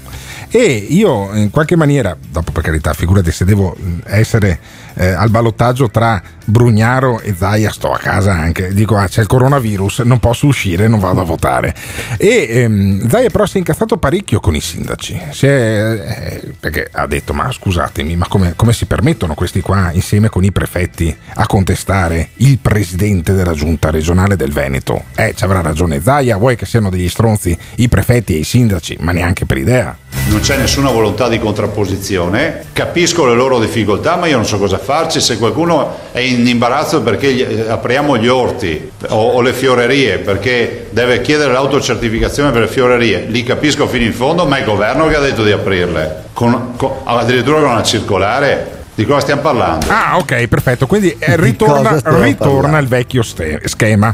E 0.50 0.62
io 0.88 1.34
in 1.34 1.50
qualche 1.50 1.76
maniera, 1.76 2.16
dopo 2.30 2.52
per 2.52 2.62
carità, 2.62 2.94
figurati 2.94 3.30
se 3.30 3.44
devo 3.44 3.76
mh, 3.78 3.98
essere 4.06 4.58
eh, 4.94 5.08
al 5.08 5.28
ballottaggio 5.30 5.90
tra 5.90 6.20
Brugnaro 6.44 7.20
e 7.20 7.34
Zaia, 7.36 7.70
sto 7.70 7.92
a 7.92 7.98
casa 7.98 8.32
anche, 8.32 8.72
dico 8.72 8.96
ah, 8.96 9.06
c'è 9.06 9.20
il 9.20 9.26
coronavirus, 9.26 10.00
non 10.00 10.18
posso 10.18 10.46
uscire, 10.46 10.88
non 10.88 10.98
vado 10.98 11.20
a 11.20 11.24
votare. 11.24 11.74
E 12.16 12.46
ehm, 12.48 13.08
Zaia 13.08 13.28
però 13.28 13.44
si 13.44 13.56
è 13.56 13.58
incazzato 13.58 13.98
parecchio 13.98 14.40
con 14.40 14.54
i 14.54 14.60
sindaci, 14.60 15.20
Si 15.30 15.46
è- 15.46 16.40
eh, 16.40 16.52
perché 16.58 16.88
ha 16.90 17.06
detto 17.06 17.34
ma 17.34 17.52
scusatemi, 17.52 18.16
ma 18.16 18.26
come, 18.26 18.54
come 18.56 18.72
si 18.72 18.86
permettono 18.86 19.34
questi 19.34 19.60
qua 19.60 19.90
insieme 19.92 20.30
con 20.30 20.44
i 20.44 20.50
prefetti 20.52 21.14
a 21.34 21.46
contestare 21.46 22.30
il 22.36 22.58
presidente 22.58 23.34
della 23.34 23.52
giunta 23.52 23.90
regionale 23.90 24.36
del 24.36 24.52
Veneto? 24.52 25.04
Eh, 25.14 25.34
ci 25.36 25.44
avrà 25.44 25.60
ragione 25.60 26.00
Zaia, 26.00 26.38
vuoi 26.38 26.56
che 26.56 26.64
siano 26.64 26.88
degli 26.88 27.08
stronzi 27.08 27.56
i 27.76 27.88
prefetti 27.88 28.34
e 28.34 28.38
i 28.38 28.44
sindaci, 28.44 28.96
ma 29.00 29.12
neanche 29.12 29.44
per 29.44 29.58
idea. 29.58 29.96
Non 30.28 30.40
c'è 30.40 30.56
nessuna 30.56 30.90
volontà 30.90 31.28
di 31.28 31.38
contrapposizione, 31.38 32.64
capisco 32.72 33.26
le 33.26 33.34
loro 33.34 33.58
difficoltà, 33.58 34.16
ma 34.16 34.26
io 34.26 34.36
non 34.36 34.44
so 34.46 34.58
cosa 34.58 34.78
farci. 34.78 35.20
Se 35.20 35.38
qualcuno 35.38 35.96
è 36.12 36.20
in 36.20 36.46
imbarazzo 36.46 37.02
perché 37.02 37.32
gli- 37.32 37.42
eh, 37.42 37.68
apriamo 37.68 38.16
gli 38.18 38.28
orti 38.28 38.90
o, 39.08 39.16
o 39.32 39.40
le 39.40 39.52
fiorerie, 39.52 40.18
perché 40.18 40.88
deve 40.90 41.20
chiedere 41.22 41.52
l'autocertificazione 41.52 42.50
per 42.50 42.62
le 42.62 42.68
fiorerie, 42.68 43.24
li 43.28 43.42
capisco 43.42 43.86
fino 43.86 44.04
in 44.04 44.12
fondo, 44.12 44.46
ma 44.46 44.56
è 44.56 44.60
il 44.60 44.66
governo 44.66 45.06
che 45.08 45.16
ha 45.16 45.20
detto 45.20 45.42
di 45.44 45.52
aprirle, 45.52 46.24
con- 46.32 46.74
con- 46.76 46.92
addirittura 47.04 47.60
con 47.60 47.70
una 47.70 47.82
circolare. 47.82 48.76
Di 48.94 49.04
cosa 49.06 49.20
stiamo 49.20 49.42
parlando? 49.42 49.86
Ah, 49.88 50.16
ok, 50.18 50.48
perfetto. 50.48 50.86
Quindi 50.88 51.14
eh, 51.20 51.36
ritorna, 51.40 52.00
ritorna 52.04 52.78
il 52.78 52.88
vecchio 52.88 53.22
ste- 53.22 53.60
schema. 53.66 54.12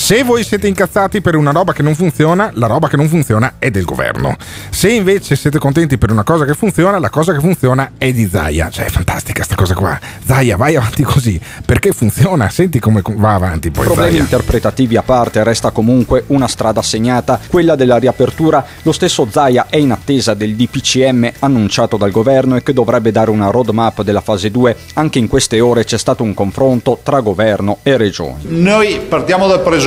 Se 0.00 0.22
voi 0.22 0.44
siete 0.44 0.68
incazzati 0.68 1.20
per 1.20 1.34
una 1.34 1.50
roba 1.50 1.72
che 1.72 1.82
non 1.82 1.94
funziona, 1.96 2.50
la 2.54 2.68
roba 2.68 2.88
che 2.88 2.96
non 2.96 3.08
funziona 3.08 3.54
è 3.58 3.68
del 3.70 3.84
governo. 3.84 4.36
Se 4.70 4.88
invece 4.90 5.34
siete 5.34 5.58
contenti 5.58 5.98
per 5.98 6.12
una 6.12 6.22
cosa 6.22 6.44
che 6.44 6.54
funziona, 6.54 7.00
la 7.00 7.10
cosa 7.10 7.32
che 7.32 7.40
funziona 7.40 7.90
è 7.98 8.12
di 8.12 8.26
Zaia. 8.26 8.70
Cioè, 8.70 8.86
è 8.86 8.90
fantastica 8.90 9.42
sta 9.42 9.56
cosa 9.56 9.74
qua. 9.74 9.98
Zaia, 10.24 10.56
vai 10.56 10.76
avanti 10.76 11.02
così, 11.02 11.38
perché 11.66 11.90
funziona. 11.90 12.48
Senti 12.48 12.78
come 12.78 13.02
va 13.04 13.34
avanti 13.34 13.70
poi 13.70 13.84
Problemi 13.84 14.12
Zaia. 14.12 14.22
interpretativi 14.22 14.96
a 14.96 15.02
parte, 15.02 15.42
resta 15.42 15.72
comunque 15.72 16.22
una 16.28 16.46
strada 16.46 16.80
segnata, 16.80 17.38
quella 17.48 17.74
della 17.74 17.98
riapertura. 17.98 18.64
Lo 18.82 18.92
stesso 18.92 19.26
Zaia 19.28 19.66
è 19.68 19.76
in 19.76 19.90
attesa 19.90 20.32
del 20.32 20.54
DPCM 20.54 21.32
annunciato 21.40 21.96
dal 21.96 22.12
governo 22.12 22.54
e 22.54 22.62
che 22.62 22.72
dovrebbe 22.72 23.10
dare 23.10 23.30
una 23.30 23.50
roadmap 23.50 24.02
della 24.02 24.22
fase 24.22 24.52
2. 24.52 24.76
Anche 24.94 25.18
in 25.18 25.26
queste 25.26 25.58
ore 25.60 25.84
c'è 25.84 25.98
stato 25.98 26.22
un 26.22 26.32
confronto 26.34 27.00
tra 27.02 27.18
governo 27.20 27.78
e 27.82 27.96
regioni. 27.96 28.44
Noi 28.44 29.00
partiamo 29.06 29.48
dal 29.48 29.60
presupposto 29.60 29.86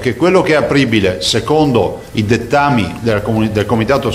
che 0.00 0.16
quello 0.16 0.42
che 0.42 0.52
è 0.52 0.56
apribile 0.56 1.20
secondo 1.20 2.02
i 2.12 2.24
dettami 2.24 3.00
comuni- 3.22 3.52
del 3.52 3.66
Comitato 3.66 4.12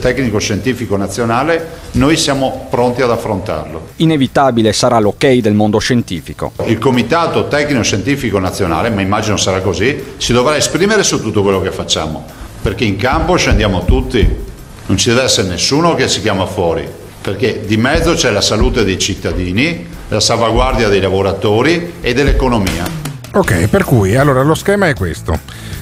Tecnico 0.00 0.38
Scientifico 0.38 0.96
Nazionale, 0.96 1.68
noi 1.92 2.16
siamo 2.16 2.66
pronti 2.70 3.02
ad 3.02 3.10
affrontarlo. 3.10 3.88
Inevitabile 3.96 4.72
sarà 4.72 4.98
l'ok 4.98 5.26
del 5.34 5.54
mondo 5.54 5.78
scientifico. 5.78 6.52
Il 6.64 6.78
Comitato 6.78 7.48
Tecnico 7.48 7.82
Scientifico 7.82 8.38
Nazionale, 8.38 8.90
ma 8.90 9.00
immagino 9.00 9.36
sarà 9.36 9.60
così, 9.60 10.14
si 10.16 10.32
dovrà 10.32 10.56
esprimere 10.56 11.02
su 11.02 11.20
tutto 11.20 11.42
quello 11.42 11.60
che 11.60 11.70
facciamo, 11.70 12.24
perché 12.60 12.84
in 12.84 12.96
campo 12.96 13.36
scendiamo 13.36 13.84
tutti, 13.84 14.28
non 14.86 14.96
ci 14.96 15.08
deve 15.08 15.22
essere 15.22 15.48
nessuno 15.48 15.94
che 15.94 16.08
si 16.08 16.20
chiama 16.20 16.46
fuori, 16.46 16.88
perché 17.20 17.62
di 17.64 17.76
mezzo 17.76 18.14
c'è 18.14 18.30
la 18.30 18.40
salute 18.40 18.84
dei 18.84 18.98
cittadini, 18.98 19.86
la 20.08 20.20
salvaguardia 20.20 20.88
dei 20.88 21.00
lavoratori 21.00 21.94
e 22.00 22.12
dell'economia. 22.12 23.01
Ok, 23.34 23.68
per 23.68 23.84
cui 23.84 24.14
allora 24.16 24.42
lo 24.42 24.54
schema 24.54 24.88
è 24.88 24.94
questo. 24.94 25.38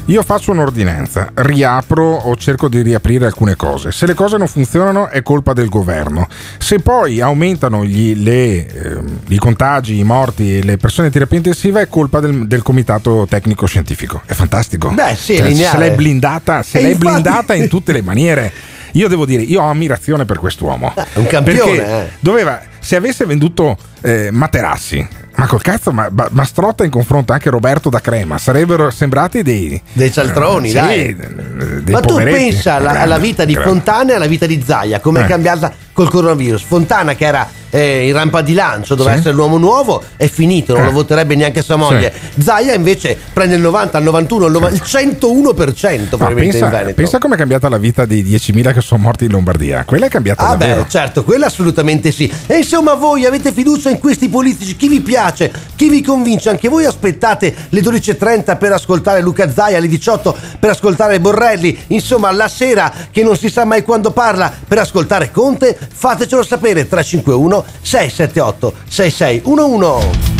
Io 0.06 0.22
faccio 0.22 0.50
un'ordinanza, 0.52 1.30
riapro 1.34 2.04
o 2.14 2.34
cerco 2.36 2.68
di 2.68 2.80
riaprire 2.82 3.26
alcune 3.26 3.54
cose. 3.54 3.92
Se 3.92 4.06
le 4.06 4.14
cose 4.14 4.36
non 4.38 4.46
funzionano 4.48 5.08
è 5.08 5.22
colpa 5.22 5.52
del 5.52 5.68
governo. 5.68 6.26
Se 6.58 6.80
poi 6.80 7.20
aumentano 7.20 7.84
gli- 7.84 8.20
le, 8.22 8.66
ehm, 8.66 9.18
i 9.28 9.36
contagi, 9.38 9.98
i 9.98 10.04
morti 10.04 10.58
e 10.58 10.62
le 10.64 10.76
persone 10.78 11.08
in 11.08 11.12
terapia 11.12 11.36
intensiva 11.36 11.80
è 11.80 11.88
colpa 11.88 12.18
del, 12.20 12.46
del 12.48 12.62
comitato 12.62 13.26
tecnico 13.28 13.66
scientifico. 13.66 14.22
È 14.26 14.32
fantastico. 14.32 14.88
Beh, 14.90 15.14
sì, 15.16 15.36
Cioè, 15.36 15.54
se 15.54 15.76
l'è 15.76 15.92
blindata, 15.94 16.62
se 16.62 16.78
E 16.78 16.82
l'è 16.82 16.88
infatti- 16.88 17.06
blindata 17.10 17.54
in 17.54 17.68
tutte 17.68 17.92
le 17.92 18.02
maniere. 18.02 18.52
Io 18.94 19.06
devo 19.06 19.24
dire, 19.26 19.42
io 19.42 19.60
ho 19.62 19.68
ammirazione 19.68 20.24
per 20.24 20.38
quest'uomo. 20.38 20.92
È 20.96 21.18
un 21.18 21.26
campione, 21.26 21.76
Perché 21.76 21.86
eh. 21.86 22.08
doveva, 22.18 22.60
se 22.80 22.96
avesse 22.96 23.24
venduto 23.26 23.76
eh, 24.00 24.30
materassi, 24.32 25.06
ma 25.36 25.46
col 25.46 25.62
cazzo, 25.62 25.92
ma, 25.92 26.08
ma- 26.10 26.28
Mastrotta 26.32 26.84
in 26.84 26.90
confronto 26.90 27.32
anche 27.32 27.50
Roberto 27.50 27.88
da 27.88 28.00
Crema 28.00 28.36
sarebbero 28.38 28.90
sembrati 28.90 29.42
dei. 29.42 29.80
Dei 29.92 30.12
cialtroni, 30.12 30.66
eh, 30.68 30.70
sì, 30.70 30.74
dai. 30.76 30.98
eh, 31.08 31.82
dei 31.82 31.94
Ma 31.94 32.00
tu 32.00 32.16
pensa 32.16 32.74
alla, 32.74 33.00
alla 33.00 33.18
vita 33.18 33.44
di. 33.44 33.54
Fontana 33.54 34.12
e 34.12 34.14
alla 34.16 34.26
vita 34.26 34.46
di 34.46 34.62
Zaia, 34.64 35.00
come 35.00 35.20
è 35.20 35.24
Eh. 35.24 35.26
cambiata 35.26 35.72
col 35.92 36.08
coronavirus. 36.10 36.62
Fontana 36.62 37.14
che 37.14 37.24
era 37.26 37.48
eh, 37.70 38.06
in 38.06 38.12
rampa 38.12 38.42
di 38.42 38.52
lancio, 38.54 38.94
doveva 38.94 39.14
Sì. 39.14 39.20
essere 39.20 39.34
l'uomo 39.34 39.56
nuovo, 39.58 40.02
è 40.16 40.28
finito, 40.28 40.72
non 40.74 40.82
Eh. 40.82 40.86
lo 40.86 40.92
voterebbe 40.92 41.34
neanche 41.34 41.62
sua 41.62 41.76
moglie. 41.76 42.12
Zaia 42.38 42.74
invece 42.74 43.16
prende 43.32 43.54
il 43.54 43.60
90, 43.60 43.98
il 43.98 44.04
91, 44.04 44.46
il, 44.46 44.52
90, 44.52 44.74
il 44.76 44.82
101% 44.84 46.16
Ma 46.18 46.26
pensa, 46.32 46.68
pensa 46.94 47.18
com'è 47.18 47.36
cambiata 47.36 47.68
la 47.68 47.78
vita 47.78 48.04
dei 48.04 48.22
10.000 48.24 48.72
che 48.72 48.80
sono 48.80 49.02
morti 49.02 49.24
in 49.24 49.30
Lombardia. 49.32 49.84
Quella 49.84 50.06
è 50.06 50.08
cambiata 50.08 50.42
Ah 50.46 50.56
davvero. 50.56 50.82
beh, 50.82 50.88
certo, 50.88 51.24
quello 51.24 51.46
assolutamente 51.46 52.10
sì. 52.12 52.30
E 52.46 52.56
insomma 52.58 52.94
voi 52.94 53.24
avete 53.24 53.52
fiducia 53.52 53.90
in 53.90 53.98
questi 53.98 54.28
politici, 54.28 54.76
chi 54.76 54.88
vi 54.88 55.00
piace, 55.00 55.52
chi 55.76 55.88
vi 55.88 56.02
convince, 56.02 56.48
anche 56.50 56.68
voi 56.68 56.84
aspettate 56.84 57.54
le 57.68 57.80
12.30 57.80 58.56
per 58.58 58.72
ascoltare 58.72 59.20
Luca 59.20 59.50
Zaia, 59.52 59.78
alle 59.78 59.88
18 59.88 60.36
per 60.58 60.70
ascoltare 60.70 61.20
Borrelli, 61.20 61.76
insomma 61.88 62.30
la 62.32 62.48
sera 62.48 62.92
che 63.10 63.22
non 63.22 63.36
si 63.36 63.48
sa 63.48 63.64
mai 63.64 63.82
quando 63.82 64.10
parla 64.10 64.52
per 64.66 64.78
ascoltare 64.78 65.30
Conte, 65.30 65.76
fatecelo 65.92 66.42
sapere 66.42 66.86
351 66.88 67.59
678 67.82 68.74
6611. 68.88 70.38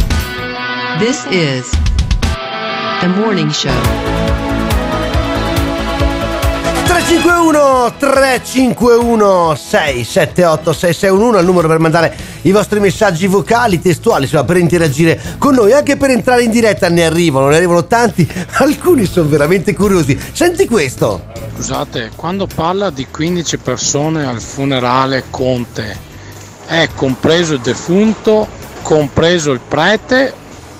This 0.99 1.25
is 1.31 1.71
The 3.01 3.09
Morning 3.09 3.51
Show. 3.51 4.19
351 7.11 7.95
351 7.99 9.55
678 9.57 10.73
6611 10.73 11.37
è 11.37 11.41
il 11.41 11.47
numero 11.47 11.69
per 11.69 11.79
mandare 11.79 12.17
i 12.43 12.53
vostri 12.53 12.79
messaggi 12.79 13.27
vocali, 13.27 13.81
testuali, 13.81 14.25
insomma, 14.25 14.45
per 14.45 14.59
interagire 14.59 15.21
con 15.39 15.55
noi, 15.55 15.73
anche 15.73 15.97
per 15.97 16.11
entrare 16.11 16.43
in 16.43 16.51
diretta 16.51 16.89
ne 16.89 17.05
arrivano, 17.05 17.49
ne 17.49 17.57
arrivano 17.57 17.87
tanti, 17.87 18.29
alcuni 18.59 19.07
sono 19.07 19.29
veramente 19.29 19.75
curiosi. 19.75 20.19
Senti 20.33 20.67
questo. 20.67 21.25
Scusate, 21.55 22.11
quando 22.15 22.47
parla 22.47 22.91
di 22.91 23.07
15 23.11 23.59
persone 23.59 24.27
al 24.27 24.41
funerale 24.41 25.25
Conte, 25.31 26.10
è 26.71 26.89
compreso 26.95 27.55
il 27.55 27.61
defunto, 27.61 28.47
compreso 28.83 29.51
il 29.51 29.61
prete 29.67 30.33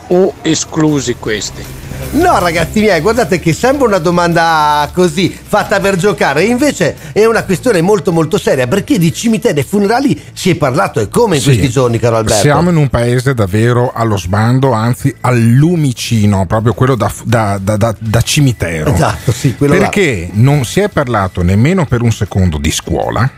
o 0.09 0.35
esclusi 0.43 1.17
questi? 1.19 1.65
No, 2.13 2.39
ragazzi 2.39 2.81
miei, 2.81 3.01
guardate 3.01 3.39
che 3.39 3.53
sembra 3.53 3.87
una 3.87 3.99
domanda 3.99 4.89
così 4.95 5.29
fatta 5.43 5.79
per 5.81 5.97
giocare, 5.97 6.45
invece 6.45 6.97
è 7.13 7.25
una 7.27 7.45
questione 7.45 7.81
molto 7.83 8.11
molto 8.11 8.39
seria 8.39 8.67
perché 8.67 8.99
di 8.99 9.13
cimiteri 9.13 9.61
e 9.61 9.63
funerali 9.65 10.21
si 10.33 10.51
è 10.51 10.55
parlato 10.55 10.99
e 11.01 11.09
come 11.09 11.37
in 11.37 11.43
Sì. 11.43 11.49
questi 11.51 11.69
giorni, 11.69 11.99
caro 11.99 12.17
Alberto. 12.17 12.41
Siamo 12.41 12.71
in 12.71 12.77
un 12.77 12.89
paese 12.89 13.35
davvero 13.35 13.93
allo 13.95 14.17
sbando, 14.17 14.73
anzi 14.73 15.15
al 15.21 15.39
lumicino, 15.41 16.47
proprio 16.47 16.73
quello 16.73 16.95
da, 16.95 17.13
da- 17.25 17.59
da- 17.63 17.77
da- 17.77 17.95
da 17.99 18.23
cimitero. 18.23 18.93
Esatto, 18.95 19.31
sì, 19.33 19.55
quello 19.57 19.75
là. 19.75 19.81
Perché 19.81 20.31
non 20.33 20.65
si 20.65 20.81
è 20.81 20.89
parlato 20.89 21.43
nemmeno 21.43 21.85
per 21.85 22.01
un 22.03 22.13
secondo 22.13 22.59
di 22.59 22.71
scuola. 22.73 23.31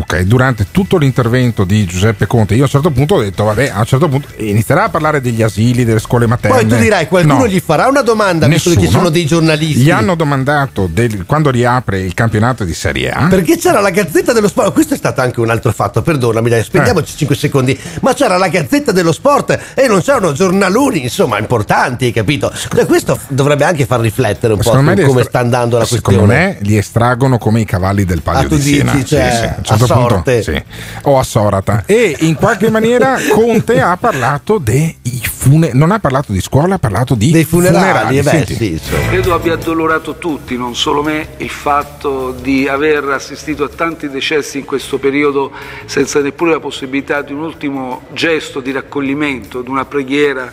Ok? 0.00 0.20
Durante 0.22 0.66
tutto 0.70 0.96
l'intervento 0.98 1.64
di 1.64 1.84
Giuseppe 1.84 2.26
Conte, 2.26 2.54
io 2.54 2.60
a 2.62 2.64
un 2.64 2.70
certo 2.70 2.90
punto 2.90 3.14
ho 3.16 3.20
detto: 3.22 3.44
Vabbè, 3.44 3.68
a 3.74 3.78
un 3.80 3.84
certo 3.86 4.08
punto 4.08 4.28
inizierà 4.36 4.84
a 4.84 4.88
parlare 4.88 5.20
degli 5.20 5.42
asili, 5.42 5.84
delle 5.84 5.98
scuole 6.00 6.26
materne. 6.26 6.58
Poi 6.58 6.66
tu 6.66 6.76
dirai, 6.76 7.06
qualcuno 7.08 7.38
No. 7.38 7.46
gli 7.46 7.60
farà 7.64 7.86
una 7.88 8.02
domanda, 8.02 8.46
visto 8.46 8.70
che 8.70 8.76
ci 8.76 8.82
Nessuno. 8.82 8.98
sono 8.98 9.10
dei 9.10 9.26
giornalisti. 9.26 9.82
Gli 9.82 9.90
hanno 9.90 10.14
domandato 10.14 10.88
del- 10.90 11.24
quando 11.26 11.50
riapre 11.50 12.00
il 12.00 12.14
campionato 12.14 12.64
di 12.64 12.74
Serie 12.74 13.10
A. 13.10 13.26
Perché 13.28 13.56
c'era 13.58 13.80
la 13.80 13.90
Gazzetta 13.90 14.32
dello 14.32 14.48
Sport, 14.48 14.72
questo 14.72 14.94
è 14.94 14.96
stato 14.96 15.20
anche 15.20 15.40
un 15.40 15.50
altro 15.50 15.72
fatto, 15.72 16.02
perdonami, 16.02 16.48
dai, 16.48 16.60
Eh. 16.60 16.64
spendiamoci 16.64 17.16
5 17.16 17.36
secondi, 17.36 17.78
ma 18.00 18.14
c'era 18.14 18.36
la 18.36 18.48
Gazzetta 18.48 18.92
dello 18.92 19.12
Sport 19.12 19.58
e 19.74 19.86
non 19.86 20.00
c'erano 20.02 20.32
giornaloni, 20.32 21.02
insomma, 21.02 21.38
importanti, 21.38 22.10
capito? 22.12 22.52
Cioè, 22.74 22.86
questo 22.86 23.18
dovrebbe 23.28 23.64
anche 23.64 23.86
far 23.86 24.00
riflettere 24.00 24.52
un 24.54 24.58
po' 24.58 24.64
su 24.64 24.70
Secondo 24.70 24.90
me 24.90 24.96
li 24.96 25.02
come 25.06 25.20
estra- 25.20 25.38
sta 25.40 25.46
andando 25.46 25.78
la 25.78 25.84
Secondo 25.84 26.20
questione. 26.26 26.46
me 26.46 26.58
li 26.62 26.76
estraggono 26.76 27.38
come 27.38 27.60
i 27.60 27.64
cavalli 27.64 28.04
del 28.04 28.22
palio 28.22 28.46
Ah, 28.46 28.48
di 28.48 28.60
Siena. 28.60 28.92
dici, 28.92 29.06
cioè, 29.06 29.30
Sì, 29.30 29.36
sì, 29.36 29.44
a 29.72 29.74
un 29.74 29.82
a 29.82 29.86
punto, 29.94 30.14
sorte. 30.14 30.42
sì. 30.42 30.62
O 31.02 31.18
a 31.18 31.22
Sorata. 31.22 31.84
E 31.86 32.16
in 32.20 32.34
qualche 32.34 32.68
maniera 32.70 33.16
Conte 33.30 33.80
ha 33.80 33.96
parlato 33.96 34.58
dei 34.58 34.96
funerali. 35.22 35.78
Non 35.78 35.90
ha 35.90 35.98
parlato 35.98 36.32
di 36.32 36.40
scuola, 36.40 36.74
ha 36.74 36.78
parlato 36.78 37.14
di 37.14 37.30
Dei 37.30 37.44
funerali, 37.44 38.18
eh 38.18 38.22
beh, 38.22 38.30
Senti. 38.30 38.54
sì. 38.54 38.80
Credo 39.08 39.34
abbia 39.34 39.54
addolorato 39.54 40.16
tutti, 40.16 40.56
non 40.56 40.74
solo 40.76 41.02
me, 41.02 41.28
il 41.38 41.50
fatto 41.50 42.32
di 42.32 42.68
aver 42.68 43.04
assistito 43.04 43.64
a 43.64 43.68
tanti 43.68 44.08
decessi 44.08 44.58
in 44.58 44.64
questo 44.64 44.98
periodo 44.98 45.50
senza 45.86 46.20
neppure 46.20 46.52
la 46.52 46.60
possibilità 46.60 47.22
di 47.22 47.32
un 47.32 47.40
ultimo 47.40 48.02
gesto 48.12 48.60
di 48.60 48.72
raccoglimento, 48.72 49.62
di 49.62 49.70
una 49.70 49.84
preghiera 49.84 50.52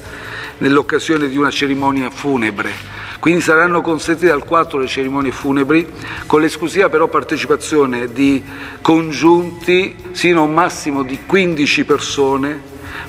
nell'occasione 0.59 1.27
di 1.27 1.37
una 1.37 1.51
cerimonia 1.51 2.09
funebre. 2.09 2.71
Quindi 3.19 3.41
saranno 3.41 3.81
consentite 3.81 4.31
al 4.31 4.43
4 4.43 4.79
le 4.79 4.87
cerimonie 4.87 5.31
funebri, 5.31 5.87
con 6.27 6.41
l'esclusiva 6.41 6.87
però 6.89 7.07
partecipazione 7.07 8.11
di 8.11 8.43
congiunti 8.81 9.95
sino 10.11 10.41
a 10.41 10.43
un 10.43 10.53
massimo 10.53 11.03
di 11.03 11.19
15 11.25 11.83
persone, 11.83 12.61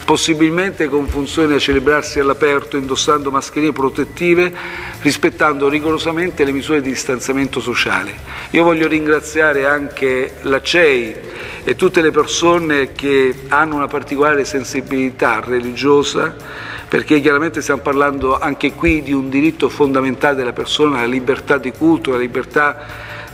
possibilmente 0.05 0.89
con 0.89 1.07
funzione 1.07 1.55
a 1.55 1.59
celebrarsi 1.59 2.19
all'aperto 2.19 2.77
indossando 2.77 3.31
mascherine 3.31 3.73
protettive, 3.73 4.53
rispettando 5.01 5.69
rigorosamente 5.69 6.45
le 6.45 6.53
misure 6.53 6.81
di 6.81 6.91
distanziamento 6.91 7.61
sociale. 7.61 8.15
Io 8.51 8.65
voglio 8.65 8.89
ringraziare 8.89 9.67
anche 9.67 10.37
la 10.43 10.61
CEI 10.63 11.15
e 11.65 11.77
tutte 11.77 12.01
le 12.01 12.11
persone 12.11 12.93
che 12.93 13.35
hanno 13.49 13.77
una 13.77 13.89
particolare 13.89 14.45
sensibilità 14.45 15.41
religiosa, 15.45 16.35
perché 16.89 17.21
chiaramente 17.21 17.61
stiamo 17.61 17.83
parlando 17.83 18.39
anche 18.39 18.73
qui 18.73 19.03
di 19.03 19.13
un 19.13 19.29
diritto 19.29 19.69
fondamentale 19.69 20.37
della 20.37 20.55
persona, 20.55 21.01
la 21.01 21.07
libertà 21.07 21.59
di 21.59 21.71
culto, 21.73 22.13
la 22.13 22.19
libertà 22.19 22.87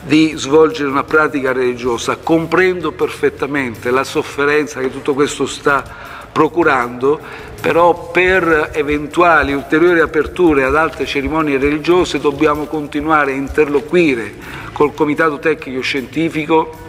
di 0.03 0.33
svolgere 0.37 0.89
una 0.91 1.05
pratica 1.05 1.53
religiosa. 1.53 2.17
Comprendo 2.17 2.93
perfettamente 2.93 3.91
la 3.91 4.05
sofferenza 4.05 4.81
che 4.81 4.91
tutto 4.91 5.15
questo 5.15 5.47
sta 5.47 6.14
procurando, 6.35 7.21
però 7.61 8.11
per 8.11 8.71
eventuali 8.75 9.55
ulteriori 9.55 10.01
aperture 10.01 10.65
ad 10.65 10.75
altre 10.75 11.07
cerimonie 11.07 11.59
religiose 11.59 12.19
dobbiamo 12.19 12.65
continuare 12.65 13.31
a 13.31 13.37
interloquire 13.37 14.35
col 14.73 14.93
Comitato 14.95 15.39
Tecnico 15.39 15.81
Scientifico. 15.81 16.83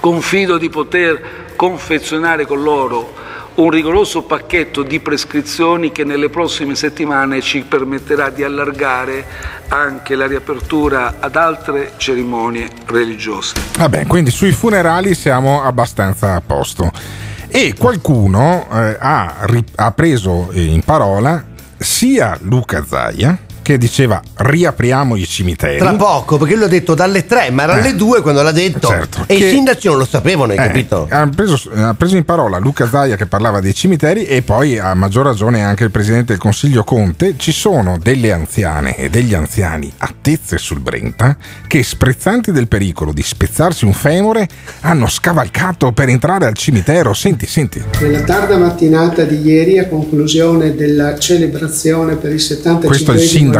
Confido 0.00 0.56
di 0.56 0.70
poter 0.70 1.52
confezionare 1.56 2.46
con 2.46 2.62
loro 2.62 3.12
un 3.56 3.68
rigoroso 3.68 4.22
pacchetto 4.22 4.82
di 4.82 4.98
prescrizioni 5.00 5.92
che 5.92 6.04
nelle 6.04 6.30
prossime 6.30 6.74
settimane 6.74 7.42
ci 7.42 7.60
permetterà 7.68 8.30
di 8.30 8.42
allargare 8.42 9.26
anche 9.68 10.14
la 10.14 10.26
riapertura 10.26 11.16
ad 11.20 11.36
altre 11.36 11.92
cerimonie 11.98 12.66
religiose. 12.86 13.56
Vabbè, 13.76 14.06
quindi 14.06 14.30
sui 14.30 14.52
funerali 14.52 15.14
siamo 15.14 15.62
abbastanza 15.62 16.34
a 16.34 16.40
posto. 16.40 17.28
E 17.52 17.74
qualcuno 17.76 18.68
eh, 18.72 18.96
ha, 19.00 19.44
ha 19.74 19.90
preso 19.90 20.52
eh, 20.52 20.64
in 20.66 20.82
parola 20.84 21.44
sia 21.76 22.38
Luca 22.42 22.84
Zaia 22.86 23.36
che 23.70 23.78
diceva 23.78 24.20
riapriamo 24.34 25.14
i 25.14 25.26
cimiteri. 25.26 25.78
Tra 25.78 25.94
poco, 25.94 26.38
perché 26.38 26.56
lui 26.56 26.64
ha 26.64 26.68
detto 26.68 26.94
dalle 26.94 27.24
3, 27.24 27.50
ma 27.50 27.62
era 27.64 27.74
alle 27.74 27.94
2 27.94 28.20
quando 28.20 28.42
l'ha 28.42 28.50
detto. 28.50 28.88
Certo, 28.88 29.22
e 29.26 29.36
che- 29.36 29.46
i 29.46 29.50
sindaci 29.50 29.86
non 29.86 29.98
lo 29.98 30.04
sapevano, 30.06 30.52
hai 30.52 30.58
Eh, 30.58 30.62
capito? 30.62 31.06
Ha 31.08 31.28
preso, 31.28 31.70
ha 31.74 31.94
preso 31.94 32.16
in 32.16 32.24
parola 32.24 32.58
Luca 32.58 32.88
Zaia 32.88 33.14
che 33.16 33.26
parlava 33.26 33.60
dei 33.60 33.72
cimiteri 33.74 34.24
e 34.24 34.42
poi 34.42 34.78
a 34.78 34.94
maggior 34.94 35.24
ragione 35.24 35.62
anche 35.62 35.84
il 35.84 35.90
presidente 35.92 36.32
del 36.32 36.38
Consiglio 36.38 36.82
Conte. 36.82 37.34
Ci 37.36 37.52
sono 37.52 37.96
delle 38.02 38.32
anziane 38.32 38.96
e 38.96 39.08
degli 39.08 39.34
anziani 39.34 39.92
attezze 39.98 40.58
sul 40.58 40.80
Brenta 40.80 41.36
che, 41.68 41.82
sprezzanti 41.84 42.50
del 42.50 42.66
pericolo 42.66 43.12
di 43.12 43.22
spezzarsi 43.22 43.84
un 43.84 43.92
femore, 43.92 44.48
hanno 44.80 45.06
scavalcato 45.06 45.92
per 45.92 46.08
entrare 46.08 46.46
al 46.46 46.54
cimitero. 46.54 47.14
Senti, 47.14 47.46
senti. 47.46 47.80
Nella 48.00 48.22
tarda 48.22 48.56
mattinata 48.56 49.22
di 49.22 49.40
ieri, 49.40 49.78
a 49.78 49.86
conclusione 49.86 50.74
della 50.74 51.16
celebrazione 51.18 52.16
per 52.16 52.32
il 52.32 52.40
75 52.40 52.88
Questo 52.88 53.12
è 53.12 53.14
il 53.14 53.20
sindaco. 53.20 53.59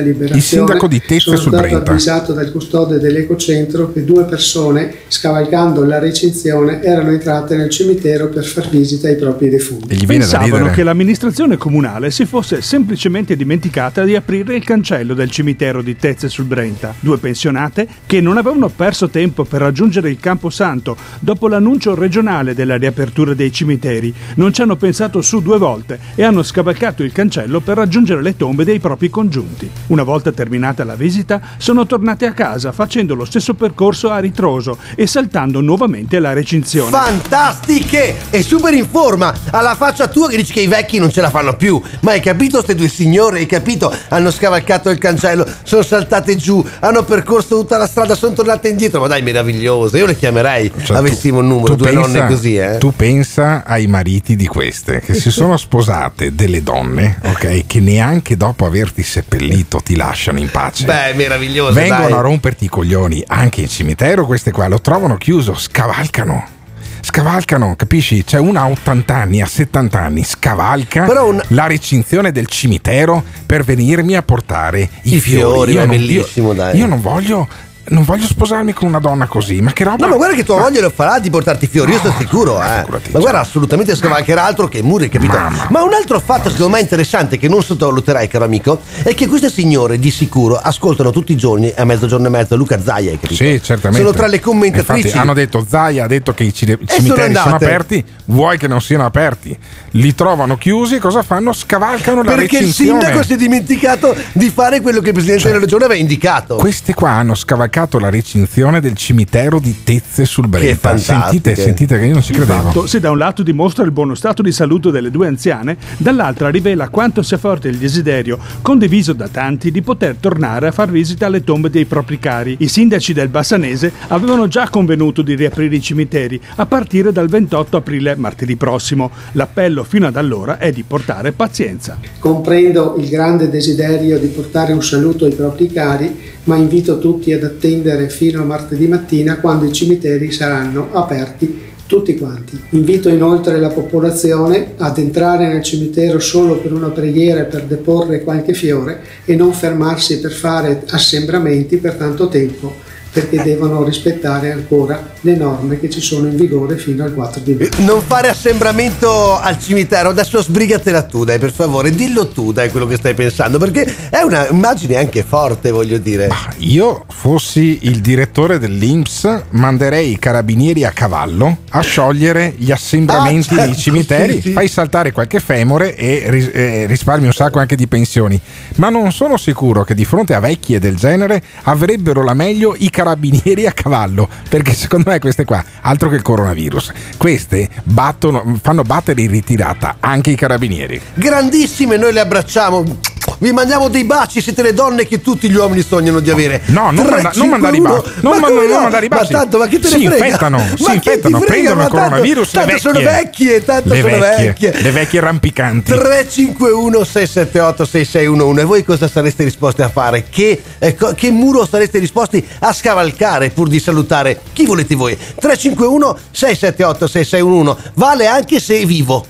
Liberazione, 0.00 0.36
Il 0.36 0.42
sindaco 0.42 0.86
di 0.86 1.00
Teste 1.00 1.18
sono 1.18 1.36
sul 1.36 1.52
stato 1.52 1.68
Brenta. 1.68 1.90
avvisato 1.90 2.32
dal 2.32 2.50
custode 2.50 2.98
dell'ecocentro 2.98 3.92
che 3.92 4.04
due 4.04 4.24
persone, 4.24 4.94
scavalcando 5.08 5.84
la 5.84 5.98
recinzione, 5.98 6.82
erano 6.82 7.10
entrate 7.10 7.56
nel 7.56 7.70
cimitero 7.70 8.28
per 8.28 8.44
far 8.44 8.68
visita 8.68 9.08
ai 9.08 9.16
propri 9.16 9.48
defunti. 9.48 9.92
E 9.92 9.96
gli 9.96 10.06
Pensavano 10.06 10.70
che 10.70 10.82
l'amministrazione 10.82 11.56
comunale 11.56 12.10
si 12.10 12.24
fosse 12.24 12.62
semplicemente 12.62 13.36
dimenticata 13.36 14.04
di 14.04 14.16
aprire 14.16 14.56
il 14.56 14.64
cancello 14.64 15.14
del 15.14 15.30
cimitero 15.30 15.82
di 15.82 15.96
Tezze 15.96 16.28
sul 16.28 16.44
Brenta. 16.46 16.94
Due 16.98 17.18
pensionate 17.18 17.86
che 18.06 18.20
non 18.20 18.36
avevano 18.36 18.68
perso 18.68 19.08
tempo 19.08 19.44
per 19.44 19.60
raggiungere 19.60 20.10
il 20.10 20.18
Camposanto 20.18 20.96
dopo 21.20 21.48
l'annuncio 21.48 21.94
regionale 21.94 22.54
della 22.54 22.76
riapertura 22.76 23.34
dei 23.34 23.52
cimiteri, 23.52 24.12
non 24.36 24.52
ci 24.52 24.62
hanno 24.62 24.76
pensato 24.76 25.20
su 25.20 25.42
due 25.42 25.58
volte 25.58 25.98
e 26.14 26.22
hanno 26.22 26.42
scavalcato 26.42 27.02
il 27.02 27.12
cancello 27.12 27.60
per 27.60 27.76
raggiungere 27.76 28.22
le 28.22 28.36
tombe 28.36 28.64
dei 28.64 28.75
propri 28.80 29.10
congiunti. 29.10 29.70
Una 29.88 30.02
volta 30.02 30.32
terminata 30.32 30.84
la 30.84 30.94
visita, 30.94 31.40
sono 31.58 31.86
tornate 31.86 32.26
a 32.26 32.32
casa 32.32 32.72
facendo 32.72 33.14
lo 33.14 33.24
stesso 33.24 33.54
percorso 33.54 34.10
a 34.10 34.18
ritroso 34.18 34.78
e 34.94 35.06
saltando 35.06 35.60
nuovamente 35.60 36.18
la 36.18 36.32
recinzione. 36.32 36.90
Fantastiche! 36.90 38.14
E 38.30 38.42
super 38.42 38.72
in 38.74 38.88
forma! 38.88 39.34
Alla 39.50 39.74
faccia 39.74 40.08
tua 40.08 40.28
che 40.28 40.36
dici 40.36 40.52
che 40.52 40.60
i 40.60 40.66
vecchi 40.66 40.98
non 40.98 41.10
ce 41.10 41.20
la 41.20 41.30
fanno 41.30 41.54
più. 41.56 41.80
Ma 42.00 42.12
hai 42.12 42.20
capito, 42.20 42.54
queste 42.56 42.74
due 42.74 42.88
signore? 42.88 43.38
Hai 43.40 43.46
capito? 43.46 43.92
Hanno 44.08 44.30
scavalcato 44.30 44.90
il 44.90 44.98
cancello, 44.98 45.46
sono 45.62 45.82
saltate 45.82 46.36
giù, 46.36 46.64
hanno 46.80 47.04
percorso 47.04 47.58
tutta 47.60 47.76
la 47.76 47.86
strada, 47.86 48.14
sono 48.14 48.34
tornate 48.34 48.68
indietro. 48.68 49.00
Ma 49.00 49.06
dai, 49.06 49.22
meravigliose! 49.22 49.98
Io 49.98 50.06
le 50.06 50.16
chiamerei. 50.16 50.72
Cioè, 50.82 50.96
avessimo 50.96 51.38
tu- 51.38 51.44
un 51.44 51.48
numero, 51.50 51.74
due 51.74 51.90
pensa- 51.92 52.06
nonne 52.06 52.26
così, 52.26 52.56
eh. 52.56 52.78
Tu 52.78 52.92
pensa 52.94 53.64
ai 53.64 53.86
mariti 53.86 54.36
di 54.36 54.46
queste 54.46 55.00
che 55.00 55.14
si 55.14 55.30
sono 55.30 55.56
sposate 55.56 56.34
delle 56.34 56.62
donne, 56.62 57.18
ok, 57.22 57.64
che 57.66 57.80
neanche 57.80 58.36
dopo 58.36 58.65
averti 58.66 59.02
seppellito 59.02 59.80
ti 59.80 59.96
lasciano 59.96 60.38
in 60.38 60.50
pace. 60.50 60.84
Beh, 60.84 61.14
meravigliose. 61.14 61.72
Vengono 61.72 62.08
dai. 62.08 62.12
a 62.12 62.20
romperti 62.20 62.64
i 62.66 62.68
coglioni 62.68 63.22
anche 63.26 63.62
in 63.62 63.68
cimitero, 63.68 64.26
queste 64.26 64.50
qua 64.52 64.66
lo 64.68 64.80
trovano 64.80 65.16
chiuso, 65.16 65.54
scavalcano. 65.54 66.54
Scavalcano, 67.00 67.76
capisci? 67.76 68.24
C'è 68.24 68.38
una 68.38 68.62
a 68.62 68.68
80 68.68 69.14
anni, 69.14 69.40
a 69.40 69.46
70 69.46 70.00
anni, 70.00 70.24
scavalca 70.24 71.04
un- 71.22 71.40
la 71.48 71.66
recinzione 71.68 72.32
del 72.32 72.46
cimitero 72.48 73.22
per 73.46 73.62
venirmi 73.62 74.16
a 74.16 74.22
portare 74.22 74.88
i, 75.02 75.14
I 75.14 75.20
fiori, 75.20 75.72
Io 75.72 75.78
ma 75.78 75.84
è 75.84 75.86
non- 75.86 75.96
bellissimo, 75.96 76.48
io- 76.48 76.54
dai. 76.54 76.76
Io 76.78 76.86
non 76.86 77.00
voglio, 77.00 77.46
non 77.88 78.04
voglio 78.04 78.26
sposarmi 78.26 78.72
con 78.72 78.88
una 78.88 78.98
donna 78.98 79.26
così, 79.26 79.60
ma 79.60 79.72
che 79.72 79.84
roba. 79.84 80.04
No, 80.04 80.12
ma 80.12 80.16
guarda 80.16 80.34
che 80.34 80.44
tua 80.44 80.58
moglie 80.58 80.80
lo 80.80 80.90
farà 80.90 81.18
di 81.18 81.30
portarti 81.30 81.66
fiori, 81.66 81.92
io 81.92 81.98
sono 81.98 82.14
sicuro, 82.18 82.62
eh. 82.62 82.84
Ma 83.12 83.18
guarda, 83.20 83.40
assolutamente 83.40 83.94
scavalcherà 83.94 84.44
altro 84.44 84.66
che 84.68 84.82
muri, 84.82 85.08
capito? 85.08 85.36
Ma 85.68 85.82
un 85.82 85.92
altro 85.92 86.18
fatto 86.20 86.50
secondo 86.50 86.74
me 86.74 86.80
interessante 86.80 87.38
che 87.38 87.48
non 87.48 87.62
sottovaluterai, 87.62 88.26
caro 88.28 88.44
amico, 88.44 88.80
è 89.02 89.14
che 89.14 89.26
queste 89.28 89.50
signore 89.50 89.98
di 89.98 90.10
sicuro 90.10 90.56
ascoltano 90.56 91.10
tutti 91.10 91.32
i 91.32 91.36
giorni 91.36 91.72
a 91.76 91.84
mezzogiorno 91.84 92.26
e 92.26 92.30
mezzo 92.30 92.56
Luca 92.56 92.80
Zaia, 92.82 93.10
hai 93.10 93.20
capito? 93.20 93.44
Sì, 93.44 93.60
certamente. 93.62 94.04
Sono 94.04 94.16
tra 94.16 94.26
le 94.26 94.40
commentatrici. 94.40 95.06
Infatti 95.06 95.18
hanno 95.18 95.34
detto 95.34 95.64
Zaia 95.68 96.04
ha 96.04 96.08
detto 96.08 96.34
che 96.34 96.42
i 96.42 96.52
sono 96.54 96.78
cimiteri 96.86 97.34
sono, 97.34 97.44
andate. 97.44 97.64
aperti, 97.64 98.04
vuoi 98.26 98.58
che 98.58 98.66
non 98.66 98.80
siano 98.80 99.04
aperti? 99.04 99.56
Li 99.92 100.14
trovano 100.14 100.56
chiusi, 100.56 100.98
cosa 100.98 101.22
fanno? 101.22 101.52
Scavalcano 101.52 102.22
la 102.22 102.34
perché 102.34 102.58
il 102.58 102.66
recinzione. 102.66 103.00
sindaco 103.00 103.22
si 103.22 103.32
è 103.34 103.36
dimenticato 103.36 104.14
di 104.32 104.50
fare 104.50 104.80
quello 104.80 105.00
che 105.00 105.08
il 105.08 105.12
presidente 105.12 105.46
della 105.46 105.60
regione 105.60 105.84
aveva 105.84 106.00
indicato. 106.00 106.56
Queste 106.56 106.92
qua 106.92 107.10
hanno 107.10 107.34
scavalcato 107.34 107.74
mancato 107.76 107.98
la 107.98 108.08
recinzione 108.08 108.80
del 108.80 108.94
cimitero 108.94 109.60
di 109.60 109.82
Tezze 109.84 110.24
sul 110.24 110.48
Brenta. 110.48 110.96
Sentite, 110.96 111.54
sentite 111.54 111.98
che 111.98 112.06
io 112.06 112.14
non 112.14 112.22
ci 112.22 112.32
credevo. 112.32 112.62
fatto, 112.62 112.86
se 112.86 113.00
da 113.00 113.10
un 113.10 113.18
lato 113.18 113.42
dimostra 113.42 113.84
il 113.84 113.90
buono 113.90 114.14
stato 114.14 114.40
di 114.40 114.50
salute 114.50 114.90
delle 114.90 115.10
due 115.10 115.26
anziane, 115.26 115.76
dall'altra 115.98 116.48
rivela 116.48 116.88
quanto 116.88 117.20
sia 117.20 117.36
forte 117.36 117.68
il 117.68 117.76
desiderio, 117.76 118.38
condiviso 118.62 119.12
da 119.12 119.28
tanti, 119.28 119.70
di 119.70 119.82
poter 119.82 120.16
tornare 120.18 120.68
a 120.68 120.72
far 120.72 120.90
visita 120.90 121.26
alle 121.26 121.44
tombe 121.44 121.68
dei 121.68 121.84
propri 121.84 122.18
cari. 122.18 122.56
I 122.60 122.68
sindaci 122.68 123.12
del 123.12 123.28
Bassanese 123.28 123.92
avevano 124.08 124.48
già 124.48 124.70
convenuto 124.70 125.20
di 125.20 125.34
riaprire 125.34 125.76
i 125.76 125.82
cimiteri 125.82 126.40
a 126.54 126.64
partire 126.64 127.12
dal 127.12 127.28
28 127.28 127.76
aprile, 127.76 128.16
martedì 128.16 128.56
prossimo. 128.56 129.10
L'appello 129.32 129.84
fino 129.84 130.06
ad 130.06 130.16
allora 130.16 130.56
è 130.56 130.72
di 130.72 130.82
portare 130.82 131.32
pazienza. 131.32 131.98
Comprendo 132.20 132.96
il 132.98 133.08
grande 133.10 133.50
desiderio 133.50 134.18
di 134.18 134.28
portare 134.28 134.72
un 134.72 134.82
saluto 134.82 135.26
ai 135.26 135.34
propri 135.34 135.70
cari, 135.70 136.34
ma 136.44 136.56
invito 136.56 136.98
tutti 136.98 137.32
ad 137.32 137.42
attendere 137.42 137.65
fino 138.08 138.42
a 138.42 138.44
martedì 138.44 138.86
mattina 138.86 139.38
quando 139.38 139.64
i 139.64 139.72
cimiteri 139.72 140.30
saranno 140.30 140.88
aperti 140.92 141.64
tutti 141.86 142.16
quanti. 142.16 142.60
Invito 142.70 143.08
inoltre 143.08 143.58
la 143.58 143.68
popolazione 143.68 144.72
ad 144.76 144.98
entrare 144.98 145.46
nel 145.46 145.62
cimitero 145.62 146.18
solo 146.18 146.58
per 146.58 146.72
una 146.72 146.88
preghiera 146.88 147.40
e 147.40 147.44
per 147.44 147.64
deporre 147.64 148.22
qualche 148.22 148.54
fiore 148.54 149.00
e 149.24 149.36
non 149.36 149.52
fermarsi 149.52 150.20
per 150.20 150.32
fare 150.32 150.82
assembramenti 150.88 151.76
per 151.76 151.94
tanto 151.94 152.28
tempo 152.28 152.85
perché 153.16 153.42
devono 153.42 153.82
rispettare 153.82 154.52
ancora 154.52 155.08
le 155.22 155.36
norme 155.36 155.80
che 155.80 155.88
ci 155.88 156.02
sono 156.02 156.26
in 156.26 156.36
vigore 156.36 156.76
fino 156.76 157.02
al 157.02 157.14
4 157.14 157.40
di 157.40 157.54
maggio. 157.54 157.70
Non 157.78 158.02
fare 158.02 158.28
assembramento 158.28 159.38
al 159.38 159.58
cimitero, 159.58 160.10
adesso 160.10 160.42
sbrigatela 160.42 161.02
tu, 161.04 161.24
dai, 161.24 161.38
per 161.38 161.50
favore, 161.50 161.92
dillo 161.92 162.28
tu, 162.28 162.52
dai, 162.52 162.70
quello 162.70 162.86
che 162.86 162.96
stai 162.96 163.14
pensando, 163.14 163.56
perché 163.56 164.10
è 164.10 164.20
una 164.20 164.46
immagine 164.50 164.96
anche 164.96 165.22
forte, 165.22 165.70
voglio 165.70 165.96
dire. 165.96 166.28
Io 166.58 167.06
fossi 167.08 167.78
il 167.84 168.02
direttore 168.02 168.58
dell'Inps, 168.58 169.44
manderei 169.52 170.12
i 170.12 170.18
carabinieri 170.18 170.84
a 170.84 170.90
cavallo 170.90 171.60
a 171.70 171.80
sciogliere 171.80 172.52
gli 172.58 172.70
assembramenti 172.70 173.54
Ah, 173.54 173.56
certo, 173.56 173.64
dei 173.64 173.76
cimiteri, 173.76 174.32
sì, 174.34 174.40
sì. 174.42 174.52
fai 174.52 174.68
saltare 174.68 175.12
qualche 175.12 175.40
femore 175.40 175.96
e 175.96 176.50
eh, 176.52 176.86
risparmi 176.86 177.24
un 177.24 177.32
sacco 177.32 177.60
anche 177.60 177.76
di 177.76 177.86
pensioni. 177.86 178.38
Ma 178.74 178.90
non 178.90 179.10
sono 179.10 179.38
sicuro 179.38 179.84
che 179.84 179.94
di 179.94 180.04
fronte 180.04 180.34
a 180.34 180.40
vecchie 180.40 180.78
del 180.78 180.96
genere 180.96 181.42
avrebbero 181.62 182.22
la 182.22 182.34
meglio 182.34 182.74
i 182.76 182.90
carabinieri 182.90 183.04
a 183.10 183.72
cavallo, 183.72 184.28
perché 184.48 184.72
secondo 184.74 185.10
me 185.10 185.18
queste 185.18 185.44
qua, 185.44 185.64
altro 185.82 186.08
che 186.08 186.16
il 186.16 186.22
coronavirus, 186.22 186.92
queste 187.16 187.68
battono, 187.84 188.58
fanno 188.62 188.82
battere 188.82 189.22
in 189.22 189.30
ritirata 189.30 189.96
anche 190.00 190.30
i 190.30 190.36
carabinieri. 190.36 191.00
Grandissime, 191.14 191.96
noi 191.96 192.12
le 192.12 192.20
abbracciamo. 192.20 193.15
Vi 193.38 193.52
mandiamo 193.52 193.88
dei 193.88 194.04
baci, 194.04 194.40
siete 194.40 194.62
le 194.62 194.72
donne 194.72 195.06
che 195.06 195.20
tutti 195.20 195.50
gli 195.50 195.54
uomini 195.56 195.82
sognano 195.82 196.20
di 196.20 196.30
avere. 196.30 196.62
No, 196.66 196.90
non, 196.90 197.06
manda- 197.06 197.30
non 197.34 197.48
mandare 197.48 197.76
i 197.76 197.80
baci. 197.80 198.10
Non, 198.20 198.38
ma 198.38 198.48
non 198.48 198.66
no? 198.66 198.80
mandare 198.80 199.04
i 199.06 199.08
baci. 199.08 199.32
Ma 199.32 199.38
tanto, 199.40 199.58
ma 199.58 199.66
che 199.66 199.78
te 199.78 199.88
si 199.88 199.98
ne 199.98 200.08
frega? 200.10 200.24
infettano, 200.24 200.56
Ma 200.56 200.66
si 200.76 200.94
infettano, 200.94 201.38
frega? 201.38 201.52
prendono 201.52 201.82
il 201.82 201.88
tanto- 201.88 201.96
coronavirus. 201.96 202.52
le 202.54 202.60
tanto 202.60 202.78
sono 202.78 203.00
vecchie. 203.00 203.64
tanto 203.64 203.88
le 203.92 204.00
sono 204.00 204.18
vecchie, 204.18 204.46
vecchie. 204.46 204.82
Le 204.82 204.90
vecchie 204.90 205.20
rampicanti. 205.20 205.92
351 205.92 207.04
678 207.04 207.84
6611 207.84 208.60
e 208.60 208.64
voi 208.64 208.84
cosa 208.84 209.08
sareste 209.08 209.44
disposti 209.44 209.82
a 209.82 209.88
fare? 209.90 210.24
Che, 210.30 210.62
eh, 210.78 210.94
co- 210.94 211.12
che 211.14 211.30
muro 211.30 211.66
sareste 211.66 212.00
disposti 212.00 212.44
a 212.60 212.72
scavalcare 212.72 213.50
pur 213.50 213.68
di 213.68 213.78
salutare 213.80 214.40
chi 214.52 214.64
volete 214.64 214.94
voi? 214.94 215.14
351 215.16 216.16
678 216.30 217.06
6611 217.06 217.90
vale 217.94 218.26
anche 218.26 218.60
se 218.60 218.80
è 218.80 218.86
vivo. 218.86 219.24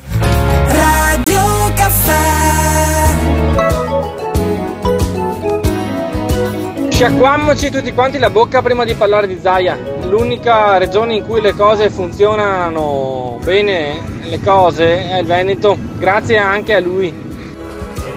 Sciacquammoci 7.00 7.70
tutti 7.70 7.92
quanti 7.92 8.16
la 8.16 8.30
bocca 8.30 8.62
prima 8.62 8.82
di 8.86 8.94
parlare 8.94 9.26
di 9.26 9.38
Zaia. 9.42 9.76
L'unica 10.08 10.78
regione 10.78 11.16
in 11.16 11.26
cui 11.26 11.42
le 11.42 11.52
cose 11.52 11.90
funzionano 11.90 13.38
bene, 13.44 14.00
le 14.22 14.40
cose, 14.40 15.06
è 15.10 15.18
il 15.18 15.26
Veneto. 15.26 15.76
Grazie 15.98 16.38
anche 16.38 16.72
a 16.72 16.80
lui. 16.80 17.12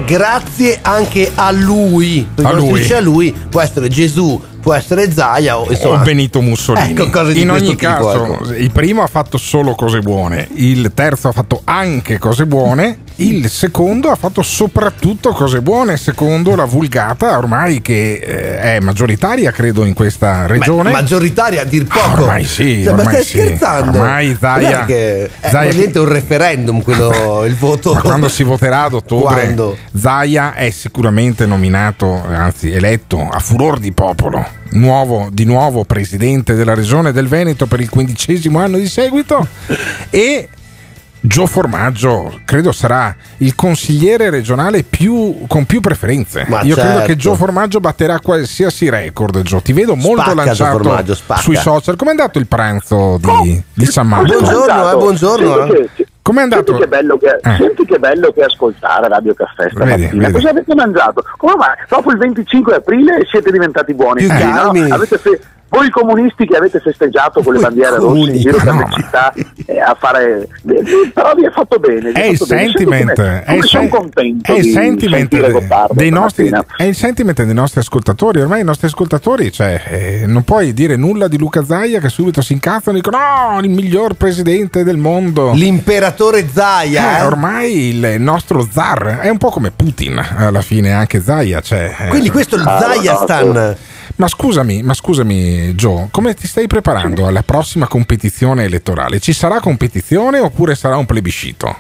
Grazie 0.06 0.80
anche 0.82 1.30
a 1.36 1.52
lui. 1.52 2.26
A 2.38 2.42
Quando 2.42 2.62
si 2.62 2.70
lui. 2.70 2.80
dice 2.80 2.96
a 2.96 3.02
lui 3.02 3.32
può 3.50 3.60
essere 3.60 3.90
Gesù, 3.90 4.42
può 4.62 4.74
essere 4.74 5.12
Zaia 5.12 5.60
o 5.60 5.70
insomma. 5.70 6.00
o 6.00 6.04
Benito 6.06 6.40
Mussolini. 6.40 6.92
Ecco, 6.92 7.10
cose 7.10 7.34
di 7.34 7.42
In 7.42 7.50
questo 7.50 7.68
ogni 7.68 7.76
tipo, 7.76 7.92
caso, 7.92 8.34
ecco. 8.34 8.54
il 8.54 8.72
primo 8.72 9.04
ha 9.04 9.08
fatto 9.08 9.38
solo 9.38 9.76
cose 9.76 10.00
buone, 10.00 10.48
il 10.54 10.94
terzo 10.94 11.28
ha 11.28 11.34
fatto 11.34 11.60
anche 11.66 12.18
cose 12.18 12.46
buone, 12.46 13.00
il 13.20 13.50
secondo 13.50 14.10
ha 14.10 14.16
fatto 14.16 14.42
soprattutto 14.42 15.32
cose 15.32 15.62
buone, 15.62 15.98
secondo 15.98 16.56
la 16.56 16.66
vulgata 16.66 17.38
ormai 17.38 17.82
che 17.82 18.14
eh, 18.14 18.60
è 18.60 18.80
maggioritaria, 18.80 19.52
credo, 19.52 19.84
in 19.84 19.94
questa 19.94 20.46
regione. 20.46 20.92
Ma- 20.92 21.00
maggioritaria 21.00 21.62
a 21.62 21.66
dir 21.66 21.86
poco. 21.86 22.22
Ormai 22.22 22.46
sì, 22.46 22.84
Cioè, 22.84 22.94
ma 22.94 23.00
ormai 23.00 23.14
stai 23.14 23.24
sì. 23.24 23.38
scherzando? 23.40 24.00
Ormai 24.00 24.38
che 24.86 25.26
è 25.40 25.50
praticamente 25.50 26.00
un 26.00 26.08
referendum 26.08 26.82
quello, 26.82 27.44
il 27.48 27.56
voto. 27.56 27.94
Ma 27.94 28.02
quando 28.02 28.30
si 28.30 28.44
voterà 28.44 28.84
ad 28.84 28.94
ottobre, 28.94 29.44
Quando? 29.44 29.78
Zaia 29.96 30.54
è 30.54 30.70
sicuramente 30.70 31.46
nominato, 31.46 32.24
anzi 32.26 32.72
eletto 32.72 33.28
a 33.30 33.40
furor 33.40 33.80
di 33.80 33.92
popolo, 33.92 34.46
nuovo, 34.72 35.30
di 35.32 35.44
nuovo 35.46 35.84
presidente 35.84 36.54
della 36.54 36.74
regione 36.74 37.12
del 37.12 37.28
Veneto 37.28 37.66
per 37.66 37.82
il 37.82 37.90
quindicesimo 37.90 38.60
anno 38.60 38.78
di 38.78 38.88
seguito 38.88 39.48
e 40.10 40.50
Gio 41.30 41.46
Formaggio 41.46 42.40
credo 42.44 42.72
sarà 42.72 43.16
il 43.38 43.54
consigliere 43.54 44.32
regionale 44.32 44.82
più, 44.82 45.46
con 45.46 45.66
più 45.68 45.80
preferenze. 45.80 46.46
Ma 46.48 46.62
Io 46.62 46.74
credo 46.74 46.90
certo. 46.90 47.06
che 47.06 47.16
Gio 47.18 47.36
Formaggio 47.36 47.80
batterà 47.80 48.20
qualsiasi 48.20 48.90
record. 48.90 49.44
Gio, 49.44 49.62
ti 49.62 49.72
vedo 49.72 49.94
molto 49.96 50.22
Spacca, 50.24 50.34
lanciato 50.34 51.16
sui 51.38 51.56
social. 51.56 51.96
Com'è 51.98 52.10
andato 52.10 52.40
il 52.40 52.48
pranzo 52.48 53.20
di, 53.44 53.62
di 53.76 53.86
San 53.86 54.08
Marco? 54.08 54.26
Buongiorno, 54.40 54.92
eh, 54.92 54.96
buongiorno. 54.96 55.56
Senti 55.68 55.74
eh. 55.76 55.90
che- 55.94 56.08
Com'è 56.24 56.42
andato? 56.42 56.64
Senti 56.66 56.82
che, 56.82 56.88
bello 56.88 57.18
che, 57.20 57.28
Eh. 57.44 57.56
senti 57.58 57.86
che 57.86 58.00
bello 58.00 58.32
che 58.32 58.44
ascoltare 58.44 59.08
Radio 59.08 59.34
Caffè 59.36 59.70
stamattina. 59.70 60.10
vedi. 60.10 60.32
Cosa 60.32 60.50
avete 60.50 60.74
mangiato? 60.76 61.24
Come 61.38 61.56
mai? 61.58 61.76
Dopo 61.88 62.12
il 62.12 62.18
25 62.18 62.74
aprile 62.76 63.28
siete 63.30 63.52
diventati 63.52 63.94
buoni. 63.94 64.26
Più 64.26 64.36
Sì, 64.36 64.44
no? 64.46 64.94
Avete 64.96 65.18
fe- 65.20 65.40
voi 65.70 65.90
comunisti 65.90 66.46
che 66.46 66.58
avete 66.58 66.80
festeggiato 66.80 67.42
con 67.42 67.54
le 67.54 67.60
bandiere 67.60 67.98
rosse 67.98 68.32
in 68.32 68.40
giro 68.40 68.58
per 68.58 68.74
le 68.74 68.88
città 68.96 69.34
eh, 69.66 69.80
a 69.80 69.96
fare... 70.00 70.48
Però 71.14 71.34
vi 71.36 71.46
è 71.46 71.52
fatto 71.52 71.78
bene. 71.80 72.12
È 72.12 72.26
il 72.26 72.40
bene. 72.48 73.14
Come- 73.14 73.44
è 73.44 73.46
come 73.46 73.68
sen- 73.68 74.40
è 74.42 74.52
il 74.52 74.66
sentiment 74.66 75.94
dei 75.94 76.10
nostri, 76.10 76.52
è 76.78 76.84
il 76.84 76.96
sentiment 76.96 77.44
dei 77.44 77.54
nostri 77.54 77.80
ascoltatori. 77.80 78.42
Ormai 78.42 78.62
i 78.62 78.64
nostri 78.64 78.88
ascoltatori, 78.88 79.52
cioè, 79.52 79.82
eh, 79.88 80.24
non 80.26 80.44
puoi 80.44 80.74
dire 80.74 80.96
nulla 80.96 81.28
di 81.28 81.38
Luca 81.38 81.64
Zaia 81.64 82.00
che 82.00 82.10
subito 82.10 82.42
si 82.42 82.54
incazzano 82.54 82.98
e 82.98 83.02
dicono: 83.02 83.18
No, 83.18 83.60
il 83.62 83.70
miglior 83.70 84.14
presidente 84.16 84.84
del 84.84 84.98
mondo. 84.98 85.52
L'imperatore 85.54 86.48
Zaia. 86.52 87.18
Eh, 87.18 87.22
eh. 87.22 87.26
ormai 87.26 87.90
il 87.90 88.16
nostro 88.20 88.68
zar 88.70 89.20
è 89.22 89.30
un 89.30 89.38
po' 89.38 89.50
come 89.50 89.72
Putin 89.72 90.20
alla 90.38 90.62
fine, 90.62 90.94
anche 90.94 91.22
Zaia. 91.22 91.62
Cioè, 91.62 91.96
eh, 92.00 92.08
Quindi 92.08 92.30
questo 92.30 92.56
è 92.56 92.60
il 92.60 92.68
Ah, 92.68 92.80
no, 92.80 92.88
no, 92.88 92.94
Zaiastan. 92.94 93.76
Ma 94.20 94.28
scusami, 94.28 94.84
ma 94.84 94.94
scusami, 94.94 95.74
Joe, 95.76 96.10
come 96.12 96.34
ti 96.34 96.46
stai 96.46 96.68
preparando 96.68 97.26
alla 97.26 97.42
prossima 97.42 97.88
competizione 97.88 98.66
elettorale? 98.66 99.22
Ci 99.22 99.32
sarà 99.32 99.62
competizione 99.62 100.40
oppure 100.40 100.76
sarà 100.76 100.98
un 100.98 101.06
plebiscito? 101.06 101.74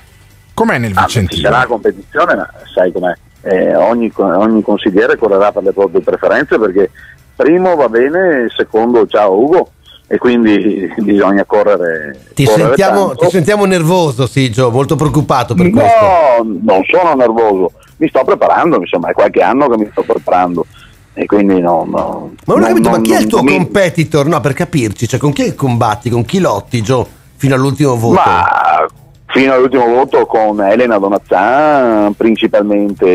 Com'è 0.53 0.77
nel 0.77 0.93
Ah, 0.95 1.01
ci 1.05 1.19
Vicentino? 1.19 1.49
sarà 1.51 1.65
competizione, 1.65 2.35
ma 2.35 2.49
sai 2.73 2.93
com'è? 2.93 3.13
Eh, 3.41 3.75
ogni, 3.75 4.09
ogni 4.15 4.61
consigliere 4.61 5.17
correrà 5.17 5.51
per 5.51 5.63
le 5.63 5.73
proprie 5.73 5.99
preferenze 5.99 6.57
perché 6.57 6.89
primo 7.35 7.75
va 7.75 7.89
bene, 7.89 8.47
secondo 8.55 9.05
ciao 9.05 9.37
Ugo 9.37 9.71
e 10.07 10.17
quindi 10.17 10.93
bisogna 10.99 11.43
correre. 11.43 12.21
Ti 12.35 12.45
correre 12.45 12.67
sentiamo, 12.67 13.15
ti 13.15 13.27
sentiamo 13.29 13.65
nervoso, 13.65 14.27
sì, 14.27 14.49
Gio, 14.49 14.71
molto 14.71 14.95
preoccupato 14.95 15.55
per 15.55 15.69
questo. 15.71 16.05
No, 16.41 16.57
non 16.61 16.83
sono 16.85 17.15
nervoso, 17.15 17.73
mi 17.97 18.07
sto 18.07 18.23
preparando, 18.23 18.77
insomma 18.77 19.09
è 19.09 19.13
qualche 19.13 19.41
anno 19.41 19.67
che 19.67 19.77
mi 19.77 19.89
sto 19.91 20.03
preparando 20.03 20.65
e 21.13 21.25
quindi 21.25 21.59
no, 21.59 21.85
no, 21.87 22.31
Ma 22.45 22.53
non 22.53 22.55
ho 22.55 22.59
non- 22.59 22.67
capito, 22.67 22.89
ma 22.89 22.95
non- 22.95 23.03
chi 23.03 23.11
è 23.11 23.15
il 23.15 23.19
non 23.21 23.29
tuo 23.29 23.43
mi- 23.43 23.55
competitor? 23.57 24.25
No, 24.27 24.39
per 24.39 24.53
capirci, 24.53 25.07
cioè 25.07 25.19
con 25.19 25.33
chi 25.33 25.53
combatti, 25.55 26.09
con 26.09 26.23
chi 26.25 26.39
lotti, 26.39 26.81
Gio, 26.81 27.07
fino 27.35 27.55
all'ultimo 27.55 27.95
voto? 27.97 28.19
Ma 28.19 28.85
fino 29.27 29.53
all'ultimo 29.53 29.85
voto 29.87 30.25
con 30.25 30.61
Elena 30.61 30.97
Donazzan 30.97 32.13
principalmente 32.15 33.05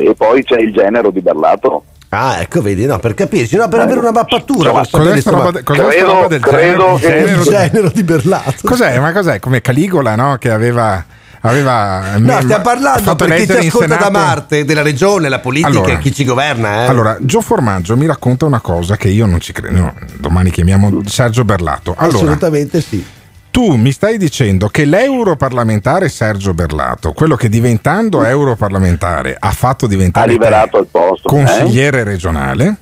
e 0.00 0.14
poi 0.16 0.42
c'è 0.44 0.58
il 0.58 0.72
genero 0.72 1.10
di 1.10 1.20
Berlato. 1.20 1.84
Ah, 2.12 2.40
ecco, 2.40 2.60
vedi, 2.60 2.86
no, 2.86 2.98
per 2.98 3.14
capirci, 3.14 3.54
no, 3.56 3.68
per 3.68 3.80
avere 3.80 4.00
una 4.00 4.10
mappatura. 4.10 4.70
Cos'è 4.70 4.84
sapere, 4.84 5.20
sta 5.20 5.30
insomma, 5.30 5.36
roba, 5.44 5.50
de- 5.58 5.62
cos'è 5.62 5.86
credo- 5.86 6.12
roba 6.12 6.26
del 6.26 6.40
credo 6.40 6.98
genero, 6.98 7.42
che- 7.42 7.50
genero 7.50 7.88
di 7.94 8.02
Berlato. 8.02 8.52
Cos'è? 8.64 8.98
Ma 8.98 9.12
cos'è? 9.12 9.38
Come 9.38 9.60
Caligola, 9.60 10.16
no? 10.16 10.36
Che 10.38 10.50
aveva. 10.50 11.04
Aveva 11.40 12.16
No, 12.18 12.34
me- 12.34 12.42
stiamo 12.42 12.62
parlando 12.62 13.00
fatto 13.02 13.24
per 13.24 13.28
chi 13.28 13.32
ci 13.32 13.42
eleggere 13.42 13.62
in 13.62 13.68
ascolta 13.68 13.96
da 13.96 14.10
Marte, 14.10 14.64
della 14.64 14.82
regione, 14.82 15.28
la 15.28 15.38
politica, 15.38 15.68
Allora. 15.78 15.96
chi 15.98 16.12
ci 16.12 16.24
governa, 16.24 16.84
eh. 16.84 16.86
Allora, 16.86 17.16
Gio 17.20 17.40
Formaggio 17.40 17.96
mi 17.96 18.06
racconta 18.06 18.44
una 18.46 18.60
cosa 18.60 18.96
che 18.96 19.08
io 19.08 19.26
non 19.26 19.40
ci 19.40 19.52
credo. 19.52 19.76
no, 19.76 19.94
domani 20.18 20.50
chiamiamo 20.50 21.00
Sergio 21.06 21.44
Berlato. 21.44 21.94
Allora, 21.96 22.16
Assolutamente 22.16 22.80
sì. 22.80 23.04
tu 23.50 23.74
mi 23.76 23.90
stai 23.92 24.18
dicendo 24.18 24.68
che 24.68 24.84
l'europarlamentare 24.84 26.08
Sergio 26.08 26.52
Berlato, 26.54 27.12
quello 27.12 27.36
che 27.36 27.48
diventando 27.48 28.22
europarlamentare 28.24 29.36
ha 29.38 29.50
fatto 29.50 29.86
Ha 29.86 29.88
diventare 29.88 30.30
liberato 30.30 30.78
il 30.78 30.86
posto. 30.90 31.26
eh? 31.28 31.30
consigliere 31.30 32.04
regionale, 32.04 32.76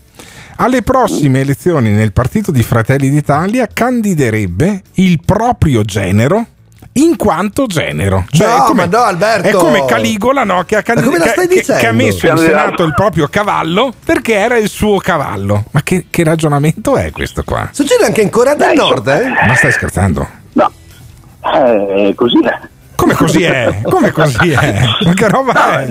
alle 0.56 0.82
prossime 0.82 1.40
elezioni 1.40 1.90
nel 1.90 2.12
partito 2.12 2.50
di 2.50 2.64
Fratelli 2.64 3.08
d'Italia 3.10 3.68
candiderebbe 3.72 4.82
il 4.94 5.20
proprio 5.24 5.82
genero 5.82 6.44
in 7.00 7.16
quanto 7.16 7.66
genero. 7.66 8.24
Cioè, 8.30 8.46
No, 8.46 8.56
è 8.56 8.66
come, 8.66 8.86
ma 8.86 8.98
no, 8.98 9.04
Alberto. 9.04 9.46
È 9.48 9.52
come 9.52 9.84
Caligola 9.84 10.44
no, 10.44 10.64
che, 10.64 10.76
ha 10.76 10.82
la 10.84 10.94
che- 11.46 11.62
che- 11.62 11.86
ha 11.86 11.92
messo 11.92 12.26
in 12.26 12.36
Senato 12.36 12.82
il 12.84 12.94
proprio 12.94 13.28
cavallo 13.28 13.92
perché 14.04 14.34
era 14.34 14.56
il 14.56 14.68
suo 14.68 14.98
cavallo. 14.98 15.64
Ma 15.72 15.82
che, 15.82 16.06
che 16.10 16.24
ragionamento 16.24 16.96
è 16.96 17.10
questo 17.10 17.42
qua? 17.44 17.68
Succede 17.72 18.04
anche 18.04 18.20
in 18.22 18.30
Corea 18.30 18.54
del 18.54 18.74
Nord, 18.74 19.06
eh? 19.08 19.28
Ma 19.46 19.54
stai 19.54 19.72
scherzando? 19.72 20.26
Eh, 21.40 22.12
così 22.14 22.38
è. 22.44 22.58
Come 22.98 23.14
così 23.14 23.42
è? 23.44 23.80
Come 23.84 24.10
così 24.10 24.50
è? 24.50 24.80
Ma 25.04 25.14
che 25.14 25.28
roba 25.28 25.82
è? 25.82 25.86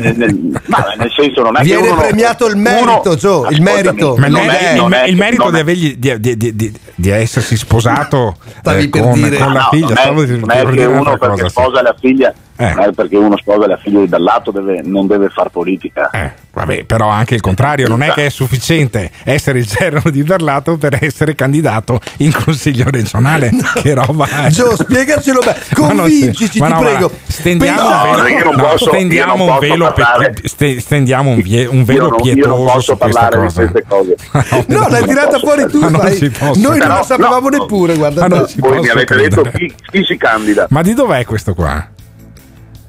Ma 0.66 0.94
nel 0.98 1.10
senso 1.16 1.42
non 1.42 1.56
è 1.58 1.64
Viene 1.64 1.84
che 1.84 1.88
uno 1.88 2.02
premiato 2.02 2.48
il 2.48 2.58
merito, 2.58 3.16
Gio, 3.16 3.48
il 3.50 3.62
merito. 3.62 4.16
Ma 4.18 4.26
il, 4.28 4.32
Non 4.34 4.50
è- 4.50 4.72
il 4.74 4.76
non 4.82 4.94
è- 4.94 5.04
il 5.06 5.16
merito 5.16 5.44
non 5.44 5.54
di, 5.54 5.60
avergli- 5.60 5.96
di, 5.96 6.20
di- 6.20 6.36
di- 6.38 6.56
di- 6.56 6.74
di 6.96 7.10
essersi 7.10 7.56
sposato 7.56 8.36
eh, 8.66 8.90
con, 8.90 9.14
dire- 9.14 9.38
con 9.38 9.54
la 9.54 9.60
No, 9.62 9.68
figlia. 9.72 9.88
non 9.88 9.98
è, 10.22 10.26
non 10.36 10.52
è 10.52 10.66
che 10.76 10.86
uno 10.86 11.04
perché 11.18 11.28
cosa, 11.28 11.44
sì. 11.44 11.50
sposa 11.50 11.82
la 11.82 11.96
figlia, 11.98 12.34
Eh. 12.58 12.74
non 12.74 12.84
è 12.86 12.92
perché 12.92 13.18
uno 13.18 13.38
sposa 13.38 13.68
la 13.68 13.78
figlia 13.78 14.06
dal 14.08 14.22
lato 14.22 14.52
deve- 14.52 14.82
non 14.84 15.06
deve 15.08 15.30
far 15.30 15.50
politica. 15.50 16.10
Eh, 16.12 16.32
Vabbè, 16.58 16.86
però 16.86 17.08
anche 17.10 17.36
il 17.36 17.42
contrario, 17.42 17.88
non 17.88 18.02
è 18.02 18.10
che 18.14 18.26
è 18.26 18.30
sufficiente 18.30 19.12
essere 19.24 19.60
il 19.60 19.66
genero 19.68 20.10
di 20.10 20.24
Berlato 20.24 20.76
per 20.78 20.98
essere 21.02 21.36
candidato 21.36 22.00
in 22.18 22.34
consiglio 22.34 22.86
regionale. 22.90 23.52
Che 23.76 23.94
roba 23.94 24.28
è? 24.46 24.50
Gio, 24.50 24.76
spiegacelo 24.76 25.40
bene. 25.40 25.60
Convincici, 25.76 26.50
ti 26.50 26.60
no, 26.60 26.80
prego. 26.80 27.12
Stendiamo 27.28 27.82
No, 27.90 28.16
un 28.18 28.24
velo, 28.24 28.52
no, 28.56 28.64
posso- 28.64 28.88
stendiamo 28.88 29.44
un 29.44 29.50
posso 29.50 29.60
velo, 29.60 29.94
parlare- 29.94 30.34
stendiamo 30.80 31.30
un, 31.30 31.42
vie- 31.42 31.66
un 31.68 31.78
Io 31.78 31.86
velo 31.86 32.08
non, 32.10 32.20
io 32.24 32.26
non 32.26 32.34
pietoso 32.34 32.64
posso 32.64 32.80
su 32.94 32.98
questa 32.98 33.20
parlare 33.20 33.46
cosa. 33.48 33.62
di 33.64 33.72
queste 33.72 33.88
cose. 33.88 34.66
No, 34.68 34.88
l'hai 34.90 35.04
tirata 35.06 35.38
fuori 35.40 35.68
tu. 35.70 35.80
Noi 35.80 36.78
non 36.80 36.88
lo 36.88 37.04
sapevamo 37.04 37.50
no, 37.50 37.58
neppure, 37.58 37.96
guarda. 37.96 38.28
Voi 38.28 38.80
mi 38.80 38.90
avete 38.90 39.06
credere. 39.06 39.42
detto 39.44 39.58
chi, 39.58 39.74
chi 39.92 40.04
si 40.04 40.18
candida? 40.18 40.66
Ma 40.70 40.82
di 40.82 40.94
dov'è 40.96 41.24
questo 41.26 41.54
qua? 41.54 41.88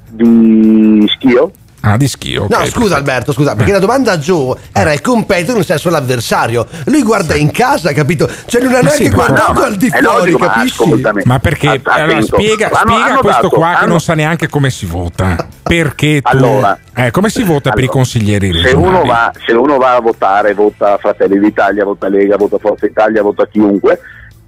Di 0.09 1.05
Schio? 1.15 1.51
Ah, 1.81 1.95
di 1.95 2.09
schio. 2.09 2.45
No, 2.49 2.57
ok. 2.57 2.67
scusa 2.67 2.97
Alberto, 2.97 3.31
scusa, 3.31 3.53
Eh. 3.53 3.55
perché 3.55 3.71
la 3.71 3.79
domanda 3.79 4.11
a 4.11 4.17
Joe 4.17 4.53
era 4.73 4.91
il 4.91 4.99
competitor 4.99 5.55
nel 5.55 5.63
senso 5.63 5.89
l'avversario. 5.89 6.67
Lui 6.87 7.03
guarda 7.03 7.35
in 7.35 7.51
casa, 7.51 7.93
capito? 7.93 8.29
Cioè 8.47 8.61
non 8.61 8.73
ha 8.75 8.81
Ma 8.83 8.89
sì, 8.89 9.03
neanche 9.03 9.15
ma- 9.17 9.25
guardato 9.27 9.53
no, 9.53 9.61
al 9.65 9.75
di 9.77 9.89
fuori, 9.89 10.03
logico, 10.03 10.37
ma 10.39 10.47
capisci? 10.49 10.81
ascoltami. 10.81 11.21
Ma 11.23 11.39
perché? 11.39 11.67
Attento. 11.69 11.89
Allora, 11.91 12.21
spiega, 12.21 12.65
Hanno- 12.67 12.75
spiega 12.91 13.05
hanno 13.05 13.21
questo 13.21 13.41
dato- 13.43 13.55
qua 13.55 13.69
che 13.69 13.75
hanno- 13.77 13.87
non 13.87 13.99
sa 14.01 14.13
neanche 14.13 14.49
come 14.49 14.69
si 14.71 14.85
vota. 14.87 15.47
Perché 15.63 16.21
tu. 16.21 16.27
Allora. 16.35 16.77
eh, 16.95 17.11
come 17.11 17.29
si 17.29 17.43
vota 17.43 17.69
per 17.69 17.79
i 17.79 17.81
Allora, 17.83 17.93
consiglieri 17.93 18.47
Se 18.47 18.61
regionali? 18.61 18.87
uno, 18.87 19.05
va, 19.05 19.31
se 19.45 19.51
uno 19.53 19.77
va 19.77 19.95
a 19.95 20.01
votare, 20.01 20.53
vota 20.53 20.97
Fratelli 20.97 21.39
d'Italia, 21.39 21.85
vota 21.85 22.09
Lega, 22.09 22.35
vota 22.35 22.57
Forza 22.57 22.85
Italia, 22.87 23.21
vota 23.21 23.47
chiunque, 23.47 23.97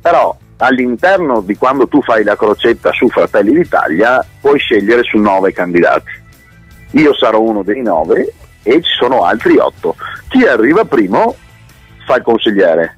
però 0.02 0.36
all'interno 0.62 1.42
di 1.42 1.56
quando 1.56 1.88
tu 1.88 2.02
fai 2.02 2.24
la 2.24 2.36
crocetta 2.36 2.92
su 2.92 3.10
Fratelli 3.10 3.54
d'Italia 3.54 4.24
puoi 4.40 4.60
scegliere 4.60 5.04
su 5.04 5.18
nove 5.18 5.52
candidati. 5.54 6.12
Io 6.92 7.14
sarò 7.16 7.40
uno 7.40 7.64
dei 7.64 7.82
nove 7.82 8.34
e 8.64 8.74
ci 8.82 8.92
sono 9.00 9.24
altri 9.24 9.58
otto. 9.58 9.96
Chi 10.28 10.46
arriva 10.46 10.86
primo 10.86 11.36
fa 12.06 12.16
il 12.16 12.24
consigliere. 12.24 12.98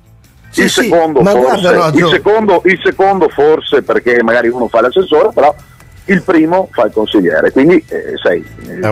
Sì, 0.49 0.63
il, 0.63 0.69
sì, 0.69 0.83
secondo 0.83 1.21
ma 1.21 1.31
forse, 1.31 1.61
guarda, 1.61 1.89
no, 1.89 1.97
il, 1.97 2.07
secondo, 2.11 2.61
il 2.65 2.79
secondo 2.83 3.29
forse 3.29 3.81
perché 3.81 4.21
magari 4.21 4.49
uno 4.49 4.67
fa 4.67 4.81
l'assessore, 4.81 5.29
però 5.33 5.55
il 6.05 6.21
primo 6.21 6.67
fa 6.71 6.85
il 6.85 6.91
consigliere. 6.91 7.51
Quindi 7.51 7.83
eh, 7.87 8.13
sai, 8.21 8.45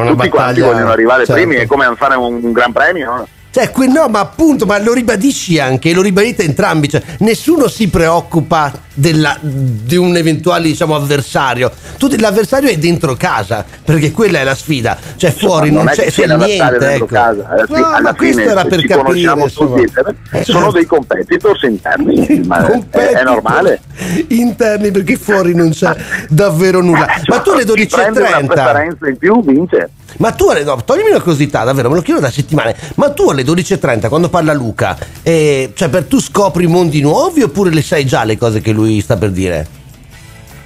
tutti 0.07 0.29
quanti 0.29 0.61
vogliono 0.61 0.91
arrivare 0.91 1.25
certo. 1.25 1.41
primi, 1.41 1.57
è 1.57 1.67
come 1.67 1.91
fare 1.97 2.15
un, 2.15 2.39
un 2.41 2.51
gran 2.51 2.71
premio. 2.71 3.27
Cioè, 3.51 3.69
que- 3.71 3.87
no, 3.87 4.07
ma 4.07 4.19
appunto, 4.21 4.65
ma 4.65 4.79
lo 4.79 4.93
ribadisci 4.93 5.59
anche, 5.59 5.93
lo 5.93 6.01
ribadite 6.01 6.43
entrambi. 6.43 6.89
Cioè, 6.89 7.01
nessuno 7.19 7.67
si 7.67 7.89
preoccupa 7.89 8.71
della- 9.01 9.37
di 9.41 9.95
un 9.95 10.15
eventuale 10.15 10.67
diciamo, 10.67 10.95
avversario. 10.95 11.71
Tu, 11.97 12.07
l'avversario 12.17 12.69
è 12.69 12.77
dentro 12.77 13.15
casa, 13.15 13.65
perché 13.83 14.11
quella 14.11 14.39
è 14.39 14.43
la 14.43 14.55
sfida. 14.55 14.97
Cioè, 15.15 15.31
fuori 15.31 15.71
non, 15.71 15.89
è 15.89 15.93
c'è, 15.93 16.05
c'è 16.11 16.27
niente. 16.27 16.93
Ecco. 16.93 17.05
casa. 17.07 17.49
Fi- 17.65 17.73
No, 17.73 17.85
alla 17.87 18.01
ma 18.01 18.13
questo 18.15 18.41
era 18.41 18.63
per 18.65 18.85
capire. 18.85 19.33
tutti, 19.53 19.87
eh, 20.31 20.43
sono 20.43 20.71
dei 20.71 20.85
competitors 20.85 21.63
interni, 21.63 22.41
ma 22.45 22.65
è, 22.89 22.99
è 22.99 23.23
normale. 23.23 23.81
Interni 24.27 24.91
perché 24.91 25.17
fuori 25.17 25.55
non 25.55 25.71
c'è 25.71 25.95
davvero 26.29 26.81
nulla. 26.81 27.07
Ma 27.27 27.39
tu 27.39 27.51
alle 27.51 27.65
Chi 27.65 27.87
prende 27.87 28.19
una 28.19 28.29
12.30. 28.39 28.45
preferenza 28.47 29.07
in 29.07 29.17
più 29.17 29.43
vince. 29.43 29.89
Ma 30.17 30.31
tu 30.31 30.49
alle 30.49 30.63
no, 30.63 30.83
toglimi 30.83 31.09
una 31.09 31.19
curiosità, 31.19 31.63
davvero, 31.63 31.89
me 31.89 31.95
lo 31.95 32.01
chiedo 32.01 32.19
da 32.19 32.29
settimane. 32.29 32.75
Ma 32.95 33.11
tu 33.11 33.29
alle 33.29 33.43
12.30 33.43 34.09
quando 34.09 34.29
parla 34.29 34.53
Luca, 34.53 34.97
eh, 35.23 35.71
cioè 35.73 35.87
per 35.89 36.03
tu 36.03 36.19
scopri 36.19 36.67
mondi 36.67 36.99
nuovi 37.01 37.41
oppure 37.43 37.69
le 37.71 37.81
sai 37.81 38.05
già 38.05 38.23
le 38.25 38.37
cose 38.37 38.59
che 38.61 38.71
lui 38.71 38.90
sta 38.99 39.15
per 39.15 39.31
dire? 39.31 39.80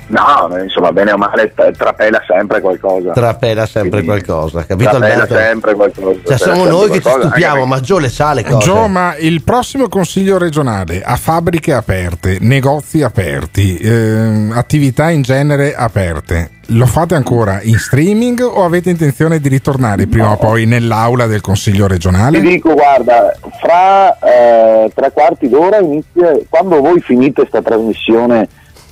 No, 0.08 0.56
insomma, 0.62 0.92
bene 0.92 1.12
o 1.14 1.18
male 1.18 1.52
tra- 1.56 1.72
trapela 1.72 2.22
sempre 2.28 2.62
qualcosa. 2.62 3.12
Trapela 3.12 3.66
sempre 3.66 4.02
Quindi, 4.04 4.24
qualcosa, 4.24 4.66
capito 4.66 4.92
Trapela 4.92 5.14
Alberto? 5.14 5.36
sempre 5.36 5.74
qualcosa. 5.74 6.20
Cioè 6.26 6.38
siamo 6.38 6.66
noi 6.66 6.90
che 6.92 7.02
ci 7.02 7.10
stupiamo, 7.10 7.66
ma 7.66 7.80
Gio 7.80 7.98
le 7.98 8.10
sa 8.10 8.34
le 8.34 8.44
cose. 8.44 8.66
Gio, 8.66 8.88
ma 8.88 9.16
il 9.18 9.42
prossimo 9.44 9.88
consiglio 9.90 10.38
regionale 10.38 11.02
ha 11.02 11.16
fabbriche 11.16 11.74
aperte, 11.74 12.38
negozi 12.42 13.02
aperti, 13.02 13.78
ehm, 13.78 14.54
attività 14.56 15.10
in 15.10 15.24
genere 15.24 15.74
aperte. 15.74 16.52
Lo 16.70 16.88
fate 16.88 17.14
ancora 17.14 17.60
in 17.62 17.78
streaming 17.78 18.42
o 18.42 18.64
avete 18.64 18.90
intenzione 18.90 19.40
di 19.40 19.50
ritornare 19.50 20.08
prima 20.08 20.32
o 20.32 20.38
poi 20.38 20.66
nell'aula 20.66 21.28
del 21.28 21.42
consiglio 21.42 21.86
regionale? 21.86 22.40
Ti 22.40 22.48
dico, 22.48 22.74
guarda, 22.74 23.36
fra 23.62 24.18
eh, 24.20 24.92
tre 24.94 25.12
quarti 25.12 25.48
d'ora 25.48 25.78
inizia, 25.78 26.32
quando 26.50 26.80
voi 26.82 27.00
finite 27.02 27.42
questa 27.42 27.62
trasmissione, 27.62 28.48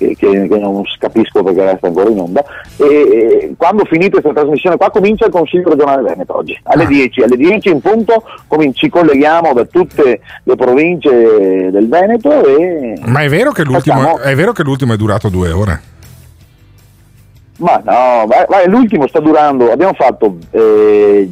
che, 0.08 0.16
che- 0.16 0.48
che 0.48 0.58
non 0.58 0.82
capisco 0.98 1.42
perché 1.42 1.64
resta 1.64 1.86
ancora 1.86 2.10
in 2.10 2.18
onda, 2.18 2.44
e, 2.76 2.84
e 2.84 3.54
quando 3.56 3.84
finite 3.84 4.20
questa 4.20 4.32
trasmissione 4.32 4.76
qua 4.76 4.90
comincia 4.90 5.26
il 5.26 5.32
Consiglio 5.32 5.68
regionale 5.70 6.02
Veneto 6.02 6.36
oggi, 6.36 6.58
alle 6.64 6.86
10, 6.86 7.22
alle 7.22 7.36
10 7.36 7.68
in 7.70 7.80
punto 7.80 8.22
comin- 8.46 8.74
ci 8.74 8.88
colleghiamo 8.88 9.52
da 9.52 9.64
tutte 9.64 10.20
le 10.42 10.56
province 10.56 11.70
del 11.70 11.88
Veneto 11.88 12.44
e... 12.46 12.94
Ma 13.06 13.20
è 13.20 13.28
vero, 13.28 13.52
che 13.52 13.64
l'ultimo, 13.64 13.98
Facciamo- 14.00 14.18
è 14.20 14.34
vero 14.34 14.52
che 14.52 14.62
l'ultimo 14.62 14.92
è 14.92 14.96
durato 14.96 15.28
due 15.28 15.50
ore? 15.50 15.80
Ma 17.58 17.80
no, 17.84 18.26
vai- 18.26 18.46
vai, 18.48 18.68
l'ultimo 18.68 19.06
sta 19.06 19.20
durando, 19.20 19.70
abbiamo 19.70 19.92
fatto 19.94 20.38
eh, 20.50 21.28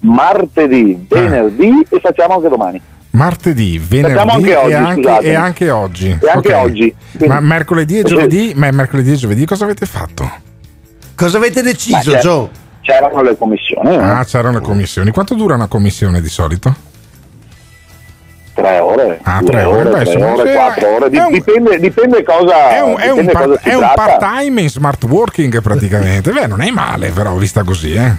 martedì, 0.00 1.04
venerdì 1.08 1.84
e 1.90 1.98
facciamo 2.00 2.34
anche 2.34 2.48
domani. 2.48 2.80
Martedì, 3.14 3.78
venerdì 3.78 4.18
anche 4.18 4.56
oggi, 4.56 4.70
e, 4.70 4.74
anche, 4.74 5.18
e 5.20 5.34
anche 5.34 5.70
oggi. 5.70 6.18
E 6.20 6.28
anche 6.28 6.52
Ok. 6.52 6.60
oggi. 6.64 6.94
Ma 7.26 7.38
mercoledì 7.38 8.00
e 8.00 8.02
giovedì, 8.02 8.52
ma 8.56 8.68
mercoledì 8.72 9.12
e 9.12 9.14
giovedì 9.16 9.46
cosa 9.46 9.64
avete 9.64 9.86
fatto? 9.86 10.28
Cosa 11.14 11.36
avete 11.36 11.62
deciso, 11.62 12.16
Gio? 12.18 12.50
C'erano 12.80 13.22
le 13.22 13.36
commissioni, 13.38 13.96
no? 13.96 14.02
Ah, 14.18 14.24
c'erano 14.24 14.58
le 14.58 14.64
commissioni. 14.64 15.12
Quanto 15.12 15.34
dura 15.34 15.54
una 15.54 15.68
commissione 15.68 16.20
di 16.20 16.28
solito? 16.28 16.92
tre 18.54 18.78
ore, 18.78 19.18
Ah, 19.22 19.42
tre 19.44 19.64
ore, 19.64 19.90
beh, 19.90 20.04
tre 20.04 20.22
ore, 20.24 20.46
sì, 20.48 20.54
quattro 20.54 20.94
ore, 20.94 21.10
è 21.10 21.24
un- 21.24 21.32
dipende, 21.32 21.78
dipende 21.80 22.22
cosa, 22.22 22.70
È 22.76 22.80
un, 22.82 22.96
è 23.00 23.10
un 23.10 23.26
par- 23.26 23.46
cosa 23.46 23.58
si 23.60 23.68
è 23.68 23.74
un 23.74 23.90
part-time 23.94 24.60
in 24.60 24.68
smart 24.70 25.02
working 25.04 25.60
praticamente. 25.60 26.30
Beh, 26.30 26.46
non 26.46 26.60
è 26.62 26.70
male 26.70 27.10
però, 27.10 27.34
vista 27.34 27.64
così, 27.64 27.94
eh. 27.94 28.12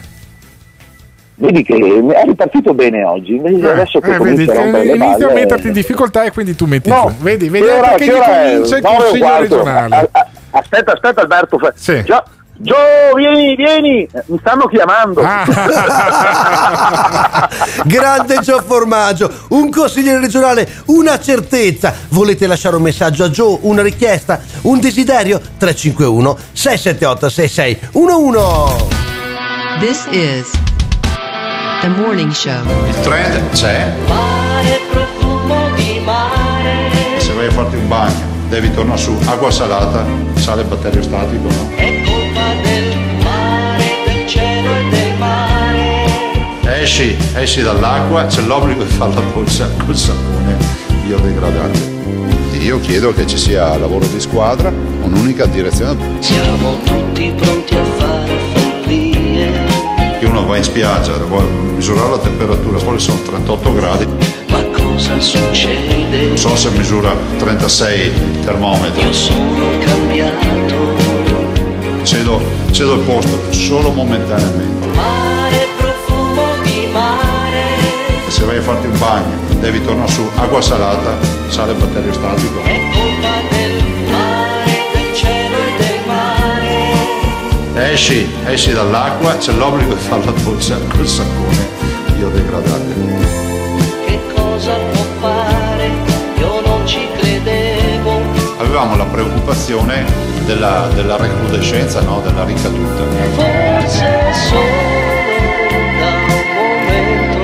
Vedi 1.37 1.63
che 1.63 1.75
è 1.75 2.23
ripartito 2.25 2.73
bene 2.73 3.03
oggi, 3.03 3.35
invece 3.35 3.69
adesso 3.69 3.99
che 3.99 4.15
Eh, 4.15 4.19
vedi, 4.19 4.45
comincia 4.45 4.51
a 4.53 4.63
rompere 4.63 4.85
le 4.85 4.95
inizio 4.95 5.25
a 5.25 5.27
balle- 5.27 5.33
metterti 5.41 5.67
in 5.67 5.73
difficoltà 5.73 6.23
e 6.23 6.31
quindi 6.31 6.55
tu 6.55 6.65
metti 6.65 6.87
No, 6.89 7.13
giù. 7.17 7.23
Vedi, 7.23 7.49
vedi 7.49 7.65
che 7.65 7.71
ora- 7.73 7.87
perché 7.89 8.05
che 8.05 8.11
gli 8.11 8.15
ora 8.15 8.41
è? 8.41 8.51
comincia 8.53 8.77
il 8.77 8.83
consiglio 8.83 9.37
regionale. 9.39 9.95
A- 9.95 10.07
a- 10.11 10.27
Aspetta, 10.51 10.93
aspetta 10.93 11.19
Alberto, 11.21 11.57
fa- 11.57 11.73
Sì. 11.75 12.01
Gio, 12.05 12.23
Gio, 12.57 12.75
vieni, 13.15 13.53
vieni, 13.57 14.07
mi 14.27 14.37
stanno 14.39 14.65
chiamando. 14.67 15.21
Ah. 15.21 15.43
Grande 17.83 18.39
Gio 18.39 18.61
Formaggio, 18.65 19.29
un 19.49 19.69
consigliere 19.69 20.21
regionale, 20.21 20.65
una 20.85 21.19
certezza. 21.19 21.93
Volete 22.09 22.47
lasciare 22.47 22.77
un 22.77 22.81
messaggio 22.83 23.25
a 23.25 23.29
Gio, 23.29 23.59
una 23.63 23.81
richiesta, 23.81 24.39
un 24.61 24.79
desiderio? 24.79 25.41
351 25.57 26.37
678 26.53 27.27
6611 27.29 28.93
This 29.79 30.05
is 30.11 30.49
the 31.81 31.89
morning 31.89 32.31
show. 32.31 32.61
Il 32.87 32.99
trend 33.01 33.49
c'è. 33.51 33.93
Se 37.17 37.33
vai 37.33 37.47
a 37.47 37.51
farti 37.51 37.75
un 37.75 37.87
bagno, 37.87 38.23
devi 38.49 38.71
tornare 38.71 38.99
su 38.99 39.17
acqua 39.25 39.51
salata, 39.51 40.05
sale 40.35 40.63
batteriostatico, 40.63 41.47
no? 41.47 41.73
Esci, 46.63 47.17
esci 47.33 47.61
dall'acqua, 47.61 48.25
c'è 48.25 48.41
l'obbligo 48.41 48.83
di 48.83 48.91
fare 48.91 49.13
la 49.13 49.21
doccia 49.33 49.67
col 49.85 49.95
sapone 49.95 50.55
biodegradante. 51.03 51.93
Io 52.59 52.79
chiedo 52.79 53.13
che 53.13 53.25
ci 53.27 53.37
sia 53.37 53.77
lavoro 53.77 54.05
di 54.05 54.19
squadra, 54.19 54.69
un'unica 54.69 55.45
direzione. 55.45 56.17
Siamo 56.19 56.77
tutti 56.83 57.33
pronti 57.35 57.75
a 57.75 57.83
fare 57.83 57.94
uno 60.37 60.47
va 60.47 60.57
in 60.57 60.63
spiaggia, 60.63 61.13
vuole 61.17 61.47
misurare 61.75 62.09
la 62.09 62.17
temperatura, 62.17 62.77
fuori 62.77 62.99
sono 62.99 63.21
38 63.21 63.73
gradi. 63.73 64.05
Ma 64.49 64.61
cosa 64.65 65.17
succede. 65.19 66.27
Non 66.27 66.37
so 66.37 66.53
se 66.57 66.69
misura 66.71 67.15
36 67.37 68.41
termometri. 68.43 69.01
Io 69.01 69.13
sono 69.13 69.69
cambiato. 69.79 70.45
Cedo, 72.03 72.41
cedo 72.71 72.95
il 72.95 72.99
posto 73.01 73.39
solo 73.51 73.91
momentaneamente. 73.91 74.87
Mare, 74.87 75.67
profumo 75.77 76.43
di 76.63 76.89
mare. 76.91 77.63
Se 78.27 78.43
vai 78.43 78.57
a 78.57 78.61
farti 78.61 78.87
un 78.87 78.97
bagno, 78.97 79.37
devi 79.61 79.81
tornare 79.83 80.11
su 80.11 80.29
acqua 80.35 80.61
salata, 80.61 81.17
sale 81.47 81.73
batteriostatico. 81.73 82.61
È 82.63 82.94
Esci, 87.77 88.25
esci 88.45 88.71
dall'acqua, 88.71 89.35
c'è 89.35 89.51
l'obbligo 89.51 89.93
di 89.93 89.99
fare 89.99 90.23
la 90.23 90.31
doccia 90.31 90.77
col 90.87 91.05
sapone 91.05 91.67
biodegradabile. 92.15 93.27
Che 94.05 94.19
cosa 94.33 94.75
può 94.75 95.03
fare? 95.19 95.89
Io 96.37 96.61
non 96.65 96.87
ci 96.87 97.05
credevo. 97.17 98.21
Avevamo 98.59 98.95
la 98.95 99.03
preoccupazione 99.03 100.05
della, 100.45 100.87
della 100.93 101.17
recrudescenza, 101.17 101.99
no? 101.99 102.21
della 102.21 102.45
ricaduta. 102.45 103.03
Forse 103.33 104.33
solo 104.49 104.63
da 105.99 106.11
un 106.31 106.45
momento 106.55 107.37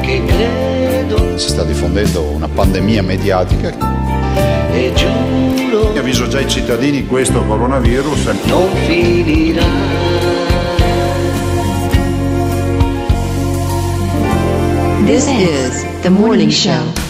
che 0.00 0.24
credo 0.24 1.36
Si 1.36 1.48
sta 1.48 1.62
diffondendo 1.62 2.22
una 2.22 2.48
pandemia 2.48 3.02
mediatica. 3.02 3.76
Io 5.70 6.00
avviso 6.00 6.26
già 6.28 6.40
i 6.40 6.48
cittadini 6.48 7.06
questo 7.06 7.44
coronavirus 7.44 8.24
non 8.46 8.74
finirà. 8.86 9.66
This 15.04 15.26
is 15.26 15.84
the 16.00 16.08
morning 16.08 16.50
show. 16.50 17.07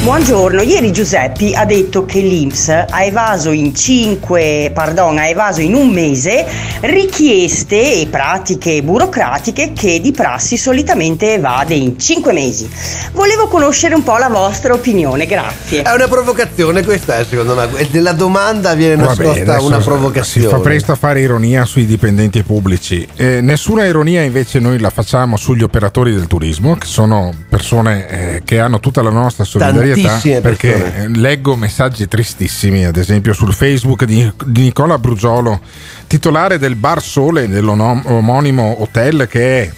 Buongiorno, 0.00 0.62
ieri 0.62 0.92
Giuseppi 0.92 1.54
ha 1.54 1.64
detto 1.66 2.04
che 2.04 2.20
l'Inps 2.20 2.68
ha 2.68 3.02
evaso 3.02 3.50
in 3.50 3.74
5, 3.74 4.70
pardon, 4.72 5.18
ha 5.18 5.26
evaso 5.26 5.60
in 5.60 5.74
un 5.74 5.90
mese 5.90 6.46
richieste 6.80 8.00
e 8.00 8.06
pratiche 8.08 8.80
burocratiche 8.82 9.72
che 9.74 10.00
di 10.00 10.12
prassi 10.12 10.56
solitamente 10.56 11.34
evade 11.34 11.74
in 11.74 11.98
5 11.98 12.32
mesi. 12.32 12.70
Volevo 13.12 13.48
conoscere 13.48 13.96
un 13.96 14.04
po' 14.04 14.16
la 14.16 14.28
vostra 14.28 14.72
opinione, 14.72 15.26
grazie. 15.26 15.82
È 15.82 15.92
una 15.92 16.06
provocazione 16.06 16.84
questa, 16.84 17.18
eh, 17.18 17.26
secondo 17.28 17.56
me. 17.56 17.68
Nella 17.90 18.12
domanda 18.12 18.74
viene 18.74 18.94
Vabbè, 19.02 19.08
nascosta 19.08 19.52
adesso 19.52 19.66
una 19.66 19.80
Si 19.80 19.84
provocazione. 19.84 20.48
fa 20.48 20.58
presto 20.60 20.92
a 20.92 20.94
fare 20.94 21.20
ironia 21.20 21.64
sui 21.64 21.84
dipendenti 21.86 22.44
pubblici. 22.44 23.06
Eh, 23.16 23.40
nessuna 23.40 23.84
ironia 23.84 24.22
invece 24.22 24.60
noi 24.60 24.78
la 24.78 24.90
facciamo 24.90 25.36
sugli 25.36 25.64
operatori 25.64 26.14
del 26.14 26.28
turismo, 26.28 26.76
che 26.76 26.86
sono 26.86 27.34
persone 27.48 28.08
eh, 28.08 28.42
che 28.44 28.60
hanno 28.60 28.78
tutta 28.78 29.02
la 29.02 29.10
nostra 29.10 29.42
solidarietà. 29.44 29.86
Tantissime 29.94 30.40
Perché 30.40 30.72
persone. 30.72 31.16
leggo 31.16 31.56
messaggi 31.56 32.06
tristissimi, 32.08 32.84
ad 32.84 32.96
esempio 32.96 33.32
sul 33.32 33.52
Facebook 33.52 34.04
di, 34.04 34.30
di 34.46 34.62
Nicola 34.62 34.98
Brugiolo, 34.98 35.60
titolare 36.06 36.58
del 36.58 36.76
Bar 36.76 37.02
Sole 37.02 37.48
dell'omonimo 37.48 38.82
hotel 38.82 39.26
che 39.28 39.62
è 39.62 39.70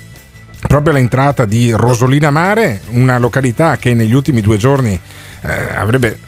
proprio 0.67 0.95
all'entrata 0.95 1.45
di 1.45 1.73
Rosolina 1.73 2.31
Mare, 2.31 2.81
una 2.91 3.19
località 3.19 3.77
che 3.77 3.95
negli 3.95 4.13
ultimi 4.13 4.41
due 4.41 4.57
giorni 4.57 4.99
eh, 5.43 5.53
avrebbe, 5.75 6.19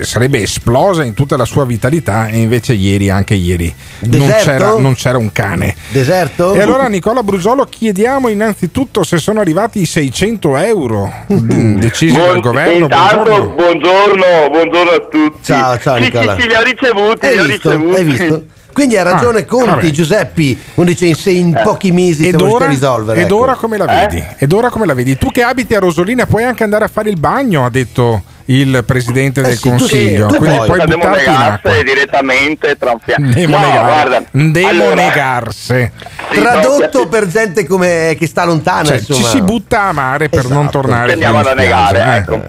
sarebbe 0.00 0.42
esplosa 0.42 1.04
in 1.04 1.14
tutta 1.14 1.36
la 1.36 1.44
sua 1.44 1.64
vitalità 1.64 2.26
e 2.28 2.38
invece 2.38 2.72
ieri, 2.72 3.10
anche 3.10 3.34
ieri, 3.34 3.72
non 4.00 4.28
c'era, 4.42 4.76
non 4.78 4.94
c'era 4.94 5.18
un 5.18 5.30
cane. 5.32 5.74
Deserto? 5.90 6.54
E 6.54 6.60
allora 6.60 6.88
Nicola 6.88 7.22
Brugiolo 7.22 7.64
chiediamo 7.64 8.28
innanzitutto 8.28 9.02
se 9.04 9.18
sono 9.18 9.40
arrivati 9.40 9.80
i 9.80 9.86
600 9.86 10.56
euro 10.58 11.12
mm, 11.32 11.78
decisi 11.78 12.14
dal 12.16 12.26
Buon- 12.26 12.40
governo. 12.40 12.84
intanto, 12.84 13.22
Buongiorno. 13.22 13.54
buongiorno, 13.54 14.24
buongiorno 14.50 14.90
a 14.90 15.00
tutti. 15.10 15.38
Ciao, 15.44 15.78
ciao 15.78 15.96
Sì, 15.96 16.02
Nicola. 16.02 16.34
Sì, 16.34 16.40
sì, 16.42 16.48
li 16.48 16.54
ho 16.54 16.62
ricevuti, 16.62 17.26
Hai 17.26 17.32
li 17.34 17.38
ho 17.40 17.44
visto? 17.44 17.70
ricevuti. 17.70 17.96
Hai 17.96 18.04
visto? 18.04 18.44
Quindi 18.72 18.96
ha 18.96 19.02
ragione 19.02 19.40
Ah, 19.40 19.44
Conti, 19.46 19.66
vabbè. 19.68 19.90
Giuseppi, 19.90 20.58
quando 20.74 20.92
dice 20.92 21.06
in, 21.06 21.14
se 21.16 21.30
in 21.30 21.54
Eh. 21.56 21.62
pochi 21.62 21.90
mesi 21.90 22.28
Ed 22.28 22.40
ora, 22.40 22.66
risolvere. 22.66 23.20
ed 23.20 23.26
ecco. 23.26 23.36
ora 23.40 23.54
come 23.56 23.76
la 23.76 23.84
vedi? 23.84 24.24
Ed 24.38 24.52
ora 24.52 24.70
come 24.70 24.86
la 24.86 24.94
vedi? 24.94 25.16
Tu 25.18 25.28
che 25.32 25.42
abiti 25.42 25.74
a 25.74 25.80
Rosolina 25.80 26.24
puoi 26.26 26.44
anche 26.44 26.62
andare 26.62 26.84
a 26.84 26.88
fare 26.88 27.10
il 27.10 27.18
bagno, 27.18 27.64
ha 27.64 27.70
detto 27.70 28.22
il 28.52 28.82
presidente 28.84 29.42
del 29.42 29.52
Eh 29.52 29.56
sì, 29.56 29.62
tu 29.62 29.68
sì, 29.68 29.78
consiglio. 29.78 30.26
tu 30.26 30.36
Quindi 30.36 30.58
Devo 30.58 30.86
buttarti 30.86 31.24
in 31.28 31.34
acqua. 31.36 31.82
direttamente 31.82 32.76
tranfiato. 32.76 33.22
Devo, 33.22 33.58
no, 33.58 33.70
guarda, 33.70 34.22
devo 34.30 34.68
allora, 34.68 34.94
negarse. 34.94 35.92
Tradotto 36.30 37.06
per 37.08 37.26
gente 37.28 37.64
come 37.66 38.16
che 38.18 38.26
sta 38.26 38.44
lontana, 38.44 38.84
Cioè, 38.88 39.00
ci 39.00 39.22
si 39.22 39.40
butta 39.42 39.82
a 39.82 39.92
mare 39.92 40.28
per 40.28 40.44
non 40.46 40.62
Esatto. 40.62 40.80
tornare 40.80 41.12
in 41.12 41.24
ad 41.24 41.46
negare, 41.56 41.98
spiaggia, 42.00 42.14
eh. 42.14 42.18
ecco. 42.18 42.42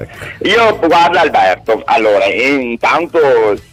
Io, 0.48 0.80
guarda 0.88 1.22
Alberto, 1.22 1.82
allora, 1.86 2.26
intanto 2.26 3.20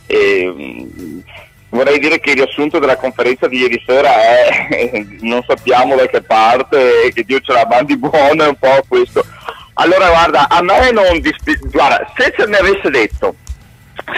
ehm, 0.07 1.23
vorrei 1.71 1.99
dire 1.99 2.19
che 2.21 2.31
il 2.31 2.37
riassunto 2.37 2.79
della 2.79 2.97
conferenza 2.97 3.47
di 3.49 3.59
ieri 3.59 3.83
sera 3.87 4.11
è 4.11 5.05
non 5.21 5.43
sappiamo 5.47 5.97
da 5.97 6.07
che 6.07 6.21
parte, 6.23 7.11
che 7.15 7.23
Dio 7.25 7.41
ce 7.41 7.53
la 7.53 7.65
bandi 7.65 7.97
buona, 7.97 8.45
è 8.45 8.49
un 8.49 8.57
po' 8.59 8.83
questo. 8.87 9.25
Allora 9.81 10.09
guarda, 10.09 10.49
a 10.49 10.61
me 10.61 10.91
non 10.91 11.21
dispi- 11.21 11.59
guarda, 11.71 12.11
se 12.17 12.33
ce 12.37 12.47
ne 12.47 12.57
avesse 12.57 12.91
detto 12.91 13.37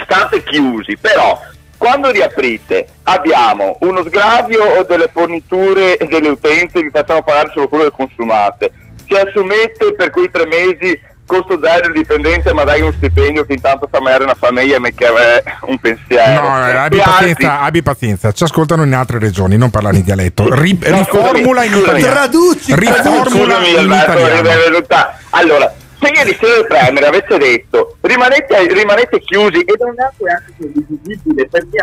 state 0.03 0.43
chiusi, 0.43 0.97
però 0.97 1.39
quando 1.77 2.09
riaprite 2.09 2.87
abbiamo 3.03 3.77
uno 3.81 4.03
sgravio 4.03 4.83
delle 4.87 5.09
forniture 5.11 5.97
delle 6.09 6.29
utenze, 6.29 6.81
vi 6.81 6.89
facciamo 6.89 7.21
pagare 7.21 7.51
solo 7.53 7.67
quello 7.67 7.83
che 7.85 7.91
consumate. 7.91 8.71
Ci 9.05 9.13
assumete 9.13 9.93
per 9.93 10.09
quei 10.09 10.31
tre 10.31 10.47
mesi 10.47 10.99
costo 11.31 11.59
zero 11.63 11.87
il 11.87 11.93
dipendente, 11.93 12.53
ma 12.53 12.63
dai 12.65 12.81
un 12.81 12.91
stipendio 12.91 13.45
che 13.45 13.53
intanto 13.53 13.87
fa 13.89 14.01
magari 14.01 14.23
una 14.23 14.35
famiglia 14.37 14.75
e 14.75 14.79
mi 14.81 14.93
chiede 14.93 15.43
un 15.61 15.79
pensiero. 15.79 16.41
No, 16.41 16.67
eh, 16.67 16.75
abbi 16.75 16.97
pazienza, 16.97 17.61
abbi 17.61 17.81
pazienza, 17.81 18.31
ci 18.33 18.43
ascoltano 18.43 18.83
in 18.83 18.93
altre 18.93 19.17
regioni, 19.19 19.55
non 19.57 19.69
parlano 19.69 19.97
in 19.97 20.03
dialetto. 20.03 20.53
Ri- 20.53 20.77
No, 20.81 20.97
riformula 20.97 21.63
in 21.63 21.71
scusami, 21.71 21.99
italiano. 21.99 22.13
Traduci, 22.13 22.75
Riformula 22.75 23.29
Scusami, 23.55 23.69
in 23.71 23.77
Alberto, 23.77 24.17
italiano. 24.19 25.13
Allora, 25.29 25.73
se 26.01 26.09
ieri 26.13 26.37
sera 26.39 26.57
il 26.59 26.65
Premier 26.67 27.03
avesse 27.03 27.37
detto 27.37 27.97
rimanete, 28.01 28.73
rimanete 28.73 29.19
chiusi 29.19 29.59
e 29.59 29.73
non 29.79 29.93
è 29.97 30.03
anche 30.31 30.53
così 30.57 30.85
visibile 30.89 31.47
perché 31.47 31.77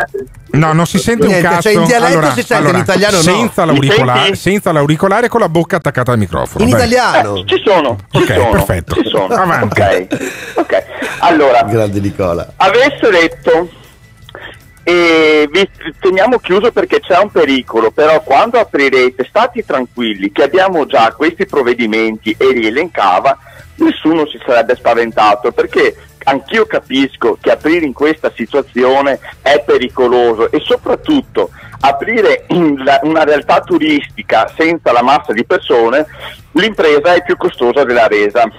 No, 0.51 0.73
non 0.73 0.85
si 0.85 0.97
sente 0.97 1.23
un 1.25 1.31
Niente, 1.31 1.47
cazzo. 1.47 1.61
cioè 1.61 1.73
in 1.73 1.85
dialetto 1.85 2.17
allora, 2.17 2.27
si 2.33 2.33
sente, 2.43 2.53
allora, 2.55 2.77
in 2.77 2.83
italiano 2.83 3.15
no. 3.17 3.21
senza 3.21 3.65
Mi 3.65 3.71
l'auricolare, 3.71 4.35
senza 4.35 4.71
l'auricolare 4.71 5.27
con 5.29 5.39
la 5.39 5.49
bocca 5.49 5.75
attaccata 5.77 6.11
al 6.11 6.17
microfono. 6.17 6.63
In 6.63 6.69
Beh. 6.71 6.75
italiano. 6.77 7.35
Eh, 7.37 7.43
ci 7.45 7.61
sono, 7.63 7.97
ci 8.11 8.21
Ok, 8.21 8.33
sono, 8.33 8.49
perfetto. 8.49 8.95
ci 8.95 9.07
sono. 9.07 9.33
Avanti. 9.35 9.81
Ok, 9.81 10.07
ok. 10.55 10.83
Allora, 11.19 11.63
Grande 11.63 11.99
Nicola. 11.99 12.53
avesse 12.57 13.09
detto 13.11 13.69
e 14.89 15.47
vi 15.51 15.69
teniamo 15.99 16.39
chiuso 16.39 16.71
perché 16.71 16.99
c'è 16.99 17.15
un 17.19 17.29
pericolo, 17.29 17.91
però 17.91 18.23
quando 18.23 18.59
aprirete 18.59 19.23
state 19.29 19.63
tranquilli 19.63 20.31
che 20.31 20.41
abbiamo 20.41 20.87
già 20.87 21.13
questi 21.15 21.45
provvedimenti 21.45 22.35
e 22.35 22.51
li 22.53 22.65
elencava, 22.65 23.37
nessuno 23.75 24.25
si 24.25 24.39
sarebbe 24.43 24.75
spaventato 24.75 25.51
perché 25.51 25.95
anch'io 26.23 26.65
capisco 26.65 27.37
che 27.39 27.51
aprire 27.51 27.85
in 27.85 27.93
questa 27.93 28.31
situazione 28.35 29.19
è 29.43 29.61
pericoloso 29.63 30.49
e 30.49 30.59
soprattutto 30.59 31.51
aprire 31.81 32.45
una 32.49 33.23
realtà 33.23 33.59
turistica 33.59 34.51
senza 34.57 34.91
la 34.91 35.03
massa 35.03 35.33
di 35.33 35.45
persone, 35.45 36.07
l'impresa 36.53 37.13
è 37.13 37.21
più 37.23 37.37
costosa 37.37 37.83
della 37.83 38.07
resa 38.07 38.49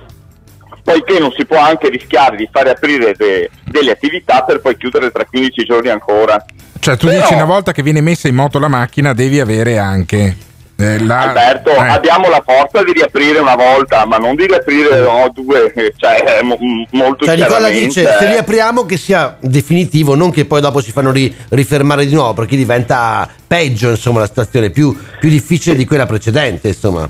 poiché 0.91 1.19
non 1.21 1.33
si 1.37 1.45
può 1.47 1.59
anche 1.59 1.89
rischiare 1.89 2.37
di 2.37 2.49
fare 2.51 2.71
aprire 2.71 3.15
de- 3.17 3.51
delle 3.65 3.93
attività 3.93 4.43
per 4.43 4.61
poi 4.61 4.77
chiudere 4.77 5.11
tra 5.11 5.25
15 5.25 5.65
giorni 5.65 5.89
ancora. 5.89 6.45
Cioè, 6.79 6.97
tu 6.97 7.07
Però- 7.07 7.21
dici 7.21 7.35
una 7.35 7.45
volta 7.45 7.73
che 7.73 7.83
viene 7.83 8.01
messa 8.01 8.27
in 8.29 8.35
moto 8.35 8.59
la 8.59 8.69
macchina, 8.69 9.13
devi 9.13 9.39
avere 9.39 9.79
anche 9.79 10.37
eh, 10.77 10.99
la. 11.05 11.21
Alberto, 11.29 11.71
eh. 11.71 11.89
abbiamo 11.89 12.29
la 12.31 12.43
forza 12.45 12.83
di 12.83 12.93
riaprire 12.93 13.39
una 13.39 13.55
volta, 13.55 14.07
ma 14.07 14.17
non 14.17 14.35
di 14.35 14.47
riaprire 14.47 14.99
no, 15.01 15.31
due, 15.33 15.73
cioè 15.97 16.23
è 16.23 16.43
mo- 16.43 16.57
molto 16.93 17.27
Cioè 17.27 17.37
Nicola 17.37 17.69
dice 17.69 18.03
se 18.05 18.25
eh. 18.25 18.29
riapriamo 18.31 18.87
che 18.87 18.97
sia 18.97 19.37
definitivo, 19.41 20.15
non 20.15 20.31
che 20.31 20.47
poi 20.47 20.61
dopo 20.63 20.81
si 20.81 20.91
fanno 20.91 21.13
ri- 21.13 21.33
rifermare 21.51 22.07
di 22.07 22.15
nuovo, 22.15 22.33
perché 22.33 22.57
diventa 22.57 23.29
peggio 23.47 23.91
insomma 23.91 24.21
la 24.21 24.27
situazione, 24.27 24.71
più, 24.71 24.97
più 25.21 25.29
difficile 25.29 25.77
di 25.77 25.85
quella 25.85 26.07
precedente 26.07 26.69
insomma. 26.69 27.09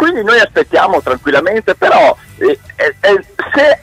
Quindi 0.00 0.22
noi 0.24 0.40
aspettiamo 0.40 1.02
tranquillamente, 1.02 1.74
però 1.74 2.16
eh, 2.38 2.58
eh, 2.76 2.94
eh, 3.00 3.24
se 3.52 3.80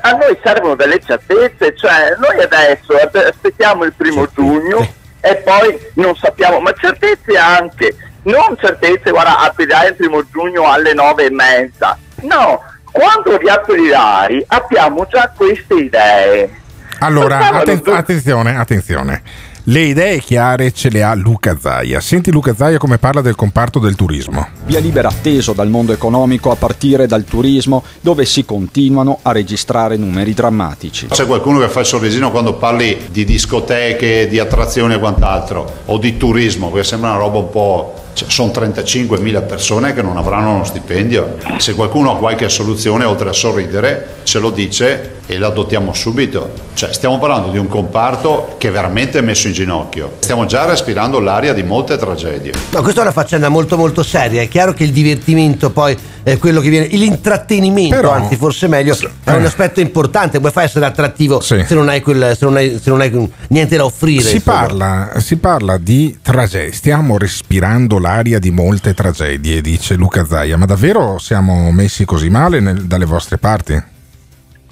a 0.00 0.10
noi 0.12 0.38
servono 0.44 0.76
delle 0.76 1.00
certezze, 1.04 1.74
cioè 1.74 2.14
noi 2.18 2.40
adesso 2.40 2.94
aspet- 2.94 3.30
aspettiamo 3.30 3.82
il 3.82 3.92
primo 3.92 4.28
giugno 4.32 4.78
e 5.20 5.34
poi 5.38 5.76
non 5.94 6.14
sappiamo, 6.14 6.60
ma 6.60 6.72
certezze 6.74 7.36
anche, 7.36 7.96
non 8.22 8.56
certezze, 8.60 9.10
guarda, 9.10 9.40
aprirai 9.40 9.88
il 9.88 9.96
primo 9.96 10.22
giugno 10.30 10.70
alle 10.70 10.94
nove 10.94 11.24
e 11.24 11.30
mezza, 11.30 11.98
no, 12.20 12.62
quando 12.92 13.36
riaprirai 13.36 14.44
abbiamo 14.46 15.04
già 15.10 15.32
queste 15.34 15.74
idee. 15.74 16.58
Allora, 17.00 17.38
atten- 17.38 17.82
attenzione, 17.92 18.56
attenzione. 18.56 19.22
Le 19.70 19.82
idee 19.82 20.18
chiare 20.18 20.72
ce 20.72 20.90
le 20.90 21.04
ha 21.04 21.14
Luca 21.14 21.56
Zaia. 21.56 22.00
Senti 22.00 22.32
Luca 22.32 22.56
Zaia 22.56 22.76
come 22.76 22.98
parla 22.98 23.20
del 23.20 23.36
comparto 23.36 23.78
del 23.78 23.94
turismo. 23.94 24.48
Via 24.64 24.80
libera 24.80 25.06
atteso 25.06 25.52
dal 25.52 25.68
mondo 25.68 25.92
economico 25.92 26.50
a 26.50 26.56
partire 26.56 27.06
dal 27.06 27.22
turismo 27.22 27.84
dove 28.00 28.24
si 28.24 28.44
continuano 28.44 29.20
a 29.22 29.30
registrare 29.30 29.96
numeri 29.96 30.34
drammatici. 30.34 31.06
C'è 31.06 31.24
qualcuno 31.24 31.60
che 31.60 31.68
fa 31.68 31.78
il 31.78 31.86
sorrisino 31.86 32.32
quando 32.32 32.54
parli 32.54 32.98
di 33.12 33.24
discoteche, 33.24 34.26
di 34.26 34.40
attrazioni 34.40 34.94
e 34.94 34.98
quant'altro, 34.98 35.82
o 35.84 35.98
di 35.98 36.16
turismo, 36.16 36.68
perché 36.70 36.88
sembra 36.88 37.10
una 37.10 37.18
roba 37.18 37.38
un 37.38 37.50
po'... 37.50 37.94
cioè, 38.14 38.28
sono 38.28 38.50
35.000 38.50 39.46
persone 39.46 39.94
che 39.94 40.02
non 40.02 40.16
avranno 40.16 40.52
uno 40.52 40.64
stipendio. 40.64 41.36
Se 41.58 41.76
qualcuno 41.76 42.10
ha 42.10 42.16
qualche 42.16 42.48
soluzione, 42.48 43.04
oltre 43.04 43.28
a 43.28 43.32
sorridere, 43.32 44.16
ce 44.24 44.40
lo 44.40 44.50
dice 44.50 45.18
e 45.30 45.38
la 45.38 45.46
adottiamo 45.46 45.92
subito. 45.92 46.50
Cioè, 46.74 46.92
stiamo 46.92 47.18
parlando 47.18 47.50
di 47.50 47.58
un 47.58 47.68
comparto 47.68 48.56
che 48.58 48.68
è 48.68 48.70
veramente 48.72 49.20
messo 49.20 49.46
in 49.46 49.52
ginocchio. 49.52 50.16
Stiamo 50.18 50.44
già 50.46 50.64
respirando 50.64 51.20
l'aria 51.20 51.52
di 51.52 51.62
molte 51.62 51.96
tragedie. 51.96 52.52
No, 52.70 52.82
questa 52.82 53.00
è 53.00 53.02
una 53.04 53.12
faccenda 53.12 53.48
molto 53.48 53.76
molto 53.76 54.02
seria. 54.02 54.42
È 54.42 54.48
chiaro 54.48 54.72
che 54.72 54.84
il 54.84 54.90
divertimento 54.92 55.70
poi 55.70 55.96
è 56.22 56.36
quello 56.38 56.60
che 56.60 56.68
viene. 56.68 56.86
L'intrattenimento, 56.86 57.94
Però- 57.94 58.10
anzi, 58.10 58.36
forse 58.36 58.66
meglio, 58.66 58.96
è 59.24 59.30
un 59.32 59.42
eh. 59.42 59.46
aspetto 59.46 59.80
importante. 59.80 60.38
Come 60.38 60.50
fai 60.50 60.64
a 60.64 60.66
essere 60.66 60.84
attrattivo 60.86 61.40
Sì. 61.40 61.62
se 61.66 61.74
non 61.74 61.88
hai 61.88 62.00
quel. 62.00 62.34
se 62.36 62.44
non 62.44 62.56
hai, 62.56 62.78
se 62.82 62.90
non 62.90 63.00
hai 63.00 63.30
niente 63.48 63.76
da 63.76 63.84
offrire? 63.84 64.22
Si 64.22 64.40
parla, 64.40 65.12
si 65.18 65.36
parla 65.36 65.78
di 65.78 66.18
tragedie, 66.22 66.72
stiamo 66.72 67.18
respirando 67.18 67.98
l'aria 67.98 68.38
di 68.38 68.50
molte 68.50 68.94
tragedie, 68.94 69.60
dice 69.60 69.94
Luca 69.94 70.24
Zaia, 70.24 70.56
ma 70.56 70.66
davvero 70.66 71.18
siamo 71.18 71.70
messi 71.72 72.04
così 72.04 72.28
male 72.30 72.60
nel- 72.60 72.84
dalle 72.86 73.04
vostre 73.04 73.38
parti? 73.38 73.82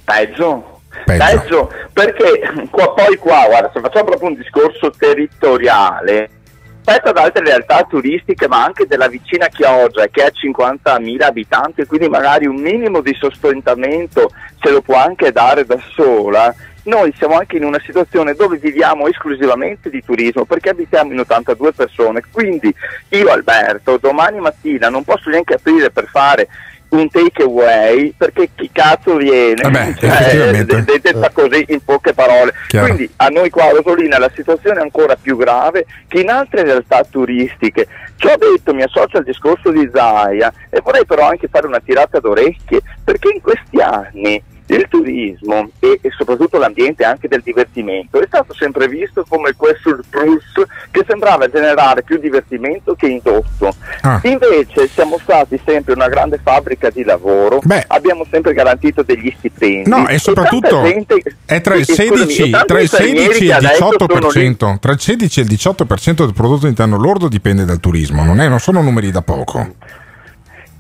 Peggio. 0.09 0.81
Peggio. 1.05 1.37
Peggio, 1.37 1.73
perché 1.93 2.41
qua, 2.71 2.95
poi 2.95 3.17
qua, 3.19 3.45
guarda, 3.47 3.71
se 3.75 3.81
facciamo 3.81 4.07
proprio 4.07 4.31
un 4.31 4.37
discorso 4.37 4.91
territoriale, 4.91 6.31
rispetto 6.77 7.11
ad 7.11 7.19
altre 7.19 7.45
realtà 7.45 7.85
turistiche, 7.87 8.49
ma 8.49 8.65
anche 8.65 8.87
della 8.87 9.09
vicina 9.09 9.49
Chioggia, 9.49 10.07
che 10.07 10.23
ha 10.23 10.31
50.000 10.33 11.23
abitanti, 11.23 11.85
quindi 11.85 12.09
magari 12.09 12.47
un 12.47 12.57
minimo 12.57 13.03
di 13.03 13.15
sostentamento 13.19 14.31
se 14.63 14.71
lo 14.71 14.81
può 14.81 14.97
anche 14.97 15.31
dare 15.31 15.67
da 15.67 15.79
sola, 15.95 16.55
noi 16.85 17.13
siamo 17.19 17.37
anche 17.37 17.59
in 17.59 17.65
una 17.65 17.81
situazione 17.85 18.33
dove 18.33 18.57
viviamo 18.57 19.09
esclusivamente 19.09 19.91
di 19.91 20.03
turismo, 20.03 20.47
perché 20.47 20.71
abitiamo 20.71 21.13
in 21.13 21.19
82 21.19 21.73
persone, 21.73 22.23
quindi 22.33 22.75
io 23.11 23.31
Alberto 23.31 23.99
domani 23.99 24.41
mattina 24.41 24.89
non 24.89 25.05
posso 25.05 25.29
neanche 25.29 25.55
aprire 25.55 25.91
per 25.91 26.07
fare 26.07 26.49
un 26.91 27.09
take 27.11 27.43
away 27.43 28.15
perché 28.17 28.51
chi 28.55 28.71
cazzo 28.73 29.17
viene? 29.17 29.63
Vabbè, 29.63 29.95
Cioè, 29.99 30.65
de- 30.65 31.01
detta 31.01 31.31
così 31.31 31.65
in 31.69 31.81
poche 31.85 32.15
parole. 32.15 32.53
Chiaro. 32.69 32.87
quindi 32.87 33.11
a 33.17 33.29
noi 33.29 33.51
qua 33.51 33.65
a 33.65 33.71
Rosolina 33.71 34.19
la 34.19 34.31
situazione 34.35 34.79
è 34.79 34.83
ancora 34.83 35.17
più 35.21 35.37
grave 35.37 35.87
che 36.07 36.21
in 36.21 36.31
altre 36.31 36.63
realtà 36.63 37.05
turistiche. 37.09 37.87
Ciò 38.17 38.35
detto 38.37 38.75
mi 38.75 38.83
associo 38.83 39.19
al 39.19 39.25
discorso 39.25 39.71
di 39.71 39.89
Zaia 39.93 40.53
e 40.71 40.81
vorrei 40.83 41.05
però 41.07 41.29
anche 41.29 41.49
fare 41.49 41.67
una 41.67 41.81
tirata 41.81 42.19
d'orecchie 42.21 42.81
perché 43.05 43.31
in 43.33 43.41
questi 43.41 43.81
anni 43.81 44.43
il 44.75 44.87
turismo 44.89 45.71
e, 45.79 45.99
e 46.03 46.11
soprattutto 46.17 46.59
l'ambiente 46.59 47.05
anche 47.05 47.29
del 47.29 47.41
divertimento 47.43 48.21
è 48.21 48.27
stato 48.27 48.55
sempre 48.55 48.89
visto 48.89 49.25
come 49.29 49.55
quel 49.57 49.77
surplus 49.81 50.45
che 50.91 51.05
sembrava 51.07 51.49
generare 51.49 52.03
più 52.03 52.19
divertimento 52.19 52.95
che 52.95 53.07
indotto. 53.09 53.75
Ah. 54.03 54.21
Invece 54.25 54.89
siamo 54.89 55.19
stati 55.23 55.61
sempre 55.65 55.95
una 55.95 56.09
grande 56.09 56.39
fabbrica 56.43 56.91
di 56.91 57.05
lavoro, 57.05 57.61
abbiamo 57.89 58.27
sempre 58.31 58.53
garantito 58.53 59.03
degli 59.03 59.35
stipendi. 59.39 59.89
No, 59.89 60.07
e 60.09 60.19
soprattutto 60.19 60.83
gente- 60.83 61.23
è 61.45 61.61
tra 61.61 61.75
il 61.75 61.83
e 61.83 61.85
scusami, 61.85 62.31
16, 62.31 62.43
e 62.43 62.51
tanti 62.51 62.67
tra 62.67 62.81
il 62.81 62.89
16 62.89 63.11
infermieri 63.11 63.39
e 63.39 63.45
il 63.45 63.53
adesso 63.53 63.75
sono 63.77 64.31
lì 64.31 64.49
18%, 64.49 64.79
tra 64.79 64.93
il 64.93 65.01
16 65.01 65.41
e 65.41 65.43
il 65.43 65.49
18% 65.49 66.25
del 66.25 66.35
prodotto 66.35 66.67
interno 66.67 66.99
lordo 66.99 67.29
dipende 67.29 67.65
dal 67.65 67.81
turismo, 67.81 68.25
non, 68.25 68.41
è- 68.41 68.49
non 68.49 68.61
sono 68.61 68.83
numeri 68.83 69.11
da 69.11 69.23
poco. 69.23 69.75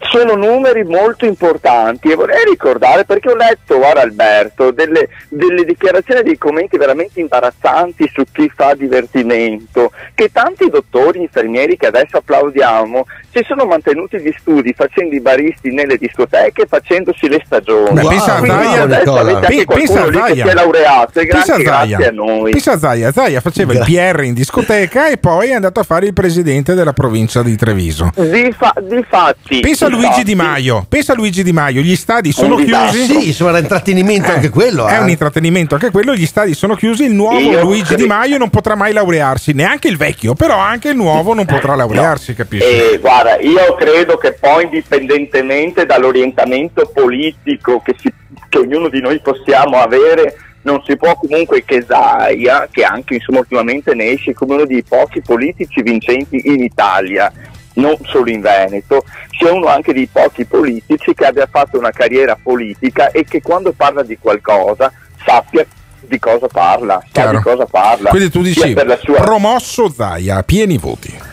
Sono 0.00 0.34
numeri 0.34 0.84
molto 0.84 1.26
importanti 1.26 2.10
e 2.10 2.14
vorrei 2.14 2.44
ricordare 2.44 3.04
perché 3.04 3.30
ho 3.30 3.34
letto, 3.34 3.78
guarda 3.78 4.02
Alberto, 4.02 4.70
delle, 4.70 5.08
delle 5.28 5.64
dichiarazioni 5.64 6.22
dei 6.22 6.38
commenti 6.38 6.76
veramente 6.76 7.20
imbarazzanti 7.20 8.08
su 8.12 8.22
chi 8.30 8.50
fa 8.54 8.74
divertimento, 8.74 9.92
che 10.14 10.30
tanti 10.30 10.68
dottori, 10.70 11.20
infermieri 11.20 11.76
che 11.76 11.86
adesso 11.86 12.18
applaudiamo, 12.18 13.06
si 13.38 13.44
sono 13.48 13.64
mantenuti 13.66 14.18
gli 14.20 14.34
studi 14.38 14.72
facendo 14.76 15.14
i 15.14 15.20
baristi 15.20 15.70
nelle 15.72 15.96
discoteche 15.96 16.66
facendosi 16.68 17.28
le 17.28 17.42
stagioni. 17.44 17.92
Beh, 17.94 18.06
pensa 18.08 18.36
a 18.36 18.38
Quindi 18.38 18.56
Zaia, 18.64 18.82
anche 18.82 18.96
Pe- 18.98 19.64
pensa 19.64 19.64
qualcuno 19.64 20.00
a 20.00 20.12
Zaia. 20.28 20.44
si 20.44 20.50
è 20.50 20.54
laureato 20.54 21.20
e 21.20 21.26
Pensa 21.26 21.54
a 21.54 21.56
grazie, 21.56 21.64
grazie 21.64 21.94
Zaia. 21.96 22.08
a 22.08 22.12
noi. 22.12 22.50
Pensa 22.52 22.72
a 22.72 22.78
Zaia. 22.78 23.12
Zaia 23.12 23.40
faceva 23.40 23.72
il 23.72 23.82
PR 23.84 24.22
in 24.24 24.34
discoteca 24.34 25.08
e 25.08 25.16
poi 25.18 25.48
è 25.50 25.54
andato 25.54 25.80
a 25.80 25.82
fare 25.82 26.06
il 26.06 26.12
presidente 26.12 26.74
della 26.74 26.92
provincia 26.92 27.42
di 27.42 27.56
Treviso. 27.56 28.10
Di, 28.14 28.54
fa- 28.56 28.74
di 28.80 29.04
fatti, 29.08 29.60
Pensa 29.60 29.86
a 29.86 29.88
Luigi 29.88 30.06
fatti. 30.06 30.24
Di 30.24 30.34
Maio, 30.34 30.84
pensa 30.88 31.12
a 31.12 31.16
Luigi 31.16 31.42
Di 31.42 31.52
Maio, 31.52 31.80
gli 31.80 31.96
stadi 31.96 32.32
sono 32.32 32.56
Un 32.56 32.64
chiusi. 32.64 33.04
Sì, 33.04 33.26
insomma, 33.28 33.50
era 33.50 33.58
intrattenimento 33.60 34.30
anche 34.30 34.48
quello. 34.50 34.86
È 34.86 34.94
eh. 34.94 34.98
un 34.98 35.08
intrattenimento 35.08 35.74
anche 35.74 35.90
quello, 35.90 36.14
gli 36.14 36.26
stadi 36.26 36.54
sono 36.54 36.74
chiusi, 36.74 37.04
il 37.04 37.12
nuovo 37.14 37.38
Io 37.38 37.62
Luigi 37.62 37.82
credo- 37.84 38.02
Di 38.02 38.08
Maio 38.08 38.38
non 38.38 38.50
potrà 38.50 38.74
mai 38.74 38.92
laurearsi, 38.92 39.52
neanche 39.52 39.88
il 39.88 39.96
vecchio, 39.96 40.34
però 40.34 40.56
anche 40.58 40.90
il 40.90 40.96
nuovo 40.96 41.34
non 41.34 41.44
potrà 41.46 41.74
laurearsi, 41.74 42.34
capisci? 42.34 42.64
Eh, 42.66 42.98
guarda, 43.00 43.27
io 43.36 43.74
credo 43.74 44.16
che 44.16 44.32
poi 44.32 44.64
indipendentemente 44.64 45.86
dall'orientamento 45.86 46.90
politico 46.92 47.80
che, 47.80 47.94
si- 47.98 48.12
che 48.48 48.58
ognuno 48.58 48.88
di 48.88 49.00
noi 49.00 49.20
possiamo 49.20 49.78
avere, 49.78 50.36
non 50.62 50.82
si 50.84 50.96
può 50.96 51.14
comunque 51.16 51.64
che 51.64 51.84
Zaia, 51.86 52.68
che 52.70 52.84
anche 52.84 53.14
insomma, 53.14 53.38
ultimamente 53.38 53.94
ne 53.94 54.10
esce 54.10 54.34
come 54.34 54.54
uno 54.54 54.66
dei 54.66 54.82
pochi 54.82 55.20
politici 55.20 55.82
vincenti 55.82 56.40
in 56.44 56.62
Italia, 56.62 57.32
non 57.74 57.96
solo 58.04 58.30
in 58.30 58.40
Veneto, 58.40 59.04
sia 59.38 59.52
uno 59.52 59.66
anche 59.66 59.92
dei 59.92 60.08
pochi 60.10 60.44
politici 60.44 61.14
che 61.14 61.26
abbia 61.26 61.48
fatto 61.50 61.78
una 61.78 61.90
carriera 61.90 62.36
politica 62.40 63.10
e 63.10 63.24
che 63.24 63.40
quando 63.40 63.72
parla 63.72 64.02
di 64.02 64.18
qualcosa 64.18 64.92
sappia 65.24 65.66
di 66.00 66.18
cosa 66.18 66.46
parla, 66.48 67.02
sa 67.12 67.30
di 67.30 67.36
cosa 67.40 67.66
parla. 67.66 68.10
Quindi 68.10 68.30
tu 68.30 68.42
dici 68.42 68.74
sua 69.04 69.20
promosso 69.20 69.90
Zaia, 69.90 70.42
pieni 70.42 70.78
voti. 70.78 71.27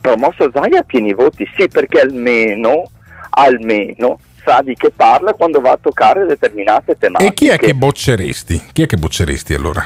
Promosso 0.00 0.50
Zaia 0.52 0.80
a 0.80 0.82
pieni 0.82 1.12
voti, 1.14 1.48
sì, 1.56 1.68
perché 1.68 2.00
almeno, 2.00 2.90
almeno 3.30 4.18
sa 4.44 4.60
di 4.62 4.74
che 4.74 4.90
parla 4.94 5.32
quando 5.32 5.60
va 5.60 5.72
a 5.72 5.78
toccare 5.80 6.26
determinate 6.26 6.96
tematiche. 6.98 7.30
E 7.30 7.34
chi 7.34 7.48
è 7.48 7.56
che 7.58 7.74
bocceresti? 7.74 8.62
Chi 8.72 8.82
è 8.82 8.86
che 8.86 8.96
bocceresti 8.96 9.54
allora? 9.54 9.84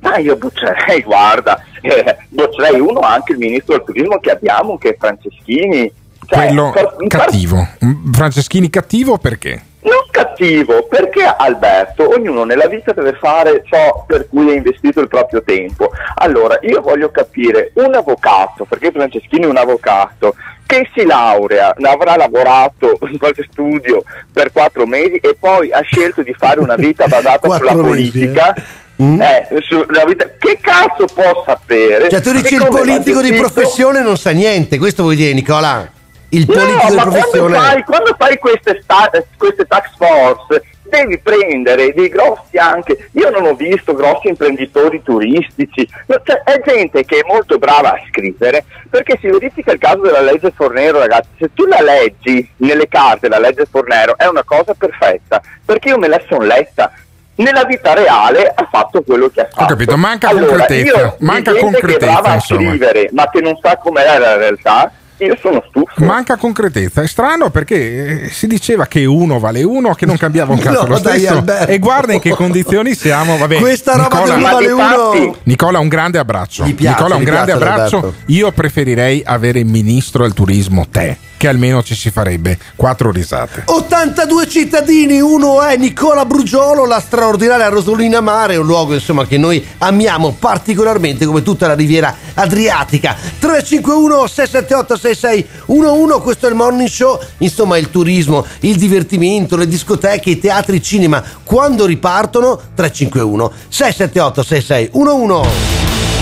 Ma 0.00 0.16
io 0.18 0.36
boccerei, 0.36 1.02
guarda, 1.02 1.62
eh, 1.80 2.16
boccerei 2.28 2.78
uno 2.78 3.00
anche 3.00 3.32
il 3.32 3.38
ministro 3.38 3.76
del 3.76 3.84
turismo 3.84 4.18
che 4.20 4.30
abbiamo, 4.30 4.78
che 4.78 4.90
è 4.90 4.96
Franceschini. 4.98 5.92
Cioè, 6.24 6.46
Quello 6.46 6.70
per- 6.70 6.94
per- 6.96 7.06
cattivo. 7.08 7.66
Mm, 7.84 8.12
Franceschini 8.12 8.70
cattivo 8.70 9.18
perché? 9.18 9.62
Non 9.80 10.06
cattivo, 10.10 10.86
perché 10.88 11.22
Alberto, 11.22 12.08
ognuno 12.12 12.42
nella 12.44 12.66
vita 12.66 12.92
deve 12.92 13.12
fare 13.12 13.62
ciò 13.64 14.04
per 14.06 14.28
cui 14.28 14.50
ha 14.50 14.54
investito 14.54 15.00
il 15.00 15.08
proprio 15.08 15.42
tempo. 15.42 15.90
Allora, 16.16 16.58
io 16.62 16.80
voglio 16.80 17.10
capire, 17.10 17.70
un 17.74 17.94
avvocato, 17.94 18.64
perché 18.64 18.90
Franceschini 18.90 19.44
è 19.44 19.48
un 19.48 19.56
avvocato, 19.56 20.34
che 20.66 20.90
si 20.94 21.04
laurea, 21.06 21.74
avrà 21.80 22.16
lavorato 22.16 22.98
in 23.08 23.18
qualche 23.18 23.46
studio 23.50 24.02
per 24.32 24.52
quattro 24.52 24.84
mesi 24.84 25.14
e 25.16 25.36
poi 25.38 25.70
ha 25.72 25.80
scelto 25.82 26.22
di 26.22 26.34
fare 26.36 26.60
una 26.60 26.74
vita 26.74 27.06
basata 27.06 27.48
sulla 27.56 27.74
mesi, 27.74 27.88
politica. 27.88 28.54
eh, 28.96 29.46
sulla 29.62 30.04
vita- 30.04 30.28
Che 30.36 30.58
cazzo 30.60 31.06
può 31.14 31.44
sapere? 31.46 32.10
Cioè, 32.10 32.20
tu 32.20 32.32
dici 32.32 32.54
il 32.54 32.66
politico 32.68 33.22
di 33.22 33.32
professione 33.32 34.02
non 34.02 34.16
sa 34.18 34.30
niente, 34.32 34.76
questo 34.76 35.04
vuoi 35.04 35.14
dire, 35.16 35.32
Nicola? 35.32 35.88
Il 36.30 36.44
No, 36.46 36.54
politico 36.54 36.88
di 36.90 36.94
ma 36.96 37.02
quando 37.02 37.10
professione. 37.10 37.56
fai, 37.56 37.82
quando 37.84 38.14
fai 38.18 38.38
queste, 38.38 38.80
sta- 38.82 39.10
queste 39.36 39.66
tax 39.66 39.90
force 39.96 40.62
devi 40.82 41.18
prendere 41.18 41.92
dei 41.92 42.08
grossi 42.08 42.56
anche, 42.56 43.08
io 43.12 43.28
non 43.30 43.44
ho 43.46 43.54
visto 43.54 43.94
grossi 43.94 44.28
imprenditori 44.28 45.02
turistici, 45.02 45.86
no, 46.06 46.20
cioè, 46.24 46.42
è 46.44 46.62
gente 46.64 47.04
che 47.04 47.18
è 47.18 47.26
molto 47.26 47.58
brava 47.58 47.90
a 47.92 48.00
scrivere, 48.08 48.64
perché 48.88 49.18
si 49.20 49.28
verifica 49.28 49.72
il 49.72 49.78
caso 49.78 49.98
della 50.00 50.20
legge 50.22 50.50
Fornero 50.54 50.98
ragazzi, 50.98 51.28
se 51.38 51.50
tu 51.52 51.66
la 51.66 51.80
leggi 51.82 52.50
nelle 52.58 52.88
carte, 52.88 53.28
la 53.28 53.38
legge 53.38 53.66
Fornero 53.70 54.16
è 54.16 54.26
una 54.26 54.44
cosa 54.44 54.72
perfetta, 54.74 55.42
perché 55.64 55.90
io 55.90 55.98
me 55.98 56.08
la 56.08 56.20
son 56.26 56.46
letta, 56.46 56.90
nella 57.36 57.64
vita 57.64 57.92
reale 57.92 58.50
ha 58.54 58.66
fatto 58.70 59.02
quello 59.02 59.28
che 59.28 59.42
ha 59.42 59.48
fatto. 59.50 59.66
capito, 59.66 59.96
manca 59.98 60.28
Allora, 60.28 60.46
concretezza, 60.56 60.98
io, 61.00 61.16
manca 61.20 61.52
gente 61.52 61.60
concretezza, 61.70 61.98
che 61.98 62.04
è 62.06 62.12
brava 62.14 62.34
insomma. 62.34 62.60
a 62.60 62.64
scrivere, 62.70 63.08
ma 63.12 63.28
che 63.30 63.40
non 63.42 63.58
sa 63.60 63.76
com'è 63.76 64.18
la 64.18 64.36
realtà, 64.36 64.90
io 65.24 65.36
sono 65.40 65.62
stufo. 65.68 66.04
Manca 66.04 66.36
concretezza, 66.36 67.02
è 67.02 67.06
strano 67.06 67.50
perché 67.50 68.24
eh, 68.24 68.28
si 68.30 68.46
diceva 68.46 68.86
che 68.86 69.04
uno 69.04 69.38
vale 69.38 69.62
uno, 69.62 69.94
che 69.94 70.06
non 70.06 70.16
cambiava 70.16 70.52
un 70.52 70.58
cazzo 70.60 70.82
No, 70.82 70.88
lo 70.88 70.96
stesso. 70.96 71.44
E 71.66 71.78
guarda 71.78 72.12
in 72.12 72.20
che 72.20 72.30
condizioni 72.30 72.94
siamo. 72.94 73.36
Vabbè, 73.36 73.58
Questa 73.58 73.92
roba 73.96 74.18
Nicola, 74.18 74.24
che 74.24 74.32
uno 74.32 74.50
vale 74.50 74.66
uno. 74.66 75.36
Nicola, 75.44 75.78
un 75.78 75.88
grande 75.88 76.18
abbraccio. 76.18 76.64
Piace, 76.64 76.88
Nicola, 76.88 77.16
un 77.16 77.24
grande 77.24 77.52
piace, 77.52 77.64
abbraccio. 77.64 77.96
Alberto. 77.96 78.22
Io 78.26 78.52
preferirei 78.52 79.22
avere 79.24 79.60
il 79.60 79.66
ministro 79.66 80.22
del 80.22 80.34
turismo 80.34 80.86
te. 80.90 81.16
Che 81.38 81.48
almeno 81.48 81.82
ci 81.82 81.94
si 81.94 82.10
farebbe 82.10 82.58
quattro 82.74 83.10
risate. 83.10 83.62
82 83.64 84.48
cittadini, 84.48 85.20
uno 85.20 85.62
è 85.62 85.76
Nicola 85.76 86.26
Brugiolo, 86.26 86.84
la 86.84 87.00
straordinaria 87.00 87.68
Rosolina 87.68 88.20
Mare, 88.20 88.56
un 88.56 88.66
luogo 88.66 88.92
insomma 88.92 89.24
che 89.24 89.38
noi 89.38 89.64
amiamo 89.78 90.36
particolarmente 90.38 91.24
come 91.24 91.42
tutta 91.42 91.66
la 91.66 91.74
riviera 91.74 92.14
adriatica. 92.34 93.16
351 93.38 94.26
678 94.26 94.96
6611, 94.96 96.20
questo 96.20 96.46
è 96.46 96.48
il 96.50 96.56
morning 96.56 96.88
show, 96.88 97.18
insomma 97.38 97.78
il 97.78 97.88
turismo, 97.88 98.44
il 98.60 98.76
divertimento, 98.76 99.56
le 99.56 99.68
discoteche, 99.68 100.30
i 100.30 100.38
teatri, 100.38 100.76
il 100.76 100.82
cinema, 100.82 101.22
quando 101.44 101.86
ripartono 101.86 102.60
351 102.74 103.52
678 103.68 104.42
6611. 104.42 105.48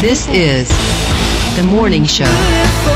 This 0.01 0.27
is 0.31 0.69
the 1.55 1.63
morning 1.63 2.05
show. 2.05 2.96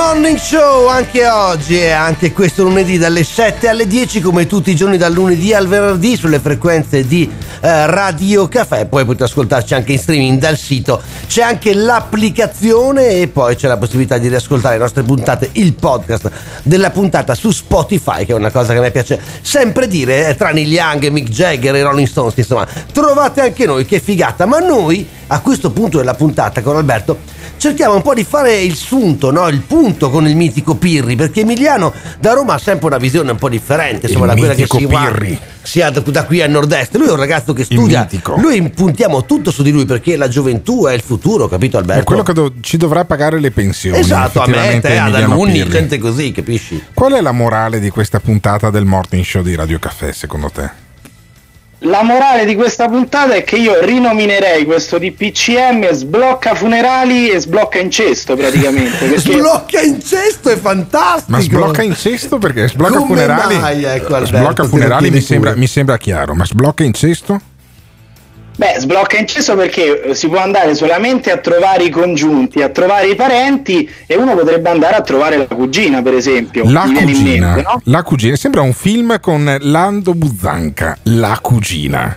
Morning 0.00 0.38
show 0.38 0.86
anche 0.86 1.28
oggi 1.28 1.78
e 1.78 1.90
anche 1.90 2.32
questo 2.32 2.62
lunedì 2.62 2.96
dalle 2.96 3.22
7 3.22 3.68
alle 3.68 3.86
10 3.86 4.22
come 4.22 4.46
tutti 4.46 4.70
i 4.70 4.74
giorni 4.74 4.96
dal 4.96 5.12
lunedì 5.12 5.52
al 5.52 5.68
venerdì 5.68 6.16
sulle 6.16 6.38
frequenze 6.40 7.06
di 7.06 7.30
eh, 7.60 7.86
Radio 7.86 8.48
Caffè 8.48 8.86
poi 8.86 9.04
potete 9.04 9.24
ascoltarci 9.24 9.74
anche 9.74 9.92
in 9.92 9.98
streaming 9.98 10.38
dal 10.38 10.56
sito. 10.56 11.02
C'è 11.26 11.42
anche 11.42 11.74
l'applicazione 11.74 13.10
e 13.10 13.28
poi 13.28 13.56
c'è 13.56 13.68
la 13.68 13.76
possibilità 13.76 14.16
di 14.16 14.28
riascoltare 14.28 14.76
le 14.76 14.80
nostre 14.80 15.02
puntate 15.02 15.50
il 15.52 15.74
podcast 15.74 16.30
della 16.62 16.90
puntata 16.90 17.34
su 17.34 17.50
Spotify 17.50 18.24
che 18.24 18.32
è 18.32 18.34
una 18.34 18.50
cosa 18.50 18.72
che 18.72 18.78
a 18.78 18.82
me 18.82 18.90
piace 18.90 19.20
sempre 19.42 19.86
dire 19.86 20.28
eh, 20.28 20.34
tra 20.34 20.48
Neil 20.50 20.72
Young, 20.72 21.08
Mick 21.08 21.28
Jagger 21.28 21.74
e 21.76 21.82
Rolling 21.82 22.08
Stones 22.08 22.38
insomma. 22.38 22.66
Trovate 22.90 23.42
anche 23.42 23.66
noi 23.66 23.84
che 23.84 24.00
figata. 24.00 24.46
Ma 24.46 24.60
noi 24.60 25.06
a 25.32 25.40
questo 25.40 25.70
punto 25.70 25.98
della 25.98 26.14
puntata 26.14 26.60
con 26.60 26.76
Alberto 26.76 27.18
cerchiamo 27.56 27.94
un 27.94 28.02
po' 28.02 28.14
di 28.14 28.24
fare 28.24 28.60
il 28.60 28.74
sunto, 28.74 29.30
no? 29.30 29.46
il 29.48 29.60
punto 29.60 30.10
con 30.10 30.26
il 30.26 30.34
mitico 30.34 30.74
Pirri, 30.74 31.14
perché 31.14 31.40
Emiliano 31.40 31.92
da 32.18 32.32
Roma 32.32 32.54
ha 32.54 32.58
sempre 32.58 32.86
una 32.86 32.96
visione 32.96 33.30
un 33.30 33.36
po' 33.36 33.48
differente, 33.48 34.06
insomma, 34.06 34.24
Il 34.26 34.32
da 34.32 34.36
quella 34.38 34.54
che 34.54 34.66
si 34.68 34.86
Pirri. 34.86 35.38
sia 35.62 35.90
da, 35.90 36.00
da 36.00 36.24
qui 36.24 36.40
a 36.42 36.48
nord-est. 36.48 36.96
Lui 36.96 37.06
è 37.06 37.10
un 37.10 37.16
ragazzo 37.16 37.52
che 37.52 37.64
studia, 37.64 38.08
lui 38.38 38.68
puntiamo 38.70 39.24
tutto 39.24 39.50
su 39.52 39.62
di 39.62 39.70
lui 39.70 39.84
perché 39.84 40.16
la 40.16 40.28
gioventù 40.28 40.86
è 40.86 40.94
il 40.94 41.02
futuro, 41.02 41.46
capito 41.48 41.76
È 41.76 41.80
Alberto? 41.80 42.04
quello 42.04 42.22
che 42.22 42.32
do- 42.32 42.52
ci 42.60 42.76
dovrà 42.76 43.04
pagare 43.04 43.38
le 43.38 43.50
pensioni. 43.52 43.98
Esatto, 43.98 44.40
a 44.40 44.46
me, 44.48 44.80
te, 44.80 44.98
ad 44.98 45.08
Emiliano 45.12 45.34
alunni, 45.34 45.68
gente 45.68 45.98
così, 45.98 46.32
capisci? 46.32 46.82
Qual 46.92 47.12
è 47.12 47.20
la 47.20 47.32
morale 47.32 47.78
di 47.78 47.90
questa 47.90 48.18
puntata 48.18 48.70
del 48.70 48.84
morning 48.84 49.22
show 49.24 49.42
di 49.42 49.54
Radio 49.54 49.78
Caffè, 49.78 50.12
secondo 50.12 50.50
te? 50.50 50.88
La 51.84 52.02
morale 52.02 52.44
di 52.44 52.54
questa 52.56 52.88
puntata 52.88 53.32
è 53.32 53.42
che 53.42 53.56
io 53.56 53.82
rinominerei 53.82 54.66
questo 54.66 54.98
DPCM 54.98 55.90
sblocca 55.92 56.54
funerali 56.54 57.30
e 57.30 57.40
sblocca 57.40 57.78
incesto 57.78 58.36
praticamente. 58.36 58.98
Perché 59.08 59.18
Sblocca 59.18 59.80
incesto 59.80 60.50
è 60.50 60.58
fantastico! 60.58 61.30
Ma 61.30 61.40
sblocca 61.40 61.82
incesto 61.82 62.36
perché 62.36 62.68
sblocca 62.68 62.98
Come 62.98 63.06
funerali. 63.06 63.56
mai, 63.56 63.84
ecco, 63.84 64.14
Alberto, 64.14 64.36
sblocca 64.36 64.64
funerali 64.64 65.10
mi 65.10 65.20
sembra, 65.22 65.56
mi 65.56 65.66
sembra 65.66 65.96
chiaro, 65.96 66.34
ma 66.34 66.44
sblocca 66.44 66.84
incesto? 66.84 67.40
Beh, 68.56 68.74
sblocca 68.78 69.16
incesto 69.18 69.56
perché 69.56 70.02
eh, 70.02 70.14
si 70.14 70.28
può 70.28 70.38
andare 70.38 70.74
solamente 70.74 71.30
a 71.30 71.38
trovare 71.38 71.84
i 71.84 71.90
congiunti, 71.90 72.60
a 72.60 72.68
trovare 72.68 73.08
i 73.08 73.14
parenti 73.14 73.88
e 74.06 74.16
uno 74.16 74.34
potrebbe 74.34 74.68
andare 74.68 74.96
a 74.96 75.00
trovare 75.00 75.36
la 75.38 75.46
cugina, 75.46 76.02
per 76.02 76.12
esempio. 76.14 76.68
La 76.70 76.82
cugina, 76.82 77.54
mente, 77.54 77.62
no? 77.62 77.80
la 77.84 78.02
cugina, 78.02 78.36
sembra 78.36 78.60
un 78.60 78.74
film 78.74 79.18
con 79.20 79.56
Lando 79.60 80.14
Buzzanca, 80.14 80.98
la 81.04 81.38
cugina. 81.40 82.16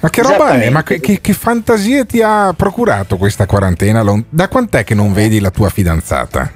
Ma 0.00 0.10
che 0.10 0.22
roba 0.22 0.60
è? 0.60 0.70
Ma 0.70 0.82
che, 0.82 1.00
che- 1.00 1.20
che 1.20 1.32
fantasie 1.32 2.06
ti 2.06 2.22
ha 2.22 2.54
procurato 2.56 3.16
questa 3.16 3.44
quarantena? 3.44 4.04
Da 4.28 4.48
quant'è 4.48 4.84
che 4.84 4.94
non 4.94 5.12
vedi 5.12 5.40
la 5.40 5.50
tua 5.50 5.68
fidanzata? 5.68 6.50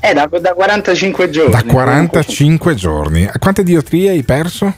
Eh, 0.00 0.14
da, 0.14 0.28
da 0.40 0.52
45 0.52 1.30
giorni. 1.30 1.50
Da 1.52 1.62
45 1.64 2.74
giorni. 2.74 3.24
A 3.24 3.38
Quante 3.38 3.62
diotrie 3.62 4.10
hai 4.10 4.22
perso? 4.22 4.74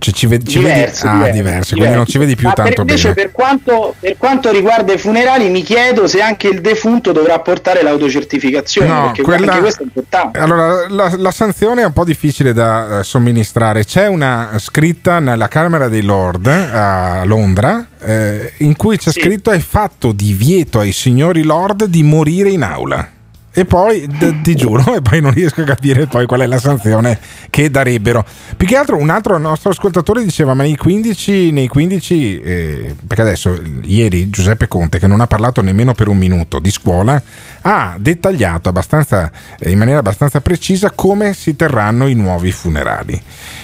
Cioè, 0.00 0.14
ci 0.14 0.26
vedi, 0.26 0.48
ci 0.50 0.58
Diverse, 0.58 1.06
vedi? 1.06 1.18
Ah, 1.18 1.30
diverse, 1.30 1.32
diverse, 1.34 1.74
quindi 1.76 1.94
non 1.94 2.06
ci 2.06 2.18
vedi 2.18 2.34
più 2.34 2.48
Ma 2.48 2.54
per- 2.54 2.64
tanto 2.64 2.80
invece 2.80 3.12
bene. 3.12 3.14
Per 3.14 3.30
quanto, 3.32 3.94
per 4.00 4.16
quanto 4.16 4.50
riguarda 4.50 4.92
i 4.92 4.98
funerali 4.98 5.48
mi 5.50 5.62
chiedo 5.62 6.06
se 6.08 6.20
anche 6.22 6.48
il 6.48 6.60
defunto 6.60 7.12
dovrà 7.12 7.38
portare 7.40 7.82
l'autocertificazione, 7.82 8.88
No, 8.88 9.02
perché 9.06 9.22
quella- 9.22 9.58
questo 9.58 9.82
è 9.82 9.84
importante. 9.86 10.38
Allora, 10.38 10.88
la, 10.88 11.12
la 11.16 11.30
sanzione 11.30 11.82
è 11.82 11.84
un 11.84 11.92
po' 11.92 12.04
difficile 12.04 12.52
da 12.52 13.00
eh, 13.00 13.02
somministrare. 13.04 13.84
C'è 13.84 14.06
una 14.06 14.52
scritta 14.58 15.18
nella 15.18 15.48
Camera 15.48 15.88
dei 15.88 16.02
Lord 16.02 16.46
a 16.46 17.22
Londra 17.24 17.86
eh, 18.02 18.52
in 18.58 18.76
cui 18.76 18.96
c'è 18.96 19.10
scritto 19.12 19.50
è 19.50 19.58
fatto 19.58 20.12
divieto 20.12 20.78
ai 20.80 20.92
signori 20.92 21.42
Lord 21.42 21.84
di 21.84 22.02
morire 22.02 22.48
in 22.50 22.62
aula. 22.62 23.06
E 23.52 23.64
poi 23.64 24.06
d- 24.06 24.42
ti 24.42 24.54
giuro, 24.54 24.94
e 24.94 25.02
poi 25.02 25.20
non 25.20 25.32
riesco 25.32 25.62
a 25.62 25.64
capire 25.64 26.06
poi 26.06 26.26
qual 26.26 26.40
è 26.40 26.46
la 26.46 26.58
sanzione 26.58 27.18
che 27.50 27.68
darebbero. 27.68 28.24
Più 28.56 28.66
che 28.66 28.76
altro, 28.76 28.96
un 28.96 29.10
altro 29.10 29.36
nostro 29.38 29.70
ascoltatore 29.70 30.22
diceva: 30.22 30.54
Ma 30.54 30.62
nei 30.62 30.76
15, 30.76 31.50
nei 31.50 31.66
15 31.66 32.40
eh, 32.40 32.94
perché 33.04 33.22
adesso 33.22 33.60
ieri 33.82 34.30
Giuseppe 34.30 34.68
Conte, 34.68 35.00
che 35.00 35.08
non 35.08 35.20
ha 35.20 35.26
parlato 35.26 35.62
nemmeno 35.62 35.94
per 35.94 36.06
un 36.06 36.16
minuto 36.16 36.60
di 36.60 36.70
scuola, 36.70 37.20
ha 37.62 37.96
dettagliato 37.98 38.68
abbastanza, 38.68 39.30
eh, 39.58 39.70
in 39.70 39.78
maniera 39.78 39.98
abbastanza 39.98 40.40
precisa 40.40 40.92
come 40.92 41.34
si 41.34 41.56
terranno 41.56 42.06
i 42.06 42.14
nuovi 42.14 42.52
funerali. 42.52 43.20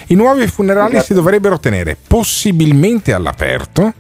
I 0.08 0.14
nuovi 0.14 0.48
funerali 0.48 1.00
si 1.00 1.14
dovrebbero 1.14 1.60
tenere 1.60 1.96
possibilmente 2.06 3.12
all'aperto 3.12 3.94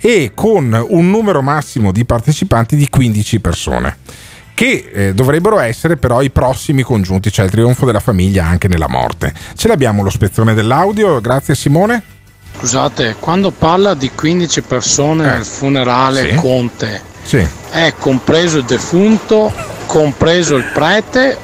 e 0.00 0.32
con 0.34 0.86
un 0.88 1.10
numero 1.10 1.42
massimo 1.42 1.92
di 1.92 2.04
partecipanti 2.04 2.76
di 2.76 2.88
15 2.88 3.40
persone 3.40 3.96
che 4.58 4.90
eh, 4.92 5.14
dovrebbero 5.14 5.60
essere 5.60 5.96
però 5.96 6.20
i 6.20 6.30
prossimi 6.30 6.82
congiunti, 6.82 7.30
cioè 7.30 7.44
il 7.44 7.50
trionfo 7.52 7.86
della 7.86 8.00
famiglia 8.00 8.44
anche 8.44 8.66
nella 8.66 8.88
morte. 8.88 9.32
Ce 9.54 9.68
l'abbiamo 9.68 10.02
lo 10.02 10.10
spezzone 10.10 10.52
dell'audio, 10.52 11.20
grazie 11.20 11.54
Simone. 11.54 12.02
Scusate, 12.58 13.14
quando 13.20 13.52
parla 13.52 13.94
di 13.94 14.10
15 14.12 14.62
persone 14.62 15.32
al 15.32 15.44
funerale 15.44 16.30
sì. 16.30 16.34
Conte, 16.34 17.00
Sì. 17.22 17.46
è 17.70 17.94
compreso 18.00 18.58
il 18.58 18.64
defunto, 18.64 19.52
compreso 19.86 20.56
il 20.56 20.64
prete 20.74 21.38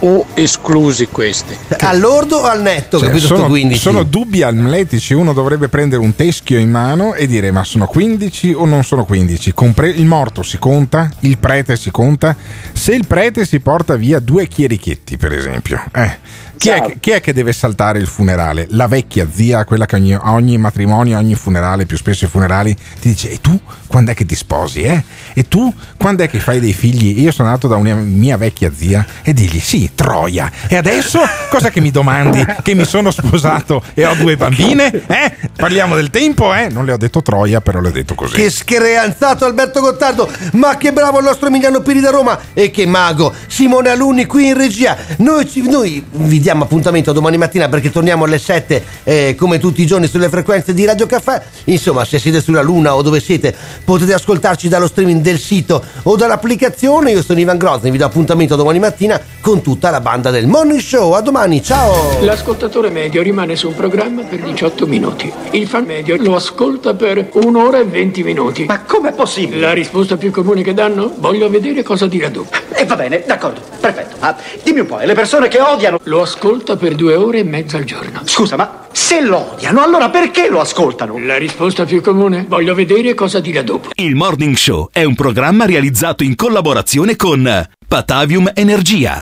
o 0.00 0.26
esclusi 0.34 1.08
questi? 1.08 1.56
All'ordo 1.80 2.38
o 2.38 2.42
al 2.44 2.62
netto, 2.62 2.98
Cioè, 2.98 3.18
sono, 3.18 3.40
sto 3.40 3.46
15? 3.46 3.80
sono 3.80 4.02
dubbi 4.02 4.42
amletici, 4.42 5.14
uno 5.14 5.32
dovrebbe 5.32 5.68
prendere 5.68 6.02
un 6.02 6.14
teschio 6.14 6.58
in 6.58 6.70
mano 6.70 7.14
e 7.14 7.26
dire 7.26 7.50
ma 7.50 7.64
sono 7.64 7.86
15 7.86 8.52
o 8.52 8.64
non 8.66 8.84
sono 8.84 9.04
15? 9.04 9.52
Compre- 9.52 9.90
il 9.90 10.06
morto 10.06 10.42
si 10.42 10.58
conta, 10.58 11.10
il 11.20 11.38
prete 11.38 11.76
si 11.76 11.90
conta, 11.90 12.36
se 12.72 12.94
il 12.94 13.06
prete 13.06 13.44
si 13.46 13.60
porta 13.60 13.96
via 13.96 14.18
due 14.20 14.46
chierichetti 14.46 15.16
per 15.16 15.32
esempio, 15.32 15.82
eh, 15.94 16.18
chi, 16.56 16.68
è, 16.70 16.80
che- 16.82 16.96
chi 17.00 17.10
è 17.10 17.20
che 17.20 17.32
deve 17.32 17.52
saltare 17.52 17.98
il 17.98 18.06
funerale? 18.06 18.66
La 18.70 18.86
vecchia 18.86 19.26
zia, 19.32 19.64
quella 19.64 19.86
che 19.86 19.96
ogni, 19.96 20.14
a 20.14 20.32
ogni 20.32 20.56
matrimonio, 20.58 21.16
a 21.16 21.20
ogni 21.20 21.34
funerale, 21.34 21.86
più 21.86 21.96
spesso 21.96 22.24
i 22.24 22.28
funerali, 22.28 22.74
ti 23.00 23.08
dice 23.08 23.30
e 23.30 23.40
tu 23.40 23.58
quando 23.86 24.10
è 24.10 24.14
che 24.14 24.24
ti 24.26 24.34
sposi? 24.34 24.82
Eh? 24.82 25.02
E 25.34 25.48
tu 25.48 25.72
quando 25.96 26.22
è 26.24 26.28
che 26.28 26.38
fai 26.40 26.60
dei 26.60 26.72
figli? 26.72 27.20
Io 27.20 27.30
sono 27.32 27.48
andato 27.48 27.68
da 27.68 27.76
una 27.76 27.94
mia 27.94 28.36
vecchia 28.36 28.70
zia 28.74 29.04
e 29.22 29.32
digli 29.32 29.60
sì, 29.60 29.90
Troia. 29.94 30.50
E 30.68 30.76
adesso 30.76 31.20
cosa 31.50 31.70
che 31.70 31.80
mi 31.80 31.90
domandi? 31.90 32.44
Che 32.62 32.74
mi 32.74 32.84
sono 32.84 33.10
sposato 33.10 33.82
e 33.94 34.04
ho 34.06 34.14
due 34.14 34.36
bambine? 34.36 34.90
Eh? 35.06 35.32
Parliamo 35.56 35.94
del 35.94 36.10
tempo? 36.10 36.54
Eh? 36.54 36.68
Non 36.70 36.84
le 36.84 36.92
ho 36.92 36.96
detto 36.96 37.22
Troia, 37.22 37.60
però 37.60 37.80
le 37.80 37.88
ho 37.88 37.92
detto 37.92 38.14
così. 38.14 38.34
Che 38.34 38.50
screanzato 38.50 39.44
Alberto 39.44 39.80
Gottardo, 39.80 40.30
ma 40.52 40.76
che 40.76 40.92
bravo 40.92 41.18
il 41.18 41.24
nostro 41.24 41.48
Emiliano 41.48 41.80
Piri 41.80 42.00
da 42.00 42.10
Roma 42.10 42.38
e 42.52 42.70
che 42.70 42.86
mago 42.86 43.32
Simone 43.46 43.90
Alunni 43.90 44.26
qui 44.26 44.48
in 44.48 44.56
regia. 44.56 44.96
Noi, 45.18 45.48
ci- 45.48 45.62
noi 45.68 46.04
vi 46.10 46.40
diamo 46.46 46.62
appuntamento 46.62 47.10
domani 47.10 47.38
mattina 47.38 47.68
perché 47.68 47.90
torniamo 47.90 48.24
alle 48.24 48.38
7 48.38 48.84
eh, 49.02 49.34
come 49.36 49.58
tutti 49.58 49.82
i 49.82 49.86
giorni 49.86 50.06
sulle 50.06 50.28
frequenze 50.28 50.74
di 50.74 50.84
Radio 50.84 51.04
Caffè. 51.06 51.42
Insomma, 51.64 52.04
se 52.04 52.20
siete 52.20 52.40
sulla 52.40 52.62
Luna 52.62 52.94
o 52.94 53.02
dove 53.02 53.18
siete 53.18 53.52
potete 53.84 54.12
ascoltarci 54.12 54.68
dallo 54.68 54.86
streaming 54.86 55.22
del 55.22 55.40
sito 55.40 55.82
o 56.04 56.14
dall'applicazione. 56.14 57.10
Io 57.10 57.24
sono 57.24 57.40
Ivan 57.40 57.58
Grozny, 57.58 57.90
vi 57.90 57.98
do 57.98 58.04
appuntamento 58.04 58.54
domani 58.54 58.78
mattina 58.78 59.20
con 59.40 59.60
tutta 59.60 59.90
la 59.90 60.00
banda 60.00 60.30
del 60.30 60.46
Morning 60.46 60.78
Show. 60.78 61.14
A 61.14 61.20
domani, 61.20 61.60
ciao! 61.64 62.20
L'ascoltatore 62.20 62.90
medio 62.90 63.22
rimane 63.22 63.56
su 63.56 63.66
un 63.66 63.74
programma 63.74 64.22
per 64.22 64.38
18 64.38 64.86
minuti. 64.86 65.32
Il 65.50 65.66
fan 65.66 65.82
medio 65.82 66.14
lo 66.16 66.36
ascolta 66.36 66.94
per 66.94 67.28
un'ora 67.32 67.80
e 67.80 67.84
20 67.86 68.22
minuti. 68.22 68.64
Ma 68.66 68.82
com'è 68.82 69.12
possibile? 69.12 69.58
La 69.58 69.72
risposta 69.72 70.16
più 70.16 70.30
comune 70.30 70.62
che 70.62 70.74
danno? 70.74 71.12
Voglio 71.18 71.50
vedere 71.50 71.82
cosa 71.82 72.06
dirà 72.06 72.28
dopo. 72.28 72.50
E 72.72 72.84
va 72.84 72.94
bene, 72.94 73.24
d'accordo, 73.26 73.60
perfetto. 73.80 74.14
Ma 74.20 74.36
dimmi 74.62 74.80
un 74.80 74.86
po', 74.86 75.00
e 75.00 75.06
le 75.06 75.14
persone 75.14 75.48
che 75.48 75.60
odiano... 75.60 75.98
Lo 76.04 76.24
ascolta 76.36 76.76
per 76.76 76.94
due 76.94 77.14
ore 77.14 77.38
e 77.38 77.44
mezza 77.44 77.78
al 77.78 77.84
giorno. 77.84 78.20
Scusa, 78.24 78.56
ma 78.56 78.86
se 78.92 79.22
lo 79.22 79.54
odiano, 79.54 79.82
allora 79.82 80.10
perché 80.10 80.48
lo 80.50 80.60
ascoltano? 80.60 81.18
La 81.18 81.38
risposta 81.38 81.86
più 81.86 82.02
comune? 82.02 82.44
Voglio 82.46 82.74
vedere 82.74 83.14
cosa 83.14 83.40
dirà 83.40 83.62
dopo. 83.62 83.88
Il 83.94 84.14
Morning 84.14 84.54
Show 84.54 84.90
è 84.92 85.02
un 85.04 85.14
programma 85.14 85.64
realizzato 85.64 86.24
in 86.24 86.34
collaborazione 86.34 87.16
con 87.16 87.66
Patavium 87.88 88.50
Energia. 88.54 89.14